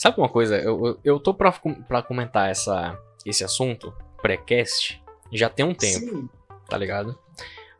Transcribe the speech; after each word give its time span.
Sabe 0.00 0.16
uma 0.16 0.30
coisa? 0.30 0.56
Eu, 0.56 0.86
eu, 0.86 1.00
eu 1.04 1.20
tô 1.20 1.34
pra, 1.34 1.52
pra 1.86 2.00
comentar 2.00 2.48
essa, 2.48 2.98
esse 3.26 3.44
assunto, 3.44 3.92
pré-cast, 4.22 4.98
já 5.30 5.50
tem 5.50 5.66
um 5.66 5.74
tempo, 5.74 6.06
Sim. 6.06 6.28
tá 6.66 6.78
ligado? 6.78 7.18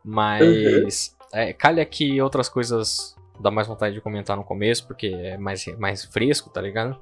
Mas. 0.05 1.17
É, 1.33 1.55
calha 1.55 1.83
que 1.87 2.21
outras 2.21 2.47
coisas 2.47 3.17
dá 3.39 3.51
mais 3.51 3.67
vontade 3.67 3.95
de 3.95 4.03
comentar 4.03 4.37
no 4.37 4.45
começo, 4.45 4.87
porque 4.87 5.07
é 5.07 5.39
mais, 5.39 5.65
mais 5.79 6.05
fresco, 6.05 6.51
tá 6.51 6.61
ligado? 6.61 6.95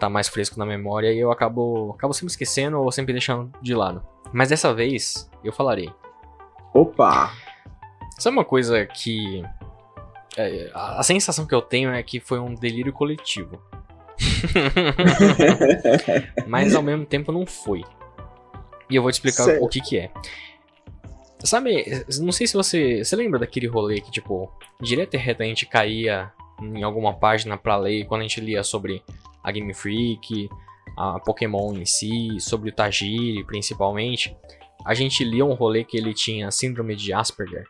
Tá 0.00 0.08
mais 0.08 0.26
fresco 0.26 0.58
na 0.58 0.66
memória 0.66 1.12
e 1.12 1.18
eu 1.20 1.30
acabo, 1.30 1.92
acabo 1.96 2.12
sempre 2.12 2.32
esquecendo 2.32 2.80
ou 2.80 2.90
sempre 2.90 3.12
deixando 3.12 3.52
de 3.62 3.72
lado. 3.72 4.04
Mas 4.32 4.48
dessa 4.48 4.74
vez 4.74 5.30
eu 5.44 5.52
falarei. 5.52 5.92
Opa! 6.74 7.32
Sabe 8.18 8.36
uma 8.36 8.44
coisa 8.44 8.84
que. 8.84 9.44
é, 10.36 10.72
a, 10.74 10.98
a 10.98 11.02
sensação 11.04 11.46
que 11.46 11.54
eu 11.54 11.62
tenho 11.62 11.90
é 11.90 12.02
que 12.02 12.18
foi 12.18 12.40
um 12.40 12.52
delírio 12.52 12.92
coletivo. 12.92 13.62
Mas 16.46 16.74
ao 16.74 16.82
mesmo 16.82 17.06
tempo 17.06 17.32
não 17.32 17.46
foi. 17.46 17.82
E 18.90 18.96
eu 18.96 19.02
vou 19.02 19.10
te 19.10 19.14
explicar 19.14 19.44
Certo. 19.44 19.64
o 19.64 19.68
que 19.68 19.80
que 19.80 19.98
é. 19.98 20.10
Sabe, 21.44 22.04
não 22.20 22.32
sei 22.32 22.46
se 22.46 22.54
você. 22.54 23.04
Você 23.04 23.14
lembra 23.14 23.38
daquele 23.38 23.66
rolê 23.66 24.00
que, 24.00 24.10
tipo, 24.10 24.50
direto 24.80 25.14
e 25.14 25.16
reto 25.16 25.42
a 25.42 25.46
gente 25.46 25.66
caía 25.66 26.32
em 26.60 26.82
alguma 26.82 27.14
página 27.14 27.56
pra 27.56 27.76
ler 27.76 28.04
quando 28.06 28.22
a 28.22 28.24
gente 28.24 28.40
lia 28.40 28.64
sobre 28.64 29.02
a 29.42 29.52
Game 29.52 29.72
Freak, 29.72 30.48
a 30.96 31.20
Pokémon 31.20 31.72
em 31.74 31.84
si, 31.84 32.40
sobre 32.40 32.70
o 32.70 32.74
Tajiri 32.74 33.44
principalmente. 33.44 34.36
A 34.84 34.94
gente 34.94 35.22
lia 35.22 35.44
um 35.44 35.54
rolê 35.54 35.84
que 35.84 35.96
ele 35.96 36.12
tinha 36.12 36.50
síndrome 36.50 36.96
de 36.96 37.12
Asperger. 37.12 37.64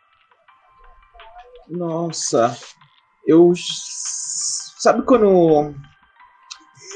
Nossa, 1.69 2.56
eu. 3.27 3.52
Sabe 4.78 5.02
quando. 5.02 5.74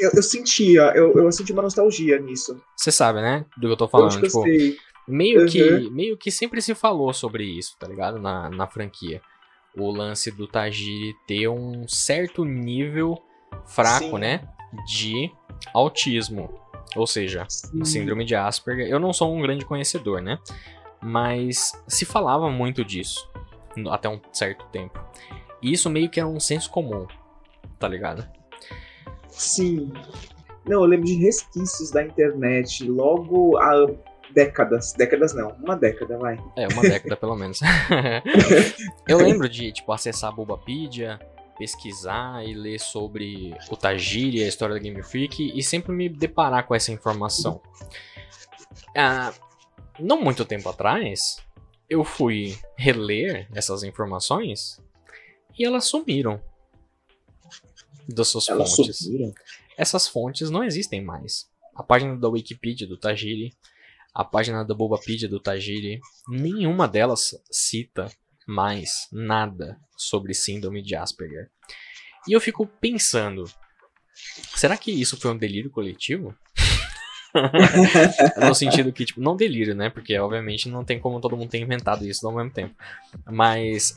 Eu, 0.03 0.11
eu 0.15 0.23
sentia, 0.23 0.93
eu, 0.95 1.13
eu 1.15 1.31
senti 1.33 1.53
uma 1.53 1.63
nostalgia 1.63 2.19
nisso. 2.19 2.61
Você 2.77 2.91
sabe, 2.91 3.21
né? 3.21 3.45
Do 3.57 3.67
que 3.69 3.73
eu 3.73 3.77
tô 3.77 3.89
falando. 3.89 4.11
que 4.19 4.27
eu 4.27 4.29
Tipo, 4.29 4.43
sei. 4.43 4.77
meio, 5.09 5.47
que, 5.47 5.63
Uhum. 5.63 5.91
meio 5.91 6.17
que 6.17 6.31
sempre 6.31 6.61
se 6.61 6.75
falou 6.75 7.13
sobre 7.13 7.45
isso, 7.45 7.77
tá 7.79 7.87
ligado? 7.87 8.19
Na, 8.19 8.51
na 8.51 8.67
franquia. 8.67 9.21
O 9.77 9.91
lance 9.91 10.31
do 10.31 10.47
Tajiri 10.47 11.15
ter 11.27 11.49
um 11.49 11.87
certo 11.89 12.45
nível 12.45 13.19
fraco, 13.67 14.05
Sim. 14.05 14.19
né? 14.19 14.49
De 14.87 15.31
autismo. 15.75 16.61
Ou 16.97 17.07
seja, 17.07 17.47
Sim. 17.49 17.85
síndrome 17.85 18.25
de 18.25 18.35
Asperger. 18.35 18.87
Eu 18.89 18.99
não 19.01 19.13
sou 19.13 19.35
um 19.35 19.41
grande 19.41 19.65
conhecedor, 19.65 20.21
né? 20.21 20.39
Mas 21.01 21.73
se 21.89 22.05
falava 22.05 22.51
muito 22.51 22.85
disso 22.85 23.29
até 23.91 24.09
um 24.09 24.21
certo 24.33 24.67
tempo. 24.67 25.01
E 25.63 25.73
isso 25.73 25.89
meio 25.89 26.11
que 26.11 26.21
era 26.21 26.29
um 26.29 26.39
senso 26.41 26.69
comum, 26.71 27.07
tá 27.79 27.89
ligado? 27.89 28.27
Sim. 29.33 29.93
Não, 30.65 30.83
eu 30.83 30.85
lembro 30.85 31.07
de 31.07 31.15
resquícios 31.15 31.91
da 31.91 32.05
internet 32.05 32.85
logo 32.85 33.59
há 33.59 33.87
décadas. 34.33 34.93
Décadas 34.93 35.35
não, 35.35 35.49
uma 35.63 35.77
década, 35.77 36.17
vai. 36.19 36.39
É, 36.57 36.69
uma 36.69 36.83
década 36.83 37.17
pelo 37.17 37.35
menos. 37.35 37.61
eu 39.09 39.19
lembro 39.19 39.49
de, 39.49 39.73
tipo, 39.73 39.93
acessar 39.93 40.31
a 40.31 40.33
Bulbapedia, 40.33 41.19
pesquisar 41.59 42.45
e 42.45 42.55
ler 42.55 42.79
sobre 42.79 43.55
o 43.71 43.77
Tajiri 43.77 44.39
e 44.39 44.45
a 44.45 44.49
história 44.49 44.75
da 44.75 44.81
Game 44.81 45.03
Freak 45.03 45.53
e 45.55 45.63
sempre 45.63 45.93
me 45.93 46.09
deparar 46.09 46.67
com 46.67 46.75
essa 46.75 46.93
informação. 46.93 47.61
Ah, 48.97 49.33
não 49.99 50.21
muito 50.21 50.45
tempo 50.45 50.69
atrás, 50.69 51.39
eu 51.89 52.05
fui 52.05 52.57
reler 52.77 53.49
essas 53.55 53.83
informações 53.83 54.81
e 55.59 55.65
elas 55.65 55.85
sumiram 55.85 56.41
das 58.09 58.29
suas 58.29 58.47
fontes 58.47 59.09
essas 59.77 60.07
fontes 60.07 60.51
não 60.51 60.65
existem 60.65 61.03
mais. 61.03 61.49
A 61.75 61.83
página 61.83 62.17
da 62.17 62.29
Wikipedia 62.29 62.87
do 62.87 62.99
Tajiri, 62.99 63.55
a 64.15 64.25
página 64.25 64.65
da 64.65 64.75
Bulbapedia 64.75 65.29
do 65.29 65.41
Tajiri, 65.41 66.01
nenhuma 66.29 66.87
delas 66.87 67.35
cita 67.51 68.11
mais 68.47 69.09
nada 69.11 69.79
sobre 69.97 70.35
síndrome 70.35 70.83
de 70.83 70.95
Asperger. 70.95 71.51
E 72.29 72.33
eu 72.33 72.41
fico 72.41 72.67
pensando, 72.67 73.45
será 74.55 74.77
que 74.77 74.91
isso 74.91 75.17
foi 75.17 75.31
um 75.31 75.39
delírio 75.39 75.71
coletivo? 75.71 76.37
no 78.47 78.55
sentido 78.55 78.93
que, 78.93 79.07
tipo, 79.07 79.21
não 79.21 79.35
delírio, 79.35 79.75
né? 79.75 79.89
Porque, 79.89 80.19
obviamente, 80.19 80.69
não 80.69 80.85
tem 80.85 81.01
como 81.01 81.21
todo 81.21 81.37
mundo 81.37 81.49
ter 81.49 81.59
inventado 81.59 82.07
isso 82.07 82.27
ao 82.27 82.35
mesmo 82.35 82.51
tempo. 82.51 82.75
Mas 83.25 83.95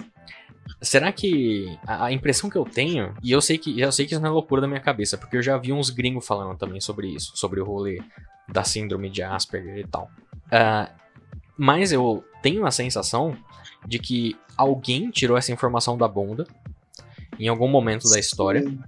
Será 0.81 1.11
que 1.11 1.77
a, 1.85 2.05
a 2.05 2.11
impressão 2.11 2.49
que 2.49 2.57
eu 2.57 2.65
tenho, 2.65 3.13
e 3.23 3.31
eu 3.31 3.41
sei 3.41 3.57
que 3.57 3.79
eu 3.79 3.91
sei 3.91 4.05
que 4.05 4.13
isso 4.13 4.21
não 4.21 4.29
é 4.29 4.33
loucura 4.33 4.61
da 4.61 4.67
minha 4.67 4.79
cabeça, 4.79 5.17
porque 5.17 5.37
eu 5.37 5.41
já 5.41 5.57
vi 5.57 5.71
uns 5.71 5.89
gringos 5.89 6.25
falando 6.25 6.57
também 6.57 6.81
sobre 6.81 7.07
isso, 7.07 7.31
sobre 7.35 7.59
o 7.59 7.65
rolê 7.65 8.01
da 8.47 8.63
síndrome 8.63 9.09
de 9.09 9.23
Asperger 9.23 9.77
e 9.77 9.87
tal. 9.87 10.09
Ah, 10.51 10.89
mas 11.57 11.91
eu 11.91 12.23
tenho 12.41 12.65
a 12.65 12.71
sensação 12.71 13.37
de 13.87 13.99
que 13.99 14.35
alguém 14.57 15.09
tirou 15.09 15.37
essa 15.37 15.51
informação 15.51 15.97
da 15.97 16.07
bunda 16.07 16.45
em 17.39 17.47
algum 17.47 17.67
momento 17.67 18.09
da 18.09 18.19
história, 18.19 18.61
Sim. 18.61 18.79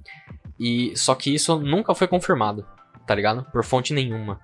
e 0.60 0.96
só 0.96 1.14
que 1.16 1.34
isso 1.34 1.60
nunca 1.60 1.94
foi 1.94 2.08
confirmado, 2.08 2.66
tá 3.06 3.14
ligado? 3.14 3.44
Por 3.52 3.64
fonte 3.64 3.94
nenhuma. 3.94 4.40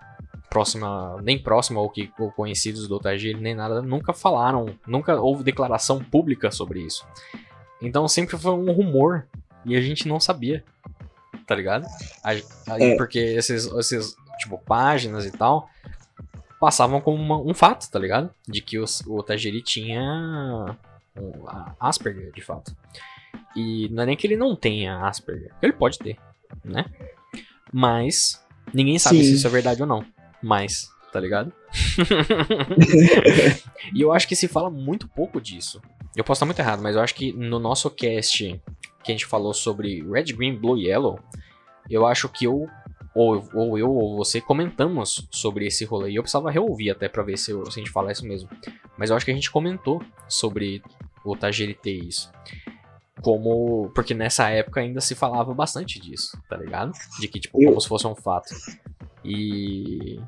Próxima, 0.53 1.19
nem 1.23 1.39
próxima 1.41 1.79
ou 1.81 1.89
que 1.89 2.11
ou 2.19 2.31
conhecidos 2.31 2.87
do 2.87 2.99
Tajiri, 2.99 3.39
nem 3.41 3.55
nada, 3.55 3.81
nunca 3.81 4.13
falaram, 4.13 4.67
nunca 4.85 5.19
houve 5.19 5.43
declaração 5.43 5.97
pública 6.03 6.51
sobre 6.51 6.79
isso. 6.79 7.03
Então 7.81 8.07
sempre 8.07 8.37
foi 8.37 8.51
um 8.53 8.71
rumor 8.71 9.25
e 9.65 9.75
a 9.75 9.81
gente 9.81 10.07
não 10.07 10.19
sabia, 10.19 10.63
tá 11.47 11.55
ligado? 11.55 11.87
Aí, 12.23 12.43
É. 12.67 12.95
Porque 12.95 13.17
esses, 13.17 13.65
esses, 13.65 14.15
tipo, 14.37 14.59
páginas 14.59 15.25
e 15.25 15.31
tal 15.31 15.67
passavam 16.59 17.01
como 17.01 17.17
uma- 17.21 17.39
um 17.41 17.53
fato, 17.55 17.89
tá 17.89 17.97
ligado? 17.97 18.29
De 18.47 18.61
que 18.61 18.77
os- 18.77 19.01
o 19.07 19.23
Tajiri 19.23 19.59
tinha 19.63 20.77
um, 21.17 21.31
Asperger, 21.79 22.31
de 22.31 22.41
fato. 22.41 22.75
E 23.55 23.89
não 23.89 24.03
é 24.03 24.05
nem 24.05 24.15
que 24.15 24.27
ele 24.27 24.37
não 24.37 24.55
tenha 24.55 24.99
Asperger. 25.07 25.51
Ele 25.63 25.73
pode 25.73 25.97
ter, 25.97 26.15
né? 26.63 26.85
Mas 27.71 28.39
ninguém 28.71 28.99
sabe 28.99 29.17
Sim. 29.17 29.23
se 29.23 29.33
isso 29.33 29.47
é 29.47 29.49
verdade 29.49 29.81
ou 29.81 29.87
não. 29.87 30.05
Mas, 30.43 30.89
tá 31.11 31.19
ligado? 31.19 31.51
e 33.93 34.01
eu 34.01 34.11
acho 34.11 34.27
que 34.27 34.35
se 34.35 34.47
fala 34.47 34.69
muito 34.69 35.07
pouco 35.07 35.39
disso. 35.41 35.81
Eu 36.15 36.23
posso 36.23 36.37
estar 36.37 36.45
muito 36.45 36.59
errado, 36.59 36.81
mas 36.81 36.95
eu 36.95 37.01
acho 37.01 37.15
que 37.15 37.33
no 37.33 37.59
nosso 37.59 37.89
cast 37.89 38.61
que 39.03 39.11
a 39.11 39.15
gente 39.15 39.25
falou 39.25 39.53
sobre 39.53 40.01
Red, 40.03 40.25
Green, 40.33 40.55
Blue 40.55 40.77
e 40.77 40.87
Yellow, 40.87 41.19
eu 41.89 42.05
acho 42.05 42.29
que 42.29 42.45
eu 42.45 42.67
ou, 43.15 43.47
ou 43.53 43.77
eu 43.77 43.91
ou 43.91 44.17
você 44.17 44.39
comentamos 44.41 45.27
sobre 45.31 45.67
esse 45.67 45.85
rolê. 45.85 46.11
E 46.11 46.15
eu 46.15 46.23
precisava 46.23 46.49
reouvir 46.51 46.89
até 46.91 47.07
pra 47.09 47.23
ver 47.23 47.37
se, 47.37 47.51
eu- 47.51 47.65
se 47.69 47.79
a 47.79 47.83
gente 47.83 47.91
fala 47.91 48.11
isso 48.11 48.25
mesmo. 48.25 48.49
Mas 48.97 49.09
eu 49.09 49.15
acho 49.15 49.25
que 49.25 49.31
a 49.31 49.35
gente 49.35 49.51
comentou 49.51 50.01
sobre 50.27 50.81
o 51.23 51.35
Tajiri 51.35 51.73
ter 51.75 51.93
isso. 51.93 52.31
Como. 53.21 53.91
Porque 53.93 54.13
nessa 54.13 54.49
época 54.49 54.81
ainda 54.81 54.99
se 54.99 55.15
falava 55.15 55.53
bastante 55.53 55.99
disso, 55.99 56.37
tá 56.49 56.57
ligado? 56.57 56.91
De 57.19 57.27
que, 57.27 57.39
tipo, 57.39 57.61
Eu- 57.61 57.69
como 57.69 57.81
se 57.81 57.87
fosse 57.87 58.07
um 58.07 58.15
fato. 58.15 58.53
E. 59.23 60.19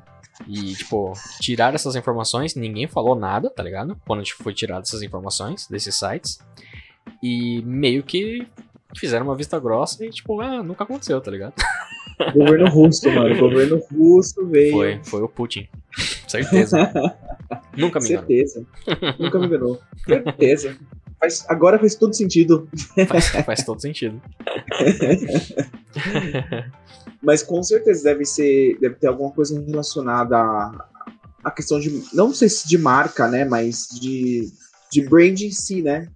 E, 0.46 0.74
tipo, 0.74 1.14
tirar 1.40 1.74
essas 1.74 1.96
informações, 1.96 2.54
ninguém 2.54 2.86
falou 2.86 3.14
nada, 3.14 3.48
tá 3.48 3.62
ligado? 3.62 3.96
Quando 4.06 4.22
tipo, 4.22 4.42
foi 4.42 4.52
tirado 4.52 4.82
essas 4.82 5.02
informações 5.02 5.66
desses 5.66 5.94
sites. 5.98 6.38
E 7.22 7.62
meio 7.62 8.02
que 8.02 8.46
fizeram 8.94 9.24
uma 9.24 9.34
vista 9.34 9.58
grossa 9.58 10.04
e, 10.04 10.10
tipo, 10.10 10.38
ah, 10.42 10.62
nunca 10.62 10.84
aconteceu, 10.84 11.18
tá 11.22 11.30
ligado? 11.30 11.54
Governo 12.34 12.68
russo, 12.68 13.10
mano. 13.10 13.36
Governo 13.38 13.82
russo 13.90 14.46
veio. 14.46 14.72
Foi, 14.72 15.00
foi 15.04 15.22
o 15.22 15.28
Putin. 15.28 15.68
Certeza. 16.26 16.78
Nunca 17.76 18.00
me 18.00 18.08
engano. 18.08 18.26
Certeza. 18.26 18.66
Nunca 19.18 19.38
me 19.38 19.46
enganou. 19.46 19.80
Certeza. 20.04 20.76
Faz- 21.18 21.44
agora 21.48 21.78
faz 21.78 21.94
todo 21.94 22.14
sentido. 22.14 22.68
Faz, 23.08 23.28
faz 23.44 23.64
todo 23.64 23.80
sentido. 23.80 24.20
Mas 27.22 27.42
com 27.42 27.62
certeza 27.62 28.04
deve 28.04 28.24
ser. 28.24 28.78
Deve 28.80 28.96
ter 28.96 29.06
alguma 29.06 29.30
coisa 29.32 29.60
relacionada 29.60 30.36
à, 30.36 30.88
à 31.44 31.50
questão 31.50 31.80
de. 31.80 32.04
Não 32.12 32.32
sei 32.32 32.48
se 32.48 32.68
de 32.68 32.78
marca, 32.78 33.28
né? 33.28 33.44
Mas 33.44 33.88
de, 34.00 34.48
de 34.92 35.02
brand 35.08 35.40
em 35.40 35.50
si, 35.50 35.82
né? 35.82 36.08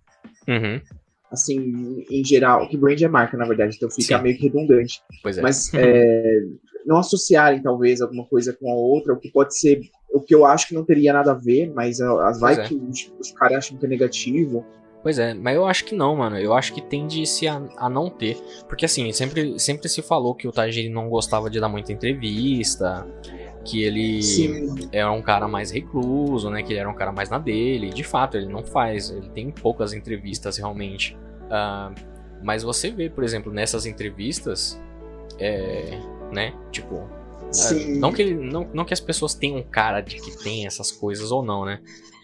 Uhum, 0.46 0.80
Assim, 1.30 2.04
em 2.10 2.24
geral. 2.24 2.68
Que 2.68 2.76
brand 2.76 3.00
é 3.00 3.08
marca, 3.08 3.36
na 3.36 3.46
verdade, 3.46 3.76
então 3.76 3.90
fica 3.90 4.16
Sim. 4.16 4.22
meio 4.22 4.36
que 4.36 4.44
redundante. 4.44 5.00
pois 5.22 5.38
é. 5.38 5.42
Mas 5.42 5.72
é, 5.74 6.40
não 6.84 6.98
associarem, 6.98 7.62
talvez, 7.62 8.00
alguma 8.00 8.26
coisa 8.26 8.52
com 8.52 8.70
a 8.70 8.74
outra, 8.74 9.12
o 9.12 9.18
que 9.18 9.30
pode 9.30 9.56
ser. 9.56 9.80
O 10.12 10.20
que 10.20 10.34
eu 10.34 10.44
acho 10.44 10.66
que 10.66 10.74
não 10.74 10.84
teria 10.84 11.12
nada 11.12 11.30
a 11.30 11.34
ver, 11.34 11.72
mas 11.72 12.00
as 12.00 12.40
vai 12.40 12.54
é. 12.54 12.64
que 12.64 12.74
os, 12.74 13.12
os 13.20 13.30
caras 13.32 13.58
acham 13.58 13.78
que 13.78 13.86
é 13.86 13.88
negativo. 13.88 14.66
Pois 15.02 15.18
é, 15.18 15.32
mas 15.32 15.56
eu 15.56 15.64
acho 15.66 15.84
que 15.84 15.94
não, 15.94 16.14
mano. 16.16 16.36
Eu 16.38 16.52
acho 16.52 16.74
que 16.74 16.80
tende-se 16.82 17.48
a, 17.48 17.62
a 17.76 17.88
não 17.88 18.10
ter. 18.10 18.36
Porque 18.68 18.84
assim, 18.84 19.10
sempre, 19.12 19.58
sempre 19.58 19.88
se 19.88 20.02
falou 20.02 20.34
que 20.34 20.46
o 20.46 20.52
Tajiri 20.52 20.90
não 20.90 21.08
gostava 21.08 21.48
de 21.48 21.58
dar 21.58 21.68
muita 21.70 21.90
entrevista, 21.92 23.06
que 23.64 23.82
ele 23.82 24.22
Sim. 24.22 24.88
era 24.92 25.10
um 25.10 25.22
cara 25.22 25.48
mais 25.48 25.70
recluso, 25.70 26.50
né? 26.50 26.62
Que 26.62 26.72
ele 26.74 26.80
era 26.80 26.90
um 26.90 26.94
cara 26.94 27.12
mais 27.12 27.30
na 27.30 27.38
dele. 27.38 27.88
De 27.88 28.04
fato, 28.04 28.36
ele 28.36 28.46
não 28.46 28.62
faz. 28.62 29.10
Ele 29.10 29.30
tem 29.30 29.50
poucas 29.50 29.94
entrevistas 29.94 30.58
realmente. 30.58 31.16
Ah, 31.50 31.92
mas 32.42 32.62
você 32.62 32.90
vê, 32.90 33.08
por 33.08 33.24
exemplo, 33.24 33.52
nessas 33.52 33.86
entrevistas, 33.86 34.78
É, 35.38 35.98
né? 36.30 36.52
Tipo, 36.70 37.08
Sim. 37.50 37.98
não 37.98 38.12
que, 38.12 38.20
ele, 38.20 38.34
não, 38.34 38.68
não 38.74 38.84
que 38.84 38.92
as 38.92 39.00
pessoas 39.00 39.34
tenham 39.34 39.62
cara 39.62 40.02
de 40.02 40.16
que 40.16 40.36
tem 40.42 40.66
essas 40.66 40.92
coisas 40.92 41.32
ou 41.32 41.42
não, 41.42 41.64
né? 41.64 41.80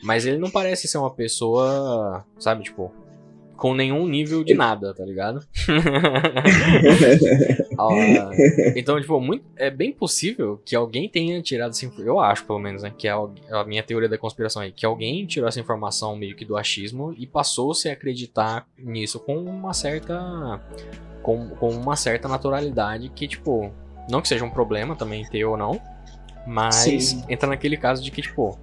Mas 0.07 0.25
ele 0.25 0.39
não 0.39 0.49
parece 0.49 0.87
ser 0.87 0.99
uma 0.99 1.11
pessoa, 1.11 2.25
sabe, 2.39 2.63
tipo, 2.63 2.95
com 3.57 3.75
nenhum 3.75 4.07
nível 4.07 4.45
de 4.45 4.55
nada, 4.55 4.95
tá 4.95 5.05
ligado? 5.05 5.45
Ah, 7.79 8.31
então, 8.75 8.99
tipo, 8.99 9.21
muito, 9.21 9.45
é 9.55 9.71
bem 9.71 9.93
possível 9.93 10.59
que 10.65 10.75
alguém 10.75 11.11
tenha 11.11 11.43
tirado 11.43 11.73
essa 11.73 11.85
informação. 11.85 12.15
Eu 12.15 12.21
acho, 12.21 12.47
pelo 12.47 12.59
menos, 12.59 12.83
né? 12.83 12.91
Que 12.97 13.07
é 13.07 13.11
a, 13.11 13.29
a 13.51 13.65
minha 13.65 13.83
teoria 13.83 14.09
da 14.09 14.17
conspiração 14.17 14.63
aí. 14.63 14.73
Que 14.73 14.87
alguém 14.87 15.27
tirou 15.27 15.47
essa 15.47 15.61
informação 15.61 16.17
meio 16.17 16.35
que 16.35 16.43
do 16.43 16.57
achismo 16.57 17.15
e 17.19 17.27
passou-se 17.27 17.87
a 17.87 17.93
acreditar 17.93 18.67
nisso 18.79 19.21
com 19.21 19.37
uma 19.37 19.75
certa. 19.75 20.59
Com, 21.23 21.51
com 21.51 21.69
uma 21.69 21.97
certa 21.97 22.27
naturalidade 22.27 23.11
que, 23.11 23.29
tipo, 23.29 23.71
não 24.09 24.23
que 24.23 24.29
seja 24.29 24.43
um 24.43 24.51
problema 24.51 24.97
também 24.97 25.23
ter 25.27 25.45
ou 25.45 25.59
não. 25.59 25.79
Mas 26.47 26.77
Sim. 26.77 27.25
entra 27.29 27.47
naquele 27.47 27.77
caso 27.77 28.03
de 28.03 28.11
que, 28.11 28.23
tipo, 28.23 28.59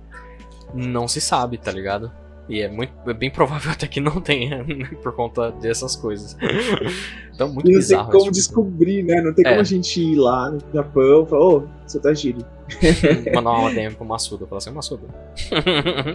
não 0.73 1.07
se 1.07 1.21
sabe, 1.21 1.57
tá 1.57 1.71
ligado? 1.71 2.11
E 2.49 2.61
é 2.61 2.67
muito 2.69 2.91
é 3.07 3.13
bem 3.13 3.29
provável 3.31 3.71
até 3.73 3.87
que 3.87 4.01
não 4.01 4.19
tenha, 4.19 4.63
né, 4.63 4.85
por 5.01 5.13
conta 5.15 5.49
dessas 5.51 5.95
coisas. 5.95 6.35
então, 7.33 7.47
muito 7.47 7.57
Não 7.57 7.63
tem 7.63 7.75
bizarro. 7.75 8.05
como 8.11 8.17
esse 8.17 8.23
tipo 8.25 8.31
descobrir, 8.33 9.01
né? 9.03 9.21
Não 9.21 9.33
tem 9.33 9.45
É. 9.45 9.49
como 9.49 9.61
a 9.61 9.63
gente 9.63 10.01
ir 10.01 10.15
lá 10.15 10.49
no 10.51 10.59
Japão 10.73 11.23
e 11.23 11.29
falar, 11.29 11.45
ô, 11.45 11.63
você 11.87 11.99
tá 12.01 12.13
giro. 12.13 12.39
Mandar 13.33 13.51
uma 13.51 13.71
DM 13.73 13.95
pro 13.95 14.05
Massuda. 14.05 14.45
Falar 14.45 14.57
assim, 14.57 14.71
Massuda. 14.71 15.03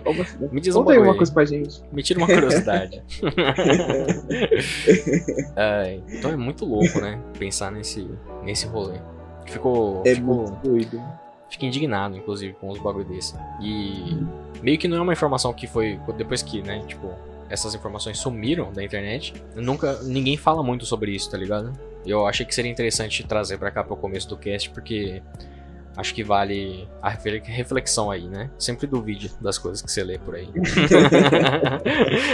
Você- 0.04 0.48
Me 0.52 0.60
diz 0.60 0.74
um 0.76 0.80
aí 0.80 0.84
bagulho 0.86 1.02
uma 1.04 1.16
coisa 1.16 1.32
pra 1.32 1.44
gente. 1.46 1.80
Me 1.92 2.02
tira 2.02 2.18
uma 2.20 2.26
curiosidade. 2.26 3.02
É, 5.56 6.00
então 6.12 6.30
é 6.30 6.36
muito 6.36 6.64
louco, 6.64 7.00
né? 7.00 7.18
Pensar 7.38 7.70
nesse, 7.72 8.06
nesse 8.42 8.66
rolê. 8.66 8.98
Ficou. 9.46 10.02
É 10.04 10.14
ficou 10.14 10.34
muito 10.48 10.68
doido. 10.68 11.02
Fico 11.48 11.64
indignado, 11.64 12.16
inclusive, 12.16 12.54
com 12.54 12.68
os 12.68 12.78
bagulho 12.78 13.04
desse. 13.04 13.34
E 13.60 14.16
meio 14.62 14.78
que 14.78 14.88
não 14.88 14.98
é 14.98 15.00
uma 15.00 15.12
informação 15.12 15.52
que 15.52 15.66
foi. 15.66 15.98
Depois 16.16 16.42
que, 16.42 16.62
né, 16.62 16.84
tipo, 16.86 17.10
essas 17.48 17.74
informações 17.74 18.18
sumiram 18.18 18.72
da 18.72 18.82
internet, 18.82 19.34
nunca. 19.54 20.02
ninguém 20.02 20.36
fala 20.36 20.62
muito 20.62 20.84
sobre 20.84 21.12
isso, 21.12 21.30
tá 21.30 21.38
ligado? 21.38 21.72
Eu 22.06 22.26
achei 22.26 22.46
que 22.46 22.54
seria 22.54 22.70
interessante 22.70 23.26
trazer 23.26 23.58
pra 23.58 23.70
cá 23.70 23.82
pro 23.82 23.96
começo 23.96 24.28
do 24.28 24.36
cast, 24.36 24.70
porque 24.70 25.22
acho 25.98 26.14
que 26.14 26.22
vale 26.24 26.88
a 27.02 27.10
refle- 27.10 27.42
reflexão 27.44 28.10
aí, 28.10 28.26
né? 28.26 28.48
Sempre 28.58 28.86
duvide 28.86 29.30
das 29.40 29.58
coisas 29.58 29.82
que 29.82 29.90
você 29.92 30.02
lê 30.02 30.16
por 30.18 30.34
aí. 30.36 30.48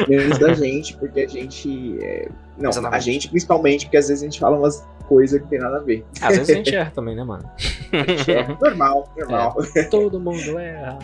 Menos 0.09 0.39
da 0.39 0.53
gente, 0.55 0.97
porque 0.97 1.21
a 1.23 1.27
gente. 1.29 1.99
é, 2.03 2.29
Não, 2.57 2.71
Exatamente. 2.71 2.97
a 2.97 3.01
gente 3.01 3.29
principalmente, 3.29 3.87
porque 3.87 3.97
às 3.97 4.09
vezes 4.09 4.23
a 4.23 4.27
gente 4.27 4.39
fala 4.39 4.57
umas 4.57 4.87
coisas 5.09 5.41
que 5.41 5.49
tem 5.49 5.59
nada 5.59 5.79
a 5.79 5.81
ver. 5.81 6.05
Às 6.21 6.37
vezes 6.39 6.51
a 6.51 6.55
gente 6.55 6.73
erra 6.77 6.93
também, 6.95 7.17
né, 7.17 7.25
mano? 7.25 7.51
É 7.93 8.47
normal, 8.63 9.13
normal. 9.17 9.57
Todo 9.91 10.21
mundo 10.21 10.59
erra. 10.59 10.99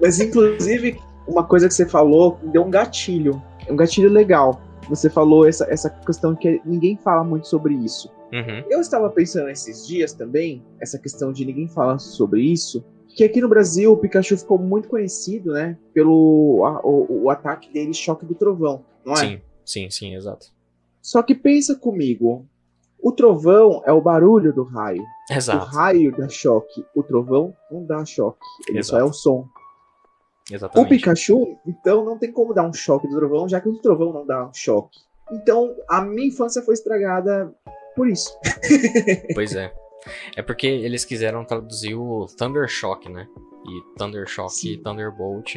Mas 0.00 0.20
inclusive, 0.20 0.98
uma 1.26 1.44
coisa 1.44 1.68
que 1.68 1.74
você 1.74 1.86
falou 1.86 2.38
me 2.42 2.50
deu 2.50 2.64
um 2.64 2.70
gatilho. 2.70 3.42
É 3.66 3.72
um 3.72 3.76
gatilho 3.76 4.08
legal. 4.10 4.60
Você 4.88 5.10
falou 5.10 5.46
essa, 5.46 5.64
essa 5.70 5.90
questão 5.90 6.34
que 6.34 6.60
ninguém 6.64 6.96
fala 6.96 7.24
muito 7.24 7.48
sobre 7.48 7.74
isso. 7.74 8.10
Uhum. 8.32 8.64
Eu 8.70 8.80
estava 8.80 9.08
pensando 9.10 9.48
esses 9.48 9.86
dias 9.86 10.12
também, 10.12 10.64
essa 10.80 10.98
questão 10.98 11.32
de 11.32 11.44
ninguém 11.44 11.68
falar 11.68 11.98
sobre 11.98 12.42
isso, 12.42 12.84
que 13.08 13.24
aqui 13.24 13.40
no 13.40 13.48
Brasil 13.48 13.92
o 13.92 13.96
Pikachu 13.96 14.36
ficou 14.36 14.58
muito 14.58 14.88
conhecido, 14.88 15.52
né? 15.52 15.76
Pelo 15.94 16.62
a- 16.66 16.80
o, 16.86 17.24
o 17.24 17.30
ataque 17.30 17.72
dele, 17.72 17.94
choque 17.94 18.24
do 18.26 18.34
trovão, 18.34 18.84
não 19.04 19.12
é? 19.14 19.16
Sim, 19.16 19.40
sim, 19.64 19.90
sim, 19.90 20.14
exato. 20.14 20.48
Só 21.00 21.22
que 21.22 21.34
pensa 21.34 21.74
comigo, 21.76 22.44
o 23.00 23.12
trovão 23.12 23.82
é 23.86 23.92
o 23.92 24.00
barulho 24.00 24.52
do 24.52 24.64
raio. 24.64 25.02
O 25.30 25.34
Exato, 25.34 25.66
raio 25.74 26.14
dá 26.16 26.28
choque, 26.28 26.84
o 26.94 27.02
trovão 27.02 27.54
não 27.70 27.84
dá 27.84 28.04
choque, 28.04 28.38
ele 28.68 28.82
só 28.82 28.96
Exato. 28.96 29.06
é 29.06 29.10
o 29.10 29.12
som. 29.12 29.46
O 30.50 30.54
exatamente. 30.54 30.88
Pikachu, 30.88 31.58
então, 31.66 32.04
não 32.04 32.18
tem 32.18 32.30
como 32.30 32.54
dar 32.54 32.68
um 32.68 32.72
choque 32.72 33.08
do 33.08 33.16
trovão, 33.16 33.48
já 33.48 33.60
que 33.60 33.68
o 33.68 33.78
trovão 33.78 34.12
não 34.12 34.26
dá 34.26 34.46
um 34.46 34.54
choque. 34.54 34.98
Então, 35.32 35.74
a 35.88 36.00
minha 36.00 36.28
infância 36.28 36.62
foi 36.62 36.74
estragada 36.74 37.52
por 37.94 38.08
isso. 38.08 38.38
Pois 39.34 39.54
é. 39.54 39.72
É 40.36 40.42
porque 40.42 40.66
eles 40.66 41.04
quiseram 41.04 41.44
traduzir 41.44 41.94
o 41.94 42.26
Thunder 42.26 42.68
Shock, 42.68 43.08
né? 43.08 43.26
E 43.66 43.98
Thunder 43.98 44.26
Shock 44.26 44.52
e 44.52 44.74
Sim. 44.74 44.82
Thunderbolt 44.82 45.56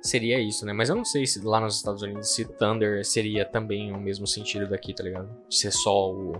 seria 0.00 0.38
isso, 0.38 0.64
né? 0.64 0.72
Mas 0.72 0.90
eu 0.90 0.94
não 0.94 1.04
sei 1.04 1.26
se 1.26 1.40
lá 1.44 1.60
nos 1.60 1.76
Estados 1.76 2.02
Unidos 2.02 2.32
se 2.32 2.44
Thunder 2.44 3.04
seria 3.04 3.44
também 3.44 3.92
o 3.92 3.98
mesmo 3.98 4.26
sentido 4.26 4.68
daqui, 4.68 4.94
tá 4.94 5.02
ligado? 5.02 5.28
De 5.48 5.56
ser 5.56 5.72
só 5.72 6.12
o. 6.12 6.32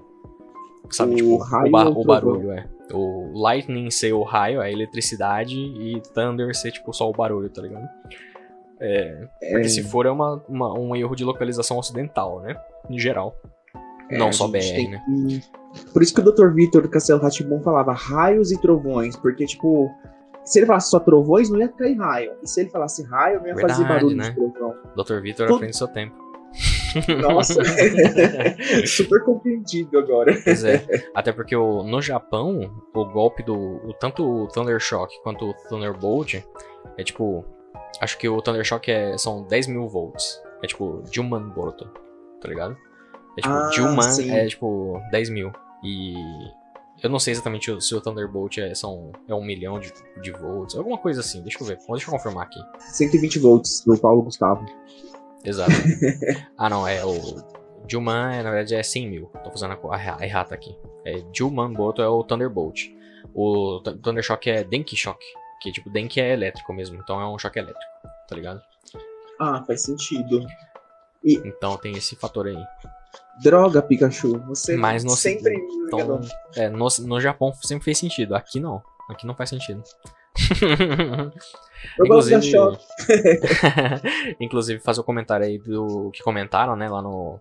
Sabe, 0.90 1.14
O 1.14 1.16
tipo, 1.16 1.36
raio 1.38 1.68
o, 1.68 1.70
ba- 1.70 1.84
ou 1.88 1.96
o 1.96 2.00
o 2.00 2.04
barulho, 2.04 2.52
é. 2.52 2.66
O 2.92 3.30
Lightning 3.34 3.90
ser 3.90 4.12
o 4.12 4.22
raio, 4.22 4.60
a 4.60 4.70
eletricidade, 4.70 5.56
e 5.56 6.00
Thunder 6.14 6.54
ser, 6.54 6.70
tipo, 6.72 6.92
só 6.92 7.08
o 7.08 7.12
barulho, 7.12 7.48
tá 7.48 7.62
ligado? 7.62 7.88
É, 8.80 9.26
porque 9.40 9.66
É, 9.66 9.68
se 9.68 9.82
for 9.82 10.04
é 10.06 10.10
uma, 10.10 10.42
uma- 10.48 10.78
um 10.78 10.94
erro 10.94 11.14
de 11.14 11.24
localização 11.24 11.78
ocidental, 11.78 12.40
né? 12.40 12.56
Em 12.90 12.98
geral. 12.98 13.34
é, 14.10 14.18
não 14.18 14.30
só 14.32 14.46
BR, 14.46 14.58
tem 14.60 14.90
né? 14.90 15.02
Por 15.92 16.02
isso 16.02 16.14
que 16.14 16.20
o 16.20 16.24
Dr. 16.24 16.48
Vitor 16.52 16.82
do 16.82 16.88
Castelo 16.88 17.20
Ratibum 17.20 17.60
falava 17.62 17.92
raios 17.92 18.52
e 18.52 18.60
trovões, 18.60 19.16
porque, 19.16 19.46
tipo, 19.46 19.90
se 20.44 20.58
ele 20.58 20.66
falasse 20.66 20.90
só 20.90 21.00
trovões, 21.00 21.48
não 21.50 21.58
ia 21.58 21.68
cair 21.68 21.96
raio. 21.96 22.32
E 22.42 22.46
se 22.48 22.60
ele 22.60 22.70
falasse 22.70 23.02
raio, 23.04 23.40
não 23.40 23.46
ia 23.48 23.54
fazer 23.54 23.78
Verdade, 23.84 23.88
barulho 23.94 24.16
né? 24.16 24.30
de 24.30 24.34
trovão. 24.36 24.74
Dr. 24.94 25.20
Vitor 25.22 25.46
à 25.46 25.48
Tudo- 25.48 25.58
frente 25.60 25.70
do 25.72 25.76
seu 25.78 25.88
tempo. 25.88 26.14
Nossa, 27.20 27.62
super 28.86 29.24
compreendido 29.24 29.98
agora. 29.98 30.34
Pois 30.42 30.64
é. 30.64 30.84
Até 31.14 31.32
porque 31.32 31.54
o, 31.56 31.82
no 31.82 32.00
Japão, 32.00 32.70
o 32.94 33.04
golpe 33.06 33.42
do. 33.42 33.54
O, 33.54 33.92
tanto 33.94 34.24
o 34.24 34.48
Thunder 34.48 34.78
Shock 34.80 35.14
quanto 35.22 35.50
o 35.50 35.54
Thunderbolt 35.68 36.34
é 36.96 37.04
tipo. 37.04 37.44
Acho 38.00 38.18
que 38.18 38.28
o 38.28 38.40
Thunder 38.42 38.64
Shock 38.64 38.90
é, 38.90 39.16
são 39.18 39.44
10 39.44 39.66
mil 39.68 39.88
volts. 39.88 40.40
É 40.62 40.66
tipo 40.66 41.02
Juman 41.12 41.48
Boruto, 41.50 41.88
tá 42.40 42.48
ligado? 42.48 42.76
É 43.36 43.42
tipo, 43.42 43.54
Ah, 43.54 43.70
Juman 43.72 44.10
sim. 44.10 44.30
é 44.30 44.46
tipo 44.46 45.00
10 45.10 45.30
mil. 45.30 45.52
E. 45.82 46.14
Eu 47.02 47.10
não 47.10 47.18
sei 47.18 47.32
exatamente 47.32 47.82
se 47.84 47.94
o 47.94 48.00
Thunderbolt 48.00 48.56
é, 48.58 48.72
são, 48.74 49.10
é 49.28 49.34
um 49.34 49.44
milhão 49.44 49.78
de, 49.78 49.92
de 50.22 50.30
volts, 50.30 50.76
alguma 50.76 50.96
coisa 50.96 51.20
assim. 51.20 51.42
Deixa 51.42 51.58
eu 51.60 51.66
ver, 51.66 51.76
deixa 51.88 52.06
eu 52.06 52.12
confirmar 52.12 52.46
aqui. 52.46 52.58
120 52.78 53.38
volts 53.40 53.82
do 53.84 53.98
Paulo 53.98 54.22
Gustavo. 54.22 54.64
Exato. 55.44 55.70
ah, 56.58 56.68
não, 56.70 56.86
é 56.86 57.04
o. 57.04 57.54
Juman, 57.86 58.32
é, 58.32 58.42
na 58.42 58.50
verdade, 58.50 58.74
é 58.74 58.82
100 58.82 59.08
mil. 59.10 59.26
Tô 59.44 59.50
fazendo 59.50 59.78
a, 59.90 60.24
errata 60.24 60.54
aqui. 60.54 60.74
É, 61.04 61.22
Juman 61.34 61.72
Boto 61.72 62.00
é 62.00 62.08
o 62.08 62.24
Thunderbolt. 62.24 62.86
O 63.34 63.80
Th- 63.80 63.98
Thunder 64.00 64.22
Shock 64.22 64.48
é 64.50 64.64
Denki 64.64 64.96
Shock. 64.96 65.22
Que, 65.60 65.70
tipo, 65.70 65.90
Denki 65.90 66.20
é 66.20 66.32
elétrico 66.32 66.72
mesmo. 66.72 66.98
Então 67.02 67.20
é 67.20 67.26
um 67.28 67.38
choque 67.38 67.58
elétrico, 67.58 67.92
tá 68.28 68.34
ligado? 68.36 68.62
Ah, 69.38 69.62
faz 69.66 69.82
sentido. 69.82 70.46
Então 71.24 71.76
tem 71.76 71.92
esse 71.96 72.16
fator 72.16 72.46
aí. 72.46 72.64
Droga, 73.42 73.82
Pikachu. 73.82 74.38
Você 74.46 74.76
Mas 74.76 75.02
no 75.04 75.10
sempre 75.10 75.54
Então, 75.86 75.98
enganou. 76.00 76.20
é, 76.54 76.68
no, 76.68 76.86
no 77.00 77.20
Japão 77.20 77.52
sempre 77.62 77.84
fez 77.84 77.98
sentido. 77.98 78.34
Aqui 78.34 78.60
não. 78.60 78.82
Aqui 79.10 79.26
não 79.26 79.34
faz 79.34 79.50
sentido. 79.50 79.82
Eu 81.98 82.06
gosto 82.06 82.30
da 82.30 82.40
choque. 82.40 82.84
Inclusive, 84.40 84.80
fazer 84.84 85.00
o 85.00 85.04
comentário 85.04 85.46
aí 85.46 85.58
do 85.58 86.10
que 86.10 86.22
comentaram, 86.22 86.74
né, 86.76 86.88
lá 86.88 87.02
no, 87.02 87.38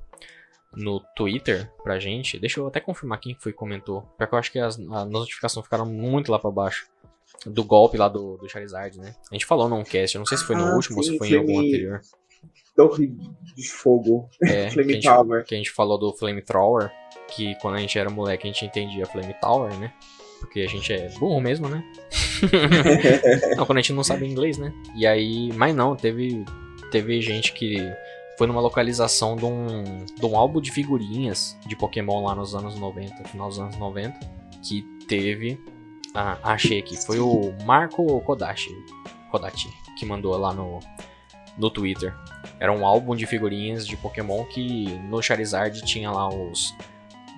no 0.75 0.99
Twitter 1.15 1.71
pra 1.83 1.99
gente. 1.99 2.37
Deixa 2.39 2.59
eu 2.59 2.67
até 2.67 2.79
confirmar 2.79 3.19
quem 3.19 3.35
foi 3.39 3.51
que 3.51 3.57
comentou. 3.57 4.01
Porque 4.17 4.33
eu 4.35 4.39
acho 4.39 4.51
que 4.51 4.59
as, 4.59 4.77
as 4.79 5.09
notificações 5.09 5.63
ficaram 5.65 5.85
muito 5.85 6.31
lá 6.31 6.39
pra 6.39 6.51
baixo. 6.51 6.87
Do 7.45 7.63
golpe 7.63 7.97
lá 7.97 8.07
do, 8.07 8.37
do 8.37 8.47
Charizard, 8.47 8.97
né? 8.99 9.15
A 9.31 9.35
gente 9.35 9.45
falou 9.45 9.67
num 9.67 9.83
cast, 9.83 10.15
eu 10.15 10.19
não 10.19 10.25
sei 10.25 10.37
se 10.37 10.45
foi 10.45 10.55
no 10.55 10.63
Ah, 10.63 10.69
sim, 10.69 10.75
último 10.75 10.97
ou 10.97 11.03
se 11.03 11.17
foi 11.17 11.29
em 11.29 11.35
algum 11.37 11.53
Flame- 11.53 11.67
anterior. 11.67 12.01
Torre 12.75 13.07
de 13.55 13.69
fogo. 13.69 14.29
É, 14.43 14.47
que, 14.47 14.67
a 14.67 14.71
Flame 14.71 14.93
gente, 14.93 15.03
Tower. 15.03 15.43
que 15.45 15.55
a 15.55 15.57
gente 15.57 15.71
falou 15.71 15.97
do 15.97 16.13
Flamethrower, 16.13 16.91
que 17.29 17.55
quando 17.61 17.75
a 17.75 17.79
gente 17.79 17.97
era 17.97 18.09
moleque 18.09 18.47
a 18.47 18.51
gente 18.51 18.65
entendia 18.65 19.05
Flame 19.05 19.33
Tower, 19.41 19.73
né? 19.77 19.93
Porque 20.43 20.59
a 20.59 20.67
gente 20.67 20.91
é 20.91 21.07
burro 21.17 21.39
mesmo, 21.39 21.69
né? 21.69 21.81
não, 23.55 23.65
quando 23.65 23.77
a 23.77 23.81
gente 23.81 23.93
não 23.93 24.03
sabe 24.03 24.27
inglês, 24.27 24.57
né? 24.57 24.73
E 24.93 25.07
aí, 25.07 25.53
mas 25.53 25.73
não, 25.73 25.95
teve, 25.95 26.43
teve 26.91 27.21
gente 27.21 27.53
que 27.53 27.77
foi 28.37 28.45
numa 28.45 28.59
localização 28.59 29.37
de 29.37 29.45
um, 29.45 30.03
de 30.05 30.25
um 30.25 30.35
álbum 30.35 30.59
de 30.59 30.69
figurinhas 30.69 31.57
de 31.65 31.77
Pokémon 31.77 32.25
lá 32.25 32.35
nos 32.35 32.53
anos 32.53 32.75
90, 32.75 33.23
final 33.29 33.47
dos 33.47 33.57
anos 33.57 33.77
90, 33.77 34.19
que 34.61 34.83
teve. 35.07 35.57
Ah, 36.13 36.37
achei 36.43 36.79
aqui, 36.79 36.97
foi 36.97 37.19
o 37.19 37.53
Marco 37.63 38.19
Kodashi, 38.21 38.75
Kodachi, 39.31 39.69
que 39.97 40.05
mandou 40.05 40.37
lá 40.37 40.53
no, 40.53 40.81
no 41.57 41.69
Twitter. 41.69 42.13
Era 42.59 42.73
um 42.73 42.85
álbum 42.85 43.15
de 43.15 43.25
figurinhas 43.25 43.87
de 43.87 43.95
Pokémon 43.95 44.43
que 44.43 44.89
no 45.09 45.21
Charizard 45.21 45.81
tinha 45.85 46.11
lá 46.11 46.27
os 46.27 46.75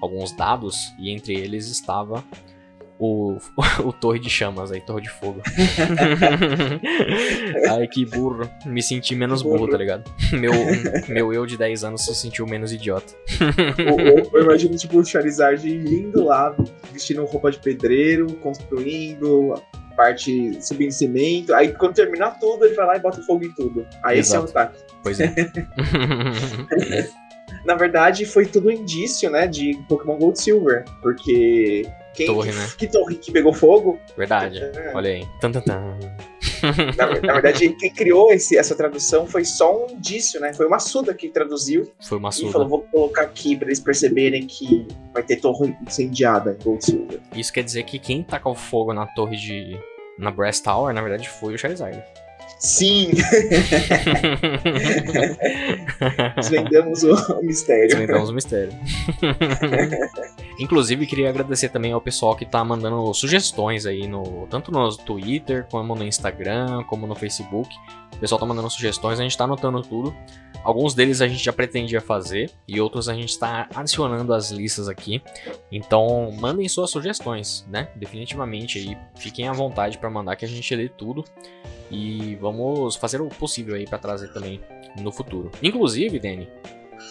alguns 0.01 0.31
dados 0.31 0.93
e 0.99 1.11
entre 1.11 1.33
eles 1.33 1.67
estava 1.67 2.23
o, 2.99 3.37
o 3.83 3.93
Torre 3.93 4.19
de 4.19 4.29
Chamas 4.29 4.71
aí, 4.71 4.81
Torre 4.81 5.01
de 5.01 5.09
Fogo. 5.09 5.41
Ai, 7.69 7.87
que 7.87 8.05
burro. 8.05 8.49
Me 8.65 8.81
senti 8.81 9.15
menos 9.15 9.41
burro, 9.41 9.59
burro, 9.59 9.71
tá 9.71 9.77
ligado? 9.77 10.03
Meu, 10.31 10.51
meu 11.07 11.33
eu 11.33 11.45
de 11.45 11.57
10 11.57 11.83
anos 11.83 12.05
se 12.05 12.15
sentiu 12.15 12.45
menos 12.45 12.71
idiota. 12.71 13.13
eu 14.33 14.41
imagino, 14.41 14.75
tipo, 14.77 14.99
o 14.99 15.05
Charizard 15.05 15.67
lindo 15.67 16.23
lá, 16.23 16.55
vestindo 16.91 17.23
roupa 17.25 17.51
de 17.51 17.59
pedreiro, 17.59 18.33
construindo, 18.35 19.55
parte 19.95 20.57
subindo 20.61 20.91
cimento. 20.91 21.53
Aí 21.53 21.73
quando 21.73 21.95
terminar 21.95 22.39
tudo, 22.39 22.65
ele 22.65 22.75
vai 22.75 22.85
lá 22.85 22.97
e 22.97 22.99
bota 22.99 23.21
fogo 23.23 23.45
em 23.45 23.51
tudo. 23.53 23.85
Aí 24.03 24.19
Exato. 24.19 24.45
esse 24.45 24.55
é 24.55 24.59
o 24.59 24.63
ataque. 24.63 24.83
Pois 25.03 25.19
é. 25.19 25.33
Na 27.65 27.75
verdade, 27.75 28.25
foi 28.25 28.45
tudo 28.45 28.71
indício, 28.71 29.29
né, 29.29 29.47
de 29.47 29.77
Pokémon 29.87 30.17
Gold 30.17 30.39
Silver, 30.39 30.83
porque 31.01 31.83
quem, 32.15 32.25
torre, 32.27 32.51
né? 32.51 32.67
Que 32.77 32.87
torre 32.87 33.15
que 33.15 33.31
pegou 33.31 33.53
fogo? 33.53 33.99
Verdade. 34.17 34.59
É. 34.59 34.91
Olha 34.93 35.11
aí. 35.11 35.27
Tan, 35.39 35.51
tan, 35.51 35.61
tan. 35.61 35.97
Na, 36.97 37.21
na, 37.21 37.33
verdade, 37.33 37.69
quem 37.79 37.93
criou 37.93 38.31
esse, 38.31 38.57
essa 38.57 38.75
tradução 38.75 39.27
foi 39.27 39.43
só 39.43 39.85
um 39.85 39.89
indício, 39.91 40.39
né? 40.39 40.53
Foi 40.53 40.65
uma 40.65 40.79
Suda 40.79 41.13
que 41.13 41.29
traduziu. 41.29 41.91
Foi 42.01 42.17
uma 42.17 42.31
Suda. 42.31 42.49
E 42.49 42.51
falou, 42.51 42.67
vou 42.67 42.81
colocar 42.81 43.23
aqui 43.23 43.55
pra 43.55 43.67
eles 43.67 43.79
perceberem 43.79 44.45
que 44.47 44.87
vai 45.13 45.23
ter 45.23 45.37
torre 45.37 45.75
incendiada 45.85 46.57
em 46.59 46.63
Gold 46.63 46.85
Silver. 46.85 47.19
Isso 47.35 47.51
quer 47.51 47.63
dizer 47.63 47.83
que 47.83 47.99
quem 47.99 48.23
tacou 48.23 48.55
fogo 48.55 48.93
na 48.93 49.05
torre 49.07 49.35
de... 49.37 49.79
Na 50.17 50.31
Brass 50.31 50.61
Tower, 50.61 50.93
na 50.93 51.01
verdade, 51.01 51.27
foi 51.27 51.53
o 51.53 51.57
Charizard. 51.57 52.01
Sim! 52.65 53.11
Desvendamos 56.35 57.03
o, 57.03 57.41
mistério. 57.43 57.89
Desvendamos 57.89 58.29
o 58.31 58.33
mistério. 58.33 58.73
Inclusive, 60.59 61.05
queria 61.05 61.29
agradecer 61.29 61.69
também 61.69 61.91
ao 61.91 62.01
pessoal 62.01 62.35
que 62.35 62.43
tá 62.45 62.63
mandando 62.63 63.13
sugestões 63.13 63.85
aí, 63.85 64.07
no, 64.07 64.47
tanto 64.49 64.71
no 64.71 64.97
Twitter, 64.97 65.67
como 65.69 65.93
no 65.93 66.03
Instagram, 66.03 66.83
como 66.85 67.05
no 67.05 67.13
Facebook. 67.13 67.69
O 68.15 68.17
pessoal 68.17 68.39
tá 68.39 68.47
mandando 68.47 68.69
sugestões, 68.69 69.19
a 69.19 69.23
gente 69.23 69.37
tá 69.37 69.43
anotando 69.43 69.83
tudo. 69.83 70.15
Alguns 70.65 70.95
deles 70.95 71.21
a 71.21 71.27
gente 71.27 71.43
já 71.43 71.53
pretendia 71.53 72.01
fazer 72.01 72.49
e 72.67 72.81
outros 72.81 73.07
a 73.07 73.13
gente 73.13 73.29
está 73.29 73.69
adicionando 73.75 74.33
as 74.33 74.49
listas 74.49 74.89
aqui. 74.89 75.21
Então, 75.71 76.31
mandem 76.31 76.67
suas 76.67 76.89
sugestões, 76.89 77.63
né? 77.69 77.89
Definitivamente 77.95 78.79
aí, 78.79 78.97
fiquem 79.15 79.47
à 79.47 79.53
vontade 79.53 79.99
para 79.99 80.09
mandar 80.09 80.35
que 80.35 80.43
a 80.43 80.47
gente 80.47 80.75
lê 80.75 80.89
tudo 80.89 81.23
e 81.91 82.35
vamos 82.41 82.95
fazer 82.95 83.21
o 83.21 83.27
possível 83.27 83.75
aí 83.75 83.85
para 83.85 83.99
trazer 83.99 84.33
também 84.33 84.59
no 84.99 85.11
futuro. 85.11 85.51
Inclusive, 85.61 86.17
Danny. 86.17 86.49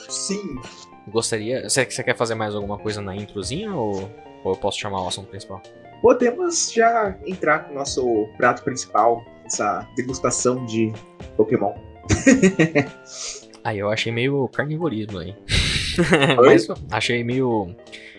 Sim. 0.09 0.61
Gostaria. 1.07 1.69
Você, 1.69 1.87
quer 1.87 2.17
fazer 2.17 2.35
mais 2.35 2.57
alguma 2.57 2.77
coisa 2.77 3.01
na 3.01 3.15
introzinha 3.15 3.73
ou, 3.73 4.11
ou 4.43 4.53
eu 4.53 4.57
posso 4.57 4.81
chamar 4.81 5.01
o 5.01 5.07
assunto 5.07 5.29
principal? 5.29 5.63
Podemos 6.03 6.73
já 6.73 7.17
entrar 7.25 7.61
com 7.61 7.71
o 7.71 7.75
nosso 7.77 8.29
prato 8.37 8.65
principal, 8.65 9.25
essa 9.45 9.89
degustação 9.95 10.67
de 10.67 10.93
Pokémon. 11.37 11.94
aí 13.65 13.79
eu 13.79 13.91
achei 13.91 14.13
meio 14.13 14.49
carnivorismo 14.49 15.19
aí. 15.19 15.35
mas 16.45 16.67
achei 16.91 17.23
meio 17.23 17.75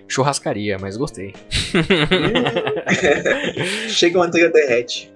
churrascaria, 0.07 0.77
mas 0.79 0.97
gostei. 0.97 1.33
Chega 3.89 4.17
uma 4.17 4.25
manteiga 4.25 4.49
derrete. 4.49 5.11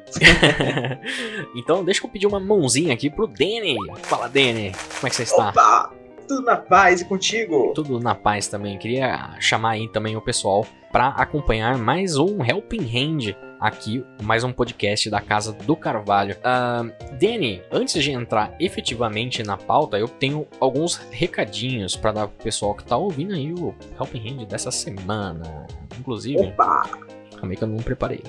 então, 1.56 1.84
deixa 1.84 2.06
eu 2.06 2.10
pedir 2.10 2.28
uma 2.28 2.40
mãozinha 2.40 2.94
aqui 2.94 3.10
pro 3.10 3.28
Danny. 3.28 3.76
Fala, 4.04 4.28
Danny, 4.28 4.72
como 4.96 5.08
é 5.08 5.10
que 5.10 5.16
você 5.16 5.24
está? 5.24 5.50
Opa! 5.50 5.94
Tudo 6.28 6.44
na 6.44 6.58
paz 6.58 7.02
e 7.02 7.06
contigo? 7.06 7.72
Tudo 7.74 8.00
na 8.00 8.14
paz 8.14 8.48
também. 8.48 8.78
Queria 8.78 9.36
chamar 9.40 9.72
aí 9.72 9.88
também 9.88 10.16
o 10.16 10.22
pessoal 10.22 10.66
para 10.92 11.08
acompanhar 11.08 11.76
mais 11.78 12.18
um 12.18 12.46
Helping 12.46 12.84
Hand 12.84 13.36
aqui, 13.60 14.04
mais 14.24 14.44
um 14.44 14.54
podcast 14.54 15.10
da 15.10 15.20
Casa 15.20 15.52
do 15.52 15.76
Carvalho. 15.76 16.38
Uh, 16.38 16.92
Danny, 17.20 17.62
antes 17.72 18.02
de 18.02 18.12
entrar 18.12 18.56
efetivamente 18.60 19.44
na 19.44 19.58
pauta, 19.58 20.00
eu 20.00 20.08
tenho 20.08 20.48
alguns 20.60 20.96
recadinhos 21.12 21.96
para 21.96 22.12
dar 22.12 22.28
pro 22.28 22.44
pessoal 22.44 22.74
que 22.74 22.86
tá 22.86 22.96
ouvindo 22.96 23.34
aí 23.34 23.52
o 23.52 23.76
Helping 24.00 24.30
Hand 24.30 24.46
dessa 24.46 24.72
semana. 24.72 25.68
Inclusive, 26.00 26.40
Opa! 26.40 26.90
calma 27.36 27.52
aí 27.52 27.58
que 27.58 27.64
eu 27.64 27.68
não 27.68 27.78
preparei. 27.78 28.24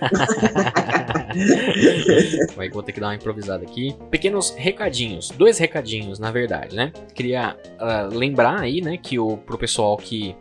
Vai 2.56 2.68
vou 2.68 2.82
ter 2.82 2.92
que 2.92 3.00
dar 3.00 3.08
uma 3.08 3.14
improvisada 3.14 3.64
aqui. 3.64 3.96
Pequenos 4.10 4.54
recadinhos, 4.56 5.30
dois 5.30 5.58
recadinhos 5.58 6.18
na 6.18 6.30
verdade, 6.30 6.76
né? 6.76 6.92
Queria 7.14 7.56
uh, 7.80 8.14
lembrar 8.14 8.60
aí, 8.60 8.80
né, 8.80 8.96
que 8.96 9.18
o 9.18 9.36
pro 9.38 9.56
pessoal 9.56 9.96
que 9.96 10.36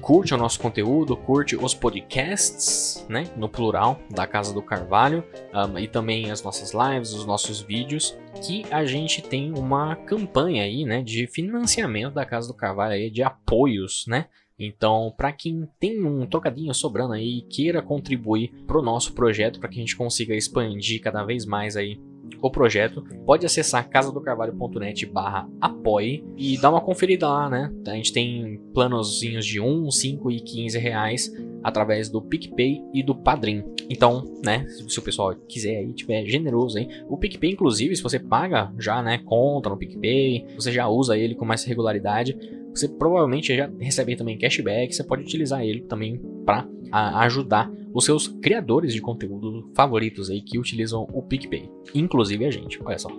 curte 0.00 0.34
o 0.34 0.36
nosso 0.36 0.60
conteúdo, 0.60 1.16
curte 1.16 1.56
os 1.56 1.74
podcasts, 1.74 3.06
né, 3.08 3.30
no 3.36 3.48
plural, 3.48 4.00
da 4.10 4.26
Casa 4.26 4.52
do 4.52 4.62
Carvalho, 4.62 5.24
um, 5.54 5.78
e 5.78 5.88
também 5.88 6.30
as 6.30 6.42
nossas 6.42 6.72
lives, 6.72 7.12
os 7.12 7.24
nossos 7.24 7.60
vídeos, 7.60 8.16
que 8.46 8.64
a 8.70 8.84
gente 8.84 9.22
tem 9.22 9.52
uma 9.52 9.96
campanha 9.96 10.62
aí, 10.62 10.84
né, 10.84 11.02
de 11.02 11.26
financiamento 11.26 12.14
da 12.14 12.24
Casa 12.24 12.48
do 12.48 12.54
Carvalho 12.54 12.94
aí, 12.94 13.10
de 13.10 13.22
apoios, 13.22 14.04
né, 14.06 14.26
então, 14.58 15.14
para 15.16 15.30
quem 15.30 15.68
tem 15.78 16.04
um 16.04 16.26
trocadinho 16.26 16.74
sobrando 16.74 17.12
aí 17.12 17.38
e 17.38 17.42
queira 17.42 17.80
contribuir 17.80 18.52
para 18.66 18.78
o 18.78 18.82
nosso 18.82 19.12
projeto, 19.12 19.60
para 19.60 19.68
que 19.68 19.76
a 19.76 19.80
gente 19.80 19.96
consiga 19.96 20.34
expandir 20.34 21.00
cada 21.00 21.22
vez 21.22 21.46
mais 21.46 21.76
aí 21.76 22.00
o 22.40 22.50
projeto, 22.50 23.02
pode 23.24 23.44
acessar 23.44 23.88
casadocarvalho.net 23.88 25.06
barra 25.06 25.48
apoie 25.60 26.24
e 26.36 26.56
dar 26.58 26.70
uma 26.70 26.80
conferida 26.80 27.28
lá, 27.28 27.50
né? 27.50 27.72
A 27.86 27.94
gente 27.94 28.12
tem 28.12 28.60
planozinhos 28.72 29.44
de 29.44 29.60
1, 29.60 29.90
5 29.90 30.30
e 30.30 30.40
15 30.40 30.78
reais 30.78 31.32
através 31.62 32.08
do 32.08 32.22
PicPay 32.22 32.82
e 32.94 33.02
do 33.02 33.14
Padrim. 33.14 33.64
Então, 33.90 34.24
né, 34.44 34.66
se 34.68 34.98
o 34.98 35.02
pessoal 35.02 35.34
quiser 35.48 35.78
aí, 35.78 35.92
tiver 35.92 36.24
generoso 36.26 36.78
aí, 36.78 36.88
o 37.08 37.16
PicPay, 37.16 37.52
inclusive, 37.52 37.96
se 37.96 38.02
você 38.02 38.18
paga 38.18 38.72
já, 38.78 39.02
né, 39.02 39.18
conta 39.24 39.68
no 39.68 39.76
PicPay, 39.76 40.46
você 40.54 40.70
já 40.70 40.86
usa 40.88 41.16
ele 41.16 41.34
com 41.34 41.44
mais 41.44 41.64
regularidade, 41.64 42.36
você 42.72 42.88
provavelmente 42.88 43.56
já 43.56 43.68
recebe 43.80 44.14
também 44.14 44.38
cashback, 44.38 44.94
você 44.94 45.02
pode 45.02 45.22
utilizar 45.22 45.64
ele 45.64 45.80
também 45.82 46.20
para 46.44 46.68
ajudar 46.92 47.70
os 47.92 48.04
seus 48.04 48.28
criadores 48.28 48.92
de 48.92 49.00
conteúdo 49.00 49.70
favoritos 49.74 50.30
aí 50.30 50.40
que 50.40 50.58
utilizam 50.58 51.06
o 51.12 51.22
PicPay, 51.22 51.70
inclusive 51.94 52.44
a 52.44 52.50
gente, 52.50 52.80
olha 52.84 52.98
só. 52.98 53.08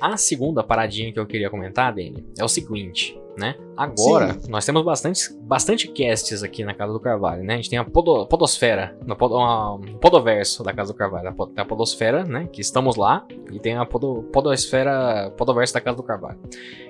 a 0.00 0.16
segunda 0.16 0.62
paradinha 0.62 1.12
que 1.12 1.18
eu 1.18 1.26
queria 1.26 1.50
comentar, 1.50 1.94
Dani, 1.94 2.24
é 2.38 2.44
o 2.44 2.48
seguinte, 2.48 3.18
né? 3.36 3.54
Agora, 3.76 4.32
Sim. 4.32 4.50
nós 4.50 4.64
temos 4.64 4.82
bastante, 4.82 5.20
bastante 5.42 5.88
casts 5.88 6.42
aqui 6.42 6.64
na 6.64 6.72
Casa 6.72 6.92
do 6.92 7.00
Carvalho, 7.00 7.44
né? 7.44 7.54
A 7.54 7.56
gente 7.56 7.68
tem 7.68 7.78
a 7.78 7.84
podo, 7.84 8.26
Podosfera, 8.26 8.96
no 9.06 9.14
pod, 9.14 9.34
uma, 9.34 9.78
Podoverso 10.00 10.64
da 10.64 10.72
Casa 10.72 10.92
do 10.92 10.96
Carvalho. 10.96 11.34
Tem 11.54 11.62
a 11.62 11.64
Podosfera, 11.64 12.24
né? 12.24 12.48
Que 12.50 12.62
estamos 12.62 12.96
lá. 12.96 13.26
E 13.52 13.60
tem 13.60 13.76
a 13.76 13.84
podo, 13.84 14.22
Podosfera, 14.32 15.30
Podoverso 15.36 15.74
da 15.74 15.80
Casa 15.80 15.96
do 15.96 16.02
Carvalho. 16.02 16.38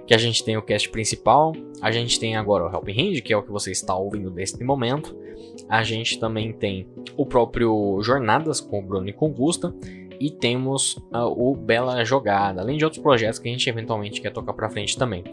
Que 0.06 0.14
a 0.14 0.18
gente 0.18 0.44
tem 0.44 0.56
o 0.56 0.62
cast 0.62 0.88
principal. 0.88 1.52
A 1.82 1.90
gente 1.90 2.18
tem 2.20 2.36
agora 2.36 2.64
o 2.64 2.72
Helping 2.72 2.92
Hand, 2.92 3.22
que 3.22 3.32
é 3.32 3.36
o 3.36 3.42
que 3.42 3.50
você 3.50 3.72
está 3.72 3.96
ouvindo 3.96 4.30
neste 4.30 4.62
momento. 4.62 5.16
A 5.68 5.82
gente 5.82 6.18
também 6.18 6.52
tem 6.52 6.88
o 7.16 7.26
próprio 7.26 8.00
Jornadas 8.02 8.60
com 8.60 8.78
o 8.78 8.82
Bruno 8.82 9.08
e 9.08 9.12
com 9.12 9.26
o 9.26 9.32
Gusta 9.32 9.74
e 10.20 10.30
temos 10.30 10.96
uh, 11.12 11.26
o 11.36 11.54
Bela 11.54 12.04
Jogada, 12.04 12.60
além 12.60 12.78
de 12.78 12.84
outros 12.84 13.02
projetos 13.02 13.38
que 13.38 13.48
a 13.48 13.52
gente 13.52 13.68
eventualmente 13.68 14.20
quer 14.20 14.32
tocar 14.32 14.52
para 14.52 14.70
frente 14.70 14.96
também. 14.96 15.24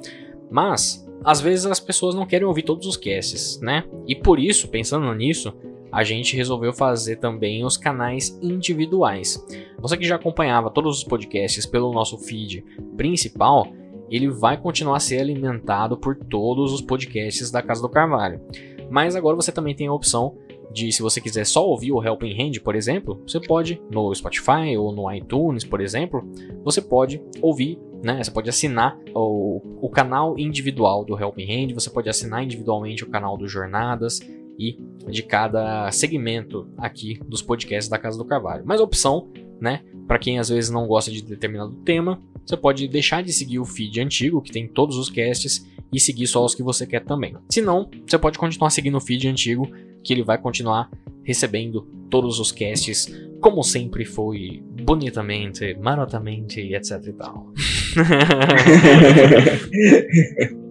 Mas, 0.52 1.08
às 1.24 1.40
vezes 1.40 1.66
as 1.66 1.80
pessoas 1.80 2.16
não 2.16 2.26
querem 2.26 2.46
ouvir 2.46 2.64
todos 2.64 2.86
os 2.86 2.98
casts, 2.98 3.60
né? 3.62 3.84
E 4.08 4.16
por 4.16 4.40
isso, 4.40 4.68
pensando 4.68 5.14
nisso, 5.14 5.54
a 5.92 6.04
gente 6.04 6.36
resolveu 6.36 6.74
fazer 6.74 7.18
também 7.18 7.64
os 7.64 7.78
canais 7.78 8.38
individuais. 8.42 9.44
Você 9.80 9.96
que 9.96 10.06
já 10.06 10.16
acompanhava 10.16 10.70
todos 10.70 10.98
os 10.98 11.04
podcasts 11.04 11.66
pelo 11.66 11.94
nosso 11.94 12.18
feed 12.18 12.66
principal, 12.98 13.68
ele 14.10 14.30
vai 14.30 14.58
continuar 14.58 14.98
a 14.98 15.00
ser 15.00 15.20
alimentado 15.20 15.98
por 15.98 16.16
todos 16.16 16.74
os 16.74 16.82
podcasts 16.82 17.52
da 17.52 17.62
Casa 17.62 17.82
do 17.82 17.90
Carvalho. 17.90 18.42
Mas 18.90 19.16
agora 19.16 19.36
você 19.36 19.52
também 19.52 19.76
tem 19.76 19.88
a 19.88 19.94
opção 19.94 20.38
de, 20.72 20.92
se 20.92 21.02
você 21.02 21.22
quiser 21.22 21.46
só 21.46 21.68
ouvir 21.68 21.92
o 21.92 22.04
Helping 22.04 22.34
Hand, 22.42 22.60
por 22.64 22.76
exemplo, 22.76 23.22
você 23.28 23.40
pode 23.40 23.82
no 23.92 24.14
Spotify 24.14 24.76
ou 24.78 24.92
no 24.92 25.12
iTunes, 25.12 25.64
por 25.64 25.82
exemplo, 25.82 26.24
você 26.64 26.82
pode 26.82 27.22
ouvir 27.42 27.80
né? 28.04 28.22
Você 28.22 28.30
pode 28.30 28.50
assinar 28.50 29.00
o, 29.16 29.62
o 29.82 29.90
canal 29.90 30.38
individual 30.38 31.06
do 31.06 31.18
Helping 31.18 31.50
Hand, 31.50 31.74
você 31.74 31.90
pode 31.90 32.10
assinar 32.10 32.44
individualmente 32.44 33.04
o 33.04 33.08
canal 33.08 33.38
do 33.38 33.48
Jornadas 33.48 34.20
e 34.60 34.78
de 35.10 35.24
cada 35.24 35.90
segmento 35.90 36.70
aqui 36.78 37.18
dos 37.26 37.42
podcasts 37.42 37.90
da 37.90 37.98
Casa 37.98 38.18
do 38.18 38.26
Carvalho. 38.26 38.64
Mas 38.66 38.82
a 38.82 38.84
opção, 38.84 39.32
né, 39.60 39.84
para 40.06 40.20
quem 40.20 40.38
às 40.38 40.50
vezes 40.50 40.70
não 40.70 40.86
gosta 40.86 41.10
de 41.10 41.24
determinado 41.24 41.74
tema, 41.86 42.22
você 42.46 42.58
pode 42.58 42.88
deixar 42.90 43.24
de 43.24 43.32
seguir 43.32 43.60
o 43.60 43.66
feed 43.66 44.02
antigo, 44.02 44.42
que 44.42 44.52
tem 44.52 44.68
todos 44.68 44.98
os 44.98 45.10
casts, 45.10 45.66
e 45.94 46.00
seguir 46.00 46.28
só 46.28 46.44
os 46.44 46.56
que 46.56 46.64
você 46.64 46.88
quer 46.88 47.04
também. 47.04 47.36
Se 47.50 47.62
não, 47.62 47.90
você 48.06 48.18
pode 48.18 48.38
continuar 48.38 48.70
seguindo 48.70 48.98
o 48.98 49.02
feed 49.02 49.28
antigo, 49.28 49.70
que 50.04 50.12
ele 50.12 50.24
vai 50.24 50.38
continuar 50.38 50.90
recebendo 51.24 51.88
todos 52.10 52.40
os 52.40 52.52
casts, 52.52 53.08
como 53.40 53.64
sempre 53.64 54.06
foi, 54.06 54.62
bonitamente, 54.84 55.76
marotamente, 55.80 56.62
etc 56.62 57.02
e 57.08 57.14
tal. 57.14 57.54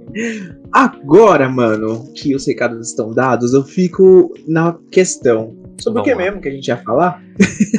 Agora, 0.72 1.48
mano, 1.48 2.12
que 2.14 2.34
os 2.34 2.46
recados 2.46 2.88
estão 2.88 3.10
dados, 3.10 3.54
eu 3.54 3.62
fico 3.62 4.32
na 4.46 4.76
questão. 4.90 5.56
Sobre 5.80 5.94
Vamos 5.94 6.00
o 6.00 6.04
que 6.04 6.12
lá. 6.12 6.18
mesmo 6.18 6.40
que 6.40 6.48
a 6.48 6.52
gente 6.52 6.68
ia 6.68 6.76
falar? 6.76 7.22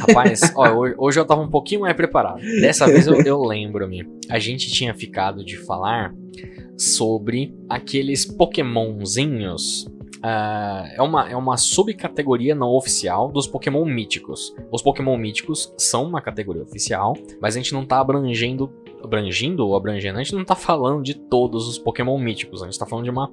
Rapaz, 0.00 0.40
ó, 0.56 0.92
hoje 0.98 1.18
eu 1.18 1.24
tava 1.24 1.42
um 1.42 1.50
pouquinho 1.50 1.82
mais 1.82 1.96
preparado. 1.96 2.40
Dessa 2.60 2.86
vez 2.86 3.06
eu, 3.06 3.20
eu 3.22 3.42
lembro-me. 3.42 4.06
A 4.28 4.38
gente 4.38 4.70
tinha 4.70 4.94
ficado 4.94 5.44
de 5.44 5.56
falar 5.56 6.12
sobre 6.76 7.54
aqueles 7.68 8.24
Pokémonzinhos 8.24 9.86
Uh, 10.24 10.88
é, 10.96 11.02
uma, 11.02 11.30
é 11.30 11.36
uma 11.36 11.58
subcategoria 11.58 12.54
não 12.54 12.70
oficial 12.70 13.30
dos 13.30 13.46
Pokémon 13.46 13.84
míticos. 13.84 14.54
Os 14.72 14.80
Pokémon 14.80 15.18
míticos 15.18 15.74
são 15.76 16.06
uma 16.06 16.22
categoria 16.22 16.62
oficial, 16.62 17.12
mas 17.42 17.54
a 17.54 17.58
gente 17.58 17.74
não 17.74 17.84
tá 17.84 18.00
abrangendo 18.00 18.72
abrangindo 19.04 19.66
ou 19.66 19.76
abrangendo, 19.76 20.18
a 20.18 20.22
gente 20.22 20.34
não 20.34 20.44
tá 20.44 20.54
falando 20.54 21.02
de 21.02 21.14
todos 21.14 21.68
os 21.68 21.78
Pokémon 21.78 22.18
míticos, 22.18 22.62
a 22.62 22.66
gente 22.66 22.78
tá 22.78 22.86
falando 22.86 23.04
de 23.04 23.10
uma 23.10 23.30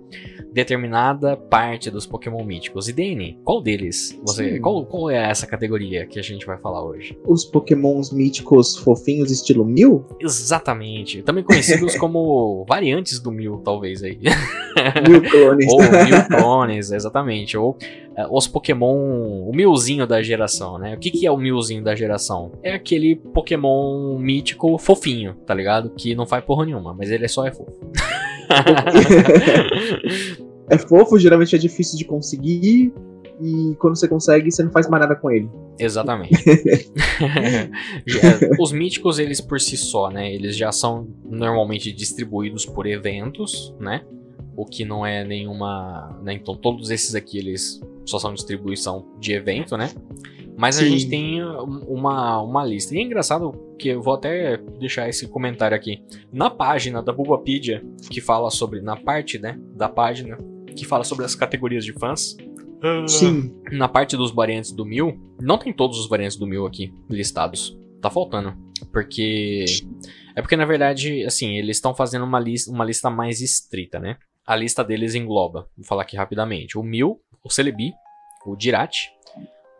determinada 0.53 1.35
parte 1.35 1.89
dos 1.89 2.05
Pokémon 2.05 2.43
míticos. 2.43 2.87
E 2.87 2.93
Dani, 2.93 3.39
qual 3.43 3.61
deles? 3.61 4.19
Você, 4.23 4.59
qual, 4.59 4.85
qual 4.85 5.09
é 5.09 5.17
essa 5.17 5.47
categoria 5.47 6.05
que 6.05 6.19
a 6.19 6.23
gente 6.23 6.45
vai 6.45 6.57
falar 6.57 6.83
hoje? 6.83 7.17
Os 7.25 7.45
Pokémons 7.45 8.11
míticos 8.11 8.77
fofinhos 8.77 9.31
estilo 9.31 9.65
Mil? 9.65 10.05
Exatamente. 10.19 11.21
Também 11.21 11.43
conhecidos 11.43 11.95
como 11.97 12.65
variantes 12.67 13.19
do 13.19 13.31
Mil, 13.31 13.57
talvez 13.63 14.03
aí. 14.03 14.19
Mil 15.07 15.21
clones. 15.29 15.71
ou 15.71 15.79
Mil 15.79 16.27
clones, 16.27 16.91
exatamente. 16.91 17.57
Ou 17.57 17.71
uh, 18.17 18.37
os 18.37 18.47
Pokémon, 18.47 19.47
o 19.47 19.51
Milzinho 19.53 20.05
da 20.05 20.21
geração, 20.21 20.77
né? 20.77 20.95
O 20.95 20.99
que, 20.99 21.11
que 21.11 21.25
é 21.25 21.31
o 21.31 21.37
Milzinho 21.37 21.83
da 21.83 21.95
geração? 21.95 22.51
É 22.63 22.73
aquele 22.73 23.15
Pokémon 23.15 24.17
mítico 24.17 24.77
fofinho, 24.77 25.35
tá 25.45 25.53
ligado? 25.53 25.60
Que 25.97 26.15
não 26.15 26.25
faz 26.25 26.43
porra 26.43 26.65
nenhuma, 26.65 26.93
mas 26.93 27.11
ele 27.11 27.25
é 27.25 27.27
só 27.27 27.45
é 27.45 27.51
fofo. 27.51 27.77
é 30.69 30.77
fofo, 30.77 31.19
geralmente 31.19 31.55
é 31.55 31.59
difícil 31.59 31.97
de 31.97 32.05
conseguir. 32.05 32.93
E 33.43 33.75
quando 33.79 33.95
você 33.95 34.07
consegue, 34.07 34.51
você 34.51 34.61
não 34.61 34.71
faz 34.71 34.87
mais 34.87 35.01
nada 35.01 35.15
com 35.15 35.31
ele. 35.31 35.49
Exatamente. 35.79 36.37
Os 38.59 38.71
míticos, 38.71 39.17
eles 39.17 39.41
por 39.41 39.59
si 39.59 39.75
só, 39.75 40.11
né? 40.11 40.31
Eles 40.31 40.55
já 40.55 40.71
são 40.71 41.07
normalmente 41.25 41.91
distribuídos 41.91 42.67
por 42.67 42.85
eventos, 42.85 43.73
né? 43.79 44.05
O 44.55 44.63
que 44.63 44.85
não 44.85 45.03
é 45.03 45.25
nenhuma. 45.25 46.19
Né? 46.21 46.33
Então, 46.33 46.55
todos 46.55 46.91
esses 46.91 47.15
aqui, 47.15 47.39
eles 47.39 47.81
só 48.05 48.19
são 48.19 48.31
distribuição 48.31 49.07
de 49.19 49.33
evento, 49.33 49.75
né? 49.75 49.89
Mas 50.61 50.75
Sim. 50.75 50.85
a 50.85 50.89
gente 50.89 51.09
tem 51.09 51.43
uma, 51.43 52.39
uma 52.39 52.63
lista. 52.63 52.93
E 52.93 52.99
é 52.99 53.01
engraçado 53.01 53.51
que 53.79 53.89
eu 53.89 53.99
vou 53.99 54.13
até 54.13 54.57
deixar 54.57 55.09
esse 55.09 55.27
comentário 55.27 55.75
aqui. 55.75 56.03
Na 56.31 56.51
página 56.51 57.01
da 57.01 57.11
Bulbapedia, 57.11 57.83
que 58.11 58.21
fala 58.21 58.51
sobre. 58.51 58.79
Na 58.79 58.95
parte, 58.95 59.39
né? 59.39 59.59
Da 59.75 59.89
página, 59.89 60.37
que 60.75 60.85
fala 60.85 61.03
sobre 61.03 61.25
as 61.25 61.33
categorias 61.33 61.83
de 61.83 61.93
fãs. 61.93 62.37
Sim. 63.07 63.59
Na 63.71 63.87
parte 63.87 64.15
dos 64.15 64.29
variantes 64.29 64.71
do 64.71 64.85
mil, 64.85 65.19
não 65.41 65.57
tem 65.57 65.73
todos 65.73 65.97
os 65.97 66.07
variantes 66.07 66.37
do 66.37 66.45
mil 66.45 66.67
aqui 66.67 66.93
listados. 67.09 67.75
Tá 67.99 68.11
faltando. 68.11 68.55
Porque. 68.93 69.65
É 70.35 70.43
porque, 70.43 70.55
na 70.55 70.65
verdade, 70.65 71.23
assim, 71.25 71.57
eles 71.57 71.77
estão 71.77 71.95
fazendo 71.95 72.23
uma 72.23 72.39
lista, 72.39 72.69
uma 72.69 72.85
lista 72.85 73.09
mais 73.09 73.41
estrita, 73.41 73.99
né? 73.99 74.17
A 74.45 74.55
lista 74.55 74.83
deles 74.83 75.15
engloba, 75.15 75.67
vou 75.75 75.85
falar 75.87 76.03
aqui 76.03 76.15
rapidamente, 76.15 76.77
o 76.77 76.83
Mil, 76.83 77.19
o 77.43 77.49
Celebi, 77.49 77.93
o 78.45 78.55
Dirati, 78.55 79.09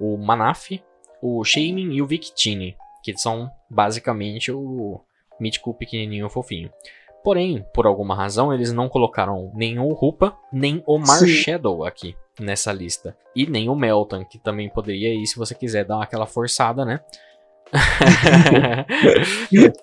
o 0.02 0.18
Manaf, 0.18 0.82
o 1.22 1.44
Shaymin 1.44 1.94
e 1.94 2.02
o 2.02 2.08
Victini, 2.08 2.76
que 3.04 3.16
são 3.16 3.52
basicamente 3.70 4.52
o 4.52 5.00
mítico 5.40 5.74
pequenininho 5.74 6.30
fofinho. 6.30 6.72
Porém, 7.24 7.64
por 7.74 7.86
alguma 7.86 8.16
razão, 8.16 8.52
eles 8.52 8.74
não 8.74 8.90
colocaram 8.90 9.52
nem 9.54 9.78
o 9.78 9.94
Rupa, 9.94 10.36
nem 10.52 10.84
o 10.88 10.98
Marshadow 10.98 11.86
aqui 11.86 12.16
nessa 12.40 12.74
lista. 12.74 13.16
E 13.36 13.46
nem 13.46 13.70
o 13.70 13.76
Melton, 13.76 14.26
que 14.26 14.40
também 14.40 14.70
poderia 14.70 15.14
ir 15.14 15.28
se 15.28 15.38
você 15.38 15.54
quiser 15.54 15.86
dar 15.86 16.02
aquela 16.02 16.26
forçada, 16.26 16.84
né? 16.84 17.00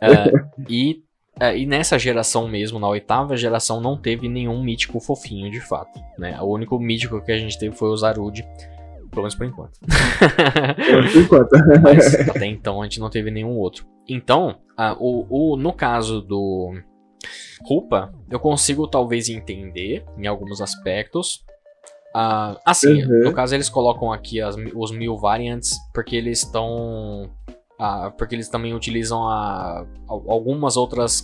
uh, 0.02 0.48
e, 0.68 1.00
uh, 1.40 1.56
e 1.56 1.64
nessa 1.64 1.96
geração 1.96 2.48
mesmo, 2.48 2.80
na 2.80 2.88
oitava 2.88 3.36
geração, 3.36 3.80
não 3.80 3.96
teve 3.96 4.28
nenhum 4.28 4.60
mítico 4.60 4.98
fofinho 4.98 5.48
de 5.48 5.60
fato. 5.60 6.00
Né? 6.18 6.36
O 6.40 6.46
único 6.46 6.76
mítico 6.80 7.24
que 7.24 7.30
a 7.30 7.38
gente 7.38 7.56
teve 7.56 7.76
foi 7.76 7.88
o 7.88 7.96
Zarude, 7.96 8.44
pelo 9.10 9.22
menos 9.22 9.34
por 9.34 9.46
enquanto. 9.46 9.78
por 11.12 11.20
enquanto. 11.20 11.50
Mas 11.82 12.14
até 12.28 12.46
então 12.46 12.80
a 12.80 12.84
gente 12.84 13.00
não 13.00 13.10
teve 13.10 13.30
nenhum 13.30 13.56
outro. 13.56 13.86
Então, 14.08 14.58
uh, 14.78 14.96
o, 14.98 15.52
o, 15.52 15.56
no 15.56 15.72
caso 15.72 16.20
do 16.20 16.72
Rupa, 17.62 18.12
eu 18.30 18.40
consigo 18.40 18.86
talvez 18.86 19.28
entender 19.28 20.04
em 20.16 20.26
alguns 20.26 20.60
aspectos. 20.60 21.44
Assim, 22.64 23.04
uhum. 23.04 23.24
no 23.24 23.32
caso 23.32 23.54
eles 23.54 23.68
colocam 23.68 24.12
aqui 24.12 24.40
as, 24.40 24.56
os 24.74 24.90
mil 24.90 25.16
variants 25.16 25.76
porque 25.92 26.16
eles 26.16 26.42
estão. 26.42 27.30
Porque 28.16 28.34
eles 28.34 28.48
também 28.48 28.74
utilizam 28.74 29.28
a, 29.28 29.86
algumas 30.08 30.76
outras. 30.76 31.22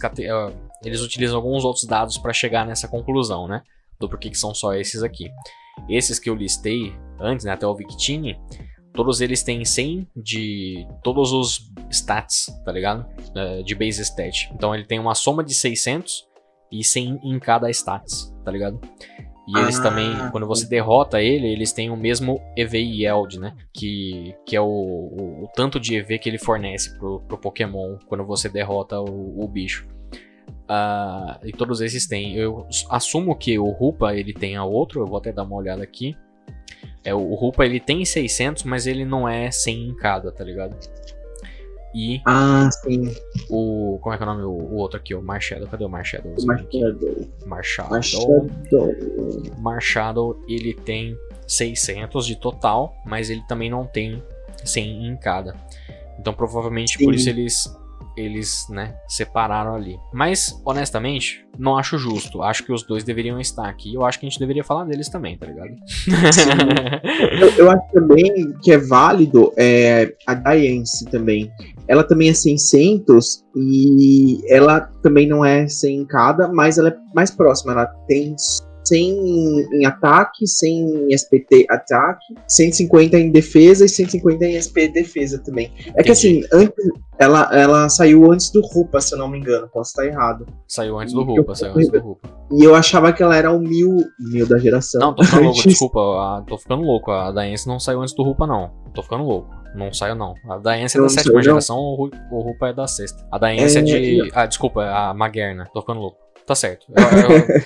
Eles 0.85 1.01
utilizam 1.01 1.37
alguns 1.37 1.65
outros 1.65 1.85
dados 1.85 2.17
para 2.19 2.33
chegar 2.33 2.65
nessa 2.65 2.87
conclusão, 2.87 3.49
né? 3.49 3.63
Do 3.99 4.09
porquê 4.09 4.31
que 4.31 4.39
são 4.39 4.55
só 4.55 4.75
esses 4.75 5.03
aqui. 5.03 5.31
Esses 5.89 6.21
que 6.21 6.31
eu 6.31 6.35
listei 6.35 6.95
antes, 7.21 7.45
né, 7.45 7.53
até 7.53 7.67
o 7.67 7.75
Victini, 7.75 8.39
todos 8.93 9.21
eles 9.21 9.43
têm 9.43 9.65
100 9.65 10.09
de 10.17 10.87
todos 11.03 11.33
os 11.33 11.73
stats, 11.91 12.47
tá 12.65 12.73
ligado? 12.73 13.07
Uh, 13.31 13.63
de 13.65 13.75
base 13.75 14.01
stat. 14.03 14.51
Então 14.55 14.75
ele 14.75 14.85
tem 14.85 14.99
uma 14.99 15.15
soma 15.15 15.43
de 15.43 15.55
600 15.55 16.27
e 16.71 16.83
100 16.83 17.21
em 17.25 17.39
cada 17.39 17.71
stats, 17.71 18.35
tá 18.45 18.51
ligado? 18.51 18.81
E 19.47 19.59
eles 19.59 19.79
ah, 19.79 19.83
também, 19.83 20.11
quando 20.31 20.47
você 20.47 20.67
derrota 20.67 21.21
ele, 21.21 21.47
eles 21.47 21.71
têm 21.71 21.91
o 21.91 21.97
mesmo 21.97 22.41
EV 22.57 22.77
Yield, 22.77 23.39
né? 23.39 23.55
Que, 23.75 24.35
que 24.47 24.57
é 24.57 24.61
o, 24.61 24.65
o, 24.65 25.45
o, 25.45 25.49
tanto 25.55 25.79
de 25.79 25.97
EV 25.97 26.19
que 26.19 26.31
ele 26.31 26.39
fornece 26.39 26.99
pro, 26.99 27.21
pro 27.21 27.37
Pokémon 27.37 27.99
quando 28.07 28.25
você 28.25 28.49
derrota 28.49 28.99
o, 28.99 29.45
o 29.45 29.47
bicho. 29.47 29.87
Uh, 30.65 31.47
e 31.47 31.53
todos 31.53 31.83
esses 31.83 32.07
têm. 32.07 32.35
Eu 32.37 32.67
assumo 32.89 33.37
que 33.37 33.59
o 33.59 33.69
Rupa 33.69 34.15
ele 34.15 34.33
tenha 34.33 34.65
outro, 34.65 35.03
eu 35.03 35.07
vou 35.07 35.19
até 35.19 35.31
dar 35.31 35.43
uma 35.43 35.57
olhada 35.57 35.83
aqui. 35.83 36.17
É, 37.05 37.15
o 37.15 37.35
Rupa 37.35 37.65
ele 37.65 37.79
tem 37.79 38.05
600, 38.05 38.63
mas 38.65 38.87
ele 38.87 39.05
não 39.05 39.29
é 39.29 39.51
100 39.51 39.89
em 39.89 39.95
cada, 39.95 40.33
tá 40.33 40.43
ligado? 40.43 40.77
E. 41.95 42.21
Ah, 42.27 42.69
sim. 42.83 43.15
O. 43.49 43.99
Como 44.03 44.15
é 44.15 44.19
que 44.19 44.25
é 44.25 44.27
o 44.27 44.29
nome? 44.29 44.43
O, 44.43 44.51
o 44.51 44.77
outro 44.77 44.99
aqui, 44.99 45.15
o 45.15 45.23
Marshadow. 45.23 45.69
Cadê 45.69 45.85
o 45.85 45.89
Marshadow? 45.89 46.35
Marshadow. 46.45 47.29
Marshadow. 47.47 47.91
Marshadow. 47.91 48.49
Marshadow, 49.59 50.45
ele 50.49 50.75
tem 50.75 51.17
600 51.47 52.27
de 52.27 52.37
total, 52.37 52.97
mas 53.07 53.31
ele 53.31 53.43
também 53.47 53.71
não 53.71 53.87
tem 53.87 54.21
100 54.65 55.07
em 55.07 55.17
cada. 55.17 55.55
Então 56.19 56.33
provavelmente 56.33 56.99
sim. 56.99 57.05
por 57.05 57.15
isso 57.15 57.29
eles 57.29 57.65
eles, 58.17 58.67
né, 58.69 58.95
separaram 59.09 59.75
ali. 59.75 59.99
Mas, 60.13 60.61
honestamente, 60.65 61.45
não 61.59 61.77
acho 61.77 61.99
justo. 61.99 62.43
Acho 62.43 62.65
que 62.65 62.73
os 62.73 62.83
dois 62.83 63.05
deveriam 63.05 63.41
estar 63.41 63.69
aqui. 63.69 63.95
Eu 63.95 64.05
acho 64.05 64.19
que 64.19 64.27
a 64.27 64.29
gente 64.29 64.39
deveria 64.39 64.65
falar 64.65 64.85
deles 64.85 65.09
também, 65.09 65.37
tá 65.37 65.47
ligado? 65.47 65.75
eu, 67.41 67.49
eu, 67.57 67.71
acho 67.71 67.83
também 67.93 68.53
que 68.63 68.73
é 68.73 68.79
válido 68.79 69.53
é, 69.57 70.15
a 70.27 70.35
Diance 70.35 71.05
também. 71.07 71.51
Ela 71.87 72.05
também 72.05 72.29
é 72.29 72.35
600 72.35 73.45
e 73.57 74.41
ela 74.49 74.81
também 75.03 75.29
não 75.29 75.45
é 75.45 75.69
100 75.69 75.97
em 75.97 76.05
cada, 76.07 76.49
mas 76.49 76.79
ela 76.79 76.89
é 76.89 76.97
mais 77.15 77.31
próxima. 77.31 77.73
Ela 77.73 77.87
tem 78.09 78.35
100 78.85 79.67
em 79.73 79.87
ataque, 79.87 80.47
100 80.47 81.09
em 81.11 81.15
SPT 81.15 81.67
ataque, 81.69 82.35
150 82.47 83.19
em 83.19 83.31
defesa 83.31 83.85
e 83.85 83.89
150 83.89 84.45
em 84.45 84.61
SP 84.61 84.89
defesa 84.89 85.39
também. 85.39 85.73
É 85.79 85.91
Entendi. 85.91 86.05
que 86.05 86.11
assim, 86.11 86.43
antes, 86.53 86.75
ela, 87.19 87.49
ela 87.53 87.89
saiu 87.89 88.31
antes 88.31 88.51
do 88.51 88.61
Rupa, 88.61 89.01
se 89.01 89.15
eu 89.15 89.19
não 89.19 89.29
me 89.29 89.39
engano, 89.39 89.69
posso 89.69 89.91
estar 89.91 90.07
errado. 90.07 90.47
Saiu 90.67 90.99
antes 90.99 91.15
do 91.15 91.23
Rupa, 91.23 91.55
saiu 91.55 91.73
antes 91.73 91.91
do 91.91 92.01
Rupa. 92.01 92.29
E 92.53 92.65
eu 92.65 92.75
achava 92.75 93.13
que 93.13 93.23
ela 93.23 93.37
era 93.37 93.53
o 93.53 93.59
mil, 93.59 93.99
mil 94.19 94.47
da 94.47 94.59
geração. 94.59 95.01
Não, 95.01 95.15
tô 95.15 95.25
ficando 95.25 95.45
louco, 95.45 95.69
desculpa, 95.69 96.01
a, 96.01 96.45
tô 96.47 96.59
ficando 96.59 96.83
louco. 96.83 97.11
A 97.11 97.33
Daense 97.33 97.67
não 97.67 97.79
saiu 97.79 98.01
antes 98.01 98.15
do 98.15 98.23
Rupa, 98.23 98.47
não. 98.47 98.71
Tô 98.95 99.03
ficando 99.03 99.25
louco. 99.25 99.49
Não 99.75 99.93
saiu, 99.93 100.15
não. 100.15 100.35
A 100.49 100.59
Daense 100.59 100.97
é 100.97 101.01
da 101.01 101.09
sétima 101.09 101.43
geração, 101.43 101.77
o, 101.79 102.11
o 102.31 102.41
Rupa 102.41 102.69
é 102.69 102.73
da 102.73 102.87
sexta. 102.87 103.27
A 103.31 103.39
Daense 103.39 103.77
é, 103.77 103.81
é 103.81 103.83
de. 103.83 104.31
Ah, 104.33 104.47
desculpa, 104.47 104.85
a 104.85 105.13
Magerna. 105.13 105.69
Tô 105.73 105.81
ficando 105.81 106.01
louco. 106.01 106.24
Tá 106.47 106.55
certo. 106.55 106.87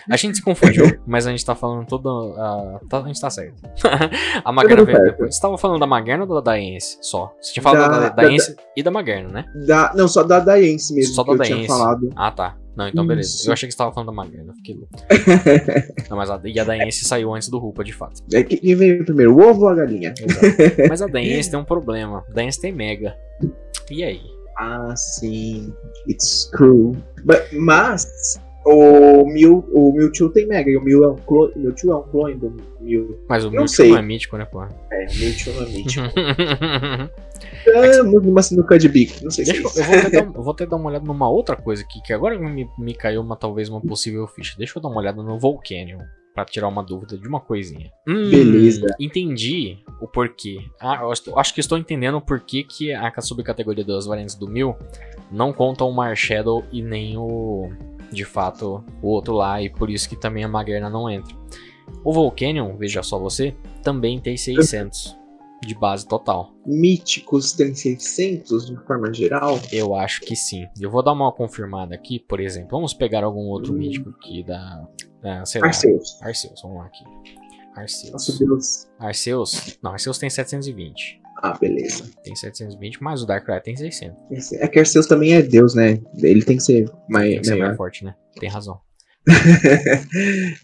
A 0.09 0.17
gente 0.17 0.37
se 0.37 0.43
confundiu, 0.43 1.01
mas 1.05 1.27
a 1.27 1.31
gente 1.31 1.45
tá 1.45 1.55
falando 1.55 1.85
todo. 1.87 2.31
Uh, 2.31 2.87
tá, 2.89 3.01
a 3.01 3.07
gente 3.07 3.21
tá 3.21 3.29
certo. 3.29 3.61
a 4.45 4.53
Magerna 4.53 4.85
veio 4.85 5.03
depois. 5.03 5.35
Você 5.35 5.41
tava 5.41 5.59
falando 5.59 5.81
da 5.81 5.87
Magerna 5.87 6.25
ou 6.25 6.35
da 6.37 6.53
Daense 6.53 6.97
só? 7.01 7.35
Você 7.41 7.55
tinha 7.55 7.63
falado 7.63 7.91
da, 7.91 7.99
da, 7.99 8.09
da 8.11 8.29
da, 8.29 8.37
e 8.77 8.83
da 8.83 8.91
Magerna, 8.91 9.29
né? 9.31 9.45
Da, 9.67 9.93
não, 9.97 10.07
só 10.07 10.23
da 10.23 10.39
Daense 10.39 10.95
mesmo. 10.95 11.15
Só 11.15 11.25
da 11.25 11.35
Daense. 11.35 11.73
Ah, 12.15 12.31
tá. 12.31 12.57
Não, 12.77 12.87
então 12.87 13.05
beleza. 13.05 13.29
Isso. 13.29 13.49
Eu 13.49 13.53
achei 13.53 13.69
que 13.69 13.73
você 13.73 13.79
tava 13.79 13.93
falando 13.93 14.07
da 14.07 14.13
Magerna, 14.13 14.55
fiquei 14.55 14.77
louco. 14.77 14.95
não, 16.09 16.17
mas 16.17 16.31
a, 16.31 16.41
e 16.45 16.61
a 16.61 16.63
Daense 16.63 17.05
saiu 17.05 17.35
antes 17.35 17.49
do 17.49 17.59
Rupa, 17.59 17.83
de 17.83 17.93
fato. 17.93 18.23
É, 18.33 18.45
quem 18.45 18.77
veio 18.77 19.05
primeiro, 19.05 19.35
o 19.35 19.41
ovo 19.41 19.63
ou 19.63 19.69
a 19.69 19.75
galinha? 19.75 20.15
Exato. 20.17 20.47
Mas 20.89 21.03
a 21.03 21.09
Daense 21.09 21.51
tem 21.51 21.59
um 21.59 21.65
problema. 21.65 22.25
A 22.31 22.33
Daense 22.33 22.61
tem 22.61 22.73
Mega. 22.73 23.17
E 23.91 24.05
aí? 24.05 24.21
Ah, 24.57 24.95
sim. 24.95 25.73
It's 26.09 26.49
true. 26.53 26.97
But, 27.25 27.41
mas 27.53 28.41
O, 28.71 29.25
Mew, 29.27 29.65
o 29.73 29.93
Mewtwo 29.93 30.29
tem 30.31 30.47
Mega, 30.47 30.71
e 30.71 30.77
o 30.77 30.83
Mew 30.83 31.05
é 31.05 31.09
um 31.09 31.17
clone, 31.17 31.53
o 31.57 31.59
Mewtwo 31.61 31.91
é 31.93 31.97
um 31.97 32.03
clone 32.03 32.35
do 32.37 32.57
Mew. 32.81 33.19
Mas 33.29 33.45
o 33.45 33.51
Mewtwo 33.51 33.69
sei. 33.69 33.91
não 33.91 33.99
é 33.99 34.03
mítico, 34.03 34.37
né, 34.37 34.45
pô? 34.45 34.63
É, 34.63 35.07
o 35.07 35.19
Mewtwo 35.19 35.53
não 35.55 35.63
é 35.63 35.67
mítico. 35.71 36.07
É, 37.67 38.03
uma 38.03 38.43
sinuca 38.43 38.79
de 38.79 38.89
bico, 38.89 39.15
não 39.23 39.31
sei 39.31 39.45
se 39.45 39.51
é 39.51 39.55
Deixa 39.55 39.69
eu, 39.69 39.71
isso. 39.71 39.81
eu 39.81 39.85
vou 39.85 39.97
até 39.99 40.11
dar, 40.11 40.25
eu 40.27 40.43
vou 40.43 40.53
até 40.53 40.67
dar 40.67 40.77
uma 40.77 40.89
olhada 40.91 41.05
numa 41.05 41.29
outra 41.31 41.57
coisa 41.57 41.83
aqui, 41.83 42.01
que 42.03 42.13
agora 42.13 42.39
me, 42.39 42.69
me 42.79 42.95
caiu 42.95 43.21
uma, 43.21 43.37
talvez 43.37 43.69
uma 43.69 43.81
possível 43.81 44.27
ficha. 44.27 44.55
Deixa 44.57 44.79
eu 44.79 44.83
dar 44.83 44.89
uma 44.89 44.99
olhada 45.01 45.23
no 45.23 45.39
Volcanion, 45.39 45.99
pra 46.35 46.45
tirar 46.45 46.69
uma 46.69 46.83
dúvida 46.83 47.17
de 47.19 47.27
uma 47.29 47.41
coisinha. 47.41 47.91
Hum, 48.07 48.31
Beleza. 48.31 48.87
Entendi 48.99 49.79
o 50.01 50.07
porquê. 50.09 50.59
Ah, 50.81 51.01
eu 51.03 51.13
estou- 51.13 51.39
acho 51.39 51.53
que 51.53 51.61
estou 51.61 51.77
entendendo 51.77 52.17
o 52.17 52.21
porquê 52.21 52.63
que 52.65 52.93
a 52.93 53.13
subcategoria 53.21 53.85
das 53.85 54.07
variantes 54.07 54.35
do 54.35 54.49
Mil 54.49 54.75
não 55.31 55.53
conta 55.53 55.85
o 55.85 55.93
Marshadow 55.93 56.65
e 56.73 56.81
nem 56.83 57.17
o, 57.19 57.71
de 58.13 58.25
fato, 58.25 58.85
o 59.03 59.09
outro 59.09 59.35
lá, 59.35 59.61
e 59.63 59.69
por 59.71 59.91
isso 59.91 60.09
que 60.09 60.17
também 60.17 60.45
a 60.45 60.49
Magerna 60.49 60.89
não 60.91 61.09
entra. 61.11 61.35
O 62.05 62.13
Volcanion, 62.13 62.77
veja 62.77 63.03
só 63.03 63.19
você, 63.19 63.55
também 63.83 64.21
tem 64.21 64.37
600 64.37 65.17
de 65.67 65.75
base 65.75 66.07
total. 66.07 66.53
Míticos 66.67 67.53
tem 67.53 67.75
600 67.75 68.67
de 68.67 68.77
forma 68.87 69.13
geral. 69.13 69.59
Eu 69.73 69.95
acho 69.95 70.21
que 70.21 70.37
sim. 70.37 70.67
Eu 70.81 70.91
vou 70.91 71.03
dar 71.03 71.13
uma 71.13 71.33
confirmada 71.33 71.95
aqui, 71.95 72.19
por 72.21 72.41
exemplo. 72.41 72.71
Vamos 72.71 72.95
pegar 72.95 73.25
algum 73.25 73.47
outro 73.49 73.73
Hum. 73.73 73.79
mítico 73.79 74.11
aqui 74.11 74.45
da. 74.45 74.87
da 75.21 75.45
sei 75.45 75.61
lá. 75.61 75.67
Arceus. 75.69 76.23
Arceus, 76.23 76.63
vamos 76.63 76.79
lá 76.79 76.85
aqui. 76.87 77.05
Arceus. 77.75 78.13
Nossa 78.13 78.39
Deus. 78.39 78.87
Arceus. 78.99 79.79
Não, 79.83 79.93
Arceus 79.93 80.19
tem 80.19 80.31
720. 80.31 81.21
Ah, 81.41 81.57
beleza. 81.57 82.05
Tem 82.25 82.35
720, 82.35 83.03
mas 83.03 83.23
o 83.23 83.27
Darkrai 83.27 83.61
tem 83.61 83.77
600. 83.77 84.17
Esse- 84.31 84.57
É 84.63 84.67
que 84.67 84.79
Arceus 84.79 85.07
também 85.07 85.35
é 85.35 85.43
Deus, 85.43 85.75
né? 85.75 86.01
Ele 86.23 86.43
tem 86.45 86.57
que 86.57 86.63
ser 86.63 86.91
mais, 87.09 87.31
Tem 87.31 87.41
que 87.41 87.47
ser 87.47 87.55
mais 87.57 87.77
forte, 87.77 88.05
né? 88.05 88.15
Tem 88.41 88.49
razão. 88.49 88.81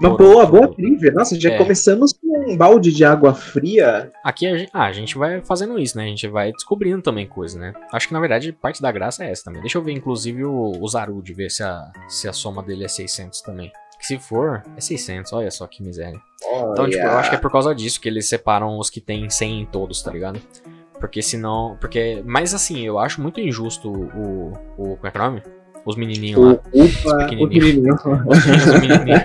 Uma 0.00 0.08
Boa, 0.16 0.18
boa, 0.18 0.46
boa 0.46 0.62
boa. 0.62 0.74
trivia. 0.74 1.12
Nossa, 1.12 1.38
já 1.38 1.50
É. 1.52 1.56
começamos 1.58 2.12
com 2.12 2.50
um 2.52 2.56
balde 2.56 2.92
de 2.92 3.04
água 3.04 3.32
fria. 3.32 4.10
Aqui 4.24 4.44
a 4.44 4.56
gente, 4.58 4.70
ah, 4.72 4.86
a 4.86 4.92
gente 4.92 5.16
vai 5.16 5.40
fazendo 5.44 5.78
isso, 5.78 5.96
né? 5.96 6.02
A 6.04 6.08
gente 6.08 6.26
vai 6.26 6.50
descobrindo 6.50 7.00
também 7.00 7.28
coisa, 7.28 7.56
né? 7.60 7.72
Acho 7.92 8.08
que 8.08 8.12
na 8.12 8.18
verdade 8.18 8.50
parte 8.52 8.82
da 8.82 8.90
graça 8.90 9.24
é 9.24 9.30
essa 9.30 9.44
também. 9.44 9.60
Deixa 9.60 9.78
eu 9.78 9.82
ver 9.84 9.92
inclusive 9.92 10.44
o, 10.44 10.72
o 10.80 10.88
Zarud, 10.88 11.32
ver 11.32 11.48
se 11.48 11.62
a, 11.62 11.92
se 12.08 12.26
a 12.28 12.32
soma 12.32 12.60
dele 12.60 12.84
é 12.84 12.88
600 12.88 13.40
também. 13.40 13.70
Que 14.04 14.08
se 14.08 14.18
for, 14.18 14.62
é 14.76 14.80
600, 14.82 15.32
olha 15.32 15.50
só 15.50 15.66
que 15.66 15.82
miséria. 15.82 16.20
Então, 16.72 16.88
tipo, 16.90 17.02
eu 17.02 17.12
acho 17.12 17.30
que 17.30 17.36
é 17.36 17.38
por 17.38 17.50
causa 17.50 17.74
disso 17.74 17.98
que 17.98 18.06
eles 18.06 18.28
separam 18.28 18.78
os 18.78 18.90
que 18.90 19.00
tem 19.00 19.30
100 19.30 19.62
em 19.62 19.64
todos, 19.64 20.02
tá 20.02 20.10
ligado? 20.10 20.38
Porque 21.00 21.22
senão. 21.22 21.78
Porque. 21.80 22.22
Mas 22.26 22.52
assim, 22.52 22.80
eu 22.84 22.98
acho 22.98 23.22
muito 23.22 23.40
injusto 23.40 23.90
o. 23.90 24.52
o 24.76 24.96
como 24.96 25.06
é 25.06 25.10
que 25.10 25.16
é 25.16 25.20
o 25.20 25.24
nome? 25.24 25.42
Os 25.86 25.96
menininhos 25.96 26.40
lá. 26.42 26.58
Ufa, 26.72 27.08
o 27.14 27.18
pequenininhos. 27.18 27.64
menininho. 27.66 27.94
Os 28.26 28.80
menininhos. 28.80 29.22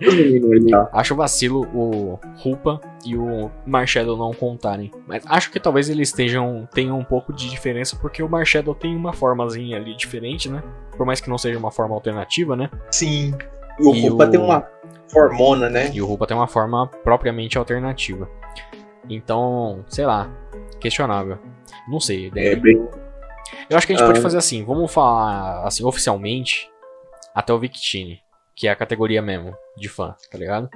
O 0.00 0.12
menino 0.14 0.52
ali, 0.52 0.72
ó. 0.74 0.86
acho 0.92 1.16
vacilo 1.16 1.66
o 1.74 2.18
Rupa 2.36 2.80
e 3.04 3.16
o 3.16 3.50
Marshadow 3.66 4.16
não 4.16 4.32
contarem. 4.32 4.90
Mas 5.06 5.24
acho 5.26 5.50
que 5.50 5.58
talvez 5.58 5.88
eles 5.90 6.08
estejam. 6.10 6.68
tenham 6.72 6.98
um 6.98 7.04
pouco 7.04 7.32
de 7.32 7.50
diferença, 7.50 7.96
porque 8.00 8.22
o 8.22 8.28
Marshadow 8.28 8.74
tem 8.74 8.94
uma 8.94 9.12
formazinha 9.12 9.76
ali 9.78 9.96
diferente, 9.96 10.48
né? 10.48 10.62
Por 10.96 11.04
mais 11.04 11.20
que 11.20 11.28
não 11.28 11.38
seja 11.38 11.58
uma 11.58 11.72
forma 11.72 11.94
alternativa, 11.94 12.54
né? 12.54 12.70
Sim. 12.92 13.34
E 13.80 14.08
o 14.08 14.14
o- 14.14 14.30
tem 14.30 14.38
uma 14.38 14.64
formona, 15.10 15.68
né? 15.68 15.90
E 15.92 16.00
o 16.00 16.06
Rupa 16.06 16.26
tem 16.26 16.36
uma 16.36 16.46
forma 16.46 16.86
propriamente 17.02 17.58
alternativa. 17.58 18.28
Então, 19.10 19.84
sei 19.88 20.06
lá, 20.06 20.30
questionável. 20.80 21.38
Não 21.88 21.98
sei. 21.98 22.28
É 22.28 22.30
daí- 22.30 22.56
bem. 22.56 22.86
Eu 23.68 23.76
acho 23.76 23.86
que 23.86 23.92
a 23.92 23.96
gente 23.96 24.06
pode 24.06 24.18
Ah. 24.18 24.22
fazer 24.22 24.38
assim, 24.38 24.64
vamos 24.64 24.92
falar 24.92 25.64
assim 25.66 25.84
oficialmente 25.84 26.68
até 27.34 27.52
o 27.52 27.58
Victini, 27.58 28.20
que 28.54 28.68
é 28.68 28.70
a 28.70 28.76
categoria 28.76 29.22
mesmo 29.22 29.54
de 29.76 29.88
fã, 29.88 30.14
tá 30.30 30.36
ligado? 30.38 30.68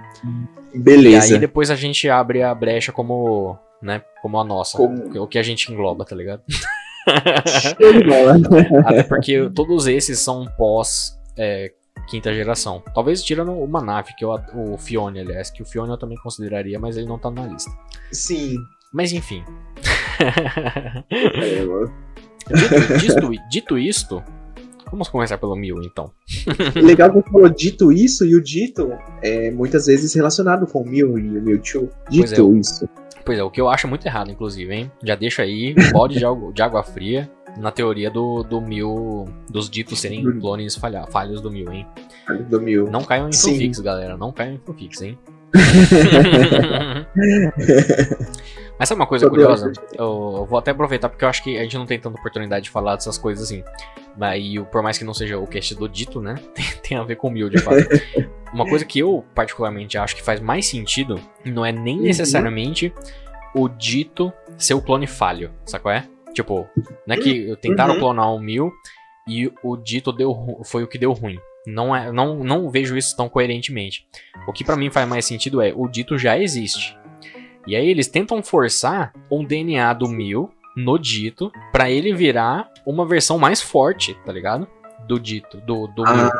E 0.73 0.79
Beleza. 0.79 1.35
aí 1.35 1.41
depois 1.41 1.71
a 1.71 1.75
gente 1.75 2.09
abre 2.09 2.43
a 2.43 2.55
brecha 2.55 2.93
como, 2.93 3.59
né, 3.83 4.03
como 4.23 4.39
a 4.41 4.45
nossa, 4.45 4.77
Como- 4.79 5.23
o 5.23 5.27
que 5.29 5.39
a 5.39 5.43
gente 5.43 5.71
engloba, 5.73 6.05
tá 6.05 6.17
ligado? 6.17 6.43
Até 8.87 9.03
porque 9.05 9.49
todos 9.55 9.87
esses 9.87 10.19
são 10.19 10.45
pós 10.57 11.17
é, 11.39 11.73
quinta 12.09 12.35
geração. 12.35 12.83
Talvez 12.95 13.23
tirando 13.23 13.53
uma 13.53 13.81
nave, 13.81 14.12
que 14.17 14.25
é 14.25 14.27
o, 14.27 14.39
o 14.75 14.79
Fione, 14.79 15.21
aliás, 15.21 15.49
que 15.51 15.62
o 15.62 15.67
Fione 15.67 15.91
eu 15.91 15.99
também 15.99 16.19
consideraria, 16.19 16.81
mas 16.81 16.97
ele 16.97 17.07
não 17.07 17.19
tá 17.19 17.31
na 17.31 17.47
lista. 17.47 17.71
Sim. 18.11 18.57
Mas 18.93 19.12
enfim. 19.12 19.45
É, 21.11 21.65
mano. 21.65 21.93
Dito, 22.55 22.99
dito, 22.99 23.31
dito 23.51 23.79
isto, 23.79 24.23
vamos 24.91 25.09
começar 25.09 25.39
pelo 25.39 25.57
mil 25.57 25.83
então. 25.83 26.11
Legal 26.77 27.11
que 27.11 27.17
você 27.23 27.31
falou 27.31 27.49
dito 27.49 27.93
isso, 27.93 28.25
e 28.25 28.37
o 28.37 28.43
dito 28.43 28.91
é 29.23 29.51
muitas 29.51 29.87
vezes 29.87 30.15
relacionado 30.15 30.67
com 30.67 30.83
o 30.83 30.89
Mew 30.89 31.19
e 31.19 31.39
o 31.39 31.43
Mewtwo. 31.43 31.89
Pois 32.07 32.31
Dito 32.31 32.55
é. 32.55 32.59
isso. 32.59 32.89
Pois 33.25 33.39
é, 33.39 33.43
o 33.43 33.51
que 33.51 33.61
eu 33.61 33.69
acho 33.69 33.89
muito 33.89 34.07
errado, 34.07 34.31
inclusive, 34.31 34.73
hein? 34.73 34.91
Já 35.03 35.17
deixa 35.17 35.43
aí 35.43 35.75
um 35.77 35.93
balde 35.93 36.17
de 36.19 36.25
água, 36.25 36.53
de 36.53 36.63
água 36.63 36.83
fria 36.85 37.29
na 37.59 37.73
teoria 37.73 38.09
do, 38.11 38.45
do 38.45 38.61
mil. 38.61 39.25
dos 39.51 39.69
ditos 39.69 39.99
serem 39.99 40.25
Hum. 40.27 40.39
clones 40.39 40.77
falha, 40.77 41.05
falhos 41.07 41.41
do 41.41 41.51
mil, 41.51 41.73
hein? 41.73 41.85
Do 42.49 42.61
Mew. 42.61 42.89
Não 42.89 43.03
caiam 43.03 43.29
em 43.29 43.33
Sim. 43.33 43.55
fanfics, 43.55 43.81
galera. 43.81 44.17
Não 44.17 44.31
caiam 44.31 44.55
em 44.55 44.61
fanfics, 44.65 45.03
hein? 45.03 45.19
Mas 48.79 48.89
sabe 48.89 49.01
uma 49.01 49.07
coisa 49.07 49.25
Sobre 49.27 49.41
curiosa? 49.43 49.73
Eu, 49.95 50.35
eu 50.39 50.47
vou 50.47 50.59
até 50.59 50.71
aproveitar 50.71 51.09
porque 51.09 51.25
eu 51.25 51.29
acho 51.29 51.43
que 51.43 51.57
a 51.59 51.62
gente 51.62 51.79
não 51.79 51.87
tem 51.87 51.99
tanta 51.99 52.19
oportunidade 52.19 52.65
de 52.65 52.71
falar 52.71 52.95
dessas 52.95 53.17
coisas 53.17 53.45
assim. 53.45 53.65
Mas 54.17 54.43
e 54.45 54.59
o- 54.59 54.67
por 54.67 54.83
mais 54.83 54.99
que 54.99 55.05
não 55.05 55.15
seja 55.15 55.39
o 55.39 55.47
cast 55.47 55.75
do 55.75 55.89
dito, 55.89 56.21
né? 56.21 56.35
Tem, 56.55 56.65
tem 56.83 56.99
a 56.99 57.03
ver 57.03 57.17
com 57.17 57.29
o 57.29 57.31
mil, 57.31 57.49
de 57.49 57.59
fato. 57.59 57.77
uma 58.53 58.67
coisa 58.67 58.85
que 58.85 58.99
eu 58.99 59.25
particularmente 59.35 59.97
acho 59.99 60.15
que 60.15 60.23
faz 60.23 60.41
mais 60.41 60.67
sentido 60.67 61.19
não 61.45 61.65
é 61.65 61.73
nem 61.73 61.97
Uhum. 61.99 62.03
necessariamente 62.05 62.93
o 63.55 63.69
dito 63.69 64.33
ser 64.59 64.75
o 64.75 64.83
clone 64.83 65.07
falho, 65.07 65.51
sabe 65.65 65.83
qual 65.83 65.95
é? 65.95 66.07
Tipo, 66.35 66.69
não 67.07 67.15
é 67.15 67.19
que 67.19 67.57
tentaram 67.62 67.95
Uhum. 67.95 68.01
clonar 68.01 68.31
o 68.35 68.39
mil 68.39 68.71
e 69.27 69.51
o 69.62 69.77
dito 69.77 70.12
deu, 70.12 70.61
foi 70.65 70.83
o 70.83 70.87
que 70.87 70.99
deu 70.99 71.12
ruim. 71.12 71.39
Não, 71.67 71.97
é, 71.97 72.12
não, 72.12 72.37
não 72.45 72.71
vejo 72.71 72.97
isso 72.97 73.17
tão 73.17 73.29
coerentemente. 73.29 74.07
O 74.47 74.53
que 74.53 74.62
pra 74.62 74.77
mim 74.77 74.91
faz 74.91 75.09
mais 75.09 75.25
sentido 75.25 75.61
é 75.62 75.73
o 75.75 75.89
dito 75.89 76.17
já 76.19 76.39
existe. 76.39 76.97
E 77.66 77.74
aí 77.74 77.88
eles 77.88 78.07
tentam 78.07 78.42
forçar 78.42 79.12
um 79.31 79.44
DNA 79.44 79.92
do 79.94 80.09
Mil 80.09 80.50
no 80.76 80.98
dito 80.98 81.50
pra 81.72 81.90
ele 81.90 82.14
virar 82.14 82.70
uma 82.87 83.07
versão 83.07 83.38
mais 83.38 83.61
forte, 83.61 84.14
tá 84.24 84.33
ligado? 84.33 84.68
Do 85.09 85.18
dito, 85.18 85.59
do, 85.59 85.87
do 85.88 86.02
Mil. 86.02 86.31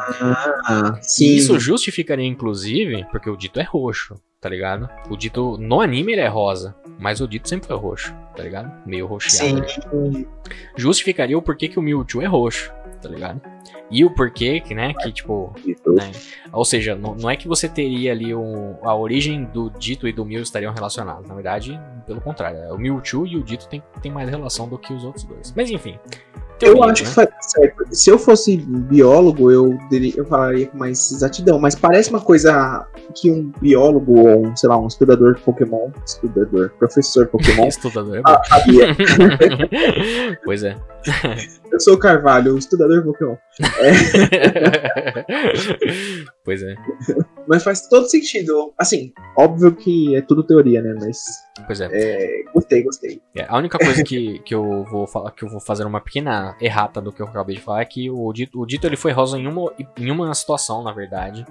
Ah, 0.65 0.99
sim. 1.01 1.27
E 1.27 1.37
isso 1.37 1.59
justificaria, 1.59 2.27
inclusive, 2.27 3.05
porque 3.11 3.31
o 3.31 3.37
dito 3.37 3.59
é 3.61 3.63
roxo, 3.63 4.21
tá 4.41 4.49
ligado? 4.49 4.89
O 5.09 5.17
dito 5.17 5.57
no 5.59 5.81
anime 5.81 6.13
ele 6.13 6.21
é 6.21 6.29
rosa, 6.29 6.75
mas 6.99 7.21
o 7.21 7.29
dito 7.29 7.49
sempre 7.49 7.67
foi 7.69 7.77
roxo, 7.77 8.15
tá 8.37 8.43
ligado? 8.43 8.73
Meio 8.87 9.07
roxeado. 9.07 9.69
Sim. 9.69 10.27
Justificaria 10.77 11.39
o 11.39 11.43
porquê 11.43 11.69
que 11.69 11.79
o 11.79 11.83
Mewtwo 11.83 12.23
é 12.23 12.27
roxo, 12.27 12.73
tá 13.01 13.09
ligado? 13.09 13.41
E 13.91 14.05
o 14.05 14.11
porquê 14.11 14.61
que, 14.61 14.75
né, 14.75 14.93
que 14.95 15.13
tipo, 15.13 15.53
né? 15.87 16.11
Ou 16.53 16.65
seja, 16.65 16.95
não, 16.95 17.15
não 17.15 17.31
é 17.31 17.37
que 17.37 17.47
você 17.47 17.69
teria 17.69 18.13
ali 18.13 18.35
um, 18.35 18.77
a 18.83 18.95
origem 18.95 19.45
do 19.45 19.71
Dito 19.71 20.09
e 20.09 20.13
do 20.13 20.25
Mew 20.25 20.43
estariam 20.43 20.73
relacionados. 20.73 21.29
Na 21.29 21.35
verdade, 21.35 21.79
pelo 22.07 22.21
contrário. 22.21 22.59
é 22.59 22.73
O 22.73 22.79
Mewtwo 22.79 23.27
e 23.27 23.37
o 23.37 23.43
Dito 23.43 23.69
tem, 23.69 23.83
tem 24.01 24.11
mais 24.11 24.29
relação 24.29 24.69
do 24.69 24.79
que 24.79 24.93
os 24.93 25.05
outros 25.05 25.25
dois. 25.25 25.53
Mas 25.57 25.71
enfim. 25.71 25.99
Eu 26.61 26.75
teoria, 26.75 26.93
acho 26.93 27.03
né? 27.03 27.09
que 27.09 27.15
faz 27.15 27.29
certo. 27.41 27.85
Se 27.91 28.11
eu 28.11 28.19
fosse 28.19 28.57
biólogo, 28.57 29.51
eu, 29.51 29.79
eu 30.17 30.25
falaria 30.25 30.67
com 30.67 30.79
mais 30.79 31.13
exatidão. 31.13 31.59
Mas 31.59 31.75
parece 31.75 32.09
uma 32.09 32.21
coisa 32.21 32.87
que 33.15 33.31
um 33.31 33.53
biólogo 33.61 34.19
ou, 34.19 34.47
um, 34.47 34.57
sei 34.57 34.69
lá, 34.69 34.79
um 34.79 34.87
estudador 34.87 35.39
Pokémon, 35.41 35.91
estudador, 36.07 36.71
professor 36.79 37.27
Pokémon, 37.27 37.69
Estudador 37.77 38.17
é 38.17 38.23
sabia. 38.49 38.97
pois 40.45 40.63
é. 40.63 40.77
Eu 41.71 41.79
sou 41.79 41.95
o 41.95 41.99
Carvalho, 41.99 42.55
o 42.55 42.59
estudador 42.59 43.05
Pokémon. 43.05 43.37
pois 46.45 46.63
é. 46.63 46.75
Mas 47.47 47.63
faz 47.63 47.89
todo 47.89 48.09
sentido. 48.09 48.73
Assim, 48.79 49.13
óbvio 49.37 49.75
que 49.75 50.17
é 50.17 50.21
tudo 50.21 50.43
teoria, 50.43 50.83
né? 50.83 50.95
Mas 51.01 51.19
Pois 51.67 51.81
é. 51.81 51.89
é, 51.93 52.45
gostei, 52.53 52.83
gostei. 52.83 53.21
É, 53.35 53.47
a 53.49 53.57
única 53.57 53.79
coisa 53.79 54.03
que, 54.05 54.39
que 54.41 54.55
eu 54.55 54.85
vou 54.85 55.07
falar, 55.07 55.31
que 55.31 55.45
eu 55.45 55.49
vou 55.49 55.61
fazer 55.61 55.85
uma 55.85 56.01
pequena 56.01 56.57
errata 56.61 57.01
do 57.01 57.13
que 57.13 57.23
eu 57.23 57.27
acabei 57.27 57.57
de 57.57 57.63
falar 57.63 57.81
é 57.81 57.85
que 57.85 58.11
o 58.11 58.33
Dito, 58.33 58.61
o 58.61 58.67
Dito 58.67 58.87
ele 58.87 58.97
foi 58.97 59.13
rosa 59.13 59.39
em 59.39 59.47
uma, 59.47 59.73
em 59.97 60.11
uma 60.11 60.35
situação, 60.35 60.83
na 60.83 60.93
verdade, 60.93 61.47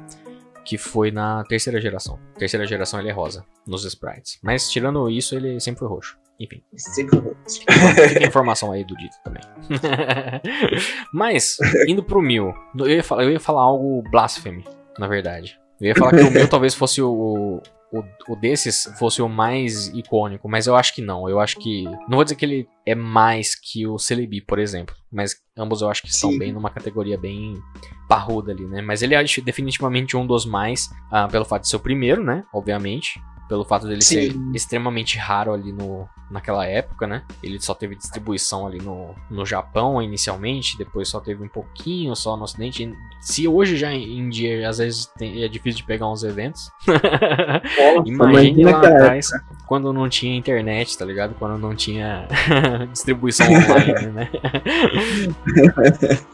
que 0.63 0.77
foi 0.77 1.12
na 1.12 1.43
terceira 1.45 1.79
geração. 1.79 2.19
Terceira 2.38 2.65
geração 2.65 2.99
ele 2.99 3.10
é 3.10 3.13
rosa 3.13 3.45
nos 3.65 3.86
sprites. 3.86 4.39
Mas 4.43 4.69
tirando 4.69 5.10
isso, 5.10 5.36
ele 5.36 5.60
sempre 5.60 5.79
foi 5.79 5.88
roxo. 5.88 6.17
Enfim, 6.38 6.62
Sempre 6.75 7.19
vou. 7.19 7.34
fica 7.47 8.25
a 8.25 8.27
informação 8.27 8.71
aí 8.71 8.84
do 8.84 8.95
Dito 8.97 9.15
também. 9.23 9.41
Mas, 11.13 11.58
indo 11.88 12.03
pro 12.03 12.21
mil, 12.21 12.53
eu 12.77 12.89
ia 12.89 13.03
falar, 13.03 13.23
eu 13.23 13.31
ia 13.31 13.39
falar 13.39 13.62
algo 13.62 14.03
blasphemy, 14.12 14.65
na 14.99 15.08
verdade. 15.08 15.58
Eu 15.79 15.88
ia 15.88 15.95
falar 15.95 16.11
que 16.11 16.21
o 16.21 16.31
meu 16.31 16.47
talvez 16.47 16.73
fosse 16.73 17.01
o, 17.01 17.61
o, 17.91 18.03
o 18.27 18.35
desses 18.35 18.91
fosse 18.97 19.21
o 19.21 19.29
mais 19.29 19.88
icônico, 19.89 20.47
mas 20.47 20.67
eu 20.67 20.75
acho 20.75 20.93
que 20.93 21.01
não. 21.01 21.29
Eu 21.29 21.39
acho 21.39 21.57
que. 21.57 21.83
Não 21.83 22.15
vou 22.15 22.23
dizer 22.23 22.35
que 22.35 22.45
ele 22.45 22.67
é 22.85 22.95
mais 22.95 23.55
que 23.55 23.85
o 23.85 23.97
Celebi, 23.97 24.41
por 24.41 24.59
exemplo. 24.59 24.95
Mas 25.11 25.35
ambos 25.57 25.81
eu 25.81 25.89
acho 25.89 26.01
que 26.01 26.13
Sim. 26.13 26.38
bem 26.38 26.51
numa 26.51 26.69
categoria 26.69 27.17
bem 27.17 27.61
parruda 28.07 28.51
ali, 28.51 28.65
né? 28.65 28.81
Mas 28.81 29.01
ele 29.01 29.15
é 29.15 29.23
definitivamente 29.43 30.15
um 30.15 30.25
dos 30.25 30.45
mais, 30.45 30.85
uh, 31.11 31.29
pelo 31.29 31.45
fato 31.45 31.63
de 31.63 31.69
ser 31.69 31.75
o 31.75 31.79
primeiro, 31.79 32.23
né? 32.23 32.43
Obviamente 32.53 33.19
pelo 33.47 33.63
fato 33.63 33.88
dele 33.88 34.01
Sim. 34.01 34.15
ser 34.15 34.36
extremamente 34.53 35.17
raro 35.17 35.53
ali 35.53 35.71
no, 35.71 36.08
naquela 36.29 36.65
época, 36.65 37.05
né? 37.05 37.23
Ele 37.43 37.60
só 37.60 37.73
teve 37.73 37.95
distribuição 37.95 38.65
ali 38.65 38.79
no, 38.79 39.13
no 39.29 39.45
Japão 39.45 40.01
inicialmente, 40.01 40.77
depois 40.77 41.08
só 41.08 41.19
teve 41.19 41.43
um 41.43 41.47
pouquinho 41.47 42.15
só 42.15 42.36
no 42.36 42.43
Ocidente. 42.43 42.91
Se 43.21 43.47
hoje 43.47 43.77
já 43.77 43.93
em 43.93 44.29
dia 44.29 44.67
às 44.67 44.79
vezes 44.79 45.05
tem, 45.17 45.43
é 45.43 45.47
difícil 45.47 45.77
de 45.77 45.84
pegar 45.84 46.10
uns 46.10 46.23
eventos, 46.23 46.71
imagine 48.05 48.63
lá 48.63 48.79
atrás 48.79 49.29
quando 49.67 49.93
não 49.93 50.10
tinha 50.10 50.36
internet, 50.36 50.97
tá 50.97 51.05
ligado? 51.05 51.36
Quando 51.36 51.60
não 51.60 51.75
tinha 51.75 52.27
distribuição 52.91 53.45
online, 53.47 54.08
né? 54.08 54.29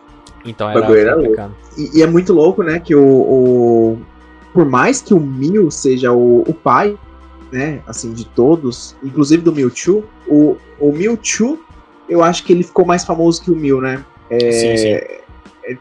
então 0.45 0.69
era, 0.69 0.97
era 0.97 1.15
complicado. 1.15 1.55
E, 1.77 1.99
e, 1.99 2.01
é 2.01 2.07
muito 2.07 2.33
louco, 2.33 2.63
né? 2.63 2.79
Que 2.79 2.95
o, 2.95 3.01
o 3.03 4.01
por 4.53 4.65
mais 4.65 5.01
que 5.01 5.13
o 5.13 5.19
Mew 5.19 5.69
seja 5.71 6.11
o, 6.11 6.41
o 6.41 6.53
pai, 6.53 6.97
né, 7.51 7.81
assim, 7.85 8.13
de 8.13 8.25
todos, 8.25 8.95
inclusive 9.03 9.43
do 9.43 9.53
Mewtwo, 9.53 10.03
o, 10.27 10.55
o 10.79 10.91
Mewtwo, 10.91 11.59
eu 12.07 12.23
acho 12.23 12.43
que 12.43 12.53
ele 12.53 12.63
ficou 12.63 12.85
mais 12.85 13.03
famoso 13.03 13.41
que 13.41 13.51
o 13.51 13.55
Mew, 13.55 13.81
né? 13.81 14.03
É, 14.29 14.51
sim, 14.51 14.77
sim. 14.77 14.87
É, 14.89 15.21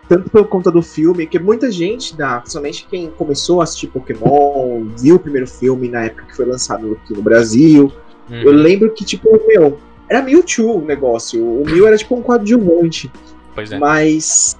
tanto 0.09 0.31
por 0.31 0.47
conta 0.47 0.71
do 0.71 0.83
filme, 0.83 1.27
que 1.27 1.39
muita 1.39 1.71
gente, 1.71 2.17
da, 2.17 2.41
principalmente 2.41 2.87
quem 2.89 3.11
começou 3.11 3.61
a 3.61 3.65
assistir 3.65 3.89
Pokémon, 3.89 4.87
viu 4.99 5.17
o 5.17 5.19
primeiro 5.19 5.47
filme 5.47 5.89
na 5.89 6.05
época 6.05 6.27
que 6.27 6.37
foi 6.37 6.45
lançado 6.45 6.93
aqui 6.93 7.15
no 7.15 7.23
Brasil, 7.23 7.93
uhum. 8.29 8.37
eu 8.37 8.53
lembro 8.53 8.93
que, 8.93 9.05
tipo, 9.05 9.29
meu, 9.47 9.79
era 10.09 10.23
Mewtwo 10.23 10.79
o 10.79 10.85
negócio, 10.85 11.43
o 11.43 11.65
Mew 11.65 11.87
era 11.87 11.97
tipo 11.97 12.17
um 12.17 12.23
coadjuvante. 12.23 13.11
Pois 13.55 13.73
é. 13.73 13.79
Mas 13.79 14.57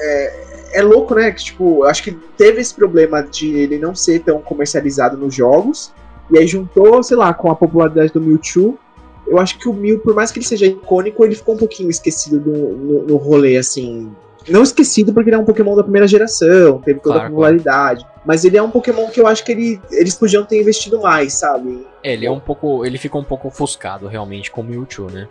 é, 0.00 0.53
é 0.74 0.82
louco, 0.82 1.14
né? 1.14 1.30
Que, 1.30 1.42
tipo, 1.42 1.84
acho 1.84 2.02
que 2.02 2.10
teve 2.36 2.60
esse 2.60 2.74
problema 2.74 3.22
de 3.22 3.54
ele 3.54 3.78
não 3.78 3.94
ser 3.94 4.20
tão 4.20 4.42
comercializado 4.42 5.16
nos 5.16 5.34
jogos. 5.34 5.92
E 6.30 6.38
aí 6.38 6.46
juntou, 6.46 7.02
sei 7.02 7.16
lá, 7.16 7.32
com 7.32 7.50
a 7.50 7.54
popularidade 7.54 8.12
do 8.12 8.20
Mewtwo. 8.20 8.78
Eu 9.26 9.38
acho 9.38 9.58
que 9.58 9.68
o 9.68 9.72
Mew, 9.72 10.00
por 10.00 10.14
mais 10.14 10.30
que 10.30 10.38
ele 10.38 10.46
seja 10.46 10.66
icônico, 10.66 11.24
ele 11.24 11.34
ficou 11.34 11.54
um 11.54 11.58
pouquinho 11.58 11.88
esquecido 11.88 12.40
no, 12.40 12.72
no, 12.76 13.06
no 13.06 13.16
rolê, 13.16 13.56
assim. 13.56 14.10
Não 14.48 14.62
esquecido 14.62 15.12
porque 15.14 15.30
ele 15.30 15.36
é 15.36 15.38
um 15.38 15.44
Pokémon 15.44 15.74
da 15.74 15.82
primeira 15.82 16.06
geração, 16.06 16.78
teve 16.78 17.00
toda 17.00 17.14
claro, 17.14 17.26
a 17.26 17.30
popularidade. 17.30 18.04
Claro. 18.04 18.20
Mas 18.26 18.44
ele 18.44 18.58
é 18.58 18.62
um 18.62 18.70
Pokémon 18.70 19.08
que 19.08 19.20
eu 19.20 19.26
acho 19.26 19.42
que 19.42 19.52
ele, 19.52 19.80
eles 19.90 20.14
podiam 20.14 20.44
ter 20.44 20.60
investido 20.60 21.00
mais, 21.00 21.32
sabe? 21.32 21.86
É, 22.02 22.12
ele 22.12 22.26
é 22.26 22.30
um 22.30 22.40
pouco. 22.40 22.84
Ele 22.84 22.98
fica 22.98 23.16
um 23.16 23.24
pouco 23.24 23.48
ofuscado 23.48 24.06
realmente 24.06 24.50
com 24.50 24.60
o 24.60 24.64
Mewtwo, 24.64 25.10
né? 25.10 25.26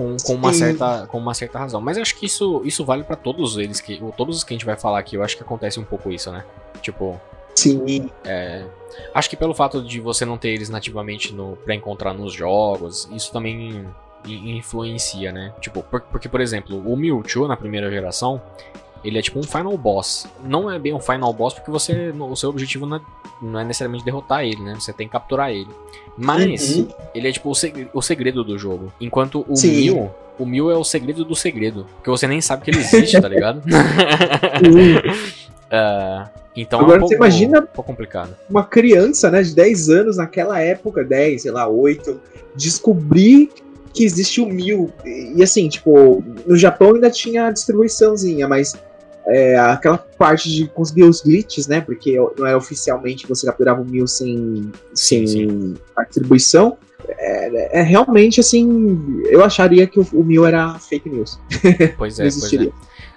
Com, 0.00 0.16
com, 0.24 0.34
uma, 0.34 0.52
certa, 0.52 1.06
com 1.06 1.18
uma 1.18 1.34
certa 1.34 1.58
razão. 1.58 1.80
Mas 1.80 1.96
eu 1.96 2.02
acho 2.02 2.16
que 2.16 2.26
isso, 2.26 2.62
isso 2.64 2.84
vale 2.84 3.04
para 3.04 3.16
todos 3.16 3.58
eles, 3.58 3.80
que, 3.80 4.00
todos 4.16 4.38
os 4.38 4.44
que 4.44 4.54
a 4.54 4.56
gente 4.56 4.64
vai 4.64 4.76
falar 4.76 4.98
aqui, 4.98 5.16
eu 5.16 5.22
acho 5.22 5.36
que 5.36 5.42
acontece 5.42 5.78
um 5.78 5.84
pouco 5.84 6.10
isso, 6.10 6.32
né? 6.32 6.44
Tipo. 6.80 7.20
Sim. 7.54 8.10
É, 8.24 8.64
acho 9.12 9.28
que 9.28 9.36
pelo 9.36 9.52
fato 9.52 9.82
de 9.82 10.00
você 10.00 10.24
não 10.24 10.38
ter 10.38 10.48
eles 10.48 10.70
nativamente 10.70 11.34
no, 11.34 11.56
pra 11.56 11.74
encontrar 11.74 12.14
nos 12.14 12.32
jogos, 12.32 13.08
isso 13.12 13.30
também 13.32 13.86
influencia, 14.24 15.32
né? 15.32 15.52
Tipo, 15.60 15.82
porque, 15.82 16.28
por 16.28 16.40
exemplo, 16.40 16.78
o 16.78 16.96
Mewtwo 16.96 17.46
na 17.46 17.56
primeira 17.56 17.90
geração, 17.90 18.40
ele 19.04 19.18
é 19.18 19.22
tipo 19.22 19.38
um 19.38 19.42
final 19.42 19.76
boss. 19.76 20.26
Não 20.44 20.70
é 20.70 20.78
bem 20.78 20.92
um 20.92 21.00
final 21.00 21.32
boss 21.32 21.54
porque 21.54 21.70
você, 21.70 22.12
o 22.18 22.36
seu 22.36 22.50
objetivo 22.50 22.86
não 22.86 22.98
é, 22.98 23.00
não 23.40 23.60
é 23.60 23.64
necessariamente 23.64 24.04
derrotar 24.04 24.44
ele, 24.44 24.62
né? 24.62 24.74
Você 24.74 24.92
tem 24.92 25.06
que 25.06 25.12
capturar 25.12 25.50
ele. 25.50 25.68
Mas 26.16 26.76
uhum. 26.76 26.88
ele 27.14 27.28
é 27.28 27.32
tipo 27.32 27.50
o, 27.50 27.54
seg 27.54 27.88
o, 27.94 28.02
segredo 28.02 28.44
do 28.44 28.58
jogo. 28.58 28.92
Enquanto 29.00 29.44
o 29.48 29.56
Sim. 29.56 29.76
Mil, 29.76 30.10
o 30.38 30.44
Mil 30.44 30.70
é 30.70 30.76
o 30.76 30.84
segredo 30.84 31.24
do 31.24 31.34
segredo. 31.34 31.86
Porque 31.96 32.10
você 32.10 32.26
nem 32.26 32.40
sabe 32.40 32.64
que 32.64 32.70
ele 32.70 32.80
existe, 32.80 33.20
tá 33.20 33.28
ligado? 33.28 33.62
uh, 35.70 36.28
então 36.54 36.80
Agora 36.80 36.94
é 36.94 36.96
um 36.96 37.00
pouco, 37.00 37.08
você 37.08 37.16
imagina 37.16 37.60
um 37.60 37.66
pouco 37.66 37.90
complicado. 37.90 38.36
uma 38.50 38.64
criança 38.64 39.30
né, 39.30 39.42
de 39.42 39.54
10 39.54 39.88
anos 39.88 40.16
naquela 40.18 40.60
época, 40.60 41.02
10, 41.02 41.42
sei 41.42 41.50
lá, 41.50 41.66
8, 41.66 42.20
descobrir 42.54 43.50
que 43.94 44.04
existe 44.04 44.40
o 44.40 44.46
Mil. 44.46 44.92
E 45.04 45.42
assim, 45.42 45.68
tipo, 45.68 46.22
no 46.46 46.56
Japão 46.56 46.94
ainda 46.94 47.10
tinha 47.10 47.46
a 47.46 47.50
distribuiçãozinha, 47.50 48.46
mas 48.46 48.74
é, 49.30 49.56
aquela 49.58 49.96
parte 49.96 50.50
de 50.50 50.66
conseguir 50.66 51.04
os 51.04 51.20
glitches, 51.20 51.68
né? 51.68 51.80
Porque 51.80 52.16
não 52.36 52.46
era 52.46 52.56
oficialmente 52.56 53.26
você 53.28 53.46
capturava 53.46 53.80
o 53.80 53.84
mil 53.84 54.06
sem, 54.06 54.72
sem 54.92 55.26
sim, 55.26 55.74
a 55.96 56.02
distribuição. 56.02 56.76
É, 57.08 57.80
é, 57.80 57.82
realmente 57.82 58.40
assim, 58.40 59.22
eu 59.26 59.44
acharia 59.44 59.86
que 59.86 60.00
o, 60.00 60.06
o 60.12 60.24
mil 60.24 60.44
era 60.44 60.78
fake 60.78 61.08
news. 61.08 61.38
Pois 61.96 62.18
é, 62.18 62.24
pois 62.24 62.52
é. 62.52 62.72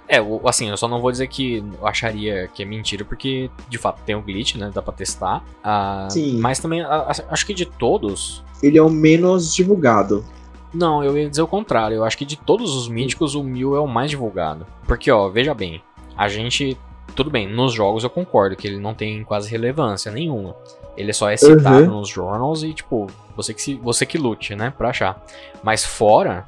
É, 0.06 0.18
assim, 0.44 0.68
eu 0.68 0.76
só 0.76 0.86
não 0.86 1.00
vou 1.00 1.10
dizer 1.10 1.26
que 1.28 1.64
eu 1.80 1.86
acharia 1.86 2.48
que 2.54 2.62
é 2.62 2.66
mentira, 2.66 3.04
porque 3.04 3.50
de 3.68 3.78
fato 3.78 4.00
tem 4.04 4.14
um 4.14 4.22
glitch, 4.22 4.56
né? 4.56 4.70
Dá 4.72 4.82
pra 4.82 4.92
testar. 4.92 5.42
Uh, 5.64 6.12
Sim. 6.12 6.38
Mas 6.38 6.58
também, 6.58 6.82
acho 6.82 7.46
que 7.46 7.54
de 7.54 7.64
todos. 7.64 8.44
Ele 8.62 8.78
é 8.78 8.82
o 8.82 8.90
menos 8.90 9.54
divulgado. 9.54 10.24
Não, 10.72 11.02
eu 11.02 11.16
ia 11.16 11.30
dizer 11.30 11.42
o 11.42 11.46
contrário. 11.46 11.96
Eu 11.96 12.04
acho 12.04 12.18
que 12.18 12.24
de 12.24 12.36
todos 12.36 12.74
os 12.74 12.88
míticos, 12.88 13.34
o 13.34 13.42
Mil 13.42 13.76
é 13.76 13.80
o 13.80 13.86
mais 13.86 14.10
divulgado. 14.10 14.66
Porque, 14.86 15.10
ó, 15.10 15.28
veja 15.28 15.54
bem, 15.54 15.80
a 16.16 16.28
gente. 16.28 16.76
Tudo 17.14 17.30
bem, 17.30 17.46
nos 17.46 17.72
jogos 17.72 18.02
eu 18.02 18.10
concordo 18.10 18.56
que 18.56 18.66
ele 18.66 18.80
não 18.80 18.94
tem 18.94 19.22
quase 19.22 19.48
relevância 19.48 20.10
nenhuma. 20.10 20.56
Ele 20.96 21.12
só 21.12 21.30
é 21.30 21.36
citado 21.36 21.84
uhum. 21.84 22.00
nos 22.00 22.08
journals 22.08 22.62
e, 22.62 22.72
tipo, 22.72 23.08
você 23.36 23.52
que, 23.52 23.62
se, 23.62 23.74
você 23.74 24.06
que 24.06 24.16
lute, 24.16 24.54
né, 24.54 24.72
pra 24.76 24.90
achar. 24.90 25.22
Mas 25.62 25.84
fora, 25.84 26.46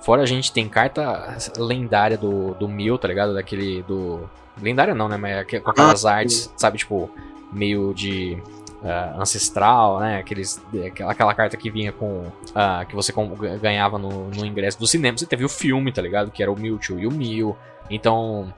fora 0.00 0.22
a 0.22 0.26
gente 0.26 0.52
tem 0.52 0.68
carta 0.68 1.36
lendária 1.56 2.16
do, 2.16 2.54
do 2.54 2.68
Mil, 2.68 2.98
tá 2.98 3.08
ligado? 3.08 3.34
Daquele. 3.34 3.82
do. 3.82 4.28
Lendária 4.60 4.94
não, 4.94 5.08
né? 5.08 5.16
Mas 5.16 5.46
é 5.52 5.60
com 5.60 5.70
aquelas 5.70 6.06
ah, 6.06 6.14
artes, 6.14 6.52
sabe, 6.56 6.78
tipo, 6.78 7.10
meio 7.52 7.92
de. 7.94 8.42
Uh, 8.76 9.20
ancestral, 9.20 9.98
né? 9.98 10.18
Aqueles, 10.18 10.62
aquela 11.08 11.34
carta 11.34 11.56
que 11.56 11.70
vinha 11.70 11.92
com. 11.92 12.26
Uh, 12.50 12.86
que 12.88 12.94
você 12.94 13.12
ganhava 13.60 13.98
no, 13.98 14.28
no 14.28 14.44
ingresso 14.44 14.78
do 14.78 14.86
cinema. 14.86 15.16
Você 15.16 15.26
teve 15.26 15.44
o 15.44 15.48
filme, 15.48 15.90
tá 15.90 16.02
ligado? 16.02 16.30
Que 16.30 16.42
era 16.42 16.52
o 16.52 16.58
Mewtwo 16.58 16.98
e 16.98 17.06
o 17.06 17.10
Mew. 17.10 17.56
Então, 17.90 18.52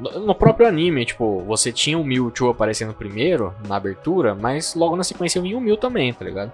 no, 0.00 0.34
próprio 0.34 0.66
anime, 0.66 1.04
tipo, 1.04 1.40
você 1.40 1.72
tinha 1.72 1.98
o 1.98 2.04
Mewtwo 2.04 2.48
aparecendo 2.48 2.92
primeiro, 2.92 3.54
na 3.66 3.76
abertura, 3.76 4.34
mas 4.34 4.74
logo 4.74 4.96
na 4.96 5.04
sequência 5.04 5.40
vinha 5.40 5.56
o 5.56 5.60
Mew 5.60 5.76
também, 5.76 6.12
tá 6.12 6.24
ligado? 6.24 6.52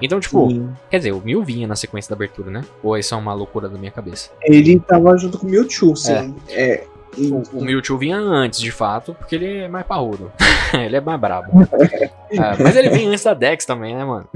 Então, 0.00 0.20
tipo, 0.20 0.48
Sim. 0.50 0.70
quer 0.90 0.98
dizer, 0.98 1.12
o 1.12 1.20
Mew 1.20 1.42
vinha 1.42 1.66
na 1.66 1.76
sequência 1.76 2.10
da 2.10 2.14
abertura, 2.14 2.50
né? 2.50 2.64
Ou 2.82 2.96
isso 2.96 3.14
é 3.14 3.16
uma 3.16 3.34
loucura 3.34 3.68
da 3.68 3.78
minha 3.78 3.90
cabeça? 3.90 4.30
Ele 4.42 4.78
tava 4.80 5.16
junto 5.16 5.38
com 5.38 5.46
o 5.46 5.50
Mewtwo, 5.50 5.96
sim. 5.96 6.34
É. 6.48 6.62
é. 6.72 6.86
O, 7.16 7.58
o 7.58 7.64
Mewtwo 7.64 7.98
vinha 7.98 8.18
antes, 8.18 8.60
de 8.60 8.70
fato, 8.70 9.14
porque 9.14 9.34
ele 9.34 9.58
é 9.58 9.68
mais 9.68 9.86
parrudo. 9.86 10.30
ele 10.74 10.96
é 10.96 11.00
mais 11.00 11.20
brabo. 11.20 11.50
é, 12.30 12.62
mas 12.62 12.76
ele 12.76 12.90
vinha 12.90 13.10
antes 13.10 13.24
da 13.24 13.34
Dex 13.34 13.64
também, 13.64 13.94
né, 13.94 14.04
mano? 14.04 14.28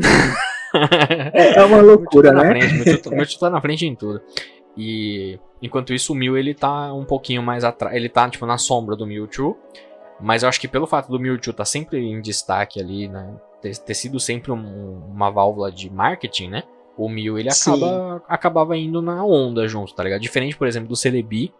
é, 1.32 1.58
é 1.58 1.64
uma 1.64 1.80
loucura, 1.80 2.32
tá 2.32 2.42
né? 2.42 2.48
Frente, 2.48 2.84
Mewtwo, 2.84 3.10
Mewtwo 3.12 3.38
tá 3.38 3.50
na 3.50 3.60
frente 3.60 3.86
em 3.86 3.94
tudo. 3.94 4.20
E 4.76 5.38
enquanto 5.62 5.94
isso 5.94 6.12
o 6.12 6.16
Mew 6.16 6.36
ele 6.36 6.52
tá 6.52 6.92
um 6.92 7.04
pouquinho 7.04 7.42
mais 7.42 7.64
atrás, 7.64 7.94
ele 7.94 8.08
tá 8.08 8.28
tipo 8.28 8.44
na 8.44 8.58
sombra 8.58 8.96
do 8.96 9.06
Mewtwo, 9.06 9.56
mas 10.20 10.42
eu 10.42 10.48
acho 10.48 10.60
que 10.60 10.68
pelo 10.68 10.86
fato 10.86 11.10
do 11.10 11.18
Mewtwo 11.18 11.52
tá 11.52 11.64
sempre 11.64 11.98
em 11.98 12.20
destaque 12.20 12.80
ali, 12.80 13.08
né, 13.08 13.34
ter, 13.60 13.76
ter 13.78 13.94
sido 13.94 14.18
sempre 14.18 14.50
um, 14.50 15.06
uma 15.06 15.30
válvula 15.30 15.70
de 15.70 15.88
marketing, 15.88 16.48
né? 16.48 16.62
O 16.96 17.08
Mew 17.08 17.38
ele 17.38 17.48
acaba, 17.48 18.22
acabava 18.28 18.76
indo 18.76 19.00
na 19.00 19.24
onda 19.24 19.66
junto, 19.66 19.94
tá 19.94 20.02
ligado? 20.02 20.20
Diferente, 20.20 20.56
por 20.56 20.66
exemplo, 20.66 20.88
do 20.88 20.96
Celebi, 20.96 21.52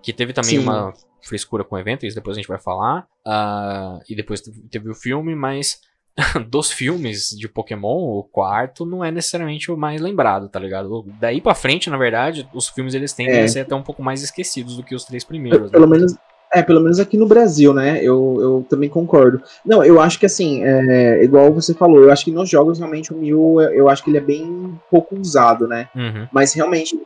que 0.00 0.12
teve 0.12 0.32
também 0.32 0.58
Sim. 0.58 0.58
uma 0.60 0.92
frescura 1.22 1.64
com 1.64 1.74
o 1.74 1.78
evento, 1.78 2.06
isso 2.06 2.14
depois 2.14 2.36
a 2.36 2.40
gente 2.40 2.48
vai 2.48 2.60
falar. 2.60 3.06
Uh, 3.26 3.98
e 4.08 4.14
depois 4.14 4.40
teve 4.70 4.88
o 4.88 4.94
filme, 4.94 5.34
mas 5.34 5.80
dos 6.48 6.70
filmes 6.70 7.30
de 7.30 7.48
Pokémon, 7.48 8.18
o 8.18 8.22
quarto 8.22 8.86
não 8.86 9.04
é 9.04 9.10
necessariamente 9.10 9.70
o 9.70 9.76
mais 9.76 10.00
lembrado, 10.00 10.48
tá 10.48 10.58
ligado? 10.58 11.04
Daí 11.20 11.40
pra 11.40 11.54
frente, 11.54 11.90
na 11.90 11.96
verdade, 11.96 12.48
os 12.54 12.68
filmes 12.68 12.94
eles 12.94 13.12
tendem 13.12 13.36
é. 13.36 13.44
a 13.44 13.48
ser 13.48 13.60
até 13.60 13.74
um 13.74 13.82
pouco 13.82 14.02
mais 14.02 14.22
esquecidos 14.22 14.76
do 14.76 14.82
que 14.82 14.94
os 14.94 15.04
três 15.04 15.24
primeiros. 15.24 15.70
Pelo 15.70 15.86
né? 15.86 15.96
menos. 15.96 16.14
É, 16.54 16.62
pelo 16.62 16.80
menos 16.80 17.00
aqui 17.00 17.18
no 17.18 17.26
Brasil, 17.26 17.74
né? 17.74 17.98
Eu, 17.98 18.38
eu 18.40 18.66
também 18.70 18.88
concordo. 18.88 19.42
Não, 19.64 19.84
eu 19.84 20.00
acho 20.00 20.18
que 20.18 20.24
assim, 20.24 20.62
é, 20.64 21.22
igual 21.22 21.52
você 21.52 21.74
falou, 21.74 22.04
eu 22.04 22.12
acho 22.12 22.24
que 22.24 22.30
nos 22.30 22.48
jogos 22.48 22.78
realmente 22.78 23.12
o 23.12 23.16
Mew, 23.16 23.60
eu 23.60 23.88
acho 23.88 24.02
que 24.02 24.10
ele 24.10 24.18
é 24.18 24.22
bem 24.22 24.78
pouco 24.88 25.16
usado, 25.16 25.66
né? 25.66 25.88
Uhum. 25.94 26.28
Mas 26.32 26.54
realmente, 26.54 26.98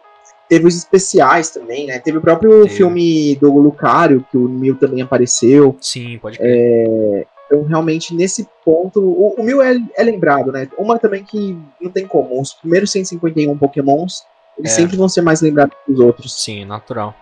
teve 0.48 0.66
os 0.66 0.76
especiais 0.76 1.48
também, 1.50 1.86
né? 1.86 1.98
Teve 1.98 2.18
o 2.18 2.20
próprio 2.20 2.62
Teve. 2.62 2.76
filme 2.76 3.34
do 3.36 3.56
Lucario, 3.56 4.24
que 4.30 4.36
o 4.36 4.48
Mew 4.48 4.76
também 4.76 5.00
apareceu. 5.00 5.76
Sim, 5.80 6.18
pode 6.18 6.38
crer. 6.38 6.48
É, 6.50 7.26
então, 7.50 7.64
realmente, 7.64 8.14
nesse 8.14 8.48
ponto, 8.64 9.00
o, 9.00 9.34
o 9.36 9.42
Mil 9.42 9.60
é, 9.60 9.76
é, 9.96 10.04
lembrado, 10.04 10.52
né? 10.52 10.68
Uma 10.78 11.00
também 11.00 11.24
que 11.24 11.58
não 11.80 11.90
tem 11.90 12.06
como. 12.06 12.40
Os 12.40 12.54
primeiros 12.54 12.92
151 12.92 13.58
Pokémons, 13.58 14.22
eles 14.56 14.70
é. 14.70 14.74
sempre 14.76 14.96
vão 14.96 15.08
ser 15.08 15.22
mais 15.22 15.40
lembrados 15.40 15.76
que 15.84 15.90
os 15.90 15.98
outros. 15.98 16.40
Sim, 16.40 16.64
natural. 16.64 17.12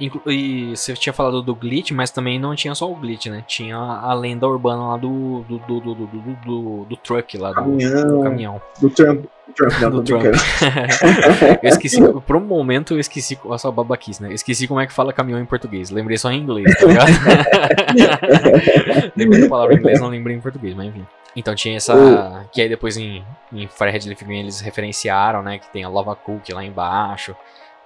E 0.00 0.72
você 0.74 0.92
tinha 0.94 1.12
falado 1.12 1.40
do 1.40 1.54
glitch, 1.54 1.92
mas 1.92 2.10
também 2.10 2.36
não 2.36 2.56
tinha 2.56 2.74
só 2.74 2.90
o 2.90 2.96
glitch, 2.96 3.26
né? 3.26 3.44
Tinha 3.46 3.76
a 3.76 4.12
lenda 4.12 4.46
urbana 4.46 4.88
lá 4.88 4.96
do. 4.96 5.44
do, 5.48 5.58
do, 5.58 5.80
do, 5.80 5.94
do, 5.94 6.06
do, 6.06 6.36
do, 6.44 6.84
do 6.86 6.96
truck 6.96 7.38
lá, 7.38 7.50
do 7.50 7.54
Caminhão. 7.54 8.08
do 8.08 8.22
caminhão. 8.22 8.62
Do 8.80 8.90
Trump. 8.90 9.24
Trump, 9.54 9.72
não, 9.80 9.90
Do 9.90 10.02
Trump. 10.02 10.24
eu 11.62 11.68
esqueci, 11.68 12.00
por 12.26 12.34
um 12.34 12.40
momento 12.40 12.94
eu 12.94 12.98
esqueci, 12.98 13.38
olha 13.44 13.58
só 13.58 13.70
babaquice, 13.70 14.20
né? 14.20 14.30
Eu 14.30 14.34
esqueci 14.34 14.66
como 14.66 14.80
é 14.80 14.86
que 14.86 14.92
fala 14.92 15.12
caminhão 15.12 15.40
em 15.40 15.44
português. 15.44 15.90
Lembrei 15.90 16.18
só 16.18 16.32
em 16.32 16.40
inglês, 16.40 16.74
tá 16.76 16.86
ligado? 16.86 17.12
lembrei 19.14 19.42
da 19.42 19.48
palavra 19.48 19.74
em 19.74 19.78
inglês, 19.78 20.00
não 20.00 20.08
lembrei 20.08 20.36
em 20.36 20.40
português, 20.40 20.74
mas 20.74 20.86
enfim. 20.86 21.06
Então 21.36 21.54
tinha 21.54 21.76
essa. 21.76 22.46
Que 22.52 22.62
aí 22.62 22.68
depois 22.68 22.96
em, 22.96 23.24
em 23.52 23.68
Fred 23.68 24.08
Living 24.08 24.40
eles 24.40 24.60
referenciaram, 24.60 25.42
né? 25.42 25.58
Que 25.58 25.68
tem 25.68 25.84
a 25.84 25.88
Lava 25.88 26.16
Cook 26.16 26.48
lá 26.50 26.64
embaixo. 26.64 27.36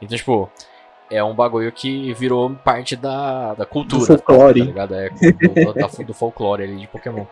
Então, 0.00 0.16
tipo, 0.16 0.48
é 1.10 1.22
um 1.24 1.34
bagulho 1.34 1.70
que 1.72 2.12
virou 2.14 2.50
parte 2.64 2.94
da, 2.96 3.54
da 3.54 3.64
cultura. 3.66 4.00
Do 4.00 4.06
folclore. 4.06 4.60
Tá 4.60 4.66
ligado? 4.66 4.94
É, 4.94 5.08
do, 5.10 5.72
da- 5.74 6.04
do 6.04 6.14
folclore 6.14 6.62
ali 6.64 6.76
de 6.76 6.86
Pokémon. 6.86 7.24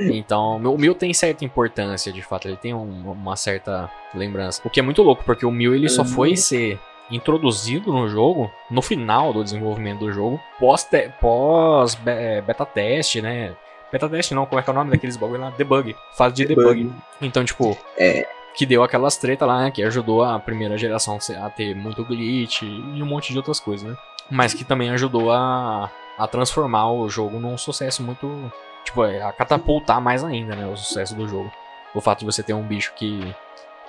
Então, 0.00 0.56
o 0.58 0.78
Mil 0.78 0.94
tem 0.94 1.12
certa 1.12 1.44
importância, 1.44 2.12
de 2.12 2.22
fato, 2.22 2.46
ele 2.46 2.56
tem 2.56 2.72
um- 2.72 3.10
uma 3.10 3.34
certa 3.34 3.90
lembrança. 4.14 4.60
O 4.64 4.70
que 4.70 4.78
é 4.78 4.82
muito 4.82 5.02
louco, 5.02 5.24
porque 5.24 5.44
o 5.44 5.50
Mil 5.50 5.74
ele 5.74 5.88
só 5.88 6.02
Uhum. 6.02 6.08
foi 6.08 6.36
ser 6.36 6.78
introduzido 7.10 7.92
no 7.92 8.08
jogo 8.08 8.50
no 8.70 8.80
final 8.82 9.32
do 9.32 9.42
desenvolvimento 9.42 10.00
do 10.00 10.12
jogo, 10.12 10.38
pós, 10.60 10.84
te- 10.84 11.10
pós 11.20 11.94
be- 11.96 12.40
beta 12.46 12.64
teste, 12.64 13.20
né? 13.20 13.56
Beta 13.90 14.08
teste 14.08 14.34
não, 14.34 14.44
como 14.46 14.60
é 14.60 14.62
que 14.62 14.68
é 14.70 14.72
o 14.72 14.76
nome 14.76 14.90
daqueles 14.90 15.16
bagulho 15.16 15.40
lá? 15.40 15.50
Debug. 15.56 15.96
Fase 16.16 16.34
de 16.34 16.44
debug. 16.44 16.74
Debug. 16.84 16.94
Então, 17.22 17.44
tipo, 17.44 17.76
É. 17.96 18.26
que 18.58 18.66
deu 18.66 18.82
aquelas 18.82 19.16
treta 19.16 19.46
lá, 19.46 19.62
né? 19.62 19.70
Que 19.70 19.84
ajudou 19.84 20.24
a 20.24 20.36
primeira 20.40 20.76
geração 20.76 21.16
a 21.40 21.48
ter 21.48 21.76
muito 21.76 22.04
glitch 22.04 22.62
e 22.62 23.00
um 23.00 23.06
monte 23.06 23.30
de 23.30 23.38
outras 23.38 23.60
coisas, 23.60 23.88
né? 23.88 23.96
Mas 24.28 24.52
que 24.52 24.64
também 24.64 24.90
ajudou 24.90 25.30
a, 25.30 25.88
a 26.18 26.26
transformar 26.26 26.90
o 26.90 27.08
jogo 27.08 27.38
num 27.38 27.56
sucesso 27.56 28.02
muito. 28.02 28.52
Tipo, 28.84 29.04
é, 29.04 29.22
a 29.22 29.30
catapultar 29.30 30.00
mais 30.00 30.24
ainda, 30.24 30.56
né? 30.56 30.66
O 30.66 30.76
sucesso 30.76 31.14
do 31.14 31.28
jogo. 31.28 31.48
O 31.94 32.00
fato 32.00 32.18
de 32.18 32.24
você 32.24 32.42
ter 32.42 32.52
um 32.52 32.64
bicho 32.64 32.92
que. 32.96 33.32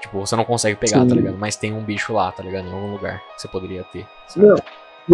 Tipo, 0.01 0.19
você 0.19 0.35
não 0.35 0.45
consegue 0.45 0.75
pegar, 0.75 1.01
Sim. 1.01 1.07
tá 1.07 1.15
ligado? 1.15 1.37
Mas 1.39 1.55
tem 1.55 1.73
um 1.73 1.83
bicho 1.83 2.13
lá, 2.13 2.31
tá 2.31 2.43
ligado? 2.43 2.67
Em 2.67 2.71
algum 2.71 2.91
lugar 2.91 3.19
que 3.35 3.41
você 3.41 3.47
poderia 3.47 3.83
ter. 3.85 4.05
sabe? 4.27 4.45
Não. 4.45 4.57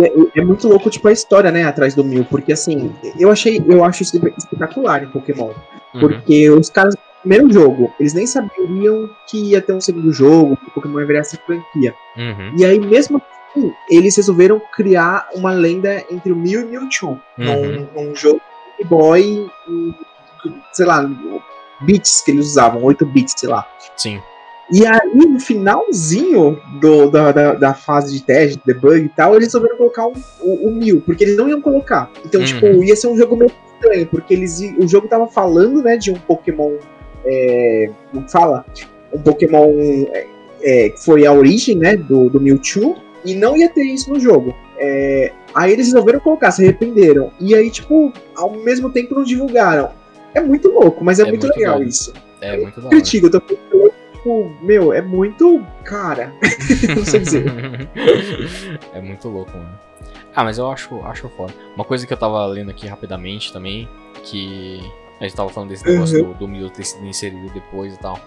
É, 0.04 0.42
é 0.42 0.44
muito 0.44 0.68
louco, 0.68 0.90
tipo, 0.90 1.08
a 1.08 1.14
história, 1.14 1.50
né, 1.50 1.64
atrás 1.64 1.96
do 1.96 2.04
Mil, 2.04 2.26
porque 2.26 2.52
assim, 2.52 2.94
eu 3.18 3.32
achei, 3.32 3.64
eu 3.66 3.86
acho 3.86 4.04
isso 4.04 4.20
espetacular 4.38 5.04
em 5.04 5.08
Pokémon. 5.08 5.54
Uhum. 5.94 6.02
Porque 6.02 6.50
os 6.50 6.70
caras, 6.70 6.96
primeiro 7.26 7.52
jogo, 7.52 7.92
eles 8.00 8.14
nem 8.14 8.28
sabiam 8.28 9.10
que 9.28 9.52
ia 9.52 9.60
ter 9.60 9.74
um 9.74 9.82
segundo 9.82 10.14
jogo, 10.14 10.56
que 10.58 10.68
o 10.68 10.72
Pokémon 10.72 11.06
virar 11.06 11.20
essa 11.20 11.38
franquia. 11.38 11.94
Uhum. 12.16 12.54
E 12.56 12.64
aí, 12.64 12.80
mesmo 12.80 13.20
assim, 13.50 13.74
eles 13.90 14.16
resolveram 14.16 14.62
criar 14.72 15.28
uma 15.34 15.52
lenda 15.52 16.04
entre 16.12 16.32
o 16.32 16.36
Mew 16.36 16.62
e 16.62 16.66
Mewtwo. 16.66 17.20
Uhum. 17.38 17.88
Num, 17.96 18.04
num 18.10 18.16
jogo 18.16 18.40
de 18.80 18.86
Boy, 18.86 19.50
sei 20.72 20.86
lá, 20.86 21.10
bits 21.82 22.22
que 22.22 22.32
eles 22.32 22.46
usavam, 22.46 22.84
8 22.84 23.04
bits, 23.08 23.34
sei 23.36 23.50
lá. 23.50 23.68
Sim. 23.98 24.22
E 24.72 24.86
aí, 24.86 25.00
no 25.16 25.40
finalzinho 25.40 26.60
do, 26.80 27.10
da, 27.10 27.32
da, 27.32 27.54
da 27.54 27.74
fase 27.74 28.14
de 28.14 28.24
teste, 28.24 28.60
debug 28.66 29.00
e 29.00 29.10
tal, 29.10 29.36
eles 29.36 29.48
resolveram 29.48 29.78
colocar 29.78 30.08
um, 30.08 30.14
o, 30.42 30.68
o 30.68 30.72
Mew, 30.72 31.02
porque 31.02 31.24
eles 31.24 31.38
não 31.38 31.50
iam 31.50 31.62
colocar. 31.62 32.10
Então, 32.24 32.42
Uhum. 32.42 32.48
tipo, 32.48 32.84
ia 32.84 32.96
ser 32.96 33.08
um 33.08 33.18
jogo 33.18 33.36
meio 33.36 33.52
estranho, 33.76 34.08
porque 34.08 34.34
eles, 34.34 34.60
o 34.80 34.88
jogo 34.88 35.08
tava 35.08 35.28
falando, 35.28 35.82
né, 35.82 35.98
de 35.98 36.12
um 36.12 36.16
Pokémon. 36.16 36.78
É, 37.26 37.90
como 38.12 38.30
fala? 38.30 38.66
Um 39.14 39.20
Pokémon 39.20 39.72
é, 40.62 40.90
que 40.90 41.04
foi 41.04 41.26
a 41.26 41.32
origem, 41.32 41.76
né, 41.76 41.96
do, 41.96 42.30
do 42.30 42.40
Mewtwo, 42.40 42.96
e 43.24 43.34
não 43.34 43.56
ia 43.56 43.70
ter 43.70 43.84
isso 43.84 44.12
no 44.12 44.20
jogo. 44.20 44.56
É, 44.78 45.32
aí 45.54 45.72
eles 45.72 45.88
resolveram 45.88 46.20
colocar, 46.20 46.52
se 46.52 46.64
arrependeram. 46.64 47.32
E 47.40 47.56
aí, 47.56 47.70
tipo, 47.70 48.12
ao 48.36 48.52
mesmo 48.52 48.90
tempo 48.90 49.16
não 49.16 49.24
divulgaram. 49.24 49.90
É 50.34 50.42
muito 50.42 50.70
louco, 50.70 51.04
mas 51.04 51.20
é, 51.20 51.24
É 51.24 51.26
muito, 51.28 51.46
muito 51.46 51.58
legal 51.58 51.76
doido. 51.78 51.90
isso. 51.90 52.14
É 52.42 52.58
muito 52.58 52.82
da 52.82 52.88
hora. 52.88 52.96
Critico, 52.96 53.28
eu 53.28 53.32
tô 53.32 53.40
tipo, 53.40 54.52
meu, 54.62 54.92
é 54.92 55.02
muito. 55.02 55.64
Cara, 55.84 56.34
não 56.96 57.06
sei 57.06 57.20
dizer. 57.22 57.46
é 58.94 59.02
muito 59.02 59.30
louco, 59.30 59.52
mano. 59.56 59.80
Ah, 60.36 60.44
mas 60.44 60.58
eu 60.58 60.70
acho, 60.70 61.00
acho 61.06 61.30
foda. 61.30 61.54
Uma 61.76 61.86
coisa 61.86 62.06
que 62.06 62.12
eu 62.12 62.18
tava 62.18 62.46
lendo 62.48 62.70
aqui 62.70 62.88
rapidamente 62.88 63.54
também, 63.54 63.88
que 64.24 64.82
a 65.20 65.24
gente 65.24 65.36
tava 65.36 65.50
falando 65.50 65.70
desse 65.70 65.86
negócio 65.86 66.20
Uhum. 66.26 66.34
do, 66.34 66.40
do 66.40 66.48
Mil 66.48 66.70
ter 66.70 66.84
sido 66.84 67.06
inserido 67.06 67.52
depois 67.54 67.94
e 67.94 68.00
tal. 68.00 68.20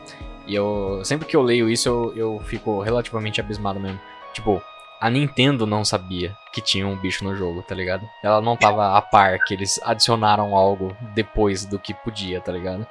E 0.46 0.54
eu, 0.54 1.00
sempre 1.04 1.26
que 1.26 1.36
eu 1.36 1.42
leio 1.42 1.68
isso, 1.68 1.88
eu, 1.88 2.12
eu 2.16 2.40
fico 2.44 2.80
relativamente 2.80 3.40
abismado 3.40 3.78
mesmo. 3.78 4.00
Tipo, 4.32 4.62
a 5.00 5.10
Nintendo 5.10 5.66
não 5.66 5.84
sabia 5.84 6.34
que 6.52 6.60
tinha 6.62 6.86
um 6.86 6.96
bicho 6.96 7.22
no 7.24 7.36
jogo, 7.36 7.62
tá 7.62 7.74
ligado? 7.74 8.08
Ela 8.24 8.40
não 8.40 8.56
tava 8.56 8.96
a 8.96 9.02
par 9.02 9.38
que 9.44 9.52
eles 9.54 9.78
adicionaram 9.82 10.54
algo 10.56 10.96
depois 11.14 11.64
do 11.66 11.78
que 11.78 11.92
podia, 11.92 12.40
tá 12.40 12.50
ligado? 12.50 12.86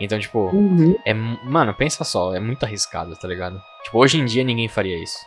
Então, 0.00 0.18
tipo, 0.18 0.50
Uhum. 0.54 0.96
é, 1.06 1.14
mano, 1.14 1.72
pensa 1.72 2.02
só, 2.04 2.34
é 2.34 2.40
muito 2.40 2.64
arriscado, 2.64 3.14
tá 3.16 3.26
ligado? 3.28 3.58
Tipo, 3.84 3.98
hoje 3.98 4.18
em 4.18 4.24
dia 4.24 4.42
ninguém 4.44 4.68
faria 4.68 5.00
isso, 5.02 5.18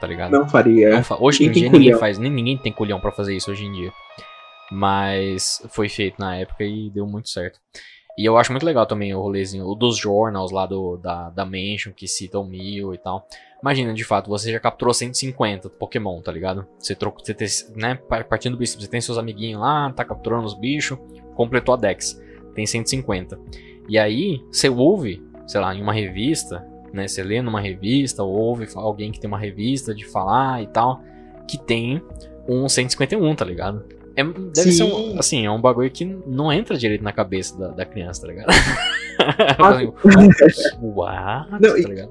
tá 0.00 0.06
ligado? 0.06 0.32
Não 0.32 0.48
faria. 0.48 0.88
Não 0.90 1.04
fa- 1.04 1.16
hoje 1.20 1.44
em 1.44 1.48
Ninguém 1.48 1.52
tem 1.52 1.62
dia 1.62 1.70
ninguém 1.78 1.88
culhão. 1.90 2.00
faz, 2.00 2.18
nem 2.18 2.32
ninguém 2.32 2.56
tem 2.56 2.72
culhão 2.72 2.98
pra 2.98 3.12
fazer 3.12 3.36
isso 3.36 3.50
hoje 3.52 3.64
em 3.66 3.72
dia. 3.72 3.92
Mas 4.70 5.62
foi 5.68 5.88
feito 5.88 6.16
na 6.18 6.36
época 6.36 6.64
e 6.64 6.90
deu 6.90 7.06
muito 7.06 7.28
certo. 7.28 7.60
E 8.18 8.24
eu 8.24 8.38
acho 8.38 8.50
muito 8.50 8.64
legal 8.64 8.86
também 8.86 9.14
o 9.14 9.20
rolezinho, 9.20 9.66
o 9.66 9.74
dos 9.74 9.98
journals 9.98 10.50
lá 10.50 10.64
do, 10.64 10.96
da, 10.96 11.28
da 11.28 11.44
Mansion, 11.44 11.92
que 11.94 12.08
cita 12.08 12.38
o 12.38 12.44
Mil 12.44 12.94
e 12.94 12.98
tal. 12.98 13.28
Imagina, 13.60 13.92
de 13.92 14.04
fato, 14.04 14.30
você 14.30 14.50
já 14.50 14.58
capturou 14.58 14.94
150 14.94 15.68
Pokémon, 15.70 16.20
tá 16.22 16.32
ligado? 16.32 16.66
Você 16.78 16.94
trocou, 16.94 17.22
você 17.24 17.34
tem, 17.34 17.46
né, 17.74 17.94
par- 17.94 18.24
partindo 18.24 18.52
do 18.52 18.56
princípio, 18.56 18.82
você 18.84 18.90
tem 18.90 19.00
seus 19.00 19.18
amiguinhos 19.18 19.60
lá, 19.60 19.92
tá 19.92 20.02
capturando 20.04 20.46
os 20.46 20.54
bichos, 20.54 20.98
completou 21.34 21.74
a 21.74 21.76
Dex, 21.76 22.18
tem 22.54 22.64
150. 22.64 23.38
E 23.88 23.98
aí, 23.98 24.40
você 24.50 24.68
ouve, 24.68 25.22
sei 25.46 25.60
lá, 25.60 25.74
em 25.74 25.82
uma 25.82 25.92
revista, 25.92 26.66
né, 26.92 27.06
você 27.06 27.22
lê 27.22 27.42
numa 27.42 27.60
revista, 27.60 28.22
ou 28.22 28.32
ouve 28.32 28.66
alguém 28.76 29.12
que 29.12 29.20
tem 29.20 29.28
uma 29.28 29.38
revista 29.38 29.94
de 29.94 30.06
falar 30.06 30.62
e 30.62 30.66
tal, 30.68 31.02
que 31.46 31.58
tem 31.58 32.02
um 32.48 32.66
151, 32.66 33.34
tá 33.34 33.44
ligado? 33.44 33.84
É, 34.16 34.24
deve 34.24 34.72
ser 34.72 34.84
um, 34.84 34.88
Sim. 34.96 35.18
assim, 35.18 35.46
é 35.46 35.50
um 35.50 35.60
bagulho 35.60 35.90
que 35.90 36.04
não 36.26 36.50
entra 36.52 36.76
direito 36.78 37.04
na 37.04 37.12
cabeça 37.12 37.56
da, 37.58 37.68
da 37.68 37.84
criança, 37.84 38.22
tá 38.22 38.28
ligado? 38.28 38.46
Ah, 39.18 39.80
What? 40.82 41.48
Não, 41.60 41.76
e- 41.76 41.82
tá 41.82 41.88
ligado? 41.88 42.10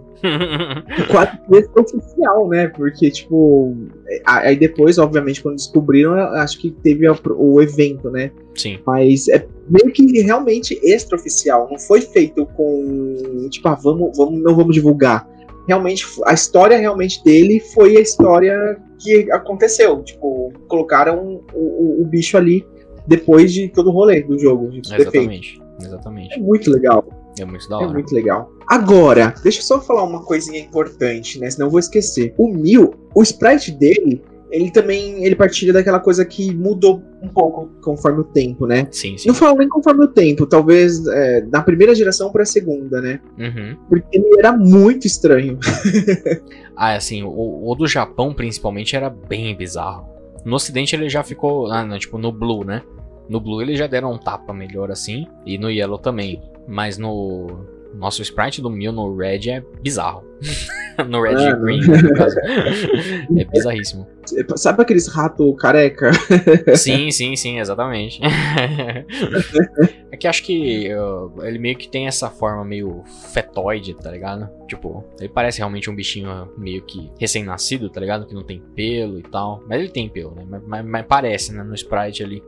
quase 1.12 1.38
que 1.48 1.80
oficial, 1.80 2.50
né? 2.50 2.68
Porque, 2.70 3.12
tipo, 3.12 3.76
é, 4.08 4.22
aí 4.26 4.56
depois, 4.56 4.98
obviamente, 4.98 5.42
quando 5.42 5.56
descobriram, 5.56 6.14
acho 6.16 6.60
que 6.60 6.72
teve 6.72 7.06
a- 7.08 7.16
o 7.38 7.62
evento, 7.62 8.10
né? 8.10 8.32
Sim, 8.56 8.80
Mas 8.86 9.28
é 9.28 9.46
meio 9.70 9.94
que 9.94 10.04
realmente 10.22 10.80
extraoficial. 10.84 11.68
Não 11.70 11.78
foi 11.78 12.02
feito 12.02 12.46
com, 12.58 13.48
tipo, 13.52 13.68
ah, 13.68 13.76
vamos, 13.76 14.18
vamos, 14.18 14.42
não 14.42 14.56
vamos 14.56 14.74
divulgar. 14.74 15.30
Realmente, 15.68 16.06
a 16.26 16.34
história 16.34 16.78
realmente 16.78 17.24
dele 17.24 17.60
foi 17.60 17.98
a 17.98 18.02
história 18.02 18.78
que 19.00 19.32
aconteceu. 19.32 20.02
Tipo, 20.04 20.52
colocaram 20.68 21.42
o, 21.54 21.60
o- 21.60 22.02
o 22.02 22.06
bicho 22.06 22.38
ali 22.38 22.66
depois 23.08 23.54
de 23.54 23.68
todo 23.70 23.90
o 23.90 23.92
rolê 23.92 24.22
do 24.24 24.38
jogo, 24.40 24.70
exatamente. 24.74 25.62
Exatamente. 25.82 26.34
É 26.36 26.40
muito 26.42 26.72
legal. 26.72 27.06
É 27.40 27.44
muito 27.46 27.68
da 27.68 27.76
É 27.76 27.80
hora. 27.80 27.94
muito 27.94 28.16
legal. 28.16 28.50
Agora, 28.68 29.34
deixa 29.44 29.60
eu 29.60 29.64
só 29.64 29.82
falar 29.82 30.04
uma 30.04 30.24
coisinha 30.24 30.60
importante, 30.60 31.38
né? 31.40 31.50
Senão 31.50 31.68
eu 31.68 31.72
vou 31.72 31.80
esquecer. 31.80 32.34
O 32.38 32.48
Mil, 32.48 32.94
o 33.14 33.22
sprite 33.22 33.72
dele, 33.72 34.22
ele 34.50 34.72
também 34.72 35.26
ele 35.26 35.36
partilha 35.36 35.74
daquela 35.74 36.00
coisa 36.00 36.24
que 36.24 36.54
mudou 36.54 37.04
um 37.22 37.28
pouco 37.28 37.70
conforme 37.82 38.22
o 38.22 38.24
tempo, 38.24 38.66
né? 38.66 38.88
Sim, 38.92 39.18
sim. 39.18 39.28
Não 39.28 39.36
falo 39.36 39.58
nem 39.58 39.68
conforme 39.68 40.06
o 40.06 40.08
tempo, 40.08 40.46
talvez 40.46 41.06
é, 41.08 41.42
da 41.42 41.62
primeira 41.62 41.96
geração 41.96 42.32
pra 42.32 42.46
segunda, 42.46 43.02
né? 43.02 43.20
Uhum. 43.38 43.76
Porque 43.90 44.18
ele 44.18 44.40
era 44.40 44.52
muito 44.52 45.08
estranho. 45.08 45.60
Ah, 46.78 46.96
assim, 46.96 47.24
o, 47.24 47.72
o 47.72 47.74
do 47.74 47.88
Japão 47.88 48.34
principalmente 48.34 48.98
era 48.98 49.10
bem 49.10 49.56
bizarro. 49.56 50.10
No 50.44 50.58
ocidente 50.58 50.94
ele 50.94 51.08
já 51.08 51.24
ficou, 51.24 51.72
ah, 51.72 51.86
não, 51.86 51.98
tipo, 51.98 52.18
no 52.18 52.34
Blue, 52.34 52.66
né? 52.66 52.82
No 53.30 53.40
Blue 53.40 53.62
eles 53.62 53.80
já 53.80 53.88
deram 53.88 54.12
um 54.12 54.18
tapa 54.18 54.54
melhor 54.54 54.92
assim, 54.92 55.26
e 55.46 55.58
no 55.58 55.72
Yellow 55.72 55.98
também. 55.98 56.42
Mas 56.68 56.98
no 56.98 57.48
nosso 57.94 58.22
sprite 58.22 58.62
do 58.62 58.70
Mil 58.70 58.92
no 58.92 59.16
Red 59.16 59.50
é 59.50 59.64
bizarro. 59.82 60.26
no 61.08 61.22
Red 61.22 61.56
Green, 61.60 61.82
né, 61.82 62.02
no 62.02 62.14
caso. 62.14 62.36
é 62.40 63.46
bizarríssimo. 63.46 64.08
Sabe 64.56 64.82
aqueles 64.82 65.08
ratos 65.08 65.56
careca? 65.60 66.12
Sim, 66.76 67.12
sim, 67.12 67.36
sim, 67.36 67.60
exatamente. 67.60 68.20
é 70.12 70.18
que 70.18 70.28
acho 70.28 70.44
que 70.44 70.90
uh, 70.94 71.44
ele 71.44 71.60
meio 71.60 71.78
que 71.78 71.88
tem 71.88 72.08
essa 72.08 72.30
forma 72.30 72.66
meio 72.66 73.04
fetoide, 73.32 73.94
tá 73.94 74.10
ligado? 74.10 74.50
Tipo, 74.68 75.04
ele 75.20 75.30
parece 75.30 75.60
realmente 75.60 75.90
um 75.90 75.96
bichinho 75.96 76.50
meio 76.58 76.82
que 76.84 77.12
recém-nascido, 77.20 77.90
tá 77.90 78.00
ligado? 78.00 78.26
Que 78.26 78.34
não 78.34 78.44
tem 78.44 78.60
pelo 78.76 79.20
e 79.20 79.24
tal. 79.24 79.64
Mas 79.68 79.80
ele 79.80 79.90
tem 79.90 80.10
pelo, 80.10 80.34
né? 80.34 80.44
Mas, 80.50 80.64
mas- 80.66 80.86
mas 80.86 81.06
parece, 81.08 81.54
né? 81.54 81.64
No 81.64 81.76
sprite 81.76 82.24
ali, 82.24 82.44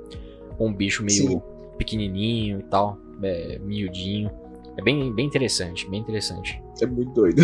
um 0.59 0.73
bicho 0.73 1.03
meio 1.03 1.29
Sim. 1.29 1.41
pequenininho 1.77 2.59
e 2.59 2.63
tal, 2.63 2.97
é, 3.21 3.59
miudinho. 3.59 4.31
É 4.77 4.81
bem, 4.81 5.13
bem 5.13 5.25
interessante, 5.25 5.89
bem 5.89 5.99
interessante. 5.99 6.61
É 6.81 6.85
muito 6.85 7.11
doido. 7.13 7.41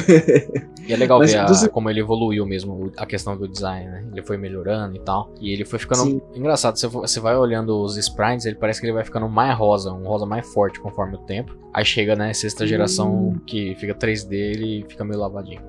E 0.87 0.93
é 0.93 0.95
legal 0.97 1.19
Mas 1.19 1.31
ver 1.31 1.39
a- 1.39 1.69
como 1.69 1.89
ele 1.89 1.99
evoluiu 1.99 2.45
mesmo, 2.45 2.91
a 2.97 3.05
questão 3.05 3.35
do 3.37 3.47
design, 3.47 3.89
né? 3.89 4.03
Ele 4.11 4.21
foi 4.21 4.37
melhorando 4.37 4.95
e 4.95 4.99
tal. 4.99 5.31
E 5.39 5.51
ele 5.51 5.63
foi 5.65 5.79
ficando. 5.79 6.03
Sim. 6.03 6.21
Engraçado, 6.35 6.77
você, 6.77 7.19
vai 7.19 7.35
olhando 7.37 7.79
os 7.81 7.97
sprites, 7.97 8.45
ele 8.45 8.55
parece 8.55 8.79
que 8.81 8.85
ele 8.87 8.93
vai 8.93 9.03
ficando 9.05 9.27
mais 9.29 9.57
rosa, 9.57 9.91
um 9.91 10.03
rosa 10.03 10.25
mais 10.25 10.45
forte 10.53 10.79
conforme 10.79 11.15
o 11.15 11.19
tempo. 11.19 11.55
Aí 11.73 11.83
chega, 11.85 12.15
né, 12.15 12.33
sexta 12.33 12.67
geração 12.67 13.35
que 13.47 13.73
fica 13.75 13.95
3D, 13.95 14.33
ele 14.33 14.85
fica 14.87 15.03
meio 15.03 15.19
lavadinho. 15.19 15.61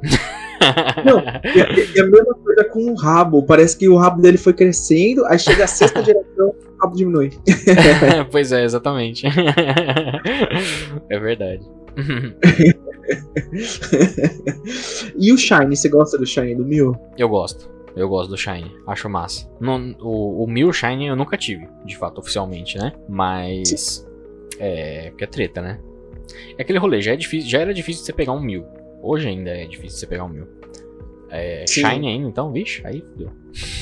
Não, 1.04 1.18
E, 1.20 1.80
e- 1.80 1.96
e 1.96 2.00
a 2.00 2.06
mesma 2.06 2.34
coisa 2.34 2.64
com 2.64 2.90
o 2.90 2.94
rabo. 2.94 3.42
Parece 3.42 3.76
que 3.76 3.88
o 3.88 3.96
rabo 3.96 4.20
dele 4.20 4.36
foi 4.38 4.52
crescendo, 4.52 5.24
aí 5.26 5.38
chega 5.38 5.64
a 5.64 5.66
sexta 5.66 6.02
geração, 6.04 6.48
o 6.48 6.82
rabo 6.82 6.96
diminui. 6.96 7.30
pois 8.30 8.52
é, 8.52 8.64
exatamente. 8.64 9.26
é 11.08 11.18
verdade. 11.18 11.62
E 15.16 15.32
o 15.32 15.36
Shine, 15.38 15.76
você 15.76 15.88
gosta 15.88 16.18
do 16.18 16.26
Shine 16.26 16.54
do 16.54 16.64
Mil? 16.64 16.96
Eu 17.16 17.28
gosto. 17.28 17.70
Eu 17.96 18.08
gosto 18.08 18.30
do 18.30 18.36
Shine. 18.36 18.70
Acho 18.86 19.08
massa. 19.08 19.48
Não- 19.60 19.94
o, 20.00 20.44
o 20.44 20.46
Mil 20.48 20.72
Shine 20.72 21.06
eu 21.06 21.16
nunca 21.16 21.36
tive, 21.36 21.68
de 21.84 21.96
fato, 21.96 22.18
oficialmente, 22.18 22.76
né? 22.78 22.92
Mas. 23.08 24.06
É. 24.58 25.12
Que 25.16 25.24
é 25.24 25.26
treta, 25.26 25.60
né? 25.62 25.80
É 26.58 26.62
aquele 26.62 26.78
rolê, 26.78 27.00
já, 27.00 27.12
é 27.12 27.16
difícil, 27.16 27.48
já 27.50 27.60
era 27.60 27.72
difícil 27.74 28.00
de 28.00 28.06
você 28.06 28.12
pegar 28.12 28.32
um 28.32 28.40
Mil. 28.40 28.64
Hoje 29.02 29.28
ainda 29.28 29.50
é 29.50 29.66
difícil 29.66 29.90
de 29.94 30.00
você 30.00 30.06
pegar 30.06 30.24
um 30.24 30.28
Mil. 30.28 30.46
É, 31.30 31.64
Sim. 31.66 31.80
Shine 31.82 32.08
ainda, 32.08 32.28
então, 32.28 32.52
vixe, 32.52 32.80
aí 32.84 33.02
fudeu. 33.02 33.30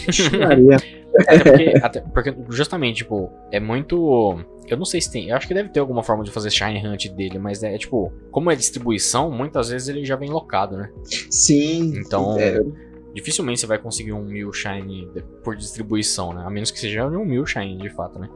Até 1.20 1.38
porque, 1.44 1.72
até 1.82 2.00
porque, 2.00 2.34
justamente, 2.50 2.96
tipo, 2.98 3.30
é 3.50 3.60
muito. 3.60 4.38
Eu 4.66 4.76
não 4.76 4.84
sei 4.84 5.00
se 5.00 5.10
tem. 5.10 5.28
Eu 5.28 5.36
acho 5.36 5.46
que 5.46 5.54
deve 5.54 5.68
ter 5.68 5.80
alguma 5.80 6.02
forma 6.02 6.24
de 6.24 6.30
fazer 6.30 6.50
Shine 6.50 6.86
Hunt 6.86 7.08
dele, 7.08 7.38
mas 7.38 7.62
é 7.62 7.76
tipo, 7.76 8.12
como 8.30 8.50
é 8.50 8.56
distribuição, 8.56 9.30
muitas 9.30 9.68
vezes 9.68 9.88
ele 9.88 10.04
já 10.04 10.16
vem 10.16 10.30
locado, 10.30 10.76
né? 10.76 10.90
Sim. 11.30 11.94
Então, 11.96 12.38
é, 12.38 12.62
dificilmente 13.14 13.60
você 13.60 13.66
vai 13.66 13.78
conseguir 13.78 14.12
um 14.12 14.24
mil 14.24 14.52
shine 14.52 15.08
por 15.42 15.56
distribuição, 15.56 16.32
né? 16.32 16.44
A 16.46 16.50
menos 16.50 16.70
que 16.70 16.78
seja 16.78 17.06
um 17.06 17.24
mil 17.24 17.44
shine, 17.44 17.76
de 17.76 17.90
fato, 17.90 18.18
né? 18.18 18.28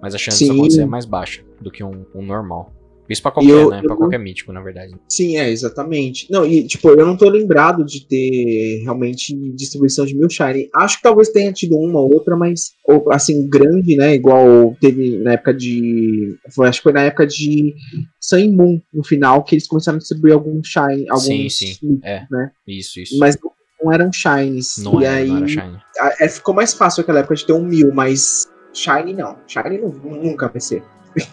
Mas 0.00 0.14
a 0.14 0.18
chance 0.18 0.38
disso 0.38 0.52
Sim. 0.52 0.58
acontecer 0.58 0.82
é 0.82 0.86
mais 0.86 1.04
baixa 1.04 1.42
do 1.60 1.70
que 1.70 1.82
um, 1.82 2.04
um 2.14 2.22
normal. 2.22 2.72
Isso 3.08 3.20
pra 3.22 3.30
qualquer, 3.32 3.50
eu- 3.50 3.70
né? 3.70 3.82
Pra 3.82 3.92
eu- 3.94 3.98
qualquer 3.98 4.18
mítico, 4.18 4.52
na 4.52 4.62
verdade. 4.62 4.94
sim, 5.08 5.36
é, 5.36 5.50
exatamente. 5.50 6.26
Não, 6.30 6.44
e 6.46 6.66
tipo, 6.66 6.88
eu 6.88 7.04
não 7.06 7.16
tô 7.16 7.28
lembrado 7.28 7.84
de 7.84 8.06
ter 8.06 8.80
realmente 8.82 9.34
distribuição 9.54 10.06
de 10.06 10.16
Mil 10.16 10.28
Shine. 10.30 10.68
Acho 10.74 10.96
que 10.96 11.02
talvez 11.02 11.28
tenha 11.28 11.52
tido 11.52 11.76
uma 11.76 12.00
ou 12.00 12.12
outra, 12.14 12.36
mas 12.36 12.72
ou, 12.88 13.12
assim, 13.12 13.48
grande, 13.48 13.96
né? 13.96 14.14
Igual 14.14 14.74
teve 14.80 15.18
na 15.18 15.32
época 15.34 15.52
de. 15.52 16.34
Foi, 16.54 16.66
acho 16.68 16.78
que 16.80 16.84
foi 16.84 16.92
na 16.92 17.02
época 17.02 17.26
de 17.26 17.74
Sun 18.20 18.52
Moon, 18.52 18.80
no 18.92 19.04
final, 19.04 19.44
que 19.44 19.54
eles 19.54 19.66
começaram 19.66 19.96
a 19.96 19.98
distribuir 19.98 20.32
alguns 20.34 20.66
Shine. 20.68 21.06
Alguns 21.10 21.24
Sim, 21.24 21.48
sim. 21.48 21.76
Mil, 21.82 22.00
É. 22.02 22.26
né? 22.30 22.50
Isso, 22.66 23.00
isso. 23.00 23.18
Mas 23.18 23.36
não- 23.42 23.92
eram 23.92 24.10
Shines. 24.10 24.78
não, 24.78 25.02
e 25.02 25.04
era, 25.04 25.16
aí 25.16 25.28
não 25.28 25.36
era 25.38 25.46
shine. 25.48 25.76
a- 26.00 26.14
é, 26.20 26.28
ficou 26.28 26.54
mais 26.54 26.72
fácil 26.72 27.02
naquela 27.02 27.18
época 27.18 27.34
de 27.34 27.44
ter 27.46 27.52
um 27.52 27.62
mil, 27.66 27.92
mas 27.92 28.48
Shine 28.72 29.12
não. 29.12 29.36
Shine 29.46 29.76
não, 29.78 29.90
nunca 29.90 30.48
vai 30.48 30.58
ser. 30.60 30.82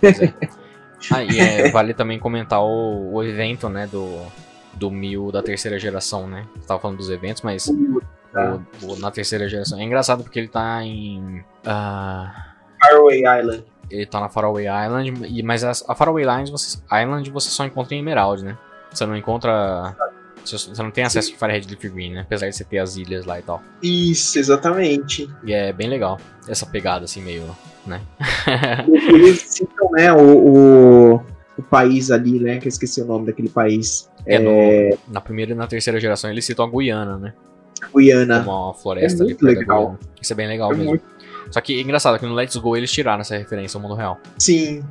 É. 0.04 0.34
Ah, 1.12 1.24
e 1.24 1.40
é, 1.40 1.70
vale 1.72 1.94
também 1.94 2.20
comentar 2.20 2.62
o, 2.62 3.14
o 3.14 3.24
evento, 3.24 3.70
né? 3.70 3.88
Do, 3.88 4.22
do 4.74 4.90
mil 4.92 5.32
da 5.32 5.42
terceira 5.42 5.78
geração, 5.80 6.28
né? 6.28 6.46
Você 6.56 6.68
tava 6.68 6.80
falando 6.80 6.98
dos 6.98 7.10
eventos, 7.10 7.42
mas 7.42 7.66
Tá. 8.32 8.60
o, 8.84 8.92
o- 8.94 9.00
na 9.00 9.12
terceira 9.12 9.48
geração. 9.50 9.78
É 9.80 9.84
engraçado 9.84 10.24
porque 10.24 10.40
ele 10.40 10.48
tá 10.48 10.82
em. 10.84 11.44
ah, 11.66 12.54
Faraway 12.82 13.20
Island. 13.40 13.64
ele 13.90 14.06
tá 14.06 14.20
na 14.22 14.30
Faraway 14.30 14.66
Island, 14.68 15.26
e, 15.28 15.44
mas 15.44 15.64
a, 15.64 15.72
a 15.88 15.96
Faraway 15.96 16.24
Island 16.24 16.50
você, 16.52 16.78
Island 16.92 17.30
você 17.30 17.50
só 17.50 17.66
encontra 17.66 17.94
em 17.96 18.00
Emerald, 18.00 18.44
né? 18.44 18.58
Você 18.92 19.06
não 19.06 19.16
encontra. 19.18 19.96
Você, 20.46 20.58
você 20.58 20.82
não 20.82 20.90
tem 20.92 21.04
acesso 21.04 21.34
a 21.36 21.38
Firehead 21.38 21.68
Leaf 21.68 21.84
Green, 21.94 22.14
né? 22.14 22.22
Apesar 22.22 22.48
de 22.50 22.56
você 22.56 22.64
ter 22.64 22.80
as 22.80 22.96
ilhas 22.96 23.26
lá 23.26 23.38
e 23.38 23.44
tal. 23.44 23.62
Isso, 23.84 24.40
exatamente. 24.40 25.30
E 25.44 25.54
é 25.54 25.72
bem 25.72 25.88
legal 25.90 26.18
essa 26.48 26.66
pegada, 26.66 27.06
assim, 27.06 27.22
meio. 27.22 27.56
Né? 27.86 28.02
Eles 29.08 29.42
citam, 29.42 29.90
né, 29.92 30.12
o, 30.14 30.20
o, 30.20 31.16
o 31.58 31.64
país 31.70 32.12
ali, 32.12 32.40
né, 32.40 32.60
que 32.60 32.68
eu 32.68 32.70
esqueci 32.70 33.02
o 33.02 33.06
nome 33.06 33.26
daquele 33.26 33.50
país. 33.50 34.10
É, 34.26 34.36
É, 34.36 34.40
no, 34.40 34.98
na 35.14 35.22
primeira 35.22 35.52
e 35.52 35.56
na 35.56 35.68
terceira 35.68 36.00
geração 36.00 36.30
eles 36.30 36.46
citam 36.46 36.66
a 36.66 36.70
Guiana, 36.70 37.18
né? 37.18 37.34
Guiana. 37.96 38.42
Uma 38.42 38.74
floresta 38.74 39.24
É 39.24 39.26
ali 39.26 39.34
muito 39.34 39.46
da 39.46 39.52
legal. 39.52 39.98
Isso 40.22 40.32
é 40.34 40.36
bem 40.36 40.48
legal 40.48 40.72
É 40.72 40.76
mesmo. 40.76 40.90
muito- 40.92 41.06
Só 41.50 41.60
que 41.60 41.78
é 41.78 41.82
engraçado 41.82 42.20
que 42.20 42.26
no 42.26 42.34
Let's 42.36 42.56
Go 42.58 42.78
eles 42.78 42.92
tiraram 42.92 43.22
essa 43.22 43.36
referência 43.38 43.78
ao 43.78 43.82
mundo 43.82 43.96
real. 43.96 44.20
Sim, 44.38 44.84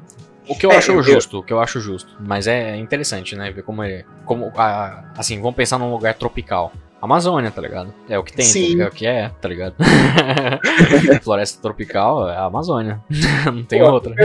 O 0.49 0.57
que 0.57 0.67
eu 0.67 0.73
É, 0.73 0.77
acho 0.79 0.91
eu- 0.91 1.03
justo, 1.03 1.39
o 1.39 1.43
que 1.45 1.53
eu 1.53 1.61
acho 1.61 1.79
justo. 1.81 2.11
Mas 2.19 2.49
é 2.49 2.77
interessante, 2.77 3.37
né? 3.37 3.53
Ver 3.53 3.63
como 3.63 3.85
é. 3.85 4.05
Como, 4.25 4.51
a- 4.57 5.05
assim, 5.17 5.37
vamos 5.41 5.55
pensar 5.55 5.79
num 5.79 5.93
lugar 5.93 6.15
tropical. 6.15 6.73
Amazônia, 7.03 7.51
tá 7.51 7.63
ligado? 7.63 7.95
É 8.09 8.19
o 8.19 8.23
que 8.23 8.33
tem, 8.33 8.45
Sim. 8.45 8.81
é 8.83 8.87
o 8.87 8.91
que 8.91 9.07
é, 9.07 9.31
tá 9.41 9.49
ligado? 9.49 9.75
Floresta 11.25 11.61
tropical 11.63 12.29
é 12.29 12.37
a 12.37 12.45
Amazônia. 12.45 13.01
Não 13.47 13.65
tem 13.65 13.81
Pô, 13.81 13.91
outra. 13.91 14.15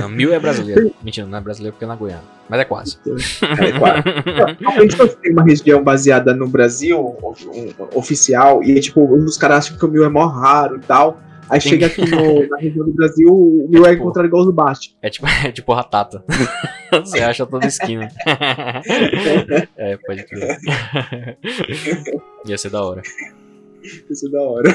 Não, 0.00 0.08
mil 0.08 0.32
é 0.32 0.38
brasileiro. 0.38 0.90
Mentira, 1.02 1.26
não 1.26 1.36
é 1.38 1.40
brasileiro 1.40 1.74
porque 1.74 1.84
é 1.84 1.88
na 1.88 1.96
Guiana. 1.96 2.22
Mas 2.48 2.60
é 2.60 2.64
quase. 2.64 2.98
É, 3.06 3.72
claro. 3.78 4.02
Normalmente 4.60 4.96
quando 4.96 5.14
tem 5.16 5.32
uma 5.32 5.44
região 5.44 5.82
baseada 5.84 6.34
no 6.34 6.48
Brasil, 6.48 6.98
um- 6.98 7.72
oficial, 7.94 8.62
e 8.62 8.80
tipo, 8.80 9.04
os 9.14 9.36
caras 9.36 9.66
acham 9.66 9.76
que 9.78 9.84
o 9.84 9.88
mil 9.88 10.04
é 10.04 10.08
mó 10.08 10.26
raro 10.26 10.76
e 10.76 10.80
tal. 10.80 11.20
Aí 11.50 11.60
Sim. 11.60 11.70
chega 11.70 11.86
aqui 11.86 12.08
no- 12.08 12.48
na 12.48 12.58
região 12.58 12.86
do 12.86 12.92
Brasil, 12.94 13.28
o 13.28 13.66
mil 13.68 13.84
é 13.84 13.92
encontrado 13.94 14.26
igual 14.26 14.42
o 14.42 14.46
do 14.46 14.52
Bast. 14.52 14.96
É 15.02 15.10
tipo, 15.10 15.26
é 15.44 15.50
tipo 15.50 15.72
ratata. 15.74 16.24
Você 16.92 17.18
acha 17.20 17.44
toda 17.46 17.66
esquina. 17.66 18.08
é, 19.76 19.96
pode 19.98 20.24
crer. 20.24 20.58
Ia 22.46 22.58
ser 22.58 22.70
da 22.70 22.82
hora. 22.84 23.02
Isso 24.10 24.26
é 24.28 24.30
da 24.30 24.40
hora. 24.42 24.68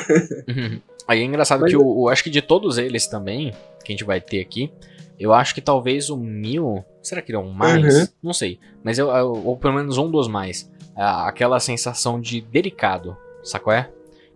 Uhum. 0.48 0.80
Aí 1.08 1.22
é 1.22 1.24
engraçado 1.24 1.62
Mas 1.62 1.72
que 1.72 1.78
o, 1.78 1.86
o- 2.04 2.10
acho 2.10 2.24
que 2.24 2.30
de 2.30 2.42
todos 2.42 2.78
eles 2.78 3.08
também, 3.08 3.52
que 3.84 3.92
a 3.92 3.94
gente 3.94 4.04
vai 4.04 4.20
ter 4.20 4.42
aqui, 4.42 4.72
eu 5.20 5.34
acho 5.34 5.54
que 5.54 5.62
talvez 5.62 6.10
o 6.10 6.18
mil. 6.18 6.84
Será 7.02 7.22
que 7.22 7.32
ele 7.32 7.38
é 7.38 7.42
um 7.42 7.52
mais? 7.52 8.02
Uhum. 8.02 8.08
Não 8.24 8.34
sei. 8.34 8.60
Mas 8.84 8.98
eu, 8.98 9.10
eu- 9.10 9.42
ou 9.46 9.58
pelo 9.58 9.76
menos 9.76 9.98
um 9.98 10.10
dos 10.10 10.28
mais. 10.28 10.70
Ah, 10.96 11.28
Aquela 11.28 11.60
sensação 11.60 12.20
de 12.20 12.42
delicado, 12.42 13.16
sacou 13.44 13.72
é? 13.72 13.90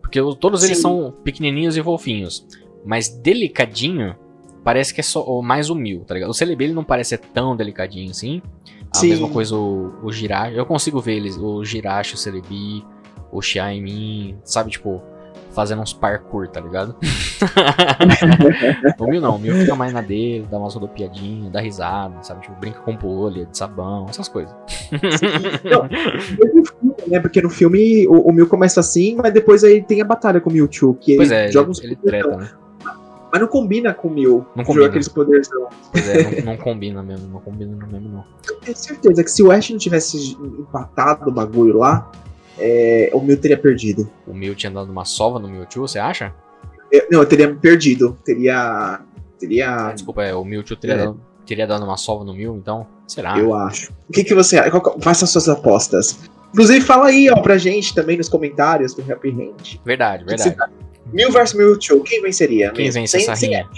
Porque 0.10 0.20
todos 0.40 0.64
eles 0.64 0.78
Sim. 0.78 0.82
são 0.82 1.14
pequenininhos 1.24 1.78
e 1.78 1.84
fofinhos. 1.84 2.44
Mas 2.84 3.10
delicadinho 3.10 4.16
parece 4.64 4.92
que 4.92 5.00
é 5.00 5.04
só 5.04 5.24
o 5.24 5.42
mais 5.44 5.70
o 5.70 5.76
mil, 5.76 6.04
tá 6.04 6.16
ligado? 6.16 6.32
O 6.32 6.34
Celebi 6.34 6.64
ele 6.64 6.74
não 6.74 6.84
parece 6.84 7.10
ser 7.10 7.20
tão 7.20 7.56
delicadinho 7.56 8.10
assim. 8.10 8.42
A 8.92 8.98
Sim. 8.98 9.10
mesma 9.10 9.30
coisa 9.30 9.56
o, 9.56 9.94
o 10.04 10.12
Jirachi. 10.12 10.56
Eu 10.56 10.66
consigo 10.66 11.00
ver 11.00 11.18
eles, 11.18 11.38
o 11.38 11.64
Jirachi, 11.64 12.16
o 12.16 12.18
Celebi, 12.18 12.84
o 13.32 13.40
Xiaomi, 13.40 14.36
sabe, 14.44 14.72
tipo, 14.72 15.00
fazendo 15.60 15.82
uns 15.82 15.92
parkour, 15.92 16.48
tá 16.48 16.62
ligado? 16.62 16.96
o 18.98 19.08
Mil 19.08 19.20
não, 19.20 19.36
o 19.36 19.40
Mil 19.40 19.54
fica 19.56 19.76
mais 19.76 19.92
na 19.92 20.02
dele, 20.02 20.48
dá 20.50 20.58
umas 20.58 20.74
rodopiadinhas, 20.74 21.52
dá 21.52 21.60
risada, 21.60 22.16
sabe? 22.24 22.44
Tipo, 22.44 22.56
brinca 22.62 22.80
com 22.80 22.96
bolha 22.96 23.46
de 23.46 23.58
sabão, 23.58 24.06
essas 24.08 24.30
coisas. 24.30 24.56
Não, 25.70 25.84
né? 27.08 27.20
Porque 27.20 27.42
no 27.42 27.50
filme 27.50 28.08
o, 28.08 28.22
o 28.22 28.32
Mil 28.32 28.48
começa 28.48 28.80
assim, 28.80 29.18
mas 29.18 29.34
depois 29.34 29.62
aí 29.66 29.84
tem 29.84 30.02
a 30.02 30.06
batalha 30.06 30.40
com 30.40 30.50
o 30.50 30.54
Mewtwo, 30.54 30.94
que 30.94 31.18
Pois 31.18 31.30
ele 31.30 31.48
é, 31.48 31.52
joga 31.52 31.72
uns 31.72 31.80
ele, 31.80 31.88
ele 31.88 31.96
treta, 31.98 32.38
né? 32.38 32.50
Mas 33.30 33.42
não 33.42 33.48
combina 33.50 33.94
com 33.94 34.08
o 34.08 34.12
Mil. 34.12 34.46
Não 34.56 34.64
combina. 34.64 34.88
aqueles 34.88 35.10
poderzão. 35.10 35.68
Pois 35.92 36.08
é, 36.08 36.42
não, 36.42 36.54
não 36.54 36.58
combina 36.58 37.04
mesmo, 37.04 37.28
não 37.28 37.42
combina 37.42 37.76
mesmo 37.86 38.10
não. 38.10 38.24
Eu 38.48 38.56
tenho 38.62 38.78
certeza 38.78 39.24
que 39.26 39.30
se 39.30 39.44
o 39.44 39.52
Ash 39.52 39.70
não 39.70 39.78
tivesse 39.78 40.38
empatado 40.58 41.30
o 41.30 41.34
bagulho 41.34 41.78
lá, 41.80 42.10
é, 42.60 43.10
o 43.14 43.22
Mil 43.22 43.38
teria 43.38 43.58
perdido. 43.58 44.10
O 44.28 44.34
Mil 44.34 44.54
tinha 44.56 44.72
dado 44.72 44.92
uma 44.92 45.06
sova 45.06 45.40
no 45.40 45.48
Mewtwo, 45.48 45.88
você 45.88 45.98
acha? 46.00 46.34
Eu- 46.92 47.08
não, 47.12 47.20
eu 47.22 47.26
teria 47.26 47.54
perdido. 47.54 48.18
Teria. 48.24 48.56
Ah, 48.58 49.02
Teria. 49.40 49.92
desculpa, 49.94 50.24
é, 50.24 50.34
o 50.36 50.44
Mewtwo 50.44 50.76
teria, 50.76 50.96
É. 50.96 50.98
dado, 51.00 51.22
teria 51.46 51.66
dado 51.68 51.86
uma 51.86 51.96
sova 51.98 52.24
no 52.26 52.34
Mil, 52.34 52.56
então? 52.58 52.86
Será? 53.08 53.38
Eu 53.40 53.54
acho. 53.56 53.92
O 54.10 54.12
que, 54.14 54.24
que 54.24 54.36
você 54.36 54.58
acha? 54.60 54.72
Faça 55.02 55.26
suas 55.26 55.48
apostas. 55.48 56.20
Inclusive, 56.54 56.82
fala 56.82 57.08
aí, 57.08 57.30
ó, 57.30 57.40
pra 57.42 57.58
gente 57.58 57.94
também 57.94 58.18
nos 58.18 58.28
comentários 58.28 58.94
do 58.94 59.02
Happy 59.12 59.30
Hand. 59.30 59.80
Verdade, 59.86 60.26
verdade. 60.26 60.56
Mil 61.14 61.32
versus 61.32 61.58
Mewtwo, 61.58 62.04
quem 62.04 62.22
venceria? 62.22 62.72
Quem 62.72 62.86
mesmo? 62.86 63.02
vence 63.02 63.20
Sem- 63.20 63.30
essa 63.30 63.46
rinha? 63.46 63.70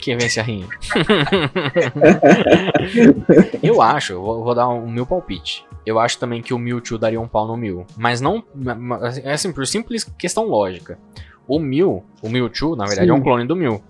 Quem 0.00 0.16
vence 0.16 0.40
a 0.40 0.42
rinha? 0.42 0.66
eu 3.62 3.80
acho, 3.82 4.14
eu 4.14 4.22
vou, 4.22 4.44
vou 4.44 4.54
dar 4.54 4.68
um 4.68 4.88
meu 4.90 5.06
palpite. 5.06 5.64
Eu 5.84 5.98
acho 5.98 6.18
também 6.18 6.42
que 6.42 6.52
o 6.52 6.58
Mewtwo 6.58 6.98
daria 6.98 7.20
um 7.20 7.28
pau 7.28 7.46
no 7.46 7.56
Mew. 7.56 7.86
Mas 7.96 8.20
não. 8.20 8.42
ma- 8.54 9.00
É 9.24 9.32
assim, 9.32 9.52
por 9.52 9.66
simples 9.66 10.04
questão 10.18 10.46
lógica. 10.46 10.98
O 11.48 11.58
Mew, 11.58 12.04
o 12.22 12.28
Mewtwo, 12.28 12.76
na 12.76 12.84
verdade, 12.84 13.06
Sim. 13.08 13.12
é 13.12 13.14
um 13.14 13.22
clone 13.22 13.46
do 13.46 13.56
Mew. 13.56 13.82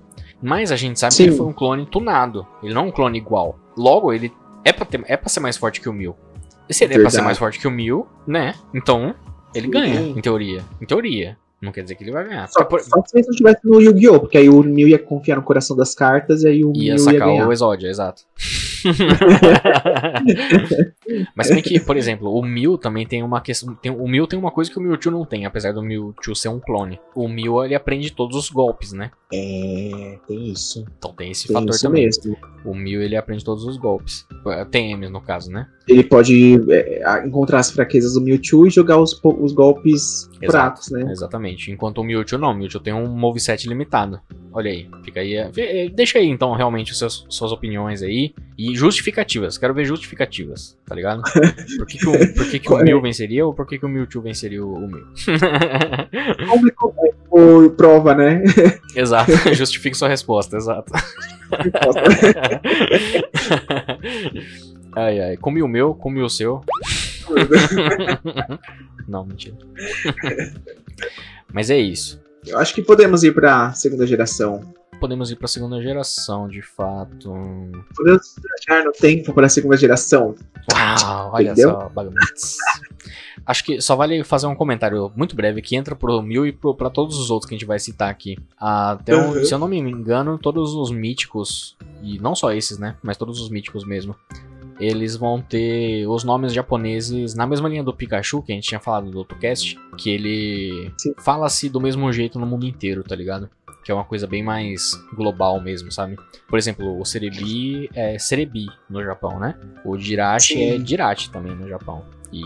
Mas 0.43 0.73
a 0.73 0.77
gente 0.77 0.99
sabe 0.99 1.15
Sim. 1.15 1.25
que 1.25 1.29
ele 1.31 1.37
foi 1.37 1.47
um 1.47 1.53
clone 1.53 1.85
tunado. 1.87 2.47
Ele 2.63 2.73
não 2.73 2.85
é 2.85 2.87
um 2.87 2.91
clone 2.93 3.19
igual. 3.19 3.59
Logo, 3.77 4.13
ele 4.13 4.33
é 4.65 4.73
pra, 4.73 4.87
ter, 4.87 5.03
é 5.07 5.17
pra 5.17 5.29
ser 5.29 5.41
mais 5.41 5.57
forte 5.57 5.81
que 5.81 5.89
o 5.89 5.93
Mew. 5.93 6.17
E 6.69 6.75
se 6.75 6.85
ele 6.85 6.95
é 6.95 6.99
pra 7.01 7.11
ser 7.11 7.23
mais 7.23 7.37
forte 7.37 7.59
que 7.59 7.67
o 7.67 7.71
Mew, 7.71 8.07
né? 8.27 8.55
Então, 8.73 9.15
ele 9.55 9.67
Sim. 9.67 9.71
ganha, 9.73 10.01
em 10.01 10.21
teoria. 10.21 10.63
Em 10.81 10.87
teoria. 10.87 11.37
Não 11.61 11.73
quer 11.73 11.83
dizer 11.83 11.95
que 11.95 12.05
ele 12.05 12.11
vai 12.13 12.27
ganhar. 12.27 12.49
Só, 12.49 12.65
por- 12.65 12.81
só 12.81 13.03
se 13.07 13.19
ele 13.19 13.27
estivesse 13.29 13.61
no 13.65 13.81
Yu-Gi-Oh! 13.81 14.21
Porque 14.21 14.39
aí 14.39 14.49
o 14.49 14.63
Mil 14.63 14.89
ia 14.89 14.99
confiar 14.99 15.37
no 15.37 15.43
coração 15.43 15.77
das 15.77 15.95
cartas 15.95 16.43
e 16.43 16.49
aí 16.49 16.65
o 16.65 16.69
Ia 16.69 16.73
Mil 16.73 16.83
ia 16.93 16.99
sacar 16.99 17.29
ganhar. 17.29 17.47
o 17.49 17.53
Exódia, 17.53 17.89
exato. 17.89 18.23
Mas 21.35 21.49
tem 21.49 21.63
que, 21.63 21.81
por 21.81 21.97
exemplo, 21.97 22.33
o 22.33 22.43
Mew 22.43 22.79
também 22.79 23.07
tem 23.07 23.23
uma 23.23 23.41
questão. 23.41 23.75
Tem, 23.75 23.91
o 23.91 24.07
Mew 24.07 24.27
tem 24.27 24.39
uma 24.39 24.51
coisa 24.51 24.71
que 24.71 24.79
o 24.79 24.83
Mewtwo 24.83 25.11
não 25.11 25.25
tem, 25.25 25.47
apesar 25.47 25.73
do 25.73 25.83
Mewtwo 25.83 26.35
ser 26.35 26.49
um 26.49 26.61
clone. 26.61 27.01
O 27.15 27.29
Mew 27.29 27.65
ele 27.65 27.75
aprende 27.75 28.13
todos 28.13 28.37
os 28.37 28.51
golpes, 28.51 28.93
né? 28.93 29.11
É, 29.33 30.19
tem 30.27 30.51
isso. 30.51 30.85
Então 30.99 31.13
tem 31.13 31.31
esse 31.31 31.47
Tem 31.47 31.55
fator 31.55 31.71
isso 31.71 31.83
também. 31.83 32.05
mesmo. 32.05 32.37
O 32.65 32.75
Mew 32.75 33.03
ele 33.03 33.17
aprende 33.17 33.45
todos 33.45 33.65
os 33.65 33.77
golpes. 33.77 34.27
TM 34.71 35.09
no 35.09 35.21
caso, 35.21 35.51
né? 35.51 35.67
Ele 35.89 36.05
pode 36.05 36.61
é, 36.71 37.27
encontrar 37.27 37.61
as 37.61 37.71
fraquezas 37.71 38.15
do 38.15 38.21
Mewtwo 38.21 38.67
e 38.67 38.71
jogar 38.71 38.99
os, 38.99 39.19
os 39.23 39.53
golpes 39.53 40.29
Exato. 40.41 40.53
fracos, 40.53 40.91
né? 40.91 41.11
Exatamente. 41.11 41.71
Enquanto 41.71 41.99
o 41.99 42.05
Mewtwo 42.05 42.39
não, 42.39 42.53
o 42.53 42.55
Mewtwo 42.55 42.81
tem 42.81 42.93
um 42.93 43.07
moveset 43.07 43.69
limitado. 43.69 44.21
Olha 44.53 44.71
aí, 44.71 44.89
fica 45.05 45.21
aí. 45.21 45.35
é, 45.35 45.51
é, 45.57 45.89
Deixa 45.89 46.19
aí 46.19 46.27
então 46.27 46.53
realmente 46.55 46.95
seus, 46.95 47.25
suas 47.29 47.53
opiniões 47.53 48.03
aí 48.03 48.35
e 48.59 48.70
justificativas. 48.75 49.59
Quero 49.59 49.75
ver 49.75 49.85
justificativas, 49.85 50.77
tá 50.87 50.95
ligado? 50.95 51.23
Por 51.77 51.87
que, 51.87 51.99
que 51.99 52.09
o, 52.09 52.35
por 52.35 52.51
que, 52.51 52.59
que 52.59 52.73
o 52.73 52.79
Mew 52.79 53.01
venceria 53.01 53.47
ou 53.47 53.55
por 53.55 53.67
que, 53.67 53.79
que 53.79 53.87
o 53.87 53.89
Mewtwo 53.89 54.21
venceria 54.21 54.65
o, 54.65 54.73
o 54.73 54.87
é 54.87 54.89
por 57.29 57.71
prova, 57.77 58.15
né? 58.15 58.43
exato, 58.95 59.33
justifique 59.55 59.97
sua 59.97 60.09
resposta, 60.09 60.57
exato. 60.57 60.93
ai 64.93 65.21
ai, 65.21 65.37
comi 65.37 65.63
o 65.63 65.69
meu, 65.69 65.95
comi 65.95 66.23
o 66.23 66.29
seu. 66.29 66.63
Não, 69.09 69.25
mentira. 69.25 69.57
Mas 71.53 71.71
é 71.71 71.79
isso. 71.79 72.21
Eu 72.47 72.59
acho 72.59 72.75
que 72.75 72.83
podemos 72.83 73.23
ir 73.23 73.35
pra 73.35 73.73
segunda 73.73 74.07
geração. 74.07 74.75
Podemos 75.01 75.31
ir 75.31 75.37
pra 75.37 75.49
segunda 75.49 75.81
geração, 75.83 76.47
de 76.49 76.61
fato. 76.63 77.33
Podemos 77.97 78.37
viajar 78.69 78.85
no 78.85 78.93
tempo 78.93 79.33
para 79.33 79.47
a 79.47 79.49
segunda 79.49 79.77
geração. 79.77 80.35
Uau, 80.73 81.31
olha 81.35 81.47
Entendeu? 81.53 81.71
só, 81.71 81.89
bagunças. 81.89 82.57
Acho 83.47 83.65
que 83.65 83.81
só 83.81 83.97
vale 83.97 84.23
fazer 84.23 84.47
um 84.47 84.55
comentário 84.55 85.11
muito 85.17 85.35
breve 85.35 85.63
que 85.63 85.75
entra 85.75 85.97
pro 85.97 86.21
Mil 86.23 86.47
e 86.47 86.53
pro, 86.53 86.75
pra 86.75 86.91
todos 86.91 87.19
os 87.19 87.31
outros 87.31 87.49
que 87.49 87.55
a 87.55 87.59
gente 87.59 87.67
vai 87.67 87.79
citar 87.79 88.11
aqui. 88.11 88.37
Até 88.59 89.17
um- 89.17 89.31
Uhum. 89.33 89.45
se 89.45 89.55
eu 89.55 89.59
não 89.59 89.67
me 89.69 89.79
engano, 89.79 90.39
todos 90.39 90.75
os 90.75 90.91
míticos, 90.91 91.77
e 92.03 92.19
não 92.19 92.35
só 92.35 92.53
esses, 92.53 92.79
né? 92.79 92.97
Mas 93.03 93.17
todos 93.17 93.41
os 93.41 93.49
míticos 93.49 93.85
mesmo. 93.85 94.15
Eles 94.79 95.15
vão 95.15 95.43
ter 95.43 96.07
os 96.07 96.25
nomes 96.25 96.55
japoneses 96.55 97.35
na 97.35 97.47
mesma 97.47 97.69
linha 97.69 97.83
do 97.85 97.93
Pikachu, 97.93 98.41
que 98.43 98.51
a 98.51 98.55
gente 98.55 98.69
tinha 98.69 98.81
falado 98.81 99.11
do 99.11 99.19
outro 99.19 99.37
cast, 99.39 99.79
que 99.99 100.09
ele 100.09 100.91
fala-se 101.19 101.69
do 101.69 101.79
mesmo 101.79 102.11
jeito 102.11 102.39
no 102.39 102.47
mundo 102.47 102.67
inteiro, 102.67 103.03
tá 103.05 103.15
ligado? 103.15 103.51
Que 103.91 103.93
é 103.93 103.97
uma 103.97 104.05
coisa 104.05 104.25
bem 104.25 104.41
mais 104.41 104.93
global 105.17 105.61
mesmo, 105.61 105.91
sabe? 105.91 106.15
Por 106.49 106.57
exemplo, 106.57 107.01
o 107.01 107.05
Cerebi 107.05 107.91
é 107.93 108.17
Cerebi 108.21 108.67
no 108.89 109.03
Japão, 109.03 109.41
né? 109.41 109.57
O 109.85 109.99
Jirachi 109.99 110.55
Sim. 110.55 110.63
é 110.63 110.79
Jirachi 110.79 111.29
também 111.29 111.57
no 111.57 111.69
Japão. 111.69 112.05
E 112.33 112.41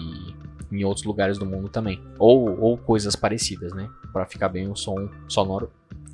em 0.72 0.84
outros 0.86 1.04
lugares 1.04 1.36
do 1.36 1.44
mundo 1.44 1.68
também. 1.68 2.00
Ou, 2.18 2.58
ou 2.58 2.78
coisas 2.78 3.14
parecidas, 3.14 3.74
né? 3.74 3.90
Pra 4.10 4.24
ficar 4.24 4.48
bem 4.48 4.70
o 4.70 4.74
som 4.74 5.06
sonoro. 5.28 5.68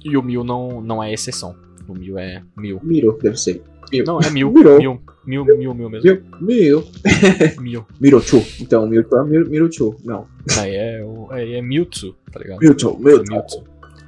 E 0.04 0.16
o 0.16 0.22
Mil 0.22 0.42
não, 0.42 0.80
não 0.80 1.00
é 1.00 1.12
exceção. 1.12 1.54
O 1.86 1.94
Mil 1.94 2.18
é 2.18 2.42
Mil. 2.56 2.80
Miro, 2.82 3.16
deve 3.22 3.36
ser. 3.36 3.62
Mil. 3.92 4.04
Não, 4.04 4.18
é 4.18 4.28
Mil. 4.30 4.50
Mirou. 4.52 4.78
Mil. 4.80 5.00
Mil, 5.24 5.44
Mil, 5.44 5.74
Mil 5.74 5.88
mesmo. 5.90 6.10
Mil. 6.10 6.22
Mil. 6.40 6.84
Mil. 7.62 7.86
Mirochu. 8.00 8.42
Então, 8.60 8.84
Mewtwo 8.88 9.16
é 9.16 9.24
Mir- 9.24 9.48
Mirochu. 9.48 9.94
Não. 10.04 10.26
Aí 10.58 10.74
é, 10.74 11.04
aí 11.30 11.52
é 11.54 11.62
Mewtwo, 11.62 12.16
tá 12.32 12.40
ligado? 12.40 12.58
Mewtwo. 12.58 12.98
É 13.08 13.22
Mewtwo. 13.30 13.64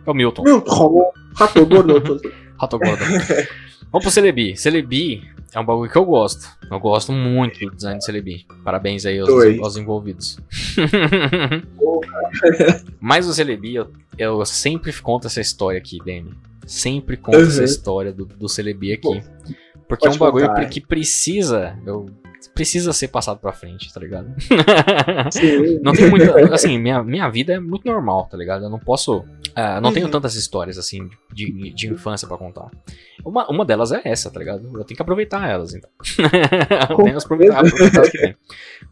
É 0.06 0.10
o 0.10 0.14
Milton. 0.14 0.42
Mewtwo. 0.42 1.12
Rato 1.34 1.66
gordo. 1.66 2.20
Rato 2.58 2.78
Gordo. 2.78 3.04
Vamos 3.92 4.04
pro 4.04 4.10
Celebi. 4.10 4.56
Celebi 4.56 5.22
é 5.54 5.60
um 5.60 5.64
bagulho 5.64 5.90
que 5.90 5.98
eu 5.98 6.04
gosto. 6.04 6.46
Eu 6.70 6.80
gosto 6.80 7.12
muito 7.12 7.58
do 7.60 7.74
design 7.76 7.98
de 7.98 8.04
Celebi. 8.04 8.46
Parabéns 8.64 9.04
aí 9.04 9.18
aos, 9.18 9.28
aos 9.62 9.76
envolvidos. 9.76 10.38
Mas 13.00 13.26
o 13.26 13.34
Celebi, 13.34 13.74
eu, 13.74 13.90
eu 14.16 14.44
sempre 14.46 14.92
conto 14.94 15.26
essa 15.26 15.40
história 15.40 15.78
aqui, 15.78 15.98
Dani. 16.04 16.32
Sempre 16.66 17.16
conto 17.16 17.38
Uhum. 17.38 17.46
essa 17.46 17.64
história 17.64 18.12
do, 18.12 18.24
do 18.24 18.48
Celebi 18.48 18.92
aqui. 18.92 19.02
Bom, 19.02 19.20
porque 19.88 20.06
é 20.06 20.10
um 20.10 20.16
bagulho 20.16 20.48
contar, 20.48 20.64
que, 20.66 20.80
que 20.80 20.86
precisa. 20.86 21.76
Eu, 21.84 22.06
precisa 22.54 22.92
ser 22.92 23.08
passado 23.08 23.38
pra 23.40 23.52
frente, 23.52 23.92
tá 23.92 23.98
ligado? 24.00 24.34
Sim. 25.32 25.78
Não 25.82 25.92
tem 25.92 26.08
muita. 26.10 26.54
Assim, 26.54 26.78
minha, 26.78 27.02
minha 27.02 27.28
vida 27.28 27.54
é 27.54 27.60
muito 27.60 27.84
normal, 27.86 28.26
tá 28.28 28.36
ligado? 28.36 28.64
Eu 28.64 28.70
não 28.70 28.78
posso. 28.78 29.24
ah, 29.54 29.80
não 29.80 29.92
tenho 29.92 30.06
Uhum. 30.06 30.12
tantas 30.12 30.34
histórias, 30.34 30.78
assim, 30.78 31.08
de, 31.32 31.72
de 31.74 31.88
infância 31.88 32.26
pra 32.28 32.36
contar. 32.36 32.70
Uma, 33.24 33.48
uma 33.48 33.64
delas 33.64 33.92
é 33.92 34.00
essa, 34.04 34.30
tá 34.30 34.38
ligado? 34.38 34.64
Eu 34.78 34.84
tenho 34.84 34.96
que 34.96 35.02
aproveitar 35.02 35.48
elas, 35.48 35.74
então. 35.74 35.90
Apenas 36.88 37.24
aproveitar, 37.24 37.60
aproveitar 37.66 38.02
que 38.10 38.18
tem. 38.18 38.36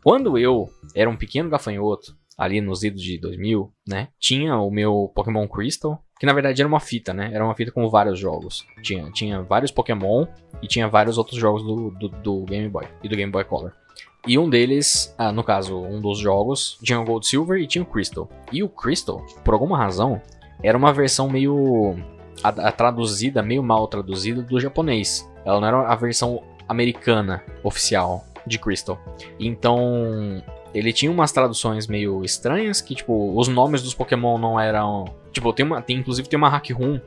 Quando 0.02 0.38
eu 0.38 0.68
era 0.94 1.08
um 1.10 1.16
pequeno 1.16 1.48
gafanhoto, 1.50 2.14
ali 2.38 2.60
nos 2.60 2.82
idos 2.82 3.02
de 3.02 3.18
2000, 3.18 3.72
né? 3.86 4.08
Tinha 4.18 4.56
o 4.56 4.70
meu 4.70 5.10
Pokémon 5.14 5.46
Crystal, 5.48 6.02
que 6.20 6.26
na 6.26 6.34
verdade 6.34 6.60
era 6.60 6.68
uma 6.68 6.78
fita, 6.78 7.14
né? 7.14 7.30
Era 7.32 7.42
uma 7.42 7.54
fita 7.54 7.72
com 7.72 7.88
vários 7.88 8.18
jogos. 8.18 8.66
Tinha, 8.82 9.10
tinha 9.10 9.40
vários 9.40 9.70
Pokémon 9.70 10.26
e 10.60 10.68
tinha 10.68 10.86
vários 10.86 11.16
outros 11.16 11.38
jogos 11.38 11.62
do, 11.62 11.90
do, 11.92 12.08
do 12.08 12.44
Game 12.44 12.68
Boy 12.68 12.86
e 13.02 13.08
do 13.08 13.16
Game 13.16 13.32
Boy 13.32 13.42
Color. 13.42 13.72
E 14.26 14.38
um 14.38 14.50
deles, 14.50 15.14
ah, 15.16 15.32
no 15.32 15.42
caso, 15.42 15.80
um 15.80 15.98
dos 15.98 16.18
jogos, 16.18 16.78
tinha 16.82 17.00
o 17.00 17.04
Gold 17.06 17.26
Silver 17.26 17.58
e 17.58 17.66
tinha 17.66 17.82
o 17.82 17.86
Crystal. 17.86 18.28
E 18.52 18.62
o 18.62 18.68
Crystal, 18.68 19.24
por 19.42 19.54
alguma 19.54 19.78
razão, 19.78 20.20
era 20.62 20.76
uma 20.76 20.92
versão 20.92 21.26
meio. 21.26 21.96
A, 22.44 22.48
a 22.48 22.72
traduzida, 22.72 23.42
meio 23.42 23.62
mal 23.62 23.88
traduzida 23.88 24.42
do 24.42 24.60
japonês. 24.60 25.26
Ela 25.42 25.58
não 25.58 25.68
era 25.68 25.88
a 25.88 25.94
versão 25.94 26.42
americana 26.68 27.42
oficial 27.64 28.26
de 28.46 28.58
Crystal. 28.58 28.98
Então, 29.38 30.42
ele 30.74 30.92
tinha 30.92 31.10
umas 31.10 31.32
traduções 31.32 31.86
meio 31.86 32.22
estranhas, 32.22 32.80
que, 32.80 32.94
tipo, 32.94 33.34
os 33.38 33.48
nomes 33.48 33.82
dos 33.82 33.94
Pokémon 33.94 34.36
não 34.36 34.60
eram. 34.60 35.06
Tipo, 35.32 35.52
tem 35.52 35.64
uma. 35.64 35.80
Tem, 35.82 35.96
inclusive 35.96 36.28
tem 36.28 36.36
uma 36.36 36.48
hack 36.48 36.70
room 36.70 37.00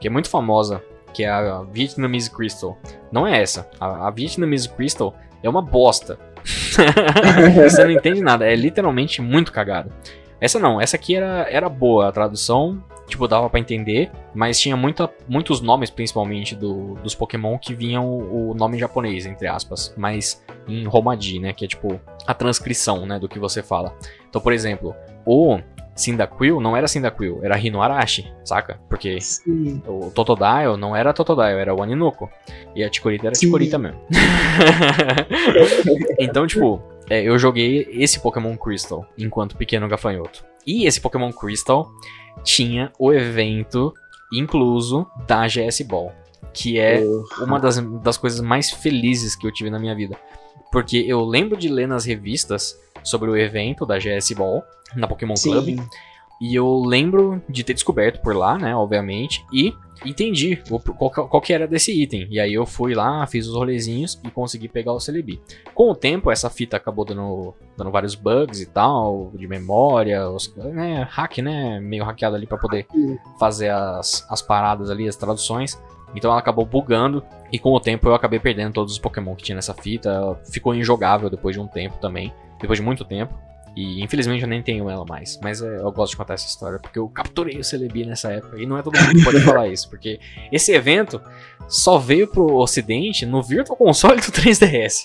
que 0.00 0.06
é 0.06 0.10
muito 0.10 0.28
famosa, 0.28 0.82
que 1.12 1.24
é 1.24 1.28
a 1.28 1.62
Vietnamese 1.62 2.30
Crystal. 2.30 2.78
Não 3.10 3.26
é 3.26 3.40
essa. 3.40 3.68
A, 3.80 4.08
a 4.08 4.10
Vietnamese 4.10 4.68
Crystal 4.68 5.14
é 5.42 5.48
uma 5.48 5.62
bosta. 5.62 6.18
Você 7.62 7.84
não 7.84 7.90
entende 7.90 8.20
nada. 8.20 8.46
É 8.46 8.54
literalmente 8.54 9.20
muito 9.20 9.52
cagado. 9.52 9.92
Essa 10.40 10.58
não, 10.58 10.80
essa 10.80 10.96
aqui 10.96 11.16
era, 11.16 11.46
era 11.50 11.68
boa 11.68 12.08
a 12.08 12.12
tradução. 12.12 12.82
Tipo, 13.08 13.26
dava 13.26 13.48
pra 13.48 13.58
entender, 13.58 14.10
mas 14.34 14.60
tinha 14.60 14.76
muita, 14.76 15.10
muitos 15.26 15.62
nomes, 15.62 15.88
principalmente 15.88 16.54
do, 16.54 16.94
dos 16.96 17.14
Pokémon, 17.14 17.56
que 17.56 17.74
vinham 17.74 18.06
o, 18.06 18.50
o 18.50 18.54
nome 18.54 18.78
japonês, 18.78 19.24
entre 19.24 19.48
aspas, 19.48 19.94
mas 19.96 20.44
em 20.68 20.84
Romaji, 20.84 21.38
né? 21.38 21.54
Que 21.54 21.64
é 21.64 21.68
tipo 21.68 21.98
a 22.26 22.34
transcrição, 22.34 23.06
né, 23.06 23.18
do 23.18 23.26
que 23.26 23.38
você 23.38 23.62
fala. 23.62 23.96
Então, 24.28 24.42
por 24.42 24.52
exemplo, 24.52 24.94
o 25.24 25.58
Cyndaquil 25.98 26.60
não 26.60 26.76
era 26.76 26.86
Cyndaquil, 26.86 27.40
era 27.42 27.58
Hinoarashi, 27.58 28.32
saca? 28.44 28.80
Porque 28.88 29.20
Sim. 29.20 29.82
o 29.86 30.10
Totodile 30.10 30.76
não 30.78 30.94
era 30.94 31.12
Totodile, 31.12 31.58
era 31.58 31.74
o 31.74 31.82
Aninuko. 31.82 32.30
E 32.74 32.84
a 32.84 32.92
Chikorita 32.92 33.26
era 33.26 33.34
Sim. 33.34 33.46
Chikorita 33.46 33.78
mesmo. 33.78 34.00
então, 36.18 36.46
tipo, 36.46 36.80
é, 37.10 37.22
eu 37.22 37.36
joguei 37.36 37.88
esse 37.90 38.20
Pokémon 38.20 38.56
Crystal 38.56 39.04
enquanto 39.18 39.56
pequeno 39.56 39.88
gafanhoto. 39.88 40.44
E 40.64 40.86
esse 40.86 41.00
Pokémon 41.00 41.32
Crystal 41.32 41.90
tinha 42.44 42.92
o 42.98 43.12
evento 43.12 43.92
incluso 44.32 45.06
da 45.26 45.46
GS 45.48 45.82
Ball. 45.82 46.12
Que 46.52 46.78
é 46.78 47.02
uma 47.40 47.58
das, 47.58 47.78
das 48.02 48.16
coisas 48.16 48.40
mais 48.40 48.70
felizes 48.70 49.34
que 49.34 49.46
eu 49.46 49.52
tive 49.52 49.68
na 49.68 49.78
minha 49.78 49.94
vida. 49.94 50.16
Porque 50.70 50.98
eu 50.98 51.24
lembro 51.24 51.56
de 51.56 51.68
ler 51.68 51.88
nas 51.88 52.04
revistas 52.04 52.78
sobre 53.02 53.30
o 53.30 53.36
evento 53.36 53.86
da 53.86 53.98
GS 53.98 54.32
Ball, 54.32 54.62
na 54.94 55.06
Pokémon 55.06 55.34
Club. 55.34 55.64
Sim. 55.64 55.88
E 56.40 56.54
eu 56.54 56.82
lembro 56.84 57.42
de 57.48 57.64
ter 57.64 57.74
descoberto 57.74 58.20
por 58.22 58.34
lá, 58.34 58.56
né, 58.56 58.74
obviamente, 58.74 59.44
e 59.52 59.74
entendi 60.04 60.62
qual, 60.96 61.10
qual 61.10 61.40
que 61.40 61.52
era 61.52 61.66
desse 61.66 61.90
item. 61.90 62.28
E 62.30 62.38
aí 62.38 62.54
eu 62.54 62.64
fui 62.64 62.94
lá, 62.94 63.26
fiz 63.26 63.48
os 63.48 63.54
rolezinhos 63.54 64.20
e 64.22 64.30
consegui 64.30 64.68
pegar 64.68 64.92
o 64.92 65.00
Celebi. 65.00 65.40
Com 65.74 65.90
o 65.90 65.96
tempo, 65.96 66.30
essa 66.30 66.48
fita 66.48 66.76
acabou 66.76 67.04
dando, 67.04 67.54
dando 67.76 67.90
vários 67.90 68.14
bugs 68.14 68.60
e 68.60 68.66
tal, 68.66 69.32
de 69.34 69.48
memória, 69.48 70.28
os, 70.30 70.54
né, 70.56 71.08
hack, 71.10 71.38
né, 71.38 71.80
meio 71.80 72.04
hackeado 72.04 72.36
ali 72.36 72.46
pra 72.46 72.56
poder 72.56 72.86
fazer 73.40 73.70
as, 73.70 74.24
as 74.30 74.40
paradas 74.40 74.90
ali, 74.90 75.08
as 75.08 75.16
traduções. 75.16 75.76
Então 76.14 76.30
ela 76.30 76.40
acabou 76.40 76.64
bugando 76.64 77.22
e 77.52 77.58
com 77.58 77.72
o 77.72 77.80
tempo 77.80 78.08
eu 78.08 78.14
acabei 78.14 78.38
perdendo 78.38 78.72
todos 78.72 78.92
os 78.92 78.98
Pokémon 78.98 79.34
que 79.34 79.44
tinha 79.44 79.56
nessa 79.56 79.74
fita. 79.74 80.08
Ela 80.08 80.40
ficou 80.50 80.74
injogável 80.74 81.30
depois 81.30 81.54
de 81.54 81.60
um 81.60 81.66
tempo 81.66 81.98
também, 81.98 82.32
depois 82.60 82.78
de 82.78 82.84
muito 82.84 83.04
tempo. 83.04 83.34
E 83.76 84.02
infelizmente 84.02 84.42
eu 84.42 84.48
nem 84.48 84.60
tenho 84.60 84.90
ela 84.90 85.04
mais. 85.04 85.38
Mas 85.40 85.62
é, 85.62 85.76
eu 85.76 85.92
gosto 85.92 86.10
de 86.12 86.16
contar 86.16 86.34
essa 86.34 86.48
história 86.48 86.80
porque 86.80 86.98
eu 86.98 87.08
capturei 87.08 87.58
o 87.60 87.64
Celebi 87.64 88.04
nessa 88.04 88.32
época. 88.32 88.60
E 88.60 88.66
não 88.66 88.76
é 88.76 88.82
todo 88.82 88.98
mundo 88.98 89.14
que 89.14 89.24
pode 89.24 89.40
falar 89.46 89.68
isso, 89.68 89.88
porque 89.88 90.18
esse 90.50 90.72
evento 90.72 91.20
só 91.68 91.96
veio 91.96 92.26
pro 92.26 92.56
ocidente 92.56 93.24
no 93.24 93.40
Virtual 93.40 93.76
Console 93.76 94.20
do 94.20 94.26
3DS. 94.32 95.04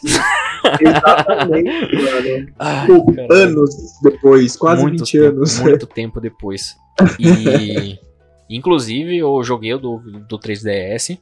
Exatamente, 0.81 1.95
mano. 1.95 2.53
Ai, 2.57 2.87
anos 3.29 3.99
depois, 4.01 4.55
quase 4.55 4.81
muito 4.81 4.99
20 4.99 5.11
tempo, 5.11 5.37
anos. 5.37 5.59
Muito 5.59 5.85
tempo 5.85 6.19
depois. 6.19 6.75
E. 7.19 7.99
inclusive, 8.55 9.17
eu 9.17 9.43
joguei 9.43 9.73
o 9.73 9.77
do, 9.77 9.97
do 10.27 10.39
3DS, 10.39 11.19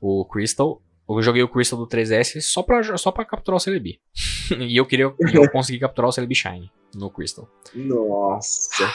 o 0.00 0.24
Crystal. 0.24 0.80
Eu 1.08 1.22
joguei 1.22 1.42
o 1.42 1.48
Crystal 1.48 1.78
do 1.78 1.86
3DS 1.86 2.40
só 2.42 2.62
pra, 2.62 2.82
só 2.98 3.10
pra 3.10 3.24
capturar 3.24 3.56
o 3.56 3.60
Celebi. 3.60 3.98
e 4.58 4.76
eu 4.76 4.84
queria 4.86 5.12
eu 5.32 5.50
consegui 5.50 5.78
capturar 5.78 6.08
o 6.08 6.12
Celebi 6.12 6.34
Shine 6.34 6.70
no 6.94 7.10
Crystal. 7.10 7.48
Nossa. 7.74 8.92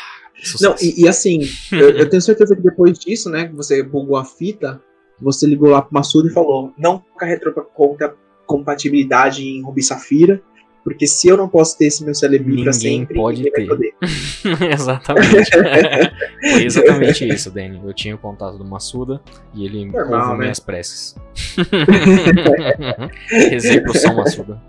Não, 0.62 0.76
e, 0.82 1.04
e 1.04 1.08
assim, 1.08 1.42
eu, 1.72 1.90
eu, 1.92 2.10
tenho 2.10 2.22
certeza 2.22 2.56
que 2.56 2.62
depois 2.62 2.98
disso, 2.98 3.30
né, 3.30 3.48
que 3.48 3.56
você 3.56 3.84
bugou 3.84 4.18
a 4.18 4.26
fita, 4.26 4.82
você 5.20 5.46
ligou 5.46 5.70
lá 5.70 5.82
pro 5.82 5.94
Massuda 5.94 6.28
e 6.28 6.34
falou: 6.34 6.74
não 6.78 7.00
coloca 7.00 7.26
retrocompatibilidade 7.26 8.24
compatibilidade 8.46 9.44
em 9.44 9.64
Rubi 9.64 9.82
Safira, 9.82 10.42
porque 10.84 11.08
se 11.08 11.28
eu 11.28 11.38
não 11.38 11.48
posso 11.48 11.78
ter 11.78 11.86
esse 11.86 12.04
meu 12.04 12.14
Celebi 12.14 12.64
pra 12.64 12.74
sempre, 12.74 13.16
pode 13.16 13.44
ter. 13.50 13.68
exatamente. 14.74 15.52
Foi 16.52 16.64
exatamente 16.66 17.28
isso, 17.28 17.50
Danny. 17.50 17.82
Eu 17.84 17.94
tinha 17.94 18.14
o 18.16 18.18
contato 18.18 18.58
do 18.58 18.66
Massuda 18.66 19.22
e 19.54 19.66
ele 19.66 19.86
Normal, 19.86 20.20
ouviu 20.20 20.34
né? 20.34 20.40
minhas 20.40 20.60
preces. 20.60 21.16
Exemplo 23.32 23.98
São 23.98 24.16
Massuda. 24.16 24.62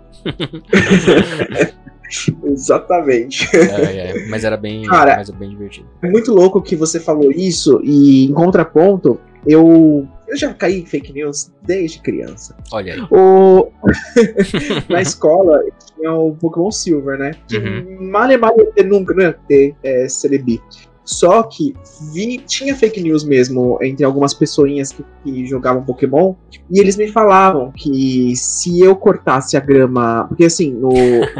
Exatamente. 2.45 3.49
É, 3.55 4.11
é, 4.11 4.27
mas 4.27 4.43
era 4.43 4.55
bem, 4.55 4.83
Cara, 4.83 5.17
mas 5.17 5.29
era 5.29 5.37
bem 5.37 5.49
divertido. 5.49 5.87
É 6.01 6.09
muito 6.09 6.33
louco 6.33 6.61
que 6.61 6.75
você 6.75 6.99
falou 6.99 7.31
isso 7.31 7.81
e 7.83 8.25
em 8.25 8.33
contraponto, 8.33 9.19
eu 9.45 10.07
eu 10.27 10.35
já 10.35 10.53
caí 10.53 10.81
em 10.81 10.85
fake 10.85 11.13
news 11.13 11.51
desde 11.61 11.99
criança. 11.99 12.55
Olha 12.71 12.93
aí. 12.93 13.01
O... 13.11 13.71
Na 14.89 15.01
escola 15.01 15.63
tinha 15.95 16.13
o 16.13 16.35
Pokémon 16.35 16.71
Silver, 16.71 17.17
né? 17.17 17.31
Que 17.47 17.57
uhum. 17.57 18.09
mal 18.09 18.27
mal 18.39 18.55
ia 18.57 18.71
ter 18.71 18.85
nunca, 18.85 19.13
ia 19.21 19.33
ter 19.47 19.75
é, 19.83 20.07
Celebi. 20.07 20.61
Só 21.05 21.43
que 21.43 21.75
vi, 22.11 22.39
tinha 22.39 22.75
fake 22.75 22.99
news 22.99 23.23
mesmo 23.23 23.77
entre 23.83 24.03
algumas 24.03 24.33
pessoinhas 24.33 24.91
que, 24.91 25.05
que, 25.23 25.45
jogavam 25.45 25.83
Pokémon. 25.83 26.33
E 26.69 26.79
eles 26.79 26.97
me 26.97 27.07
falavam 27.07 27.71
que 27.71 28.35
se 28.35 28.81
eu 28.81 28.95
cortasse 28.95 29.55
a 29.55 29.59
grama. 29.59 30.25
Porque 30.27 30.45
assim, 30.45 30.73
no, 30.73 30.91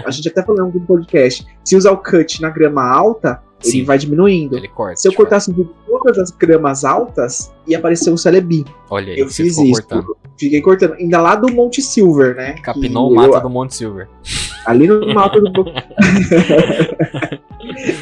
a 0.05 0.11
gente 0.11 0.29
até 0.29 0.43
falou 0.43 0.71
no 0.71 0.81
podcast. 0.81 1.45
Se 1.63 1.75
usar 1.75 1.91
o 1.91 1.97
cut 1.97 2.39
na 2.43 2.51
grama 2.51 2.87
alta, 2.87 3.41
Sim. 3.69 3.77
ele 3.79 3.85
vai 3.85 3.97
diminuindo. 3.97 4.57
Ele 4.57 4.67
corta. 4.67 4.95
Se 4.97 5.07
eu 5.07 5.13
cortasse 5.13 5.51
de 5.53 5.67
todas 5.87 6.17
as 6.17 6.31
gramas 6.31 6.83
altas, 6.83 7.53
ia 7.67 7.77
aparecer 7.77 8.11
o 8.11 8.17
Celebi. 8.17 8.65
Olha 8.89 9.13
aí, 9.13 9.19
eu 9.19 9.27
fiz 9.27 9.57
isso. 9.57 9.81
Cortando. 9.81 10.17
Fiquei 10.37 10.61
cortando. 10.61 10.93
Ainda 10.93 11.21
lá 11.21 11.35
do 11.35 11.51
Monte 11.51 11.81
Silver, 11.81 12.35
né? 12.35 12.55
Capinou 12.61 13.11
o 13.11 13.15
mata 13.15 13.37
eu... 13.37 13.41
do 13.41 13.49
Monte 13.49 13.75
Silver. 13.75 14.07
Ali 14.65 14.87
no 14.87 15.13
mapa 15.13 15.39
do. 15.39 15.51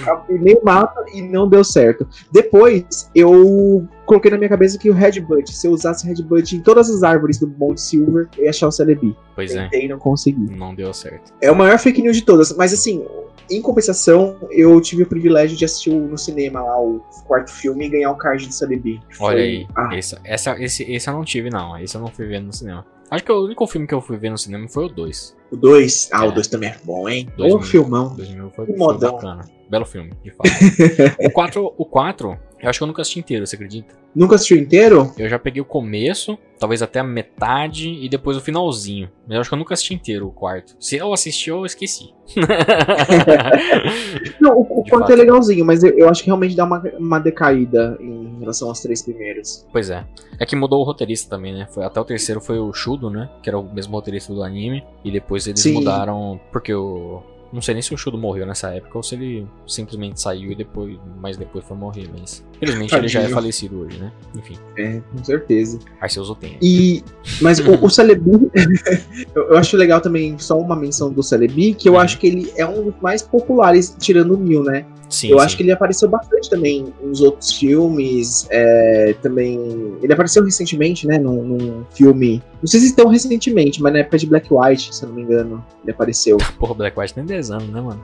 Capinei 0.04 0.56
o 0.62 0.64
mapa 0.64 1.06
e 1.14 1.22
não 1.22 1.48
deu 1.48 1.64
certo. 1.64 2.08
Depois, 2.32 3.10
eu 3.14 3.88
coloquei 4.06 4.32
na 4.32 4.38
minha 4.38 4.50
cabeça 4.50 4.78
que 4.78 4.90
o 4.90 4.94
Redbud, 4.94 5.50
se 5.52 5.68
eu 5.68 5.72
usasse 5.72 6.08
Redbud 6.08 6.56
em 6.56 6.62
todas 6.62 6.90
as 6.90 7.04
árvores 7.04 7.40
do 7.40 7.48
Monte 7.48 7.82
Silver, 7.82 8.28
eu 8.38 8.46
ia 8.46 8.50
achar 8.50 8.68
o 8.68 8.72
Celebi. 8.72 9.16
Pois 9.36 9.52
Tentei 9.52 9.66
é. 9.66 9.70
Tentei 9.70 9.88
não 9.88 10.00
consegui. 10.00 10.56
Não 10.56 10.74
deu 10.74 10.94
certo. 10.94 11.34
É 11.42 11.52
o 11.52 11.56
maior 11.56 11.78
fake 11.80 12.02
news 12.02 12.18
de 12.18 12.24
todas. 12.24 12.56
Mas 12.56 12.74
assim, 12.74 13.06
em 13.50 13.62
compensação, 13.62 14.38
eu 14.52 14.80
tive 14.82 15.04
o 15.04 15.06
privilégio 15.06 15.58
de 15.58 15.66
assistir 15.66 15.92
no 15.92 16.18
cinema 16.18 16.62
lá 16.62 16.80
o 16.82 17.00
quarto 17.26 17.52
filme 17.52 17.86
e 17.86 17.90
ganhar 17.90 18.12
o 18.12 18.16
card 18.16 18.48
do 18.48 18.54
Celebi. 18.54 19.02
Olha 19.20 19.44
aí. 19.44 19.68
Ah. 19.76 19.90
Esse, 19.96 20.18
essa, 20.24 20.62
esse, 20.62 20.84
esse 20.92 21.10
eu 21.10 21.14
não 21.14 21.24
tive, 21.24 21.50
não. 21.50 21.78
Esse 21.78 21.96
eu 21.96 22.02
não 22.02 22.08
fui 22.08 22.26
ver 22.26 22.40
no 22.40 22.54
cinema. 22.54 22.86
Acho 23.14 23.26
que 23.26 23.32
o 23.32 23.46
único 23.46 23.68
filme 23.68 23.86
que 23.86 23.94
eu 23.94 24.02
fui 24.02 24.18
ver 24.18 24.32
no 24.32 24.38
cinema 24.40 24.68
foi 24.68 24.86
o 24.86 24.90
2. 24.90 25.38
O 25.52 25.56
2? 25.56 26.10
Ah, 26.12 26.26
é. 26.26 26.30
o 26.30 26.32
2 26.32 26.48
também 26.48 26.70
é 26.70 26.78
bom, 26.84 27.08
hein? 27.08 27.30
Bom 27.38 27.62
filmão. 27.62 28.16
2000 28.16 28.50
foi, 28.50 28.66
foi 28.66 28.98
bacana. 28.98 29.46
Belo 29.70 29.86
filme, 29.86 30.14
de 30.24 30.32
fato. 30.32 30.50
o 31.24 31.30
4, 31.30 31.74
o 31.78 31.86
4, 31.86 32.40
eu 32.64 32.70
acho 32.70 32.80
que 32.80 32.84
eu 32.84 32.88
nunca 32.88 33.02
assisti 33.02 33.20
inteiro, 33.20 33.46
você 33.46 33.58
acredita? 33.58 33.94
Nunca 34.16 34.36
assistiu 34.36 34.58
inteiro? 34.58 35.12
Eu 35.18 35.28
já 35.28 35.38
peguei 35.38 35.62
o 35.62 35.66
começo, 35.66 36.38
talvez 36.58 36.82
até 36.82 37.00
a 37.00 37.04
metade 37.04 37.90
e 37.90 38.08
depois 38.08 38.38
o 38.38 38.42
finalzinho. 38.42 39.10
Mas 39.28 39.36
eu 39.36 39.42
acho 39.42 39.50
que 39.50 39.54
eu 39.54 39.60
nunca 39.60 39.74
assisti 39.74 39.94
inteiro 39.94 40.28
o 40.28 40.32
quarto. 40.32 40.74
Se 40.80 40.96
eu 40.96 41.12
assisti, 41.12 41.50
eu 41.50 41.66
esqueci. 41.66 42.14
Não, 44.40 44.58
o, 44.58 44.80
o 44.80 44.84
quarto 44.86 45.12
é 45.12 45.16
legalzinho, 45.16 45.66
mas 45.66 45.84
eu, 45.84 45.92
eu, 45.98 46.08
acho 46.08 46.22
que 46.22 46.28
realmente 46.28 46.56
dá 46.56 46.64
uma, 46.64 46.82
uma 46.98 47.20
decaída 47.20 47.98
em 48.00 48.40
relação 48.40 48.70
aos 48.70 48.80
três 48.80 49.02
primeiros. 49.02 49.68
Pois 49.70 49.90
é. 49.90 50.06
É 50.40 50.46
que 50.46 50.56
mudou 50.56 50.80
o 50.80 50.86
roteirista 50.86 51.30
também, 51.30 51.54
né? 51.54 51.68
Foi, 51.70 51.84
até 51.84 52.00
o 52.00 52.06
terceiro 52.06 52.40
foi 52.40 52.60
o 52.60 52.72
Shudo, 52.72 53.10
né? 53.10 53.30
Que 53.42 53.50
era 53.50 53.60
o 53.60 53.74
mesmo 53.74 53.94
roteirista 53.94 54.34
do 54.34 54.42
anime. 54.42 54.86
E 55.04 55.12
depois 55.12 55.48
eles 55.48 55.60
Sim. 55.60 55.74
mudaram. 55.74 56.40
Porque 56.50 56.74
o 56.74 57.22
não 57.54 57.62
sei 57.62 57.76
nem 57.76 57.84
se 57.84 57.94
o 57.94 57.98
Shudo 57.98 58.18
morreu 58.18 58.48
nessa 58.48 58.74
época 58.74 58.98
ou 58.98 59.04
se 59.04 59.14
ele 59.14 59.48
simplesmente 59.68 60.20
saiu 60.20 60.52
e 60.52 60.56
depois, 60.56 60.98
mas 61.22 61.38
depois 61.38 61.64
foi 61.64 61.78
morrer, 61.78 62.10
mas 62.12 62.44
infelizmente 62.56 62.96
ele 62.96 63.08
já 63.08 63.22
é 63.22 63.30
falecido 63.30 63.82
hoje, 63.82 64.00
né? 64.00 64.12
Enfim. 64.36 64.58
É, 64.76 65.00
com 65.12 65.24
certeza. 65.24 65.78
Arceus 66.02 66.36
tem. 66.40 66.58
E 66.60 67.04
mas 67.42 67.60
o, 67.60 67.74
o 67.74 67.90
Celebi, 67.92 68.50
eu, 69.36 69.50
eu, 69.50 69.58
acho 69.58 69.78
legal 69.78 70.02
também 70.02 70.38
só 70.40 70.58
uma 70.58 70.76
menção 70.76 71.14
do 71.14 71.22
Celebi, 71.22 71.76
que 71.76 71.88
eu 71.88 71.94
uhum. 71.94 72.00
acho 72.00 72.18
que 72.18 72.26
ele 72.26 72.52
é 72.58 72.66
um 72.66 72.86
dos 72.86 72.96
mais 73.00 73.22
populares 73.22 73.96
tirando 74.00 74.34
o 74.34 74.38
Mil, 74.38 74.64
né? 74.64 74.86
Sim, 75.14 75.30
eu 75.30 75.38
sim. 75.38 75.46
acho 75.46 75.58
que 75.58 75.62
ele 75.62 75.72
apareceu 75.72 76.10
bastante 76.10 76.50
também 76.50 76.92
nos 77.00 77.22
outros 77.22 77.54
filmes. 77.54 78.48
É, 78.50 79.16
também. 79.22 79.60
Ele 80.02 80.12
apareceu 80.12 80.44
recentemente, 80.44 81.06
né? 81.06 81.20
Num, 81.20 81.44
num, 81.44 81.86
filme. 81.94 82.42
Não 82.60 82.68
sei 82.68 82.80
se 82.80 82.96
tão 82.96 83.08
recentemente, 83.10 83.80
mas 83.80 83.94
na 83.94 84.00
época 84.00 84.18
de 84.18 84.26
Black 84.26 84.48
White, 84.52 84.96
se 84.96 85.04
eu 85.04 85.10
não 85.10 85.16
me 85.16 85.22
engano, 85.22 85.64
ele 85.84 85.92
apareceu. 85.92 86.38
Porra, 86.58 86.74
Black 86.74 87.00
White 87.00 87.14
tem 87.14 87.24
10 87.24 87.52
anos, 87.52 87.70
né, 87.70 87.80
mano? 87.80 88.04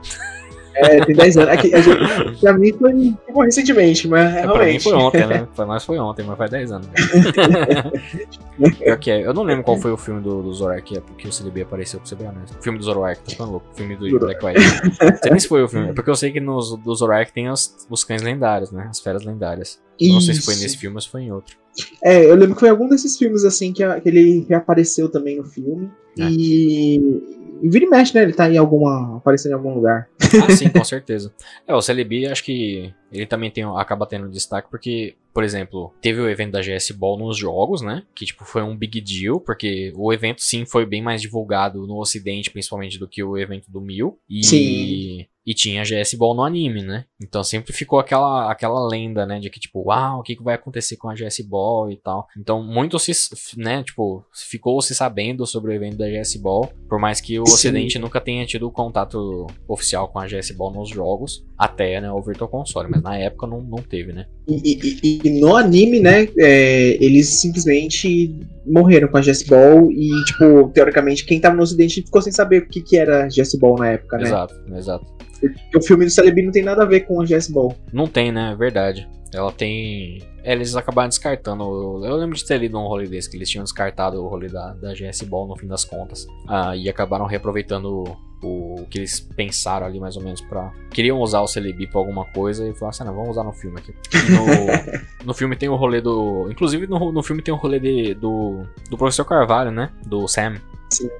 É, 0.74 1.04
tem 1.04 1.14
10 1.14 1.36
anos. 1.36 1.50
Aqui, 1.50 1.74
a 1.74 1.80
gente, 1.80 2.40
pra 2.40 2.52
mim 2.52 2.72
foi, 2.72 3.14
foi 3.32 3.46
recentemente, 3.46 4.08
mas 4.08 4.20
é, 4.20 4.40
realmente. 4.42 4.56
Pra 4.56 4.66
mim 4.66 4.80
foi 4.80 4.94
ontem, 4.94 5.26
né? 5.26 5.48
Pra 5.54 5.66
nós 5.66 5.84
foi 5.84 5.98
ontem, 5.98 6.24
mas 6.24 6.38
faz 6.38 6.50
10 6.50 6.72
anos. 6.72 6.88
Pior 8.78 8.98
que 8.98 9.10
é, 9.10 9.26
eu 9.26 9.32
não 9.32 9.42
lembro 9.42 9.64
qual 9.64 9.78
foi 9.78 9.90
o 9.90 9.96
filme 9.96 10.20
do, 10.20 10.42
do 10.42 10.52
Zoroark 10.52 10.96
é 10.96 11.00
porque 11.00 11.26
o 11.26 11.32
CDB 11.32 11.62
apareceu 11.62 11.98
pra 11.98 12.08
você 12.08 12.14
ver 12.14 12.28
honesto. 12.28 12.58
O 12.58 12.62
filme 12.62 12.78
do 12.78 12.84
Zoroark, 12.84 13.22
tá 13.22 13.30
ficando 13.30 13.52
louco. 13.52 13.66
O 13.72 13.74
filme 13.74 13.96
do 13.96 14.18
Black 14.18 14.44
White. 14.44 14.60
Não 14.60 15.16
sei 15.16 15.30
nem 15.30 15.40
se 15.40 15.48
foi 15.48 15.62
o 15.62 15.68
filme, 15.68 15.88
é 15.90 15.92
porque 15.92 16.10
eu 16.10 16.16
sei 16.16 16.30
que 16.30 16.40
nos, 16.40 16.76
do 16.76 16.94
Zoroark 16.94 17.32
tem 17.32 17.50
os, 17.50 17.86
os 17.88 18.04
cães 18.04 18.22
lendários, 18.22 18.70
né? 18.70 18.88
As 18.90 19.00
feras 19.00 19.24
lendárias. 19.24 19.80
Não 20.00 20.20
sei 20.20 20.34
se 20.34 20.42
foi 20.42 20.54
nesse 20.56 20.76
filme 20.76 20.96
ou 20.96 21.00
se 21.00 21.08
foi 21.08 21.22
em 21.22 21.32
outro. 21.32 21.56
É, 22.02 22.24
eu 22.24 22.34
lembro 22.34 22.54
que 22.54 22.60
foi 22.60 22.68
algum 22.68 22.88
desses 22.88 23.16
filmes 23.16 23.44
assim 23.44 23.72
que, 23.72 23.82
que 24.00 24.08
ele 24.08 24.46
reapareceu 24.48 25.08
também 25.08 25.36
no 25.36 25.44
filme. 25.44 25.90
É. 26.18 26.28
E 26.28 27.39
e 27.62 27.68
vira 27.68 27.84
e 27.84 27.88
mexe, 27.88 28.14
né? 28.14 28.22
Ele 28.22 28.32
tá 28.32 28.50
em 28.50 28.56
alguma. 28.56 29.16
aparecendo 29.16 29.52
em 29.52 29.54
algum 29.54 29.74
lugar. 29.74 30.08
Ah, 30.20 30.50
sim, 30.54 30.68
com 30.68 30.84
certeza. 30.84 31.32
É, 31.66 31.74
o 31.74 31.80
Celebi 31.80 32.26
acho 32.26 32.42
que 32.42 32.92
ele 33.12 33.26
também 33.26 33.50
tem, 33.50 33.64
acaba 33.64 34.06
tendo 34.06 34.28
destaque 34.28 34.68
porque, 34.70 35.14
por 35.32 35.44
exemplo, 35.44 35.92
teve 36.00 36.20
o 36.20 36.28
evento 36.28 36.52
da 36.52 36.60
GS 36.60 36.90
Ball 36.92 37.18
nos 37.18 37.36
jogos, 37.36 37.80
né? 37.82 38.02
Que 38.14 38.24
tipo 38.24 38.44
foi 38.44 38.62
um 38.62 38.76
big 38.76 39.00
deal, 39.00 39.40
porque 39.40 39.92
o 39.94 40.12
evento 40.12 40.42
sim 40.42 40.64
foi 40.64 40.84
bem 40.84 41.02
mais 41.02 41.20
divulgado 41.20 41.86
no 41.86 42.00
ocidente, 42.00 42.50
principalmente 42.50 42.98
do 42.98 43.06
que 43.06 43.22
o 43.22 43.36
evento 43.36 43.70
do 43.70 43.80
Mil. 43.80 44.18
E 44.28 44.44
sim. 44.44 45.26
E 45.50 45.54
tinha 45.54 45.82
GS 45.82 46.14
Ball 46.14 46.32
no 46.32 46.44
anime, 46.44 46.80
né? 46.84 47.06
Então 47.20 47.42
sempre 47.42 47.72
ficou 47.72 47.98
aquela, 47.98 48.52
aquela 48.52 48.86
lenda, 48.86 49.26
né? 49.26 49.40
De 49.40 49.50
que, 49.50 49.58
tipo, 49.58 49.82
uau, 49.88 50.20
o 50.20 50.22
que, 50.22 50.36
que 50.36 50.44
vai 50.44 50.54
acontecer 50.54 50.96
com 50.96 51.08
a 51.08 51.14
GS 51.14 51.40
Ball 51.40 51.90
e 51.90 51.96
tal. 51.96 52.28
Então, 52.38 52.62
muito 52.62 53.00
se, 53.00 53.12
né? 53.56 53.82
Tipo, 53.82 54.24
ficou 54.32 54.80
se 54.80 54.94
sabendo 54.94 55.44
sobre 55.44 55.72
o 55.72 55.74
evento 55.74 55.96
da 55.96 56.08
GS 56.08 56.36
Ball. 56.36 56.72
Por 56.88 57.00
mais 57.00 57.20
que 57.20 57.40
o 57.40 57.46
Sim. 57.46 57.54
Ocidente 57.54 57.98
nunca 57.98 58.20
tenha 58.20 58.46
tido 58.46 58.70
contato 58.70 59.48
oficial 59.66 60.06
com 60.06 60.20
a 60.20 60.26
GS 60.28 60.52
Ball 60.52 60.72
nos 60.72 60.88
jogos. 60.88 61.44
Até, 61.60 62.00
né? 62.00 62.10
O 62.10 62.22
Virtual 62.22 62.48
Console. 62.48 62.88
Mas 62.90 63.02
na 63.02 63.18
época 63.18 63.46
não, 63.46 63.60
não 63.60 63.82
teve, 63.82 64.14
né? 64.14 64.24
E, 64.48 64.98
e, 65.02 65.20
e 65.22 65.40
no 65.40 65.54
anime, 65.54 66.00
né? 66.00 66.26
É, 66.38 66.96
eles 67.04 67.38
simplesmente 67.38 68.34
morreram 68.66 69.08
com 69.08 69.18
a 69.18 69.20
GS 69.20 69.42
Ball. 69.42 69.92
E, 69.92 70.08
tipo, 70.24 70.70
teoricamente, 70.72 71.26
quem 71.26 71.38
tava 71.38 71.56
no 71.56 71.62
Ocidente 71.62 72.00
ficou 72.00 72.22
sem 72.22 72.32
saber 72.32 72.62
o 72.62 72.66
que, 72.66 72.80
que 72.80 72.96
era 72.96 73.28
GS 73.28 73.58
Ball 73.58 73.76
na 73.76 73.90
época, 73.90 74.16
né? 74.16 74.22
Exato, 74.22 74.54
exato. 74.74 75.06
Porque 75.38 75.76
o 75.76 75.82
filme 75.82 76.06
do 76.06 76.10
Celebi 76.10 76.42
não 76.42 76.50
tem 76.50 76.62
nada 76.62 76.82
a 76.82 76.86
ver 76.86 77.00
com 77.00 77.20
a 77.20 77.26
Jess 77.26 77.50
Ball. 77.50 77.76
Não 77.92 78.06
tem, 78.06 78.32
né? 78.32 78.52
É 78.52 78.56
verdade. 78.56 79.06
Ela 79.34 79.52
tem. 79.52 80.18
É, 80.42 80.52
eles 80.52 80.74
acabaram 80.74 81.10
descartando. 81.10 81.62
Eu 82.04 82.16
lembro 82.16 82.36
de 82.36 82.44
ter 82.44 82.56
lido 82.56 82.78
um 82.78 82.86
rolê 82.86 83.06
desse, 83.06 83.30
que 83.30 83.36
eles 83.36 83.50
tinham 83.50 83.64
descartado 83.64 84.22
o 84.22 84.28
rolê 84.28 84.48
da, 84.48 84.72
da 84.72 84.94
GS 84.94 85.20
Ball 85.22 85.46
no 85.46 85.56
fim 85.56 85.66
das 85.66 85.84
contas. 85.84 86.26
Ah, 86.48 86.74
e 86.74 86.88
acabaram 86.88 87.26
reaproveitando 87.26 88.04
o, 88.42 88.86
que 88.90 88.98
eles 88.98 89.20
pensaram 89.20 89.86
ali 89.86 90.00
mais 90.00 90.16
ou 90.16 90.22
menos 90.22 90.40
pra. 90.40 90.72
Queriam 90.90 91.18
usar 91.18 91.40
o 91.40 91.46
Celebi 91.46 91.86
pra 91.86 92.00
alguma 92.00 92.24
coisa 92.24 92.66
e 92.66 92.72
falaram 92.72 92.88
assim: 92.88 93.04
não, 93.04 93.14
vamos 93.14 93.30
usar 93.30 93.44
no 93.44 93.52
filme 93.52 93.78
aqui. 93.78 93.94
No, 94.30 95.26
no 95.26 95.34
filme 95.34 95.56
tem 95.56 95.68
o 95.68 95.76
rolê 95.76 96.00
do. 96.00 96.48
Inclusive 96.50 96.86
no, 96.86 97.12
no 97.12 97.22
filme 97.22 97.42
tem 97.42 97.52
o 97.52 97.56
rolê 97.56 97.78
de, 97.78 98.14
do, 98.14 98.64
do 98.88 98.96
professor 98.96 99.24
Carvalho, 99.24 99.70
né? 99.70 99.90
Do 100.06 100.26
Sam. 100.26 100.56
Sim. 100.90 101.10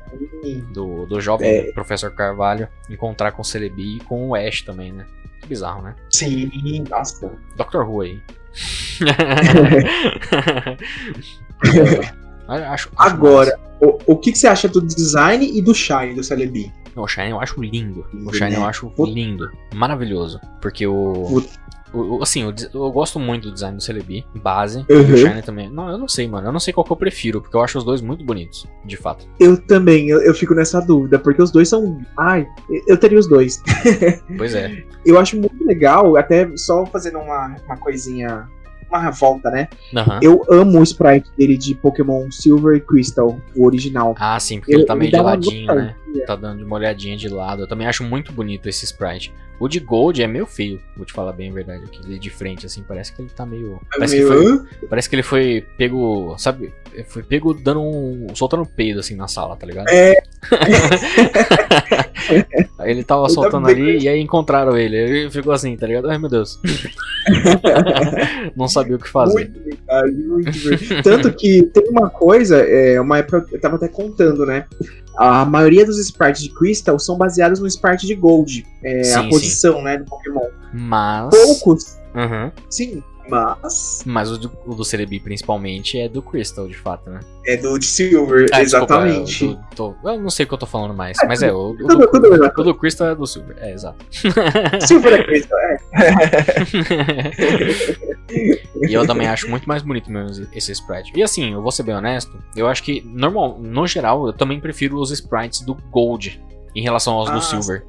Do, 0.73 1.07
do 1.07 1.21
jovem 1.21 1.49
é. 1.49 1.73
professor 1.73 2.11
Carvalho 2.11 2.69
encontrar 2.89 3.33
com 3.33 3.43
o 3.43 3.45
Celebi 3.45 3.97
e 3.97 4.01
com 4.01 4.29
o 4.29 4.35
Ash 4.35 4.63
também, 4.63 4.93
né? 4.93 5.07
Que 5.41 5.47
bizarro, 5.47 5.83
né? 5.83 5.95
Sim, 6.11 6.85
nossa. 6.89 7.31
Doctor 7.57 7.89
Who 7.89 8.01
aí. 8.01 8.21
acho, 12.55 12.91
acho 12.97 13.15
Agora, 13.15 13.59
o, 13.81 13.99
o 14.13 14.17
que, 14.17 14.33
que, 14.33 14.39
você 14.39 14.47
acha 14.47 14.69
do 14.69 14.81
design 14.81 15.51
e 15.57 15.63
do 15.63 15.75
Shine 15.75 16.15
do 16.15 16.23
Celebi? 16.23 16.73
O 16.97 17.07
Shine 17.07 17.31
eu 17.31 17.41
acho 17.41 17.63
lindo. 17.63 18.05
O 18.27 18.33
Shine 18.33 18.55
eu 18.55 18.65
acho 18.65 18.93
lindo. 18.99 19.51
Maravilhoso. 19.75 20.41
Porque 20.61 20.87
o. 20.87 21.43
O, 21.93 22.17
o- 22.17 22.23
assim, 22.23 22.43
eu 22.75 22.91
gosto 22.93 23.19
muito 23.19 23.49
do 23.49 23.55
design 23.55 23.77
do 23.77 23.83
Celebi, 23.83 24.25
base. 24.35 24.79
Uhum. 24.91 25.01
E 25.01 25.13
o 25.13 25.17
Shine 25.17 25.43
também. 25.43 25.71
Não, 25.71 25.89
eu 25.89 25.99
não 25.99 26.09
sei, 26.09 26.29
mano. 26.29 26.49
Eu 26.49 26.53
não 26.53 26.61
sei 26.61 26.73
qual 26.73 26.85
que 26.85 26.93
eu 26.93 26.97
prefiro, 26.97 27.41
porque 27.41 27.57
eu 27.57 27.63
acho 27.63 27.79
os 27.79 27.85
dois 27.85 28.01
muito 28.01 28.25
bonitos, 28.25 28.67
de 28.85 28.97
fato. 28.97 29.27
Eu 29.39 29.57
também, 29.57 30.09
eu, 30.09 30.21
eu 30.21 30.35
fico 30.35 30.55
nessa 30.55 30.81
dúvida, 30.81 31.19
porque 31.19 31.43
os 31.43 31.51
dois 31.51 31.69
são. 31.69 32.01
Ai, 32.17 32.47
eu 32.87 32.97
teria 32.97 33.19
os 33.19 33.29
dois. 33.29 33.63
Pois 34.37 34.55
é. 34.55 34.85
Eu 35.05 35.19
acho 35.19 35.37
muito 35.37 35.65
legal, 35.65 36.17
até 36.17 36.49
só 36.57 36.85
fazendo 36.87 37.19
uma, 37.19 37.57
uma 37.67 37.77
coisinha. 37.77 38.49
Uma 38.91 39.11
volta, 39.11 39.51
né? 39.51 39.69
Aham. 39.95 40.19
Eu 40.23 40.45
amo 40.51 40.81
o 40.81 40.83
sprite 40.83 41.31
dele 41.39 41.57
de 41.57 41.75
Pokémon 41.75 42.31
Silver 42.31 42.77
e 42.77 42.81
Crystal, 42.81 43.39
o 43.55 43.65
original. 43.65 44.15
Ah, 44.19 44.39
sim, 44.41 44.59
porque 44.59 44.75
ele 44.75 44.85
tá 44.85 44.97
meio 44.97 45.11
de 45.11 45.21
ladinho, 45.21 45.75
né? 45.75 45.95
Tá 46.27 46.35
dando 46.35 46.65
uma 46.65 46.77
olhadinha 46.77 47.17
de 47.17 47.29
lado. 47.29 47.63
Eu 47.63 47.69
também 47.69 47.87
acho 47.87 48.03
muito 48.03 48.33
bonito 48.33 48.69
esse 48.69 48.85
sprite. 48.85 49.33
O 49.61 49.69
de 49.69 49.79
Gold 49.79 50.23
é 50.23 50.27
meio 50.27 50.47
feio, 50.47 50.81
vou 50.97 51.05
te 51.05 51.13
falar 51.13 51.35
bem 51.35 51.51
a 51.51 51.53
verdade. 51.53 51.85
Aquele 51.85 52.19
de 52.19 52.31
frente, 52.31 52.65
assim, 52.65 52.83
parece 52.83 53.13
que 53.13 53.21
ele 53.21 53.29
tá 53.29 53.45
meio. 53.45 53.79
Parece 53.91 54.17
que 54.17 54.25
Meu, 54.25 54.59
foi, 54.59 54.87
parece 54.89 55.11
que 55.11 55.15
ele 55.15 55.23
foi 55.23 55.67
pego. 55.77 56.35
Sabe? 56.39 56.73
Foi 57.07 57.23
pego 57.23 57.53
dando 57.53 57.83
um. 57.83 58.29
soltando 58.35 58.65
peido 58.65 59.01
assim 59.01 59.15
na 59.15 59.29
sala, 59.29 59.55
tá 59.57 59.67
ligado? 59.67 59.87
É. 59.91 60.17
Ele 62.81 63.05
tava 63.05 63.25
Eu 63.25 63.31
soltando 63.31 63.67
também 63.67 63.75
ali 63.75 64.05
e 64.05 64.09
aí 64.09 64.21
encontraram 64.21 64.77
ele. 64.77 64.97
Ele 64.97 65.31
ficou 65.31 65.53
assim, 65.53 65.77
tá 65.77 65.87
ligado? 65.87 66.09
Ai 66.09 66.19
meu 66.19 66.29
Deus. 66.29 66.59
Não 68.57 68.69
sabia 68.69 68.97
o 68.97 68.99
que 68.99 69.09
fazer. 69.09 69.35
Muito 69.35 69.61
verdade, 69.65 70.13
muito 70.13 70.51
verdade. 70.53 71.03
Tanto 71.03 71.33
que 71.33 71.63
tem 71.75 71.89
uma 71.91 72.09
coisa, 72.09 72.59
é, 72.59 73.01
uma 73.01 73.19
época 73.19 73.47
eu 73.53 73.61
tava 73.61 73.77
até 73.77 73.89
contando, 73.89 74.45
né? 74.47 74.67
A 75.19 75.45
maioria 75.45 75.85
dos 75.85 75.99
sprites 75.99 76.43
de 76.43 76.51
Crystal 76.51 76.99
são 76.99 77.19
baseados 77.19 77.61
no 77.61 77.67
sprite 77.67 78.07
de 78.07 78.15
Gold. 78.15 78.65
É, 78.83 79.03
Sim, 79.05 79.13
a 79.19 79.23
sim. 79.23 79.29
posição, 79.29 79.83
né, 79.83 79.99
do 79.99 80.05
Pokémon. 80.05 80.47
Mas. 80.73 81.31
Poucos, 81.31 81.99
Uhum. 82.15 82.51
sim, 82.69 83.03
mas 83.31 84.03
Mas 84.05 84.31
o 84.31 84.37
do, 84.39 84.51
o 84.67 84.75
do 84.75 84.85
Celebi 84.85 85.21
principalmente 85.21 85.99
é 85.99 86.09
do 86.09 86.21
Crystal, 86.23 86.67
de 86.69 86.77
fato, 86.77 87.09
né? 87.09 87.21
é 87.47 87.57
do 87.57 87.79
de 87.79 87.87
Silver, 87.87 88.47
Ah, 88.53 88.61
desculpa, 88.63 88.95
exatamente. 89.07 89.45
eu, 89.47 89.59
tô- 89.75 89.95
tô- 90.03 90.09
eu 90.11 90.21
não 90.21 90.29
sei 90.31 90.45
o 90.45 90.49
que 90.49 90.55
eu 90.55 90.59
tô 90.59 90.67
falando 90.67 90.93
mais, 90.95 91.17
mas 91.27 91.43
é, 91.43 91.51
o, 91.53 91.75
Tudo, 91.75 91.97
do, 91.99 92.07
tudo 92.11 92.61
o 92.61 92.63
do 92.65 92.75
Crystal 92.75 93.09
é 93.09 93.15
do 93.15 93.27
Silver. 93.27 93.57
É, 93.61 93.73
exato. 93.73 94.05
Silver 94.87 95.15
é 95.15 95.25
Crystal, 95.25 95.59
é. 95.59 95.77
e 98.89 98.93
eu 98.93 99.07
também 99.07 99.27
acho 99.29 99.49
muito 99.49 99.69
mais 99.69 99.83
bonito 99.83 100.11
mesmo 100.11 100.47
esse 100.53 100.73
sprite. 100.73 101.13
E 101.15 101.23
assim, 101.23 101.53
eu 101.53 101.63
vou 101.63 101.73
ser 101.73 101.83
bem 101.83 101.95
honesto, 101.95 102.33
eu 102.57 102.67
acho 102.69 102.83
que, 102.83 103.01
normal, 103.03 103.59
no 103.59 103.87
geral, 103.87 104.27
eu 104.27 104.33
também 104.33 104.61
prefiro 104.61 104.99
os 105.01 105.11
sprites 105.11 105.61
do 105.63 105.75
Gold 105.91 106.41
em 106.75 106.83
relação 106.83 107.15
aos 107.15 107.29
Ah, 107.31 107.35
do 107.35 107.41
Silver. 107.43 107.85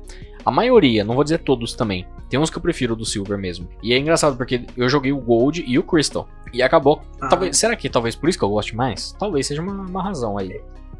A 0.46 0.52
maioria, 0.52 1.04
não 1.04 1.16
vou 1.16 1.24
dizer 1.24 1.40
todos 1.40 1.74
também. 1.74 2.06
Tem 2.30 2.40
uns 2.40 2.50
que 2.50 2.58
eu 2.58 2.62
prefiro 2.62 2.96
do 2.96 3.06
Silver 3.06 3.38
mesmo. 3.38 3.68
E 3.84 3.94
é 3.94 3.98
engraçado 3.98 4.36
porque 4.38 4.66
eu 4.76 4.90
joguei 4.90 5.12
o 5.12 5.18
Gold 5.20 5.64
e 5.68 5.78
o 5.78 5.84
Crystal. 5.84 6.28
E 6.54 6.62
acabou. 6.62 7.02
Ah. 7.20 7.28
Talvez, 7.28 7.58
será 7.58 7.76
que 7.76 7.90
talvez 7.90 8.16
por 8.16 8.28
isso 8.30 8.38
que 8.38 8.44
eu 8.44 8.50
goste 8.50 8.76
mais? 8.76 9.14
Talvez 9.20 9.48
seja 9.48 9.62
uma, 9.62 9.74
uma 9.74 10.04
razão 10.04 10.38
aí. 10.38 10.60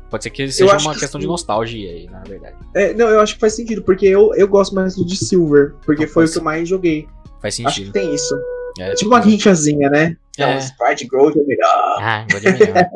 Pode 0.10 0.24
ser 0.24 0.30
que 0.30 0.52
seja 0.52 0.78
uma 0.78 0.94
que 0.94 1.00
questão 1.00 1.20
de 1.20 1.26
sim. 1.26 1.32
nostalgia 1.32 1.90
aí, 1.90 2.06
na 2.10 2.20
verdade. 2.20 2.56
É, 2.76 2.94
Não, 2.94 3.08
eu 3.08 3.22
acho 3.22 3.36
que 3.36 3.40
faz 3.40 3.56
sentido, 3.56 3.82
porque 3.82 4.06
eu, 4.06 4.34
eu 4.36 4.48
gosto 4.48 4.76
mais 4.76 4.96
do 4.96 5.06
de 5.06 5.16
Silver, 5.16 5.74
porque 5.86 6.06
Não 6.06 6.12
foi 6.12 6.26
o 6.26 6.32
que 6.32 6.38
eu 6.38 6.44
mais 6.44 6.68
joguei. 6.68 7.08
Faz 7.42 7.56
Acho 7.56 7.64
que 7.64 7.74
sentido. 7.74 7.94
tem 7.94 8.14
isso. 8.14 8.38
É, 8.80 8.94
Tipo 8.94 9.12
uma 9.12 9.20
rinchazinha, 9.20 9.90
né? 9.90 10.18
É. 10.38 10.46
Não, 10.46 10.58
Sprite 10.60 11.08
Gold 11.08 11.40
é 11.40 11.44
melhor. 11.44 11.98
Ah, 12.00 12.26
Gold 12.30 12.48
é 12.48 12.52
melhor. 12.52 12.90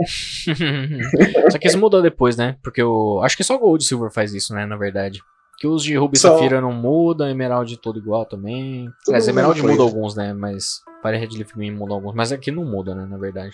Só 1.52 1.58
que 1.58 1.68
isso 1.68 1.78
mudou 1.78 2.02
depois, 2.02 2.36
né? 2.38 2.56
Porque 2.62 2.82
eu 2.82 3.22
acho 3.24 3.36
que 3.36 3.43
só 3.43 3.58
Gold 3.58 3.84
e 3.84 3.88
Silver 3.88 4.12
faz 4.12 4.34
isso, 4.34 4.54
né? 4.54 4.66
Na 4.66 4.76
verdade. 4.78 5.22
Que 5.58 5.68
os 5.68 5.84
de 5.84 5.95
Ruby 5.95 6.18
Só. 6.18 6.34
Safira 6.34 6.60
não 6.60 6.74
mudam, 6.74 7.30
Emerald 7.30 7.78
todo 7.78 7.97
igual 7.97 8.26
também. 8.26 8.89
Tudo 9.06 9.14
mesma 9.14 9.32
Emerald 9.32 9.62
muda 9.64 9.84
alguns, 9.84 10.16
né? 10.16 10.34
Mas 10.34 10.82
Fire 11.01 11.18
Red 11.18 11.30
Leaf 11.38 11.56
muda 11.56 11.93
alguns. 11.93 12.14
Mas 12.14 12.32
aqui 12.32 12.51
não 12.51 12.66
muda, 12.66 12.93
né? 12.93 13.06
Na 13.10 13.18
verdade. 13.18 13.51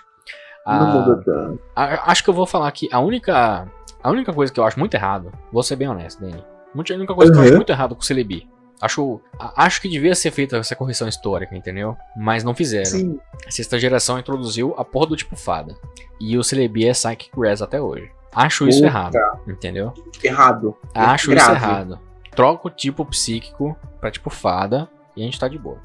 Não 0.66 0.74
Ah, 0.74 0.86
muda 0.94 1.24
tanto. 1.24 1.60
a- 1.76 2.12
acho 2.12 2.24
que 2.24 2.30
eu 2.30 2.34
vou 2.34 2.46
falar 2.46 2.72
que 2.72 2.88
a 2.92 3.00
única. 3.00 3.68
A 4.04 4.10
única 4.10 4.34
coisa 4.34 4.52
que 4.52 4.60
eu 4.60 4.64
acho 4.64 4.80
muito 4.80 4.96
errado, 4.96 5.32
vou 5.54 5.62
ser 5.62 5.76
bem 5.76 5.88
honesto, 5.88 6.20
Danny. 6.22 6.44
A 6.44 6.94
única 6.96 7.14
coisa 7.14 7.32
que 7.32 7.38
eu 7.38 7.42
Uhum. 7.42 7.48
acho 7.48 7.56
muito 7.56 7.72
errado 7.72 7.96
com 7.96 8.02
o 8.02 8.06
Celebi. 8.06 8.50
Acho, 8.82 9.22
acho 9.56 9.80
que 9.80 9.88
devia 9.88 10.16
ser 10.16 10.32
feita 10.32 10.58
essa 10.58 10.76
correção 10.76 11.08
histórica, 11.08 11.56
entendeu? 11.56 11.96
Mas 12.18 12.44
não 12.44 12.56
fizeram. 12.56 12.86
Sim. 12.86 13.20
A 13.46 13.52
sexta 13.52 13.78
geração 13.78 14.18
introduziu 14.18 14.74
a 14.76 14.84
porra 14.84 15.06
do 15.06 15.16
tipo 15.16 15.36
fada. 15.36 15.76
E 16.20 16.36
o 16.36 16.44
Celebi 16.44 16.88
é 16.88 16.92
Psychic 16.94 17.30
Grass 17.38 17.62
até 17.62 17.80
hoje. 17.80 18.10
Acho 18.36 18.68
isso 18.68 18.80
Puta. 18.80 18.88
errado, 18.88 19.18
entendeu? 19.48 19.94
Errado. 20.24 20.76
Acho 20.94 21.32
Grave. 21.32 21.56
isso 21.56 21.64
errado. 21.66 22.00
Troca 22.36 22.68
o 22.68 22.72
tipo 22.72 23.06
psíquico 23.06 23.76
pra 24.00 24.10
tipo 24.12 24.30
fada 24.30 24.90
e 25.16 25.22
a 25.22 25.26
gente 25.26 25.40
tá 25.40 25.48
de 25.48 25.58
boa. 25.58 25.78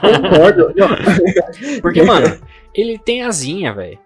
Concordo. 0.00 0.72
Porque, 1.82 2.02
mano, 2.02 2.38
ele 2.74 2.98
tem 2.98 3.22
asinha, 3.22 3.72
velho. 3.72 3.98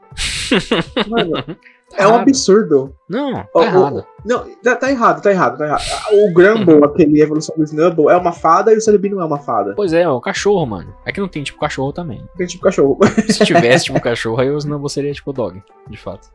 mano, 1.09 1.33
é 1.97 2.07
um 2.07 2.15
absurdo. 2.15 2.95
Não, 3.09 3.35
tá 3.35 3.49
ô, 3.55 3.63
errado. 3.63 4.07
Não, 4.25 4.47
tá, 4.63 4.77
tá 4.77 4.91
errado, 4.91 5.23
tá 5.23 5.31
errado, 5.31 5.59
tá 5.59 5.65
errado. 5.67 5.83
O 6.13 6.33
Grumble, 6.33 6.83
aquele 6.85 7.21
evolução 7.21 7.55
do 7.57 7.65
Snubble, 7.65 8.09
é 8.09 8.17
uma 8.17 8.33
fada 8.33 8.73
e 8.73 8.77
o 8.77 8.81
Celebi 8.81 9.11
não 9.11 9.21
é 9.21 9.25
uma 9.25 9.39
fada. 9.39 9.75
Pois 9.75 9.93
é, 9.93 10.03
é 10.03 10.09
o 10.09 10.21
cachorro, 10.21 10.65
mano. 10.67 10.95
É 11.05 11.13
que 11.13 11.21
não 11.21 11.29
tem 11.29 11.43
tipo 11.43 11.59
cachorro 11.59 11.93
também. 11.93 12.25
Tem 12.37 12.47
tipo 12.47 12.63
cachorro. 12.63 12.99
Se 13.29 13.45
tivesse 13.45 13.87
tipo 13.87 14.01
cachorro, 14.01 14.41
aí 14.41 14.51
o 14.51 14.59
Snubble 14.59 14.89
seria 14.89 15.13
tipo 15.13 15.33
dog, 15.33 15.63
de 15.89 15.97
fato. 15.97 16.29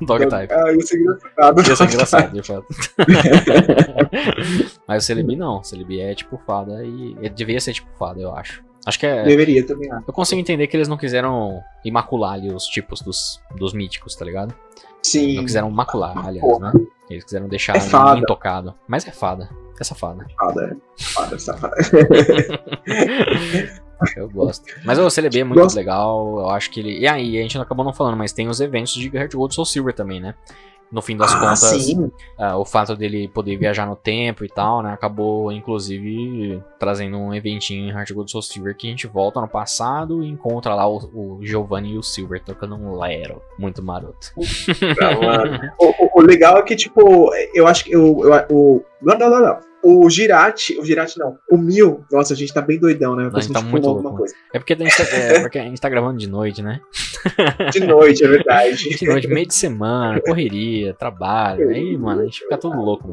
Dog 0.00 0.26
type. 0.28 0.52
Ah, 0.54 0.72
isso 0.72 0.94
é 0.94 0.98
engraçado. 0.98 1.60
Ia 1.68 1.76
ser 1.76 1.84
engraçado, 1.84 2.32
de 2.32 2.42
fato. 2.46 2.66
Mas 4.86 5.02
o 5.02 5.06
Celebi 5.06 5.34
não. 5.36 5.58
O 5.58 5.64
Celebi 5.64 6.00
é 6.00 6.14
tipo 6.14 6.40
fada 6.46 6.84
e. 6.84 7.16
Ele 7.18 7.30
devia 7.30 7.60
ser 7.60 7.72
tipo 7.72 7.88
fada, 7.98 8.20
eu 8.20 8.32
acho. 8.34 8.62
Acho 8.86 8.98
que 8.98 9.06
é. 9.06 9.24
Deveria 9.24 9.66
também. 9.66 9.90
ah. 9.92 10.00
Eu 10.06 10.12
consigo 10.14 10.40
entender 10.40 10.66
que 10.68 10.76
eles 10.76 10.88
não 10.88 10.96
quiseram 10.96 11.60
imacular 11.84 12.34
ali 12.34 12.52
os 12.52 12.64
tipos 12.64 13.00
dos, 13.02 13.40
dos 13.56 13.72
míticos, 13.74 14.14
tá 14.14 14.24
ligado? 14.24 14.54
Sim. 15.02 15.36
Não 15.36 15.44
quiseram 15.44 15.70
macular, 15.70 16.16
aliás, 16.26 16.40
Porra. 16.40 16.72
né? 16.72 16.80
Eles 17.10 17.24
quiseram 17.24 17.48
deixar 17.48 17.76
É 17.76 17.80
fada. 17.80 18.18
intocado. 18.20 18.74
Mas 18.86 19.06
é 19.06 19.10
fada. 19.10 19.48
É 19.80 19.84
safada. 19.84 20.26
Fada, 20.38 20.64
é. 20.64 20.76
Fada, 21.02 21.38
safada. 21.38 21.76
Eu 24.16 24.28
gosto. 24.30 24.64
Mas 24.84 24.98
o 24.98 25.08
CLB 25.10 25.40
é 25.40 25.44
muito 25.44 25.60
Gosto. 25.60 25.76
legal. 25.76 26.38
Eu 26.40 26.50
acho 26.50 26.70
que 26.70 26.80
ele. 26.80 26.98
E 27.00 27.06
aí, 27.08 27.38
a 27.38 27.42
gente 27.42 27.58
acabou 27.58 27.84
não 27.84 27.92
falando, 27.92 28.16
mas 28.16 28.32
tem 28.32 28.48
os 28.48 28.60
eventos 28.60 28.92
de 28.94 29.14
Heart 29.16 29.34
Gold 29.34 29.54
Soul 29.54 29.64
Silver 29.64 29.94
também, 29.94 30.20
né? 30.20 30.34
No 30.90 31.02
fim 31.02 31.18
das 31.18 31.34
ah, 31.34 31.38
contas, 31.38 31.86
ah, 32.38 32.56
o 32.56 32.64
fato 32.64 32.96
dele 32.96 33.28
poder 33.28 33.58
viajar 33.58 33.84
no 33.86 33.94
tempo 33.94 34.42
e 34.42 34.48
tal, 34.48 34.82
né? 34.82 34.90
Acabou, 34.90 35.52
inclusive, 35.52 36.62
trazendo 36.78 37.18
um 37.18 37.34
eventinho 37.34 37.90
em 37.90 37.92
Heart 37.92 38.12
Gold 38.12 38.30
Soul 38.30 38.40
Silver 38.40 38.74
que 38.74 38.86
a 38.86 38.90
gente 38.90 39.06
volta 39.06 39.38
no 39.38 39.46
passado 39.46 40.22
e 40.24 40.28
encontra 40.28 40.74
lá 40.74 40.88
o, 40.88 40.96
o 41.12 41.40
Giovanni 41.42 41.92
e 41.92 41.98
o 41.98 42.02
Silver 42.02 42.42
tocando 42.42 42.74
um 42.74 42.98
Lero. 42.98 43.42
Muito 43.58 43.82
maroto. 43.82 44.32
Mano. 45.22 45.60
o, 45.78 45.86
o- 46.06 46.10
o 46.14 46.22
legal 46.22 46.56
é 46.56 46.62
que, 46.62 46.74
tipo, 46.74 47.30
eu 47.54 47.66
acho 47.66 47.84
que 47.84 47.92
eu, 47.92 48.20
eu- 48.24 48.46
o. 48.50 48.82
Não, 49.02 49.18
não, 49.18 49.30
não, 49.30 49.40
não. 49.42 49.67
O 49.82 50.08
Girati, 50.10 50.78
o 50.78 50.84
Girati 50.84 51.18
não. 51.18 51.38
O 51.50 51.56
Mil, 51.56 52.04
nossa, 52.10 52.34
a 52.34 52.36
gente 52.36 52.52
tá 52.52 52.60
bem 52.60 52.78
doidão, 52.78 53.14
né? 53.14 53.28
Não, 53.30 53.36
a 53.36 53.40
gente 53.40 53.52
tá 53.52 53.62
muito 53.62 53.86
louco. 53.86 54.16
coisa. 54.16 54.34
É 54.52 54.58
porque, 54.58 54.72
a 54.72 54.76
gente 54.76 54.96
tá, 54.96 55.04
é 55.16 55.40
porque 55.40 55.58
a 55.58 55.64
gente 55.64 55.80
tá 55.80 55.88
gravando 55.88 56.18
de 56.18 56.28
noite, 56.28 56.62
né? 56.62 56.80
De 57.72 57.80
noite, 57.80 58.24
é 58.24 58.28
verdade. 58.28 58.96
De 58.96 59.06
noite, 59.06 59.28
meio 59.28 59.46
de 59.46 59.54
semana, 59.54 60.20
correria, 60.20 60.94
trabalho. 60.94 61.68
Aí, 61.70 61.96
mano, 61.96 62.22
a 62.22 62.24
gente 62.24 62.40
fica 62.40 62.56
todo 62.56 62.76
louco 62.76 63.08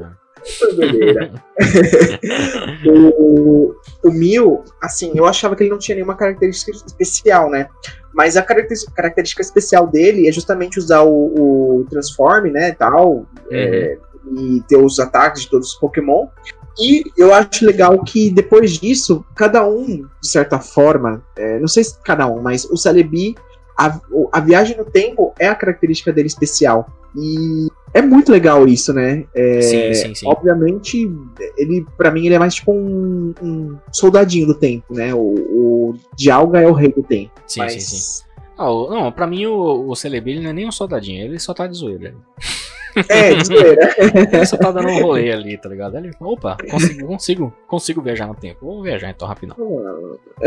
doideira. 0.75 1.33
o, 2.85 3.75
o 4.03 4.11
Mil, 4.11 4.63
assim, 4.81 5.11
eu 5.15 5.25
achava 5.25 5.55
que 5.55 5.63
ele 5.63 5.71
não 5.71 5.77
tinha 5.77 5.95
nenhuma 5.95 6.15
característica 6.15 6.71
especial, 6.71 7.49
né? 7.49 7.67
Mas 8.13 8.37
a 8.37 8.43
característica, 8.43 9.41
especial 9.41 9.87
dele 9.87 10.27
é 10.27 10.31
justamente 10.31 10.79
usar 10.79 11.01
o, 11.03 11.79
o 11.79 11.85
Transform, 11.89 12.51
né, 12.51 12.71
tal, 12.71 13.25
é, 13.51 13.97
e 14.37 14.61
ter 14.67 14.77
os 14.77 14.99
ataques 14.99 15.43
de 15.43 15.49
todos 15.49 15.69
os 15.69 15.75
Pokémon. 15.75 16.27
E 16.79 17.03
eu 17.17 17.33
acho 17.33 17.65
legal 17.65 18.03
que 18.03 18.29
depois 18.29 18.71
disso, 18.71 19.25
cada 19.35 19.67
um, 19.67 20.05
de 20.21 20.27
certa 20.27 20.59
forma, 20.59 21.23
é, 21.37 21.59
não 21.59 21.67
sei 21.67 21.83
se 21.83 21.97
cada 22.01 22.27
um, 22.27 22.41
mas 22.41 22.65
o 22.65 22.75
Celebi, 22.75 23.35
a, 23.77 23.99
a 24.31 24.39
viagem 24.41 24.75
no 24.77 24.85
tempo 24.85 25.33
é 25.39 25.47
a 25.47 25.55
característica 25.55 26.11
dele 26.11 26.27
especial. 26.27 26.89
E 27.17 27.67
é 27.93 28.01
muito 28.01 28.29
legal 28.29 28.67
isso, 28.67 28.93
né? 28.93 29.23
É, 29.33 29.61
Sim, 29.61 29.93
sim, 29.93 30.15
sim. 30.15 30.27
Obviamente, 30.27 31.09
ele, 31.57 31.85
para 31.97 32.11
mim, 32.11 32.25
ele 32.25 32.35
é 32.35 32.39
mais 32.39 32.55
tipo 32.55 32.73
um, 32.73 33.33
um 33.41 33.77
soldadinho 33.89 34.47
do 34.47 34.53
tempo, 34.53 34.93
né? 34.93 35.13
O, 35.13 35.19
o 35.19 35.95
Dialga 36.13 36.59
é 36.59 36.67
o 36.67 36.73
rei 36.73 36.91
do 36.91 37.01
tempo. 37.01 37.31
Sim, 37.47 37.61
mas... 37.61 37.71
sim, 37.71 37.95
sim. 37.95 38.25
Ah, 38.57 38.65
não, 38.65 39.11
pra 39.11 39.27
mim 39.27 39.45
o, 39.45 39.89
o 39.89 39.95
Celebi 39.95 40.31
ele 40.31 40.41
não 40.41 40.49
é 40.49 40.53
nem 40.53 40.67
um 40.67 40.71
soldadinho, 40.71 41.23
ele 41.23 41.39
só 41.39 41.53
tá 41.53 41.67
de 41.67 41.75
zoeira. 41.75 42.15
É, 43.09 43.35
de 43.35 43.45
zoeira. 43.45 43.93
Só 44.45 44.57
tá 44.57 44.71
dando 44.71 44.89
um 44.89 45.01
rolê 45.01 45.31
ali, 45.31 45.57
tá 45.57 45.69
ligado? 45.69 45.97
Ele, 45.97 46.11
opa, 46.19 46.57
consigo, 46.69 47.07
consigo, 47.07 47.53
consigo 47.67 48.01
viajar 48.01 48.27
no 48.27 48.35
tempo. 48.35 48.65
Vou 48.65 48.83
viajar 48.83 49.09
então 49.09 49.27
rapidão. 49.27 49.55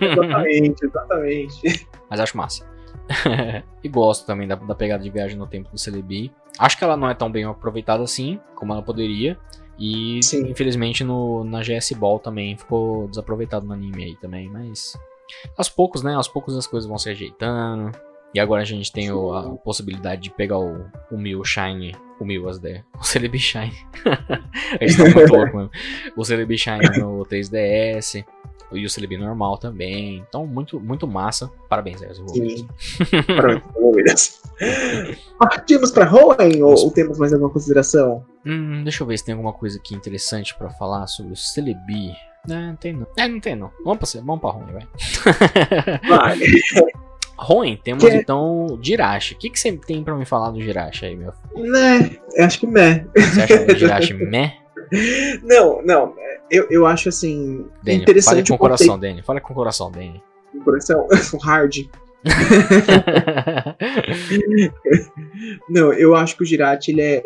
exatamente, 0.00 0.86
exatamente. 0.86 1.88
Mas 2.08 2.20
acho 2.20 2.36
massa. 2.36 2.66
e 3.82 3.88
gosto 3.88 4.26
também 4.26 4.46
da, 4.46 4.54
da 4.54 4.74
pegada 4.74 5.02
de 5.02 5.10
viagem 5.10 5.36
no 5.36 5.46
tempo 5.46 5.70
do 5.70 5.78
Celebi. 5.78 6.32
Acho 6.58 6.78
que 6.78 6.84
ela 6.84 6.96
não 6.96 7.08
é 7.08 7.14
tão 7.14 7.30
bem 7.30 7.44
aproveitada 7.44 8.02
assim, 8.02 8.40
como 8.54 8.72
ela 8.72 8.82
poderia. 8.82 9.38
E 9.78 10.20
Sim. 10.22 10.50
infelizmente 10.50 11.02
no, 11.02 11.44
na 11.44 11.60
GS 11.60 11.92
Ball 11.92 12.18
também 12.18 12.56
ficou 12.56 13.08
desaproveitado 13.08 13.66
no 13.66 13.72
anime 13.72 14.04
aí 14.04 14.16
também, 14.16 14.48
mas 14.48 14.96
aos 15.56 15.68
poucos, 15.68 16.02
né? 16.02 16.14
Aos 16.14 16.28
poucos 16.28 16.56
as 16.56 16.66
coisas 16.66 16.88
vão 16.88 16.98
se 16.98 17.08
ajeitando. 17.10 17.90
E 18.34 18.40
agora 18.40 18.62
a 18.62 18.64
gente 18.64 18.90
tem 18.90 19.12
o- 19.12 19.32
a 19.34 19.50
possibilidade 19.56 20.22
de 20.22 20.30
pegar 20.30 20.58
o, 20.58 20.84
o 21.10 21.16
Mil 21.18 21.44
Shine. 21.44 21.94
O 22.20 22.24
Mil, 22.24 22.48
as 22.48 22.56
ideias. 22.56 22.82
O 22.98 23.04
Celebi 23.04 23.38
Shine. 23.38 23.72
a 24.80 24.86
gente 24.86 24.96
tá 24.96 25.04
muito 25.18 25.32
louco 25.34 25.56
mesmo. 25.56 25.70
O 26.16 26.24
Celebi 26.24 26.56
Shine 26.56 26.98
no 26.98 27.24
3DS. 27.26 28.24
E 28.74 28.86
o 28.86 28.88
Celebi 28.88 29.18
normal 29.18 29.58
também. 29.58 30.24
Então, 30.26 30.46
muito, 30.46 30.80
muito 30.80 31.06
massa. 31.06 31.50
Parabéns 31.68 32.00
aí 32.00 32.08
aos 32.08 32.18
envolvidos. 32.20 32.64
Envolvidas. 33.76 34.40
Partimos 35.38 35.90
pra 35.90 36.10
Hoenn 36.10 36.62
ou, 36.62 36.72
ou 36.84 36.90
temos 36.90 37.18
mais 37.18 37.34
alguma 37.34 37.50
consideração? 37.50 38.24
Hum, 38.46 38.82
deixa 38.82 39.02
eu 39.02 39.06
ver 39.06 39.18
se 39.18 39.26
tem 39.26 39.34
alguma 39.34 39.52
coisa 39.52 39.78
aqui 39.78 39.94
interessante 39.94 40.56
pra 40.56 40.70
falar 40.70 41.06
sobre 41.06 41.34
o 41.34 41.36
Celebi. 41.36 42.12
É, 42.48 42.54
não 42.54 42.76
tem 42.76 42.92
não. 42.94 43.06
É, 43.18 43.28
não 43.28 43.40
tem 43.40 43.54
não. 43.56 43.70
Vamos 43.84 44.10
pra, 44.10 44.20
vamos 44.22 44.40
pra 44.40 44.50
Hoenn, 44.50 44.72
vai. 44.72 44.88
Vai. 46.08 46.38
Hoenn, 47.38 47.76
temos 47.82 48.04
Que- 48.04 48.10
é- 48.10 48.16
então 48.16 48.78
Jirachi. 48.82 49.34
O 49.34 49.38
que, 49.38 49.50
que 49.50 49.58
você 49.58 49.72
tem 49.72 50.04
pra 50.04 50.14
me 50.14 50.24
falar 50.24 50.50
do 50.50 50.60
Jirachi 50.60 51.06
aí, 51.06 51.16
meu? 51.16 51.32
né? 51.56 52.16
Eu 52.34 52.44
acho 52.44 52.60
que 52.60 52.66
né. 52.66 53.06
Você 53.16 53.42
acha 53.42 53.72
o 53.72 53.76
Jirachi 53.76 54.14
meh? 54.14 54.54
Não, 55.42 55.80
não. 55.82 56.14
Eu, 56.50 56.66
eu 56.70 56.86
acho 56.86 57.08
assim. 57.08 57.64
Dani, 57.82 57.98
fale 57.98 58.02
interessante 58.02 58.48
com 58.50 58.54
o 58.56 58.58
coração, 58.58 58.98
Dani. 58.98 59.22
Fala 59.22 59.40
com 59.40 59.52
o 59.52 59.56
coração, 59.56 59.90
Dani. 59.90 60.22
conceito- 60.64 60.64
coração. 60.64 61.08
O 61.32 61.38
hard. 61.38 61.76
Não, 65.68 65.92
eu 65.92 66.14
acho 66.14 66.36
que 66.36 66.42
o 66.42 66.46
Girati, 66.46 66.90
ele 66.92 67.00
é, 67.00 67.22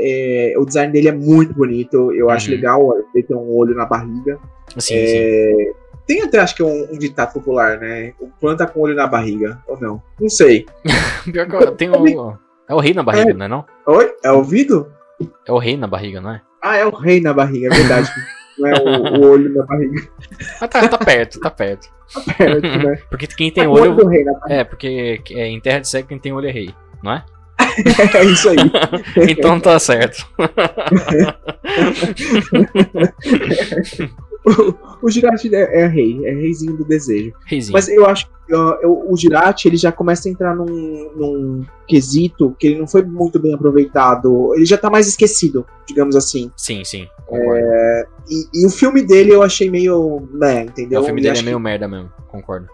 é- 0.53 0.59
O 0.59 0.65
design 0.65 0.93
dele 0.93 1.09
é 1.09 1.13
muito 1.13 1.53
bonito. 1.55 2.13
Eu 2.13 2.31
acho 2.31 2.49
Uhum. 2.51 2.57
legal 2.57 2.93
ele 3.15 3.23
ter 3.25 3.35
um 3.35 3.55
olho 3.55 3.75
na 3.75 3.87
barriga. 3.87 4.39
sim, 4.79 4.95
sim. 5.07 5.73
É, 6.07 6.13
Tem 6.15 6.23
até, 6.23 6.39
acho 6.39 6.55
que, 6.55 6.63
um, 6.63 6.89
um 6.93 6.99
ditado 6.99 7.33
popular, 7.33 7.79
né? 7.79 8.13
O 8.21 8.29
planta 8.41 8.67
com 8.67 8.81
olho 8.81 8.95
na 8.95 9.07
barriga. 9.07 9.59
Ou 9.67 9.79
não? 9.81 10.03
Não 10.21 10.29
sei. 10.29 10.67
Pior 11.31 11.47
que 11.49 11.57
eu 11.57 11.73
tenho. 11.73 12.39
É 12.69 12.75
o 12.75 12.81
rei 12.81 12.95
na 12.95 13.03
barriga, 13.03 13.33
não 13.35 13.45
é 13.45 13.49
não? 13.49 13.65
Oi? 13.87 14.13
É 14.25 14.31
ouvido? 14.33 14.93
É 15.47 15.53
o 15.53 15.59
rei 15.59 15.77
na 15.77 15.87
barriga, 15.87 16.21
não 16.21 16.33
é? 16.33 16.41
Ah, 16.63 16.77
é 16.77 16.85
o 16.87 16.91
rei 16.91 17.21
na 17.21 17.33
barriga, 17.33 17.69
é 17.73 17.77
verdade. 17.77 18.11
Não 18.59 18.67
é 18.69 18.73
o, 18.81 19.21
o 19.21 19.31
olho 19.33 19.55
na 19.55 19.67
barriga. 19.67 20.09
Ah, 20.63 20.67
tá, 20.67 20.89
tá 20.89 20.97
perto, 20.97 21.39
tá 21.41 21.51
perto. 21.51 21.89
Perto, 22.39 22.63
né? 22.63 22.97
Porque 23.11 23.27
quem 23.27 23.51
tem 23.53 23.65
É 23.65 23.69
o 23.69 23.73
olho 23.73 23.93
olho. 23.93 23.97
do 23.97 24.07
rei 24.09 24.25
na 24.25 24.33
barriga. 24.33 24.61
É, 24.61 24.65
porque 24.65 25.21
é, 25.33 25.47
em 25.49 25.61
terra 25.61 25.81
de 25.81 25.89
cego 25.91 26.09
quem 26.09 26.19
tem 26.19 26.33
olho 26.33 26.49
é 26.49 26.51
rei, 26.53 26.75
não 27.03 27.13
é? 27.13 27.25
É 28.15 28.25
isso 28.25 28.49
aí. 28.49 28.57
Então 29.29 29.61
tá 29.61 29.79
certo. 29.79 30.27
O, 35.03 35.11
Girati 35.11 35.55
é, 35.55 35.83
é 35.83 35.87
rei, 35.87 36.25
é 36.25 36.33
reizinho 36.33 36.75
do 36.75 36.85
desejo. 36.85 37.33
Reizinho. 37.45 37.75
Mas 37.75 37.87
eu 37.89 38.07
acho 38.07 38.27
que 38.47 38.55
ó, 38.55 38.79
eu- 38.81 39.05
o 39.11 39.17
Girati 39.17 39.69
ele 39.69 39.77
já 39.77 39.93
começa 39.93 40.27
a 40.29 40.33
entrar 40.33 40.55
num, 40.57 40.65
num 41.15 41.65
quesito 41.87 42.57
que 42.59 42.69
ele 42.69 42.79
não 42.79 42.87
foi 42.87 43.03
muito 43.03 43.39
bem 43.39 43.53
aproveitado. 43.53 44.55
Ele 44.55 44.65
já 44.65 44.79
tá 44.79 44.89
mais 44.89 45.07
esquecido, 45.07 45.67
digamos 45.87 46.17
assim. 46.17 46.51
Sim, 46.57 46.83
sim, 46.85 47.07
concordo. 47.27 47.61
E, 48.31 48.63
e 48.63 48.67
o 48.67 48.71
filme 48.71 49.03
dele 49.03 49.33
eu 49.35 49.43
achei 49.43 49.69
meio. 49.71 50.27
né, 50.33 50.61
É, 50.61 50.63
entendeu? 50.63 51.01
o 51.03 51.05
filme 51.05 51.21
dele 51.21 51.39
é 51.39 51.43
meio 51.43 51.61
merda 51.61 51.87
mesmo, 51.87 52.11
concordo. 52.29 52.69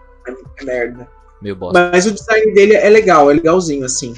que 0.57 0.63
é 0.63 0.65
merda. 0.65 1.07
Meio 1.41 1.55
bosta. 1.57 1.89
Mas 1.91 2.05
o 2.05 2.11
design 2.11 2.53
dele 2.53 2.73
é 2.75 2.89
legal, 2.89 3.29
é 3.29 3.33
legalzinho, 3.33 3.83
assim. 3.85 4.13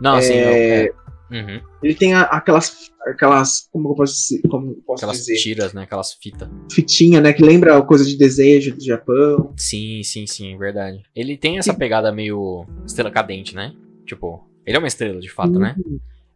Não, 0.00 0.14
assim, 0.14 0.32
é- 0.32 0.44
eu- 0.86 0.86
é. 0.86 0.92
Uhum. 1.30 1.60
Ele 1.82 1.94
tem 1.94 2.12
a- 2.14 2.22
aquelas. 2.22 2.90
aquelas. 3.06 3.68
Como 3.72 3.90
eu 3.90 3.94
posso, 3.94 4.14
dizer- 4.14 4.42
como 4.48 4.70
eu 4.72 4.82
posso 4.86 5.04
Aquelas 5.04 5.18
dizer? 5.18 5.36
tiras, 5.36 5.72
né? 5.72 5.82
Aquelas 5.84 6.12
fitas. 6.14 6.48
Fitinha, 6.70 7.20
né? 7.20 7.32
Que 7.32 7.42
lembra 7.42 7.80
coisa 7.82 8.04
de 8.04 8.16
desejo 8.16 8.74
do 8.76 8.84
Japão. 8.84 9.52
Sim, 9.56 10.02
sim, 10.02 10.26
sim, 10.26 10.56
verdade. 10.58 11.02
Ele 11.14 11.36
tem 11.36 11.58
essa 11.58 11.72
pegada 11.72 12.10
meio 12.12 12.66
estrela 12.84 13.10
cadente, 13.10 13.54
né? 13.54 13.72
Tipo, 14.06 14.44
ele 14.66 14.76
é 14.76 14.78
uma 14.78 14.88
estrela 14.88 15.20
de 15.20 15.28
fato, 15.30 15.58
né? 15.58 15.76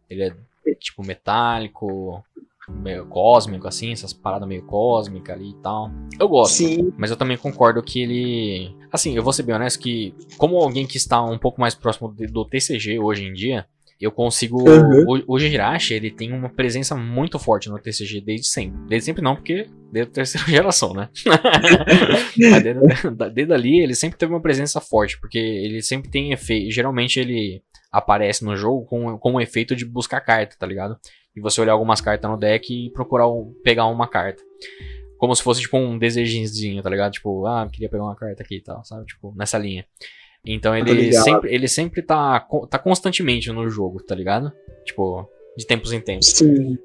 Ele 0.09 0.23
é 0.23 0.33
tipo 0.79 1.05
metálico, 1.05 2.23
meio 2.69 3.05
cósmico, 3.05 3.67
assim, 3.67 3.91
essas 3.91 4.11
paradas 4.13 4.47
meio 4.47 4.63
cósmicas 4.63 5.35
ali 5.35 5.51
e 5.51 5.55
tal. 5.55 5.91
Eu 6.19 6.27
gosto. 6.27 6.55
Sim. 6.55 6.91
Mas 6.97 7.11
eu 7.11 7.17
também 7.17 7.37
concordo 7.37 7.83
que 7.83 8.01
ele. 8.01 8.75
Assim, 8.91 9.15
eu 9.15 9.23
vou 9.23 9.33
ser 9.33 9.43
bem 9.43 9.55
honesto 9.55 9.79
que, 9.79 10.15
como 10.37 10.55
alguém 10.57 10.87
que 10.87 10.97
está 10.97 11.21
um 11.23 11.37
pouco 11.37 11.59
mais 11.61 11.75
próximo 11.75 12.07
do 12.11 12.45
TCG 12.45 12.97
hoje 12.99 13.25
em 13.25 13.33
dia, 13.33 13.67
eu 13.99 14.11
consigo. 14.11 14.57
Uhum. 14.69 15.21
O, 15.27 15.35
o 15.35 15.39
Jirachi, 15.39 15.93
ele 15.93 16.11
tem 16.11 16.33
uma 16.33 16.49
presença 16.49 16.95
muito 16.95 17.39
forte 17.39 17.69
no 17.69 17.79
TCG 17.79 18.21
desde 18.21 18.47
sempre. 18.47 18.79
Desde 18.87 19.05
sempre 19.05 19.21
não, 19.21 19.35
porque 19.35 19.69
desde 19.91 20.11
a 20.11 20.13
terceira 20.13 20.47
geração, 20.51 20.93
né? 20.93 21.09
Mas 22.51 22.63
desde, 22.63 23.31
desde 23.33 23.53
ali, 23.53 23.79
ele 23.79 23.95
sempre 23.95 24.17
teve 24.17 24.33
uma 24.33 24.41
presença 24.41 24.81
forte, 24.81 25.19
porque 25.19 25.37
ele 25.37 25.81
sempre 25.81 26.09
tem 26.09 26.31
efeito. 26.33 26.71
Geralmente 26.71 27.19
ele 27.19 27.61
aparece 27.91 28.43
no 28.43 28.57
jogo 28.57 28.85
com, 28.85 29.17
com 29.17 29.33
o 29.33 29.41
efeito 29.41 29.75
de 29.75 29.85
buscar 29.85 30.19
carta, 30.19 30.57
tá 30.59 30.67
ligado? 30.67 30.97
E 31.33 31.39
você 31.39 31.61
olhar 31.61 31.73
algumas 31.73 32.01
cartas 32.01 32.29
no 32.29 32.37
deck 32.37 32.73
e 32.73 32.91
procurar 32.91 33.27
pegar 33.63 33.85
uma 33.85 34.07
carta. 34.07 34.43
Como 35.17 35.33
se 35.33 35.41
fosse 35.41 35.61
tipo 35.61 35.77
um 35.77 35.97
desejozinho, 35.97 36.83
tá 36.83 36.89
ligado? 36.89 37.13
Tipo, 37.13 37.45
ah, 37.45 37.67
queria 37.71 37.89
pegar 37.89 38.03
uma 38.03 38.15
carta 38.15 38.43
aqui 38.43 38.57
e 38.57 38.61
tal, 38.61 38.83
sabe? 38.83 39.05
Tipo, 39.05 39.33
nessa 39.37 39.57
linha. 39.57 39.85
Então 40.45 40.75
ele 40.75 41.11
sempre, 41.13 41.53
ele 41.53 41.67
sempre 41.67 42.01
tá, 42.01 42.39
tá 42.69 42.77
constantemente 42.77 43.51
no 43.51 43.67
jogo, 43.69 44.03
tá 44.03 44.13
ligado? 44.13 44.51
Tipo, 44.85 45.27
de 45.57 45.65
tempos 45.65 45.91
em 45.91 45.99
tempos. 45.99 46.27
Sim. 46.27 46.77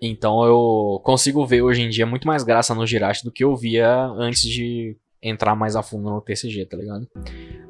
Então 0.00 0.44
eu 0.44 1.00
consigo 1.04 1.44
ver 1.46 1.62
hoje 1.62 1.82
em 1.82 1.88
dia 1.88 2.06
muito 2.06 2.26
mais 2.26 2.42
graça 2.42 2.74
no 2.74 2.86
Jirachi 2.86 3.24
do 3.24 3.32
que 3.32 3.44
eu 3.44 3.54
via 3.54 4.06
antes 4.18 4.42
de 4.42 4.96
entrar 5.24 5.56
mais 5.56 5.74
a 5.74 5.82
fundo 5.82 6.10
no 6.10 6.20
TCG, 6.20 6.66
tá 6.66 6.76
ligado? 6.76 7.08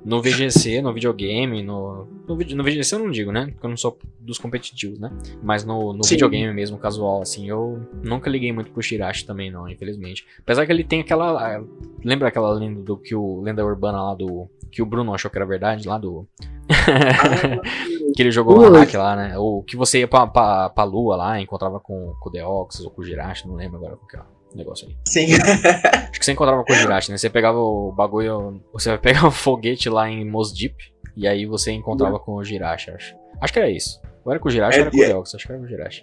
No 0.04 0.20
VGC, 0.20 0.82
no 0.82 0.92
videogame, 0.92 1.62
no. 1.62 2.06
No, 2.26 2.36
no 2.36 2.64
VGC 2.64 2.94
eu 2.96 2.98
não 2.98 3.10
digo, 3.10 3.30
né? 3.30 3.46
Porque 3.52 3.64
eu 3.64 3.70
não 3.70 3.76
sou 3.76 3.96
dos 4.18 4.38
competitivos, 4.38 4.98
né? 4.98 5.10
Mas 5.42 5.64
no, 5.64 5.92
no 5.92 6.02
videogame 6.04 6.52
mesmo, 6.52 6.76
casual, 6.76 7.22
assim, 7.22 7.48
eu 7.48 7.80
nunca 8.02 8.28
liguei 8.28 8.52
muito 8.52 8.70
pro 8.70 8.82
Shirashi 8.82 9.24
também, 9.24 9.50
não, 9.50 9.68
infelizmente. 9.68 10.26
Apesar 10.40 10.66
que 10.66 10.72
ele 10.72 10.84
tem 10.84 11.00
aquela. 11.00 11.64
Lembra 12.04 12.28
aquela 12.28 12.52
lenda 12.52 12.82
do 12.82 12.96
que 12.96 13.14
o. 13.14 13.40
Lenda 13.40 13.64
urbana 13.64 14.02
lá 14.02 14.14
do. 14.14 14.48
Que 14.70 14.82
o 14.82 14.86
Bruno 14.86 15.14
achou 15.14 15.30
que 15.30 15.38
era 15.38 15.46
verdade, 15.46 15.86
lá 15.88 15.96
do. 15.96 16.26
que 18.14 18.22
ele 18.22 18.30
jogou 18.30 18.58
uma 18.58 18.78
hack 18.80 18.92
lá, 18.94 19.14
né? 19.14 19.38
Ou 19.38 19.62
que 19.62 19.76
você 19.76 20.00
ia 20.00 20.08
pra, 20.08 20.26
pra, 20.26 20.70
pra 20.70 20.84
lua 20.84 21.16
lá, 21.16 21.40
encontrava 21.40 21.78
com, 21.78 22.14
com 22.20 22.28
o 22.28 22.32
Deoxys 22.32 22.84
ou 22.84 22.90
com 22.90 23.00
o 23.00 23.04
Jirachi, 23.04 23.46
não 23.46 23.54
lembro 23.54 23.76
agora 23.76 23.96
qual 23.96 24.08
que 24.08 24.16
é 24.16 24.20
o 24.20 24.33
negócio 24.56 24.88
aí. 24.88 24.96
Sim. 25.06 25.34
Acho 25.34 26.18
que 26.18 26.24
você 26.24 26.32
encontrava 26.32 26.64
com 26.64 26.72
o 26.72 26.76
Jirachi, 26.76 27.10
né? 27.10 27.18
Você 27.18 27.30
pegava 27.30 27.58
o 27.58 27.92
bagulho. 27.92 28.60
Você 28.72 28.90
vai 28.90 28.98
pegar 28.98 29.26
o 29.26 29.30
foguete 29.32 29.88
lá 29.88 30.08
em 30.08 30.24
Mos 30.24 30.52
Deep, 30.52 30.76
e 31.16 31.26
aí 31.26 31.46
você 31.46 31.72
encontrava 31.72 32.18
com 32.18 32.34
o 32.34 32.44
Jirachi, 32.44 32.90
acho. 32.90 33.14
Acho 33.40 33.52
que 33.52 33.58
era 33.58 33.70
isso. 33.70 34.00
Ou 34.24 34.32
era 34.32 34.40
com 34.40 34.48
o 34.48 34.50
Jirachi 34.50 34.78
É, 34.78 34.80
ou 34.80 34.86
era 34.86 34.90
com 34.90 34.96
o 34.96 35.02
é. 35.02 35.06
Deoxys, 35.06 35.34
acho 35.34 35.46
que 35.46 35.52
era 35.52 35.60
com 35.60 35.66
o 35.66 35.68
Jirachi. 35.68 36.02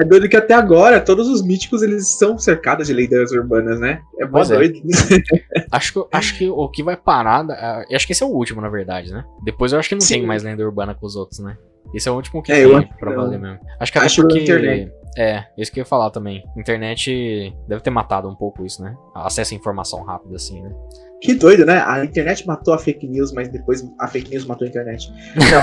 É 0.00 0.04
doido 0.04 0.28
que 0.28 0.36
até 0.36 0.54
agora 0.54 1.00
todos 1.00 1.26
os 1.26 1.44
míticos 1.44 1.82
eles 1.82 2.06
são 2.06 2.38
cercados 2.38 2.86
de 2.86 2.92
lendas 2.92 3.32
urbanas, 3.32 3.80
né? 3.80 4.00
É 4.20 4.26
mó 4.26 4.42
é. 4.42 4.46
doido. 4.46 4.80
Acho 5.72 5.92
que, 5.92 6.06
acho 6.12 6.38
que 6.38 6.48
o 6.48 6.68
que 6.68 6.82
vai 6.82 6.96
parar. 6.96 7.44
Acho 7.92 8.06
que 8.06 8.12
esse 8.12 8.22
é 8.22 8.26
o 8.26 8.30
último, 8.30 8.60
na 8.60 8.68
verdade, 8.68 9.12
né? 9.12 9.24
Depois 9.44 9.72
eu 9.72 9.78
acho 9.78 9.88
que 9.88 9.94
não 9.94 10.00
Sim. 10.00 10.14
tem 10.14 10.26
mais 10.26 10.42
lenda 10.42 10.64
urbana 10.64 10.94
com 10.94 11.04
os 11.04 11.14
outros, 11.14 11.40
né? 11.40 11.58
Esse 11.92 12.08
é 12.08 12.12
o 12.12 12.14
último 12.14 12.42
que 12.42 12.52
É, 12.52 12.66
tem 12.66 12.88
pra 12.98 13.14
valer 13.14 13.38
mesmo. 13.38 13.58
Acho 13.80 13.92
que 13.92 13.98
até 13.98 14.06
Acho 14.06 14.22
porque. 14.22 14.90
É, 15.16 15.44
isso 15.56 15.72
que 15.72 15.80
eu 15.80 15.82
ia 15.82 15.86
falar 15.86 16.10
também. 16.10 16.44
Internet 16.56 17.52
deve 17.66 17.82
ter 17.82 17.90
matado 17.90 18.28
um 18.28 18.34
pouco 18.36 18.64
isso, 18.64 18.82
né? 18.82 18.96
Acesso 19.14 19.54
à 19.54 19.56
informação 19.56 20.02
rápida, 20.02 20.36
assim, 20.36 20.62
né? 20.62 20.70
Que 21.20 21.34
doido, 21.34 21.66
né? 21.66 21.82
A 21.84 22.04
internet 22.04 22.46
matou 22.46 22.72
a 22.72 22.78
fake 22.78 23.04
news, 23.08 23.32
mas 23.32 23.48
depois 23.48 23.84
a 23.98 24.06
fake 24.06 24.30
news 24.30 24.44
matou 24.46 24.64
a 24.64 24.68
internet. 24.70 25.10
Não, 25.34 25.58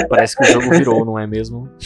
é 0.00 0.04
Parece 0.10 0.36
que 0.36 0.42
o 0.42 0.46
jogo 0.46 0.70
virou, 0.70 1.04
não 1.04 1.16
é 1.18 1.26
mesmo? 1.26 1.68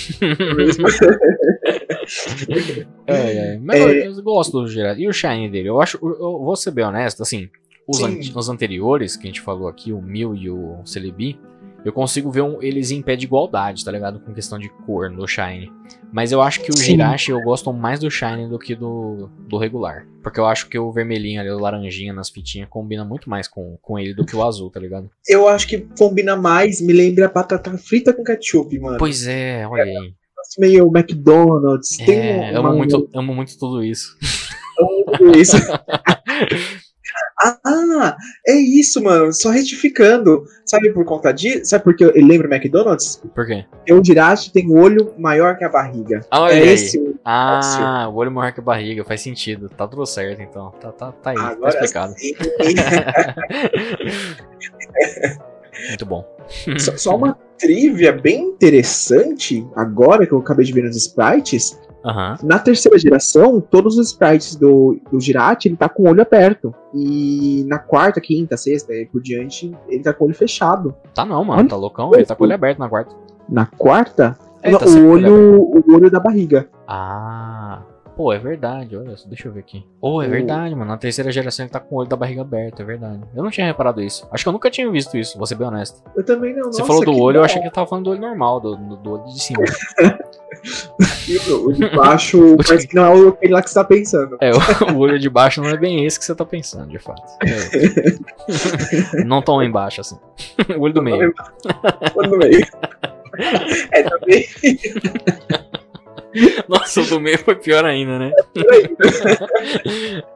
É, 3.07 3.55
é. 3.55 3.59
Mas 3.59 3.81
É. 3.81 4.07
eu, 4.07 4.23
gosto 4.23 4.61
do 4.63 4.69
Gerard. 4.69 5.01
E 5.03 5.09
o 5.09 5.13
Shine 5.13 5.51
dele? 5.51 5.69
Eu 5.69 5.81
acho. 5.81 5.99
Eu, 6.03 6.39
vou 6.43 6.57
ser 6.57 6.71
bem 6.71 6.85
honesto, 6.85 7.23
assim. 7.23 7.49
Os, 7.87 8.03
ante- 8.03 8.33
os 8.37 8.49
anteriores 8.49 9.17
que 9.17 9.25
a 9.25 9.27
gente 9.27 9.41
falou 9.41 9.69
aqui, 9.69 9.93
o 9.93 10.01
Mil 10.01 10.35
e 10.35 10.51
o 10.51 10.81
Celebi, 10.85 11.39
eu 11.85 11.93
consigo 11.93 12.31
ver 12.31 12.43
um- 12.43 12.63
eles 12.63 12.91
em 12.91 13.01
pé 13.03 13.17
de 13.17 13.25
igualdade, 13.27 13.85
tá 13.85 13.91
ligado? 13.93 14.21
Com 14.21 14.33
questão 14.35 14.59
de 14.59 14.69
cor 14.87 15.11
no 15.11 15.27
Shine. 15.27 15.71
Mas 16.13 16.33
eu 16.33 16.41
acho 16.41 16.61
que 16.63 16.71
o 16.71 16.77
Sim. 16.77 16.85
Jirachi 16.93 17.31
eu 17.31 17.41
gosto 17.43 17.73
mais 17.73 18.01
do 18.01 18.11
Shine 18.11 18.49
do 18.49 18.59
que 18.59 18.75
do, 18.75 19.29
do 19.49 19.59
regular. 19.59 20.07
Porque 20.23 20.41
eu 20.41 20.47
acho 20.47 20.69
que 20.69 20.79
o 20.79 20.91
vermelhinho 20.91 21.41
ali, 21.41 21.51
o 21.51 21.59
laranjinha 21.59 22.13
nas 22.15 22.31
fitinhas, 22.31 22.69
combina 22.69 23.05
muito 23.05 23.29
mais 23.29 23.47
com, 23.47 23.77
com 23.83 23.99
ele 23.99 24.15
do 24.15 24.25
que 24.25 24.35
o 24.35 24.43
azul, 24.43 24.71
tá 24.71 24.81
ligado? 24.81 25.11
Eu 25.29 25.47
acho 25.49 25.67
que 25.69 25.87
combina 25.99 26.35
mais, 26.35 26.81
me 26.81 26.93
lembra 26.93 27.29
batata 27.29 27.77
frita 27.77 28.13
com 28.15 28.25
ketchup, 28.25 28.79
mano. 28.79 28.97
Pois 28.99 29.27
é, 29.27 29.67
olha 29.67 29.85
aí. 29.85 30.15
Meio 30.59 30.87
McDonald's. 30.95 31.97
Tem 31.99 32.19
É, 32.19 32.59
uma- 32.59 32.71
amo, 32.71 32.79
muito, 32.79 33.11
amo 33.15 33.35
muito 33.35 33.59
tudo 33.59 33.85
isso. 33.85 34.17
isso. 35.37 35.57
Ah, 37.41 38.17
é 38.47 38.55
isso, 38.55 39.03
mano. 39.03 39.33
Só 39.33 39.51
retificando. 39.51 40.45
Sabe 40.67 40.93
por 40.93 41.05
conta 41.05 41.33
disso? 41.33 41.67
Sabe 41.67 41.85
por 41.85 41.95
que 41.95 42.05
ele 42.05 42.27
lembra 42.27 42.55
McDonald's? 42.55 43.23
Por 43.35 43.47
quê? 43.47 43.65
Eu 43.87 44.05
Jirachi 44.05 44.53
tem 44.53 44.69
o 44.69 44.77
olho 44.77 45.15
maior 45.17 45.57
que 45.57 45.65
a 45.65 45.69
barriga. 45.69 46.21
Olha 46.33 46.53
é 46.53 46.63
aí. 46.63 46.69
esse. 46.71 47.15
Ah, 47.25 48.09
o 48.11 48.17
olho 48.17 48.31
maior 48.31 48.53
que 48.53 48.61
a 48.61 48.63
barriga, 48.63 49.05
faz 49.05 49.21
sentido. 49.21 49.69
Tá 49.69 49.87
tudo 49.87 50.05
certo, 50.05 50.43
então. 50.43 50.73
Tá, 50.81 50.93
tá, 50.93 51.13
tá 51.13 51.31
aí, 51.31 51.37
tá 51.37 51.49
Agora 51.49 51.71
explicado. 51.71 52.15
sim. 52.17 52.35
Muito 55.89 56.07
bom. 56.07 56.25
só, 56.79 56.97
só 56.97 57.17
uma 57.17 57.39
trivia 57.59 58.13
bem 58.13 58.43
interessante, 58.43 59.67
agora 59.77 60.27
que 60.27 60.33
eu 60.33 60.39
acabei 60.39 60.65
de 60.65 60.73
ver 60.73 60.85
nos 60.85 60.97
sprites. 60.97 61.79
Aham. 62.05 62.37
Na 62.43 62.59
terceira 62.59 62.99
geração, 62.99 63.61
todos 63.61 63.99
os 63.99 64.09
sprites 64.09 64.55
do, 64.57 64.99
do 65.11 65.21
Jirate, 65.21 65.69
ele 65.69 65.77
tá 65.77 65.89
com 65.89 66.05
o 66.05 66.09
olho 66.09 66.23
aberto. 66.23 66.75
E 66.95 67.65
na 67.69 67.79
quarta, 67.79 68.21
quinta, 68.21 68.57
sexta 68.57 68.95
e 68.95 69.07
por 69.07 69.21
diante, 69.21 69.77
ele 69.89 70.03
tá 70.03 70.13
com 70.13 70.25
o 70.25 70.29
olho 70.29 70.37
fechado. 70.37 70.95
Tá 71.15 71.25
não, 71.25 71.45
mano. 71.45 71.61
Olha 71.61 71.69
Tá 71.69 71.77
loucão. 71.77 72.15
Ele 72.15 72.25
tá 72.25 72.35
com 72.35 72.45
o 72.45 72.47
olho 72.47 72.55
aberto 72.55 72.79
na 72.79 72.89
quarta. 72.89 73.15
Na 73.49 73.67
quarta, 73.67 74.39
É, 74.63 74.71
tá 74.71 74.77
o, 74.77 74.81
com 74.81 74.91
o 74.91 75.11
olho 75.11 75.35
olho, 75.35 75.85
o 75.87 75.95
olho 75.95 76.11
da 76.11 76.21
barriga. 76.21 76.69
Ah. 76.87 77.83
Pô, 78.17 78.33
é 78.33 78.39
verdade. 78.39 78.97
Olha, 78.97 79.17
só, 79.17 79.29
deixa 79.29 79.47
eu 79.47 79.53
ver 79.53 79.61
aqui. 79.61 79.87
Oh, 80.01 80.21
é 80.21 80.27
verdade, 80.27 80.75
mano. 80.75 80.91
Na 80.91 80.97
terceira 80.97 81.31
geração 81.31 81.65
ele 81.65 81.71
tá 81.71 81.79
com 81.79 81.95
o 81.95 81.99
olho 82.01 82.09
da 82.09 82.17
barriga 82.17 82.43
aberto, 82.43 82.83
é 82.83 82.85
verdade. 82.85 83.21
Eu 83.33 83.45
não 83.45 83.51
tinha 83.51 83.65
reparado 83.65 84.03
isso. 84.03 84.27
Acho 84.33 84.43
que 84.45 84.49
eu 84.49 84.53
nunca 84.53 84.69
tinha 84.69 84.91
visto 84.91 85.17
isso, 85.17 85.39
vou 85.39 85.47
ser 85.47 85.55
bem 85.55 85.69
honesto. 85.69 86.03
Eu 86.17 86.25
também 86.25 86.53
não. 86.53 86.65
Você 86.65 86.81
nossa, 86.81 86.85
falou 86.85 87.05
do 87.05 87.17
olho, 87.17 87.37
eu 87.37 87.43
da 87.43 87.45
achei 87.47 87.61
que 87.61 87.69
ele 87.69 87.73
tava 87.75 87.87
falando 87.87 88.07
do 88.07 88.11
olho 88.11 88.21
normal, 88.21 88.59
do, 88.59 88.75
do, 88.75 88.97
do 88.97 89.13
olho 89.13 89.25
de 89.27 89.41
cima. 89.41 89.63
O 91.65 91.73
de 91.73 91.89
baixo 91.95 92.57
parece 92.67 92.87
que 92.89 92.95
não 92.95 93.05
é 93.05 93.15
o- 93.15 93.29
aquele 93.29 93.53
lá 93.53 93.63
que 93.63 93.69
você 93.71 93.75
tá 93.75 93.85
pensando. 93.85 94.37
É, 94.41 94.51
o, 94.53 94.95
o 94.95 94.99
olho 94.99 95.19
de 95.19 95.29
baixo 95.29 95.61
não 95.63 95.69
é 95.71 95.77
bem 95.77 96.05
esse 96.05 96.19
que 96.19 96.25
você 96.25 96.35
tá 96.35 96.45
pensando, 96.45 96.89
de 96.89 96.99
fato. 96.99 97.23
É. 97.43 99.23
não 99.25 99.43
tão 99.43 99.63
embaixo 99.63 100.01
assim. 100.01 100.19
O 100.77 100.81
olho 100.83 100.95
do 100.95 101.03
meio. 101.03 101.35
Olho 102.15 102.31
no 102.31 102.39
meio. 102.39 102.67
É, 103.93 104.03
também. 104.03 104.47
Nossa, 106.69 107.01
o 107.01 107.07
do 107.07 107.21
meio 107.21 107.39
foi 107.39 107.57
pior 107.57 107.85
ainda, 107.85 108.19
né? 108.19 108.33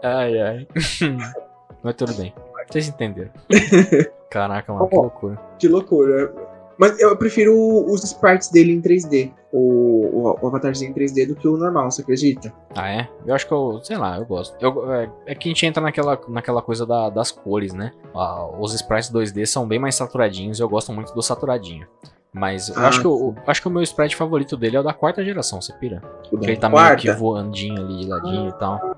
ai, 0.02 0.40
ai. 0.40 0.66
Mas 1.82 1.94
tudo 1.94 2.14
bem. 2.14 2.32
Vocês 2.70 2.88
entenderam. 2.88 3.30
Caraca, 4.30 4.72
mano, 4.72 4.88
que 4.88 4.96
loucura. 4.96 5.40
Que 5.58 5.68
loucura. 5.68 6.32
Mas 6.82 6.98
eu 6.98 7.16
prefiro 7.16 7.54
os 7.86 8.02
sprites 8.02 8.50
dele 8.50 8.72
em 8.72 8.80
3D. 8.82 9.30
O, 9.52 10.34
o, 10.42 10.48
avatarzinho 10.48 10.90
em 10.90 10.92
3D 10.92 11.28
do 11.28 11.36
que 11.36 11.46
o 11.46 11.56
normal, 11.56 11.88
você 11.88 12.02
acredita? 12.02 12.52
Ah, 12.74 12.90
é? 12.90 13.08
Eu 13.24 13.32
acho 13.36 13.46
que 13.46 13.52
eu, 13.54 13.78
sei 13.84 13.96
lá, 13.96 14.18
eu 14.18 14.26
gosto. 14.26 14.56
Eu, 14.60 14.92
é, 14.92 15.08
é 15.26 15.34
que 15.36 15.48
a 15.48 15.50
gente 15.52 15.64
entra 15.64 15.80
naquela, 15.80 16.20
naquela 16.26 16.60
coisa 16.60 16.84
da- 16.84 17.08
das 17.08 17.30
cores, 17.30 17.72
né? 17.72 17.92
Ah, 18.12 18.48
os 18.58 18.74
sprites 18.74 19.12
2D 19.12 19.46
são 19.46 19.64
bem 19.64 19.78
mais 19.78 19.94
saturadinhos 19.94 20.58
eu 20.58 20.68
gosto 20.68 20.92
muito 20.92 21.14
do 21.14 21.22
saturadinho. 21.22 21.86
Mas 22.34 22.68
eu 22.70 22.74
Ah, 22.78 22.88
acho, 22.88 23.00
que 23.00 23.06
eu, 23.06 23.34
acho 23.46 23.60
que 23.60 23.68
o 23.68 23.70
meu 23.70 23.82
sprite 23.82 24.16
favorito 24.16 24.56
dele 24.56 24.76
é 24.76 24.80
o 24.80 24.82
da 24.82 24.94
quarta 24.94 25.22
geração, 25.22 25.60
você 25.60 25.70
pira? 25.74 26.00
Porque 26.30 26.46
ele 26.46 26.56
tá 26.56 26.68
meio 26.68 26.96
que 26.96 27.06
quarta. 27.06 27.14
voandinho 27.20 27.78
ali 27.78 27.98
de 27.98 28.06
ladinho 28.08 28.48
e 28.48 28.52
tal. 28.58 28.96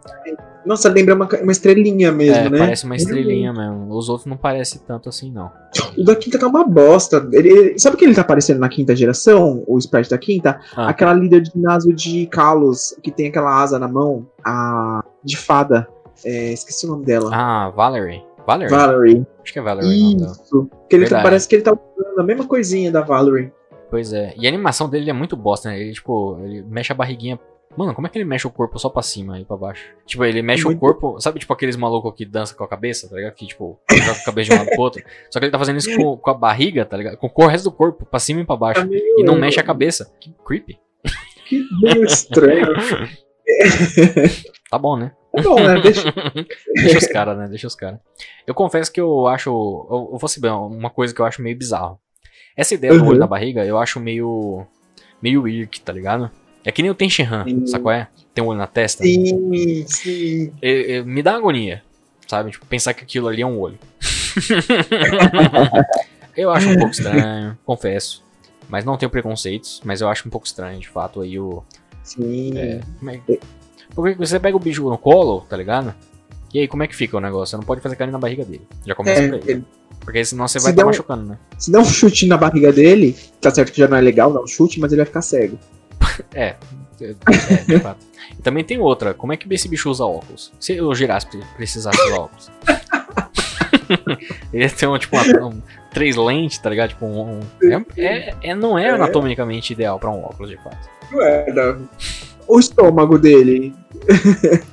Nossa, 0.64 0.88
lembra 0.88 1.14
uma, 1.16 1.28
uma 1.42 1.52
estrelinha 1.52 2.12
mesmo, 2.12 2.44
É, 2.46 2.48
né? 2.50 2.58
parece 2.58 2.84
uma 2.84 2.94
estrelinha 2.94 3.52
mesmo. 3.52 3.88
Os 3.94 4.08
outros 4.08 4.26
não 4.26 4.36
parecem 4.36 4.80
tanto 4.86 5.08
assim, 5.08 5.32
não. 5.32 5.50
O 5.98 6.04
da 6.04 6.14
quinta 6.14 6.38
tá 6.38 6.46
uma 6.46 6.64
bosta. 6.64 7.28
Ele, 7.32 7.48
ele- 7.48 7.78
sabe 7.78 7.96
o 7.96 7.98
que 7.98 8.04
ele 8.04 8.14
tá 8.14 8.20
aparecendo 8.22 8.60
na 8.60 8.68
quinta 8.68 8.94
geração? 8.94 9.64
O 9.66 9.76
sprite 9.78 10.08
da 10.10 10.16
quinta? 10.16 10.60
Ah. 10.76 10.88
Aquela 10.88 11.12
líder 11.12 11.40
de 11.42 11.50
ginásio 11.50 11.92
de 11.92 12.26
Kalos, 12.28 12.96
que 13.02 13.10
tem 13.10 13.26
aquela 13.28 13.60
asa 13.60 13.78
na 13.80 13.88
mão. 13.88 14.26
A. 14.44 15.02
de 15.24 15.36
fada. 15.36 15.88
É, 16.24 16.52
esqueci 16.52 16.86
o 16.86 16.90
nome 16.90 17.04
dela. 17.04 17.30
Ah, 17.34 17.70
Valerie. 17.70 18.22
Valerie? 18.46 18.70
Valerie. 18.70 19.26
Acho 19.42 19.52
que 19.52 19.58
é 19.58 19.62
Valerie. 19.62 20.16
Isso. 20.16 20.70
Que 20.88 20.96
ele 20.96 21.08
tá- 21.08 21.22
parece 21.22 21.48
que 21.48 21.54
ele 21.56 21.62
tá 21.62 21.72
usando 21.72 22.18
a 22.18 22.22
mesma 22.22 22.46
coisinha 22.46 22.90
da 22.92 23.00
Valerie. 23.00 23.52
Pois 23.90 24.12
é. 24.12 24.34
E 24.36 24.46
a 24.46 24.48
animação 24.48 24.88
dele 24.88 25.08
é 25.10 25.12
muito 25.12 25.36
bosta, 25.36 25.68
né? 25.68 25.80
Ele, 25.80 25.92
tipo, 25.92 26.38
ele 26.44 26.62
mexe 26.62 26.90
a 26.92 26.94
barriguinha. 26.94 27.38
Mano, 27.76 27.92
como 27.92 28.06
é 28.06 28.10
que 28.10 28.16
ele 28.16 28.24
mexe 28.24 28.46
o 28.46 28.50
corpo 28.50 28.78
só 28.78 28.88
pra 28.88 29.02
cima 29.02 29.40
e 29.40 29.44
pra 29.44 29.56
baixo? 29.56 29.84
Tipo, 30.06 30.24
ele 30.24 30.42
mexe 30.42 30.64
Muito. 30.64 30.76
o 30.76 30.80
corpo. 30.80 31.20
Sabe, 31.20 31.40
tipo, 31.40 31.52
aqueles 31.52 31.74
malucos 31.76 32.14
que 32.14 32.24
dançam 32.24 32.56
com 32.56 32.62
a 32.62 32.68
cabeça, 32.68 33.08
tá 33.08 33.16
ligado? 33.16 33.34
Que, 33.34 33.46
tipo, 33.46 33.80
joga 33.90 34.12
a 34.12 34.24
cabeça 34.24 34.50
de 34.50 34.54
um 34.54 34.58
lado 34.60 34.70
pro 34.70 34.80
outro. 34.80 35.02
Só 35.30 35.38
que 35.40 35.44
ele 35.46 35.50
tá 35.52 35.58
fazendo 35.58 35.78
isso 35.78 35.96
com, 35.96 36.16
com 36.16 36.30
a 36.30 36.34
barriga, 36.34 36.84
tá 36.84 36.96
ligado? 36.96 37.16
Com 37.16 37.30
o 37.34 37.46
resto 37.48 37.64
do 37.64 37.72
corpo, 37.72 38.04
pra 38.06 38.20
cima 38.20 38.40
e 38.40 38.44
pra 38.44 38.54
baixo. 38.56 38.80
Tá 38.86 38.88
E 38.92 39.24
não 39.24 39.36
mexe 39.36 39.58
a 39.58 39.64
cabeça. 39.64 40.12
Que 40.20 40.32
creepy. 40.46 40.78
Que 41.48 41.64
meio 41.82 42.04
estranho. 42.04 42.66
Tá 44.70 44.78
bom, 44.78 44.96
né? 44.96 45.12
Tá 45.34 45.42
bom, 45.42 45.60
né? 45.60 45.80
Deixa. 45.80 46.12
Deixa 46.74 46.98
os 46.98 47.06
caras, 47.06 47.38
né? 47.38 47.48
Deixa 47.48 47.66
os 47.66 47.74
caras. 47.74 47.98
Eu 48.46 48.54
confesso 48.54 48.92
que 48.92 49.00
eu 49.00 49.26
acho. 49.26 49.50
Eu, 49.50 50.10
eu 50.12 50.18
vou 50.18 50.28
ser 50.28 50.40
bem, 50.40 50.50
uma 50.50 50.90
coisa 50.90 51.14
que 51.14 51.20
eu 51.20 51.26
acho 51.26 51.42
meio 51.42 51.56
bizarro. 51.56 51.98
Essa 52.56 52.74
ideia 52.74 52.92
do 52.94 53.02
Uhum. 53.02 53.08
olho 53.10 53.18
na 53.18 53.26
barriga, 53.26 53.64
eu 53.64 53.78
acho 53.78 53.98
meio. 53.98 54.64
meio 55.20 55.42
weird, 55.42 55.80
tá 55.80 55.92
ligado? 55.92 56.30
É 56.64 56.70
que 56.72 56.82
nem 56.82 56.90
o 56.90 56.94
Tenshinhan, 56.94 57.44
sabe 57.66 57.82
qual 57.82 57.94
é? 57.94 58.08
Tem 58.32 58.42
um 58.42 58.48
olho 58.48 58.58
na 58.58 58.66
testa. 58.66 59.02
Sim, 59.04 59.84
sim. 59.86 60.52
É, 60.62 60.92
é, 60.96 61.02
me 61.02 61.22
dá 61.22 61.34
agonia, 61.34 61.82
sabe? 62.26 62.50
Tipo, 62.52 62.64
pensar 62.66 62.94
que 62.94 63.04
aquilo 63.04 63.28
ali 63.28 63.42
é 63.42 63.46
um 63.46 63.58
olho. 63.60 63.78
eu 66.36 66.50
acho 66.50 66.68
um 66.70 66.76
pouco 66.78 66.92
estranho, 66.92 67.58
confesso. 67.64 68.22
Mas 68.68 68.84
não 68.84 68.96
tenho 68.96 69.10
preconceitos, 69.10 69.80
mas 69.84 70.00
eu 70.00 70.08
acho 70.08 70.26
um 70.26 70.30
pouco 70.30 70.46
estranho, 70.46 70.78
de 70.80 70.88
fato, 70.88 71.20
aí 71.20 71.38
o. 71.38 71.62
Sim. 72.02 72.56
É, 72.56 72.80
como 72.98 73.10
é- 73.10 73.20
Porque 73.94 74.14
você 74.14 74.38
pega 74.38 74.56
o 74.56 74.60
bicho 74.60 74.88
no 74.88 74.96
colo, 74.98 75.40
tá 75.48 75.56
ligado? 75.56 75.94
E 76.52 76.60
aí, 76.60 76.68
como 76.68 76.82
é 76.84 76.86
que 76.86 76.94
fica 76.94 77.16
o 77.16 77.20
negócio? 77.20 77.50
Você 77.50 77.56
não 77.56 77.64
pode 77.64 77.80
fazer 77.80 77.96
carinho 77.96 78.12
na 78.12 78.18
barriga 78.20 78.44
dele. 78.44 78.66
Já 78.86 78.94
começa 78.94 79.20
É, 79.22 79.28
por 79.28 79.34
aí. 79.34 79.42
ele- 79.50 79.64
Porque 80.00 80.24
senão 80.24 80.46
você 80.46 80.58
Se 80.60 80.64
vai 80.64 80.72
estar 80.72 80.82
der 80.82 80.84
um- 80.84 80.90
machucando, 80.90 81.24
né? 81.24 81.38
Se 81.58 81.72
der 81.72 81.78
um 81.78 81.84
chute 81.84 82.26
na 82.26 82.36
barriga 82.36 82.72
dele, 82.72 83.16
tá 83.40 83.50
certo 83.50 83.72
que 83.72 83.78
já 83.80 83.88
não 83.88 83.96
é 83.96 84.00
legal 84.00 84.32
dar 84.32 84.40
um 84.42 84.46
chute, 84.46 84.78
mas 84.78 84.92
ele 84.92 85.00
vai 85.00 85.06
ficar 85.06 85.22
cego. 85.22 85.58
É, 86.34 86.54
é, 87.00 87.14
de 87.66 87.78
fato. 87.80 88.04
E 88.38 88.42
também 88.42 88.62
tem 88.62 88.78
outra. 88.78 89.12
Como 89.14 89.32
é 89.32 89.36
que 89.36 89.52
esse 89.52 89.66
bicho 89.68 89.90
usa 89.90 90.04
óculos? 90.04 90.52
Se 90.60 90.80
o 90.80 90.94
girasse 90.94 91.26
pre- 91.26 91.40
precisasse 91.56 92.00
usar 92.00 92.18
óculos. 92.20 92.50
Ele 94.52 94.62
ia 94.64 94.70
ter 94.70 94.86
um, 94.86 94.96
tipo, 94.98 95.16
uma, 95.16 95.46
um- 95.48 95.62
três 95.92 96.16
lentes, 96.16 96.58
tá 96.58 96.70
ligado? 96.70 96.90
Tipo, 96.90 97.06
um. 97.06 97.40
um- 97.40 97.40
é, 97.62 97.84
é- 97.96 98.34
é- 98.42 98.54
não 98.54 98.78
é 98.78 98.86
É. 98.86 98.90
anatomicamente 98.90 99.72
ideal 99.72 99.98
pra 99.98 100.10
um 100.10 100.22
óculos, 100.24 100.50
de 100.50 100.56
fato. 100.56 100.88
Não 101.10 101.22
é, 101.22 101.52
não. 101.52 101.88
O 102.46 102.58
estômago 102.58 103.18
dele. 103.18 103.74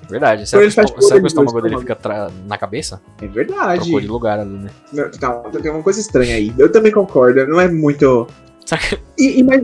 Verdade. 0.10 0.48
Será, 0.48 0.64
ele 0.64 0.74
que, 0.74 0.82
o 0.82 1.28
estômago 1.28 1.62
dele 1.62 1.78
fica 1.80 1.98
na 2.46 2.58
cabeça? 2.58 3.02
É 3.22 3.28
verdade. 3.28 3.82
Trocou 3.82 4.02
de 4.02 4.08
lugar 4.08 4.40
ali, 4.40 4.58
né? 4.58 4.70
Não, 4.92 5.10
Tá, 5.12 5.32
tem 5.62 5.72
uma 5.72 5.84
coisa 5.84 6.00
estranha 6.00 6.36
aí. 6.36 6.54
Eu 6.58 6.72
também 6.72 6.92
concordo. 6.92 7.48
Não 7.48 7.60
é 7.60 7.68
muito. 7.68 8.28
Será 8.66 8.82
que. 8.82 9.00
E, 9.18 9.40
e 9.40 9.44
mas 9.44 9.64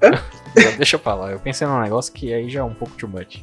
Deixa 0.76 0.96
eu 0.96 1.00
falar. 1.00 1.32
Eu 1.32 1.40
pensei 1.40 1.66
num 1.66 1.80
negócio 1.80 2.12
que 2.12 2.32
aí 2.32 2.48
já 2.48 2.60
é 2.60 2.62
um 2.62 2.74
pouco 2.74 2.94
too 2.96 3.08
much. 3.08 3.42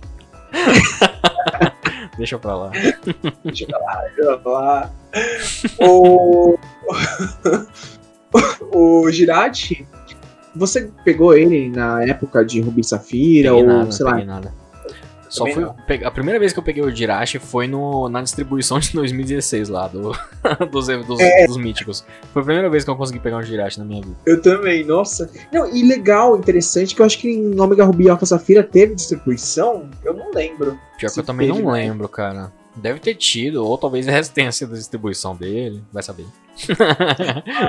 Deixa 2.18 2.40
pra 2.40 2.56
lá. 2.56 2.72
Deixa 3.44 3.66
eu 3.66 3.80
lá, 3.80 4.02
deixa 4.16 4.22
eu 4.22 4.52
lá. 4.52 4.92
O. 5.80 6.58
o 8.72 9.12
Girati, 9.12 9.86
você 10.56 10.90
pegou 11.04 11.36
ele 11.36 11.70
na 11.70 12.04
época 12.04 12.44
de 12.46 12.62
Rubi 12.62 12.84
Safira 12.84 13.50
Peguei 13.52 13.64
ou 13.64 13.68
nada, 13.68 13.92
sei 13.92 14.06
lá. 14.06 14.24
nada. 14.26 14.66
Só 15.28 15.46
fui, 15.48 15.66
pe- 15.86 16.06
a 16.06 16.12
primeira 16.12 16.40
vez 16.40 16.54
que 16.54 16.60
eu 16.60 16.64
peguei 16.64 16.82
o 16.82 16.90
Jirachi 16.96 17.40
foi 17.40 17.68
no, 17.68 18.08
na 18.08 18.22
distribuição 18.22 18.80
de 18.80 18.94
2016 18.94 19.68
lá, 19.68 19.88
do, 19.88 20.14
dos, 20.72 20.88
dos, 20.88 21.20
É. 21.20 21.46
dos 21.46 21.58
míticos. 21.58 22.06
Foi 22.32 22.42
a 22.42 22.46
primeira 22.46 22.70
vez 22.70 22.86
que 22.86 22.90
eu 22.90 22.96
consegui 22.96 23.20
pegar 23.20 23.38
um 23.38 23.44
Jirachi 23.44 23.80
na 23.80 23.84
minha 23.86 24.02
vida. 24.02 24.16
Eu 24.26 24.42
também, 24.42 24.86
nossa. 24.86 25.30
Não, 25.52 25.68
e 25.76 25.84
legal, 25.84 26.38
interessante, 26.38 26.96
que 26.96 27.02
eu 27.02 27.06
acho 27.06 27.18
que 27.20 27.28
em 27.30 27.60
Omega 27.60 27.84
Ruby 27.84 28.08
Alpha 28.10 28.26
Safira 28.26 28.64
teve 28.64 28.96
distribuição. 28.96 29.90
Eu 30.06 30.14
não 30.14 30.32
lembro. 30.32 30.80
Pior 30.98 31.12
que 31.12 31.20
eu 31.20 31.24
também 31.24 31.50
não 31.50 31.58
né? 31.58 31.72
lembro, 31.84 32.08
cara. 32.08 32.54
Deve 32.76 33.00
ter 33.00 33.16
tido, 33.16 33.66
ou 33.66 33.78
talvez 33.78 34.08
essa 34.08 34.32
tenha 34.32 34.52
sido 34.52 34.74
a 34.74 34.78
distribuição 34.78 35.36
dele, 35.36 35.82
vai 35.94 36.04
saber. 36.04 36.26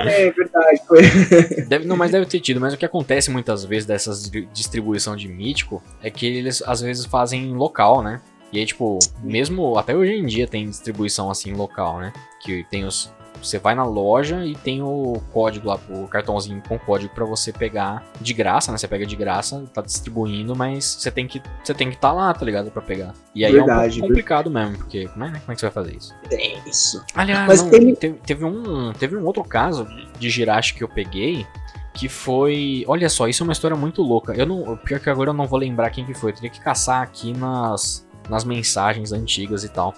É 0.07 0.31
verdade. 0.31 0.81
Foi. 0.87 1.01
Deve, 1.67 1.85
não, 1.85 1.95
mas 1.97 2.11
deve 2.11 2.25
ter 2.25 2.39
tido. 2.39 2.59
Mas 2.59 2.73
o 2.73 2.77
que 2.77 2.85
acontece 2.85 3.29
muitas 3.29 3.63
vezes 3.65 3.85
dessas 3.85 4.29
di- 4.29 4.47
distribuição 4.53 5.15
de 5.15 5.27
mítico 5.27 5.81
é 6.01 6.09
que 6.09 6.25
eles 6.25 6.61
às 6.65 6.81
vezes 6.81 7.05
fazem 7.05 7.53
local, 7.53 8.01
né? 8.01 8.21
E 8.51 8.59
aí, 8.59 8.65
tipo, 8.65 8.97
mesmo 9.21 9.77
até 9.77 9.95
hoje 9.95 10.13
em 10.13 10.25
dia 10.25 10.47
tem 10.47 10.69
distribuição 10.69 11.29
assim 11.29 11.53
local, 11.53 11.99
né? 11.99 12.13
Que 12.41 12.63
tem 12.69 12.85
os. 12.85 13.11
Você 13.41 13.59
vai 13.59 13.75
na 13.75 13.83
loja 13.85 14.45
e 14.45 14.55
tem 14.55 14.81
o 14.81 15.21
código 15.31 15.67
lá, 15.67 15.79
o 15.89 16.07
cartãozinho 16.07 16.61
com 16.67 16.77
código 16.79 17.13
pra 17.13 17.25
você 17.25 17.51
pegar 17.53 18.03
de 18.19 18.33
graça, 18.33 18.71
né? 18.71 18.77
Você 18.77 18.87
pega 18.87 19.05
de 19.05 19.15
graça, 19.15 19.63
tá 19.73 19.81
distribuindo, 19.81 20.55
mas 20.55 20.85
você 20.85 21.11
tem 21.11 21.27
que 21.27 21.41
você 21.63 21.73
tem 21.73 21.89
que 21.89 21.95
estar 21.95 22.11
lá, 22.11 22.33
tá 22.33 22.45
ligado? 22.45 22.71
Pra 22.71 22.81
pegar. 22.81 23.13
E 23.33 23.45
aí 23.45 23.51
é 23.55 23.61
um 23.61 23.65
Verdade, 23.65 24.01
complicado 24.01 24.49
mesmo, 24.49 24.77
porque 24.77 25.07
como 25.07 25.25
é, 25.25 25.29
né? 25.31 25.39
como 25.39 25.51
é 25.51 25.55
que 25.55 25.59
você 25.61 25.65
vai 25.67 25.73
fazer 25.73 25.95
isso? 25.95 26.13
É 26.31 26.69
isso. 26.69 27.03
Aliás, 27.15 27.47
Mas 27.47 27.63
não, 27.63 27.69
teve, 27.69 27.93
teve 27.95 28.45
um, 28.45 28.93
teve 28.93 29.15
um 29.15 29.25
outro 29.25 29.43
caso 29.43 29.87
de- 30.19 30.29
Jirachi 30.29 30.73
que 30.73 30.83
eu 30.83 30.89
peguei 30.89 31.45
que 31.93 32.07
foi. 32.07 32.83
Olha 32.87 33.09
só, 33.09 33.27
isso 33.27 33.41
é 33.41 33.45
uma 33.45 33.53
história 33.53 33.75
muito 33.75 34.01
louca. 34.03 34.33
Eu 34.33 34.45
não. 34.45 34.77
Pior 34.77 34.99
que 34.99 35.09
agora 35.09 35.31
eu 35.31 35.33
não 35.33 35.47
vou 35.47 35.57
lembrar 35.57 35.89
quem 35.89 36.05
que 36.05 36.13
foi. 36.13 36.29
Eu 36.31 36.35
teria 36.35 36.49
que 36.49 36.59
caçar 36.59 37.01
aqui 37.01 37.33
nas, 37.33 38.07
nas 38.29 38.43
mensagens 38.43 39.11
antigas 39.11 39.63
e 39.63 39.69
tal. 39.69 39.95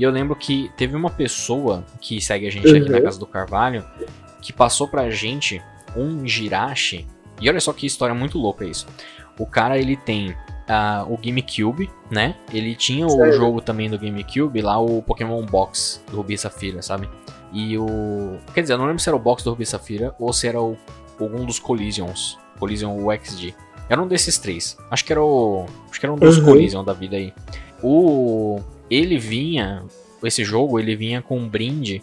E 0.00 0.02
eu 0.02 0.10
lembro 0.10 0.34
que 0.34 0.70
teve 0.78 0.96
uma 0.96 1.10
pessoa 1.10 1.84
que 2.00 2.22
segue 2.22 2.46
a 2.46 2.50
gente 2.50 2.66
aqui 2.66 2.88
na 2.88 2.96
Uhum. 2.96 3.04
casa 3.04 3.18
do 3.20 3.26
Carvalho 3.26 3.84
que 4.40 4.50
passou 4.50 4.88
pra 4.88 5.10
gente 5.10 5.60
um 5.94 6.26
Jirachi. 6.26 7.06
E 7.38 7.46
olha 7.50 7.60
só 7.60 7.70
que 7.74 7.84
história 7.86 8.14
muito 8.14 8.38
louca 8.38 8.64
isso. 8.64 8.86
O 9.38 9.44
cara 9.44 9.76
ele 9.78 9.98
tem 9.98 10.34
ah, 10.66 11.04
o 11.06 11.18
GameCube, 11.18 11.90
né? 12.10 12.34
Ele 12.50 12.74
tinha 12.74 13.06
o 13.06 13.10
Sério? 13.10 13.32
jogo 13.34 13.60
também 13.60 13.90
do 13.90 13.98
GameCube, 13.98 14.62
lá 14.62 14.78
o 14.80 15.02
Pokémon 15.02 15.44
Box 15.44 16.02
do 16.10 16.16
Rubi 16.16 16.32
e 16.32 16.38
Safira, 16.38 16.80
sabe? 16.80 17.06
E 17.52 17.76
o. 17.76 18.38
Quer 18.54 18.62
dizer, 18.62 18.72
eu 18.72 18.78
não 18.78 18.86
lembro 18.86 19.02
se 19.02 19.08
era 19.10 19.16
o 19.16 19.20
box 19.20 19.42
do 19.44 19.50
Rubi 19.50 19.64
e 19.64 19.66
Safira 19.66 20.14
ou 20.18 20.32
se 20.32 20.48
era 20.48 20.62
o, 20.62 20.78
algum 21.20 21.44
dos 21.44 21.58
Collisions. 21.58 22.38
Collision 22.58 22.96
UXG. 23.06 23.54
Era 23.88 24.00
um 24.00 24.06
desses 24.08 24.38
três. 24.38 24.78
Acho 24.90 25.04
que 25.04 25.12
era 25.12 25.22
o. 25.22 25.66
Acho 25.90 26.00
que 26.00 26.06
era 26.06 26.12
um 26.14 26.16
dos 26.16 26.38
Uhum. 26.38 26.44
Collision 26.44 26.84
da 26.84 26.92
vida 26.94 27.16
aí. 27.16 27.34
O. 27.82 28.60
Ele 28.90 29.18
vinha. 29.18 29.84
Esse 30.22 30.44
jogo, 30.44 30.78
ele 30.78 30.94
vinha 30.96 31.22
com 31.22 31.38
um 31.38 31.48
brinde, 31.48 32.02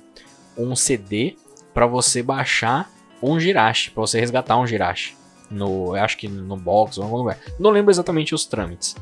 um 0.58 0.76
CD 0.76 1.36
pra 1.74 1.86
você 1.86 2.24
baixar 2.24 2.90
um 3.22 3.40
Jirachi, 3.40 3.92
pra 3.92 4.02
você 4.02 4.20
resgatar 4.20 4.58
um 4.58 4.66
Jirachi. 4.66 5.16
No, 5.52 5.96
eu 5.96 6.04
acho 6.04 6.18
que 6.18 6.28
no 6.28 6.58
box 6.58 6.98
ou 6.98 7.04
algum 7.04 7.18
lugar. 7.18 7.38
Não 7.60 7.70
lembro 7.70 7.92
exatamente 7.92 8.34
os 8.34 8.46
trâmites. 8.46 8.96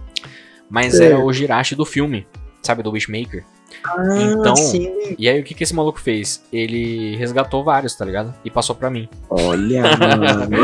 Mas 0.69 0.93
Certo. 0.95 1.03
era 1.15 1.23
o 1.23 1.31
Jirachi 1.31 1.75
do 1.75 1.85
filme, 1.85 2.27
sabe, 2.61 2.83
do 2.83 2.91
Wishmaker. 2.91 3.45
Ah, 3.83 4.21
Então- 4.21 4.55
sim. 4.55 5.15
E 5.17 5.27
aí 5.29 5.39
o 5.39 5.43
que, 5.43 5.53
que 5.53 5.63
esse 5.63 5.73
maluco 5.73 5.99
fez? 5.99 6.43
Ele 6.51 7.15
resgatou 7.17 7.63
vários, 7.63 7.95
tá 7.95 8.03
ligado? 8.05 8.33
E 8.43 8.49
passou 8.49 8.75
pra 8.75 8.89
mim. 8.89 9.07
Olha, 9.29 9.81
mano. 9.97 10.55